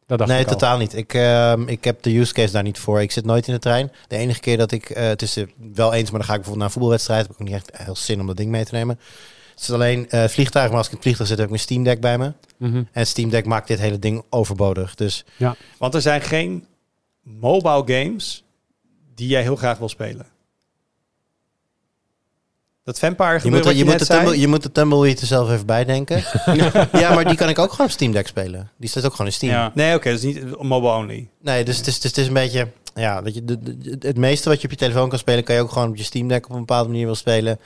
Dat 0.05 0.17
dacht 0.17 0.29
nee, 0.29 0.39
ik 0.39 0.47
al. 0.47 0.51
totaal 0.51 0.77
niet. 0.77 0.95
Ik, 0.95 1.13
ehm, 1.13 1.61
ik 1.67 1.83
heb 1.83 2.01
de 2.03 2.17
use 2.17 2.33
case 2.33 2.51
daar 2.53 2.63
niet 2.63 2.79
voor. 2.79 3.01
Ik 3.01 3.11
zit 3.11 3.25
nooit 3.25 3.47
in 3.47 3.53
de 3.53 3.59
trein. 3.59 3.91
De 4.07 4.15
enige 4.17 4.39
keer 4.39 4.57
dat 4.57 4.71
ik, 4.71 4.89
eh, 4.89 5.07
het 5.07 5.21
is 5.21 5.37
wel 5.73 5.93
eens, 5.93 6.09
maar 6.11 6.19
dan 6.19 6.29
ga 6.29 6.35
ik 6.35 6.41
bijvoorbeeld 6.41 6.55
naar 6.55 6.65
een 6.65 6.71
voetbalwedstrijd. 6.71 7.21
Heb 7.21 7.31
ik 7.35 7.41
ook 7.41 7.47
niet 7.47 7.55
echt 7.55 7.69
heel 7.85 7.95
zin 7.95 8.19
om 8.19 8.27
dat 8.27 8.37
ding 8.37 8.49
mee 8.49 8.65
te 8.65 8.75
nemen. 8.75 8.99
Het 9.51 9.61
is 9.61 9.71
alleen 9.71 10.09
eh 10.09 10.23
vliegtuig, 10.27 10.67
maar 10.69 10.77
als 10.77 10.85
ik 10.85 10.91
in 10.91 10.97
het 10.97 11.05
vliegtuig 11.05 11.29
zit, 11.29 11.37
heb 11.37 11.45
ik 11.47 11.53
mijn 11.53 11.63
Steam 11.65 11.83
Deck 11.83 12.01
bij 12.01 12.17
me. 12.17 12.33
Mhm. 12.57 12.83
En 12.91 13.07
Steam 13.07 13.29
Deck 13.29 13.45
maakt 13.45 13.67
dit 13.67 13.79
hele 13.79 13.99
ding 13.99 14.23
overbodig. 14.29 14.95
Dus 14.95 15.25
Want 15.77 15.93
er 15.93 16.01
zijn 16.01 16.21
geen 16.21 16.65
mobile 17.27 17.83
games 17.85 18.43
die 19.15 19.27
jij 19.27 19.41
heel 19.41 19.55
graag 19.55 19.77
wil 19.77 19.89
spelen. 19.89 20.25
Dat 22.83 22.99
Vampire 22.99 23.39
je 23.43 23.49
moet, 23.51 23.63
wat 23.63 23.73
je, 23.73 23.77
je, 23.77 23.83
moet 23.83 23.97
net 23.97 24.07
de 24.07 24.13
tumble, 24.13 24.39
je 24.39 24.47
moet 24.47 24.63
de 24.63 24.71
Tumbleweed 24.71 25.21
er 25.21 25.27
zelf 25.27 25.51
even 25.51 25.65
bij 25.65 25.85
denken. 25.85 26.23
ja, 27.01 27.13
maar 27.13 27.25
die 27.25 27.35
kan 27.35 27.49
ik 27.49 27.59
ook 27.59 27.71
gewoon 27.71 27.85
op 27.85 27.91
Steam 27.91 28.11
Deck 28.11 28.27
spelen. 28.27 28.71
Die 28.77 28.89
staat 28.89 29.05
ook 29.05 29.11
gewoon 29.11 29.27
in 29.27 29.33
Steam. 29.33 29.51
Ja. 29.51 29.71
Nee, 29.73 29.95
oké, 29.95 30.09
dat 30.09 30.17
is 30.17 30.23
niet 30.23 30.61
mobile 30.61 30.91
only. 30.91 31.29
Nee, 31.41 31.63
dus 31.63 31.77
het 31.77 31.87
is, 31.87 31.95
het 31.95 32.03
is, 32.03 32.09
het 32.09 32.19
is 32.19 32.27
een 32.27 32.33
beetje... 32.33 32.67
Ja, 32.95 33.21
dat 33.21 33.33
je, 33.33 33.45
de, 33.45 33.77
de- 33.77 34.07
het 34.07 34.17
meeste 34.17 34.49
wat 34.49 34.57
je 34.61 34.65
op 34.65 34.71
je 34.71 34.77
telefoon 34.79 35.09
kan 35.09 35.19
spelen... 35.19 35.43
kan 35.43 35.55
je 35.55 35.61
ook 35.61 35.71
gewoon 35.71 35.89
op 35.89 35.95
je 35.95 36.03
Steam 36.03 36.27
Deck 36.27 36.45
op 36.45 36.51
een 36.51 36.59
bepaalde 36.59 36.89
manier 36.89 37.05
wil 37.05 37.15
spelen. 37.15 37.59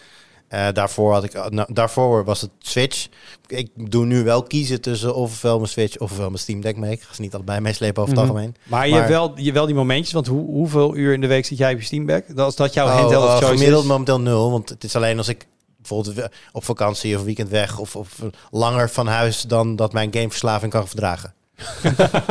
Eh, 0.51 0.67
daarvoor, 0.73 1.13
had 1.13 1.23
ik, 1.23 1.49
nou, 1.49 1.73
daarvoor 1.73 2.23
was 2.25 2.41
het 2.41 2.49
Switch. 2.59 3.07
Ik 3.47 3.69
doe 3.91 4.05
nu 4.05 4.23
wel 4.23 4.43
kiezen 4.43 4.81
tussen 4.81 5.15
ofwel 5.15 5.57
mijn 5.57 5.69
Switch... 5.69 5.97
ofwel 5.97 6.25
mijn 6.27 6.37
Steam 6.39 6.61
Deck 6.61 6.77
mee. 6.77 6.91
Ik 6.91 7.01
ga 7.01 7.13
ze 7.13 7.21
niet 7.21 7.33
allebei 7.33 7.59
meeslepen 7.59 8.01
over 8.01 8.15
het 8.15 8.23
Mhm. 8.23 8.31
algemeen. 8.33 8.55
Maar, 8.63 8.87
je, 8.87 8.93
hebt 8.95 9.07
wel, 9.09 9.31
je 9.35 9.51
wel 9.51 9.65
die 9.65 9.75
momentjes, 9.75 10.13
want 10.13 10.27
hoe, 10.27 10.45
hoeveel 10.45 10.95
uur 10.95 11.13
in 11.13 11.21
de 11.21 11.27
week 11.27 11.45
zit 11.45 11.57
jij 11.57 11.73
op 11.73 11.79
je 11.79 11.85
Steam 11.85 12.05
Deck? 12.05 12.27
Dat, 12.27 12.45
als 12.45 12.55
dat 12.55 12.73
jouw 12.73 12.85
Oh, 12.87 12.95
handheld 12.97 13.41
eh, 13.41 13.47
gemiddeld 13.47 13.83
is. 13.83 13.89
momenteel 13.89 14.19
nul. 14.21 14.51
Want 14.51 14.69
het 14.69 14.83
is 14.83 14.95
alleen 14.95 15.17
als 15.17 15.27
ik 15.27 15.47
bijvoorbeeld 15.77 16.29
op 16.51 16.63
vakantie 16.63 17.15
of 17.17 17.23
weekend 17.23 17.49
weg 17.49 17.77
of, 17.79 17.95
of 17.95 18.09
langer 18.51 18.89
van 18.89 19.07
huis 19.07 19.41
dan 19.41 19.75
dat 19.75 19.93
mijn 19.93 20.13
gameverslaving 20.13 20.71
kan 20.71 20.87
verdragen. 20.87 21.33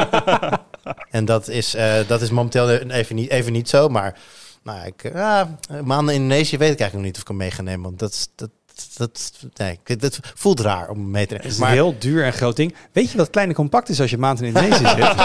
en 1.11 1.25
dat 1.25 1.49
is, 1.49 1.75
eh, 1.75 1.95
dat 2.07 2.21
is 2.21 2.31
momenteel 2.31 2.71
even 2.71 3.16
niet, 3.16 3.31
even 3.31 3.53
niet 3.53 3.68
zo, 3.68 3.89
maar 3.89 4.18
nou, 4.63 4.79
ja, 4.79 4.85
ik, 4.85 5.13
ja, 5.13 5.59
maanden 5.85 6.15
in 6.15 6.21
Indonesië 6.23 6.59
weet 6.59 6.73
ik 6.73 6.81
eigenlijk 6.81 6.93
nog 6.95 7.03
niet 7.03 7.15
of 7.15 7.21
ik 7.21 7.29
hem 7.29 7.37
mee 7.37 7.51
ga 7.51 7.63
nemen, 7.63 7.83
want 7.85 7.99
dat, 7.99 8.11
is- 8.13 8.29
dat, 8.35 8.51
dat, 8.97 9.33
nee, 9.57 9.79
dat 9.99 10.19
voelt 10.35 10.61
raar 10.61 10.89
om 10.89 11.11
mee 11.11 11.27
te 11.27 11.33
Het 11.35 11.43
nemen. 11.43 11.55
is 11.57 11.61
Maar 11.61 11.69
een 11.69 11.75
heel 11.75 11.95
duur 11.99 12.25
en 12.25 12.33
groot 12.33 12.57
ding. 12.57 12.75
Weet 12.93 13.11
je 13.11 13.17
wat 13.17 13.31
klein 13.31 13.49
en 13.49 13.55
compact 13.55 13.89
is 13.89 14.01
als 14.01 14.11
je 14.11 14.17
een 14.17 14.23
maand 14.23 14.41
in 14.41 14.47
Indonesië 14.47 14.87
zit? 14.87 14.99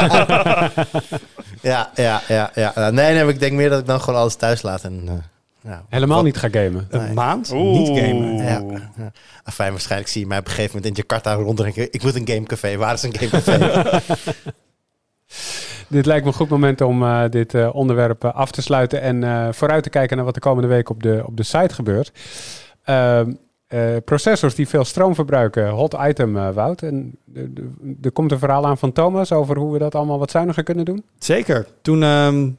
ja, 1.71 1.91
ja, 1.95 2.21
ja, 2.27 2.51
ja. 2.55 2.73
Nee, 2.75 3.13
nee, 3.13 3.23
maar 3.23 3.33
ik 3.33 3.39
denk 3.39 3.53
meer 3.53 3.69
dat 3.69 3.79
ik 3.79 3.85
dan 3.85 4.01
gewoon 4.01 4.19
alles 4.19 4.35
thuis 4.35 4.61
laat 4.61 4.83
en 4.83 5.03
eh, 5.07 5.13
ja, 5.71 5.85
Helemaal 5.89 6.15
wat- 6.15 6.25
niet 6.25 6.37
ga 6.37 6.49
gamen. 6.49 6.87
Een 6.89 7.01
Nee. 7.03 7.13
maand? 7.13 7.51
Oeh. 7.51 7.77
Niet 7.79 7.99
gamen. 7.99 8.35
Ja, 8.35 8.63
ja. 8.97 9.11
Afijn, 9.43 9.71
waarschijnlijk 9.71 10.11
zie 10.11 10.21
je 10.21 10.27
mij 10.27 10.37
op 10.39 10.45
een 10.45 10.51
gegeven 10.51 10.75
moment 10.75 10.97
in 10.97 11.03
Jakarta 11.07 11.33
ronddenken. 11.33 11.87
Ik 11.93 12.03
moet 12.03 12.15
een 12.15 12.27
gamecafé. 12.27 12.77
Waar 12.77 12.93
is 12.93 13.03
een 13.03 13.15
gamecafé? 13.17 13.57
Dit 15.87 16.05
lijkt 16.05 16.23
me 16.23 16.29
een 16.29 16.37
goed 16.37 16.49
moment 16.49 16.81
om 16.81 17.03
eh, 17.03 17.23
dit 17.29 17.53
eh, 17.53 17.75
onderwerp 17.75 18.23
eh, 18.23 18.33
af 18.33 18.51
te 18.51 18.61
sluiten 18.61 19.01
en 19.01 19.53
vooruit 19.53 19.83
te 19.83 19.89
kijken 19.89 20.15
naar 20.15 20.25
wat 20.25 20.33
de 20.33 20.39
komende 20.39 20.67
week 20.67 20.89
op 20.89 21.03
de, 21.03 21.23
op 21.25 21.37
de 21.37 21.43
site 21.43 21.73
gebeurt. 21.73 22.11
Ehm, 22.83 23.31
eh, 23.67 23.95
processors 24.05 24.55
die 24.55 24.67
veel 24.67 24.83
stroom 24.83 25.15
verbruiken, 25.15 25.69
hot 25.69 25.95
item, 26.01 26.53
Wout. 26.53 26.81
En 26.81 27.17
er 28.01 28.11
komt 28.11 28.31
een 28.31 28.39
verhaal 28.39 28.65
aan 28.65 28.77
van 28.77 28.91
Thomas 28.91 29.31
over 29.31 29.57
hoe 29.57 29.73
we 29.73 29.79
dat 29.79 29.95
allemaal 29.95 30.19
wat 30.19 30.31
zuiniger 30.31 30.63
kunnen 30.63 30.85
doen. 30.85 31.03
Zeker. 31.19 31.67
Toen 31.81 32.03
ehm, 32.03 32.49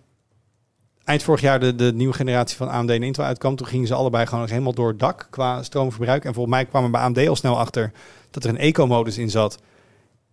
eind 1.04 1.22
vorig 1.22 1.40
jaar 1.40 1.60
de, 1.60 1.74
de 1.74 1.92
nieuwe 1.94 2.14
generatie 2.14 2.56
van 2.56 2.68
AMD 2.68 2.90
en 2.90 3.02
Intel 3.02 3.24
uitkwam, 3.24 3.56
toen 3.56 3.66
gingen 3.66 3.86
ze 3.86 3.94
allebei 3.94 4.26
gewoon 4.26 4.48
helemaal 4.48 4.74
door 4.74 4.88
het 4.88 4.98
dak 4.98 5.26
qua 5.30 5.62
stroomverbruik. 5.62 6.24
En 6.24 6.34
volgens 6.34 6.54
mij 6.54 6.64
kwam 6.64 6.84
er 6.84 6.90
bij 6.90 7.00
AMD 7.00 7.28
al 7.28 7.36
snel 7.36 7.58
achter 7.58 7.92
dat 8.30 8.44
er 8.44 8.50
een 8.50 8.58
eco-modus 8.58 9.18
in 9.18 9.30
zat, 9.30 9.58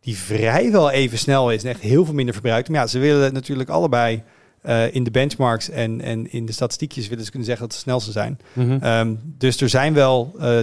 die 0.04 0.18
vrijwel 0.18 0.90
even 0.90 1.18
snel 1.18 1.52
is 1.52 1.64
en 1.64 1.70
echt 1.70 1.80
heel 1.82 2.06
veel 2.06 2.14
minder 2.14 2.34
verbruikt. 2.34 2.70
Maar 2.70 2.80
ja, 2.80 2.88
ze 2.88 3.00
willen 3.00 3.34
natuurlijk 3.34 3.70
allebei 3.70 4.24
eh, 4.62 4.96
in 4.96 5.04
de 5.04 5.12
benchmarks 5.12 5.70
en, 5.70 6.02
en 6.02 6.32
in 6.32 6.46
de 6.46 6.52
statistiekjes 6.52 7.08
willen 7.08 7.24
ze 7.24 7.30
kunnen 7.30 7.48
zeggen 7.48 7.68
dat 7.68 7.76
ze 7.78 7.82
het 7.82 7.90
snelste 7.90 8.12
zijn. 8.12 8.40
Ehm, 8.82 9.16
dus 9.38 9.62
er 9.62 9.70
zijn 9.70 9.94
wel 9.94 10.34
eh 10.40 10.60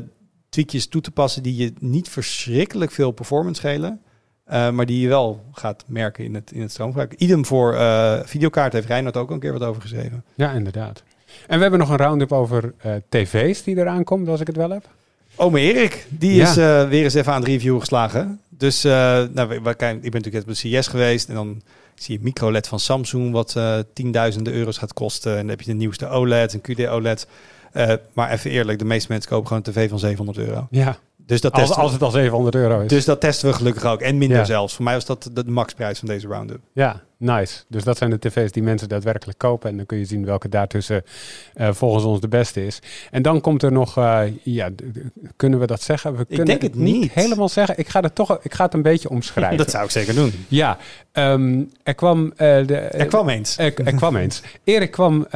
tweakjes 0.49 0.86
toe 0.88 1.01
te 1.01 1.11
passen 1.11 1.43
die 1.43 1.57
je 1.57 1.72
niet 1.78 2.09
verschrikkelijk 2.09 2.91
veel 2.91 3.11
performance 3.11 3.61
schelen. 3.61 4.01
eh, 4.45 4.70
maar 4.70 4.86
die 4.86 5.01
je 5.01 5.09
wel 5.09 5.45
gaat 5.53 5.84
merken 5.86 6.24
in 6.24 6.34
het, 6.34 6.53
in 6.53 6.61
het 6.61 6.70
stroomgebruik. 6.70 7.12
Idem 7.14 7.45
voor 7.47 7.76
videokaart 8.24 8.72
heeft 8.72 8.86
Reinhard 8.86 9.16
ook 9.16 9.30
een 9.30 9.38
keer 9.41 9.53
wat 9.53 9.62
over 9.62 9.82
geschreven. 9.82 10.24
Ja, 10.34 10.53
inderdaad. 10.53 11.03
En 11.47 11.57
we 11.57 11.62
hebben 11.62 11.80
nog 11.80 11.91
een 11.91 11.97
round-up 11.97 12.32
over 12.32 12.74
tv's 13.09 13.62
die 13.62 13.76
eraan 13.78 14.05
komt, 14.05 14.28
als 14.28 14.41
ik 14.41 14.47
het 14.47 14.57
wel 14.57 14.70
heb. 14.70 14.88
Ome 15.36 15.61
Erik, 15.61 16.07
die 16.09 16.34
Ja. 16.34 16.49
is 16.49 16.55
weer 16.88 17.03
eens 17.05 17.14
even 17.14 17.32
aan 17.32 17.41
het 17.41 17.49
review 17.49 17.80
geslagen. 17.80 18.41
Dus 18.61 18.84
uh, 18.84 18.92
nou, 19.32 19.54
ik 19.54 19.62
ben 19.62 19.98
natuurlijk 20.00 20.48
op 20.48 20.54
de 20.54 20.78
CS 20.78 20.86
geweest 20.86 21.28
en 21.28 21.34
dan 21.34 21.62
zie 21.94 22.18
je 22.18 22.24
micro-LED 22.24 22.68
van 22.68 22.80
Samsung 22.80 23.32
wat 23.32 23.54
uh, 23.56 23.78
tienduizenden 23.92 24.52
euro's 24.52 24.78
gaat 24.78 24.92
kosten. 24.92 25.32
En 25.32 25.38
dan 25.38 25.48
heb 25.48 25.61
je 25.61 25.70
de 25.70 25.76
nieuwste 25.76 26.08
OLED, 26.08 26.52
een 26.52 26.61
QD-OLED. 26.61 27.26
Uh, 27.74 27.92
maar 28.12 28.30
even 28.30 28.50
eerlijk, 28.50 28.78
de 28.78 28.84
meeste 28.84 29.12
mensen 29.12 29.30
kopen 29.30 29.46
gewoon 29.46 29.62
een 29.66 29.72
tv 29.72 29.88
van 29.88 29.98
700 29.98 30.38
euro. 30.38 30.66
Ja, 30.70 30.98
dus 31.31 31.41
dat 31.41 31.53
als, 31.53 31.70
als 31.70 31.93
het 31.93 32.03
al 32.03 32.11
700 32.11 32.55
euro 32.55 32.81
is. 32.81 32.89
Dus 32.89 33.05
dat 33.05 33.20
testen 33.20 33.49
we 33.49 33.55
gelukkig 33.55 33.85
ook. 33.85 34.01
En 34.01 34.18
minder 34.18 34.39
Ja. 34.39 34.45
zelfs. 34.45 34.74
Voor 34.74 34.85
mij 34.85 34.95
was 34.95 35.05
dat 35.05 35.31
de, 35.33 35.45
maxprijs 35.45 35.99
van 35.99 36.09
deze 36.09 36.26
round-up. 36.26 36.61
Ja, 36.72 37.03
nice. 37.16 37.62
Dus 37.68 37.85
dat 37.85 37.99
zijn 37.99 38.11
de 38.11 38.18
tv's 38.18 38.53
die 38.53 38.62
mensen 38.62 38.89
daadwerkelijk 38.89 39.39
kopen. 39.39 39.70
En 39.70 39.76
dan 39.76 39.87
kun 39.87 39.99
je 39.99 40.05
zien 40.05 40.24
welke 40.24 40.49
daartussen 40.49 41.03
uh, 41.55 41.72
volgens 41.72 42.05
ons 42.05 42.20
de 42.20 42.28
beste 42.28 42.66
is. 42.66 42.78
En 43.11 43.22
dan 43.22 43.41
komt 43.41 43.62
er 43.62 43.72
nog, 43.72 43.99
uh, 43.99 44.22
ja, 44.43 44.68
kunnen 45.37 45.59
we 45.59 45.66
dat 45.66 45.83
zeggen? 45.83 46.16
We 46.16 46.24
kunnen 46.24 46.47
denk 46.47 46.62
het 46.62 46.74
niet. 46.74 47.12
helemaal 47.12 47.49
zeggen. 47.49 47.78
Ik 47.78 47.89
ga 47.89 48.01
het 48.01 48.14
toch, 48.14 48.39
ik 48.43 48.55
ga 48.55 48.64
het 48.64 48.74
een 48.74 48.83
beetje 48.83 49.09
omschrijven. 49.09 49.57
dat 49.64 49.70
zou 49.70 49.85
ik 49.85 49.91
zeker 49.91 50.14
doen. 50.14 50.33
Ja, 50.49 50.78
um, 51.12 51.70
er 51.83 51.95
kwam... 51.95 52.24
Uh, 52.24 52.37
de, 52.37 52.76
er 52.76 53.07
kwam 53.07 53.28
eens. 53.28 53.59
Er, 53.59 53.74
er 53.85 53.95
kwam 53.95 54.16
eens. 54.16 54.43
Erik 54.64 54.91
kwam 54.91 55.26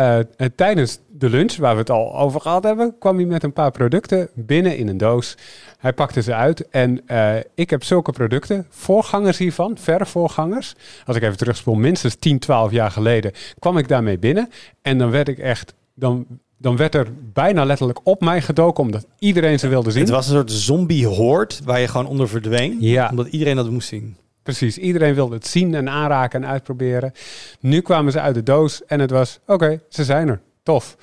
tijdens 0.55 0.99
de 1.16 1.30
lunch, 1.30 1.56
waar 1.56 1.72
we 1.72 1.80
het 1.80 1.90
al 1.90 2.18
over 2.18 2.40
gehad 2.40 2.64
hebben, 2.64 2.98
kwam 2.98 3.16
hij 3.16 3.24
met 3.24 3.42
een 3.42 3.52
paar 3.52 3.70
producten 3.70 4.28
binnen 4.34 4.76
in 4.76 4.88
een 4.88 4.96
doos. 4.96 5.36
Hij 5.78 5.92
pakte 5.92 6.22
ze 6.22 6.34
uit 6.34 6.68
en 6.68 7.00
uh, 7.06 7.34
ik 7.54 7.70
heb 7.70 7.84
zulke 7.84 8.12
producten, 8.12 8.66
voorgangers 8.70 9.38
hiervan, 9.38 9.78
verre 9.78 10.06
voorgangers. 10.06 10.74
Als 11.06 11.16
ik 11.16 11.22
even 11.22 11.36
terugspoel, 11.36 11.74
minstens 11.74 12.14
10, 12.14 12.38
12 12.38 12.70
jaar 12.70 12.90
geleden, 12.90 13.32
kwam 13.58 13.78
ik 13.78 13.88
daarmee 13.88 14.18
binnen. 14.18 14.50
En 14.82 14.98
dan 14.98 15.10
werd 15.10 15.28
ik 15.28 15.38
echt, 15.38 15.74
dan, 15.94 16.26
dan 16.58 16.76
werd 16.76 16.94
er 16.94 17.06
bijna 17.32 17.64
letterlijk 17.64 18.00
op 18.02 18.20
mij 18.20 18.42
gedoken, 18.42 18.84
omdat 18.84 19.06
iedereen 19.18 19.58
ze 19.58 19.68
wilde 19.68 19.90
zien. 19.90 20.02
Het 20.02 20.10
was 20.10 20.26
een 20.26 20.34
soort 20.34 20.52
zombie-hoord 20.52 21.60
waar 21.64 21.80
je 21.80 21.88
gewoon 21.88 22.06
onder 22.06 22.28
verdween, 22.28 22.76
ja. 22.80 23.08
omdat 23.10 23.26
iedereen 23.26 23.56
dat 23.56 23.70
moest 23.70 23.88
zien. 23.88 24.16
Precies, 24.42 24.78
iedereen 24.78 25.14
wilde 25.14 25.34
het 25.34 25.46
zien 25.46 25.74
en 25.74 25.88
aanraken 25.88 26.42
en 26.42 26.48
uitproberen. 26.48 27.12
Nu 27.60 27.80
kwamen 27.80 28.12
ze 28.12 28.20
uit 28.20 28.34
de 28.34 28.42
doos 28.42 28.84
en 28.84 29.00
het 29.00 29.10
was, 29.10 29.38
oké, 29.42 29.52
okay, 29.52 29.80
ze 29.88 30.04
zijn 30.04 30.28
er. 30.28 30.40
Tof. 30.64 30.96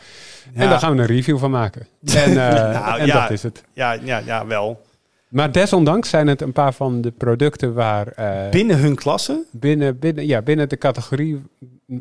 En 0.53 0.70
daar 0.70 0.80
gaan 0.80 0.95
we 0.95 1.01
een 1.01 1.07
review 1.07 1.38
van 1.38 1.51
maken. 1.51 1.88
En, 2.16 2.30
uh, 2.30 2.36
nou, 2.36 2.99
en 2.99 3.05
ja, 3.05 3.22
dat 3.22 3.32
is 3.32 3.43
het. 3.43 3.64
Ja, 3.74 3.91
ja, 3.91 4.22
ja, 4.26 4.45
wel. 4.47 4.82
Maar 5.28 5.51
desondanks 5.51 6.09
zijn 6.09 6.28
het 6.28 6.41
een 6.41 6.51
paar 6.51 6.74
van 6.74 7.01
de 7.01 7.12
producten 7.12 7.74
waar... 7.74 8.14
Uh, 8.20 8.49
binnen 8.49 8.78
hun 8.78 8.95
klasse? 8.95 9.43
Binnen, 9.51 9.99
binnen, 9.99 10.28
ja, 10.28 10.41
binnen 10.41 10.70
de 10.70 10.78
categorie 10.78 11.41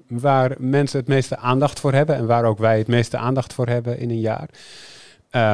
waar 0.08 0.54
mensen 0.58 0.98
het 0.98 1.08
meeste 1.08 1.36
aandacht 1.36 1.80
voor 1.80 1.92
hebben. 1.92 2.16
En 2.16 2.26
waar 2.26 2.44
ook 2.44 2.58
wij 2.58 2.78
het 2.78 2.86
meeste 2.86 3.16
aandacht 3.16 3.52
voor 3.52 3.66
hebben 3.66 3.98
in 3.98 4.10
een 4.10 4.20
jaar. 4.20 4.48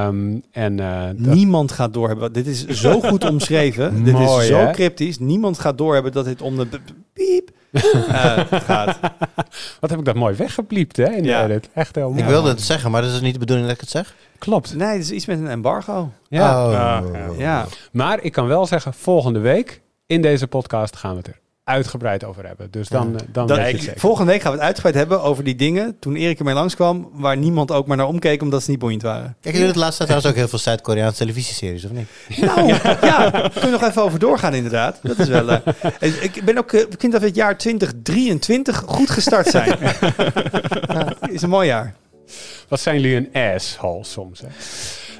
Um, 0.07 0.43
en, 0.51 0.79
uh, 0.79 1.09
Niemand 1.15 1.73
gaat 1.73 1.95
doorhebben. 1.95 2.33
Dit 2.33 2.47
is 2.47 2.67
zo 2.67 3.01
goed 3.01 3.25
omschreven. 3.31 4.05
dit 4.05 4.13
Mooi, 4.13 4.41
is 4.41 4.47
zo 4.47 4.59
hè? 4.59 4.73
cryptisch. 4.73 5.19
Niemand 5.19 5.59
gaat 5.59 5.79
doorhebben 5.79 6.13
dat 6.13 6.25
dit 6.25 6.43
om 6.43 6.57
de 6.57 6.81
piep 7.13 7.51
uh, 7.73 8.39
gaat. 8.69 8.99
Wat 9.81 9.91
heb 9.91 9.99
ik 9.99 10.05
dat 10.05 10.15
mooi 10.15 10.35
weggepliept, 10.35 10.97
hè? 10.97 11.11
In 11.11 11.25
ja. 11.25 11.45
edit. 11.45 11.69
Echt 11.75 11.95
heel 11.95 12.09
mooi. 12.11 12.23
Ik 12.23 12.29
wilde 12.29 12.49
het 12.49 12.63
zeggen, 12.63 12.91
maar 12.91 13.03
dat 13.03 13.13
is 13.13 13.21
niet 13.21 13.33
de 13.33 13.39
bedoeling 13.39 13.67
dat 13.67 13.77
ik 13.77 13.83
het 13.83 13.91
zeg. 13.91 14.15
Klopt. 14.39 14.75
Nee, 14.75 14.89
het 14.89 15.03
is 15.03 15.11
iets 15.11 15.27
met 15.27 15.39
een 15.39 15.49
embargo. 15.49 16.13
Ja. 16.29 16.67
Oh. 16.67 16.73
ja. 16.73 17.03
ja. 17.39 17.67
Maar 17.93 18.23
ik 18.23 18.33
kan 18.33 18.47
wel 18.47 18.67
zeggen, 18.67 18.95
volgende 18.95 19.39
week 19.39 19.81
in 20.07 20.23
deze 20.23 20.47
podcast 20.47 20.97
gaan 20.97 21.11
we 21.11 21.17
het 21.17 21.27
er 21.27 21.41
uitgebreid 21.67 22.25
over 22.25 22.47
hebben. 22.47 22.71
Dus 22.71 22.89
dan, 22.89 23.13
ja. 23.19 23.25
dan 23.33 23.47
dat, 23.47 23.57
zeker. 23.57 23.93
Volgende 23.97 24.33
week 24.33 24.41
gaan 24.41 24.51
we 24.51 24.57
het 24.57 24.67
uitgebreid 24.67 24.95
hebben 24.95 25.23
over 25.23 25.45
die 25.45 25.57
dingen 25.57 25.97
toen 25.99 26.17
Erik 26.17 26.39
ermee 26.39 26.55
langskwam, 26.55 27.11
waar 27.13 27.37
niemand 27.37 27.71
ook 27.71 27.87
maar 27.87 27.97
naar 27.97 28.07
omkeek 28.07 28.43
omdat 28.43 28.63
ze 28.63 28.71
niet 28.71 28.79
boeiend 28.79 29.03
waren. 29.03 29.37
Kijk, 29.41 29.55
jullie 29.55 29.69
het 29.69 29.79
laatste 29.79 30.03
trouwens 30.03 30.31
ook 30.31 30.37
heel 30.37 30.49
veel 30.49 30.59
Zuid-Koreaanse 30.59 31.19
televisieseries, 31.19 31.85
of 31.85 31.91
niet? 31.91 32.09
Nou, 32.47 32.67
ja, 32.67 32.99
ja, 33.03 33.31
daar 33.31 33.51
kunnen 33.51 33.71
we 33.71 33.71
nog 33.71 33.83
even 33.83 34.03
over 34.03 34.19
doorgaan 34.19 34.55
inderdaad. 34.55 34.99
Dat 35.03 35.19
is 35.19 35.29
wel... 35.29 35.51
Uh, 35.51 36.23
ik 36.23 36.45
ben 36.45 36.59
ook, 36.59 36.73
uh, 36.73 36.81
ik 36.81 36.95
vind 36.99 37.13
dat 37.13 37.21
we 37.21 37.27
het 37.27 37.37
jaar 37.37 37.59
2023 37.59 38.83
goed 38.87 39.11
gestart 39.11 39.47
zijn. 39.47 39.79
is 41.31 41.43
een 41.43 41.49
mooi 41.49 41.67
jaar. 41.67 41.95
Wat 42.69 42.81
zijn 42.81 43.01
jullie 43.01 43.17
een 43.17 43.55
asshole 43.55 44.05
soms, 44.05 44.41
hè? 44.41 44.49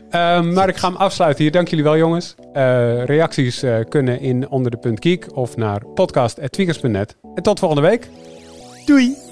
Uh, 0.07 0.43
maar 0.43 0.69
ik 0.69 0.77
ga 0.77 0.89
hem 0.89 0.97
afsluiten 0.97 1.43
hier. 1.43 1.53
Dank 1.53 1.69
jullie 1.69 1.85
wel, 1.85 1.97
jongens. 1.97 2.35
Uh, 2.55 3.05
reacties 3.05 3.65
uh, 3.65 3.77
kunnen 3.89 4.21
in 4.21 4.49
onder 4.49 4.71
de 4.71 4.77
punt 4.77 5.03
geek 5.03 5.37
of 5.37 5.57
naar 5.57 5.87
podcast.tweakers.net. 5.87 7.17
En 7.35 7.43
tot 7.43 7.59
volgende 7.59 7.89
week. 7.89 8.09
Doei! 8.87 9.26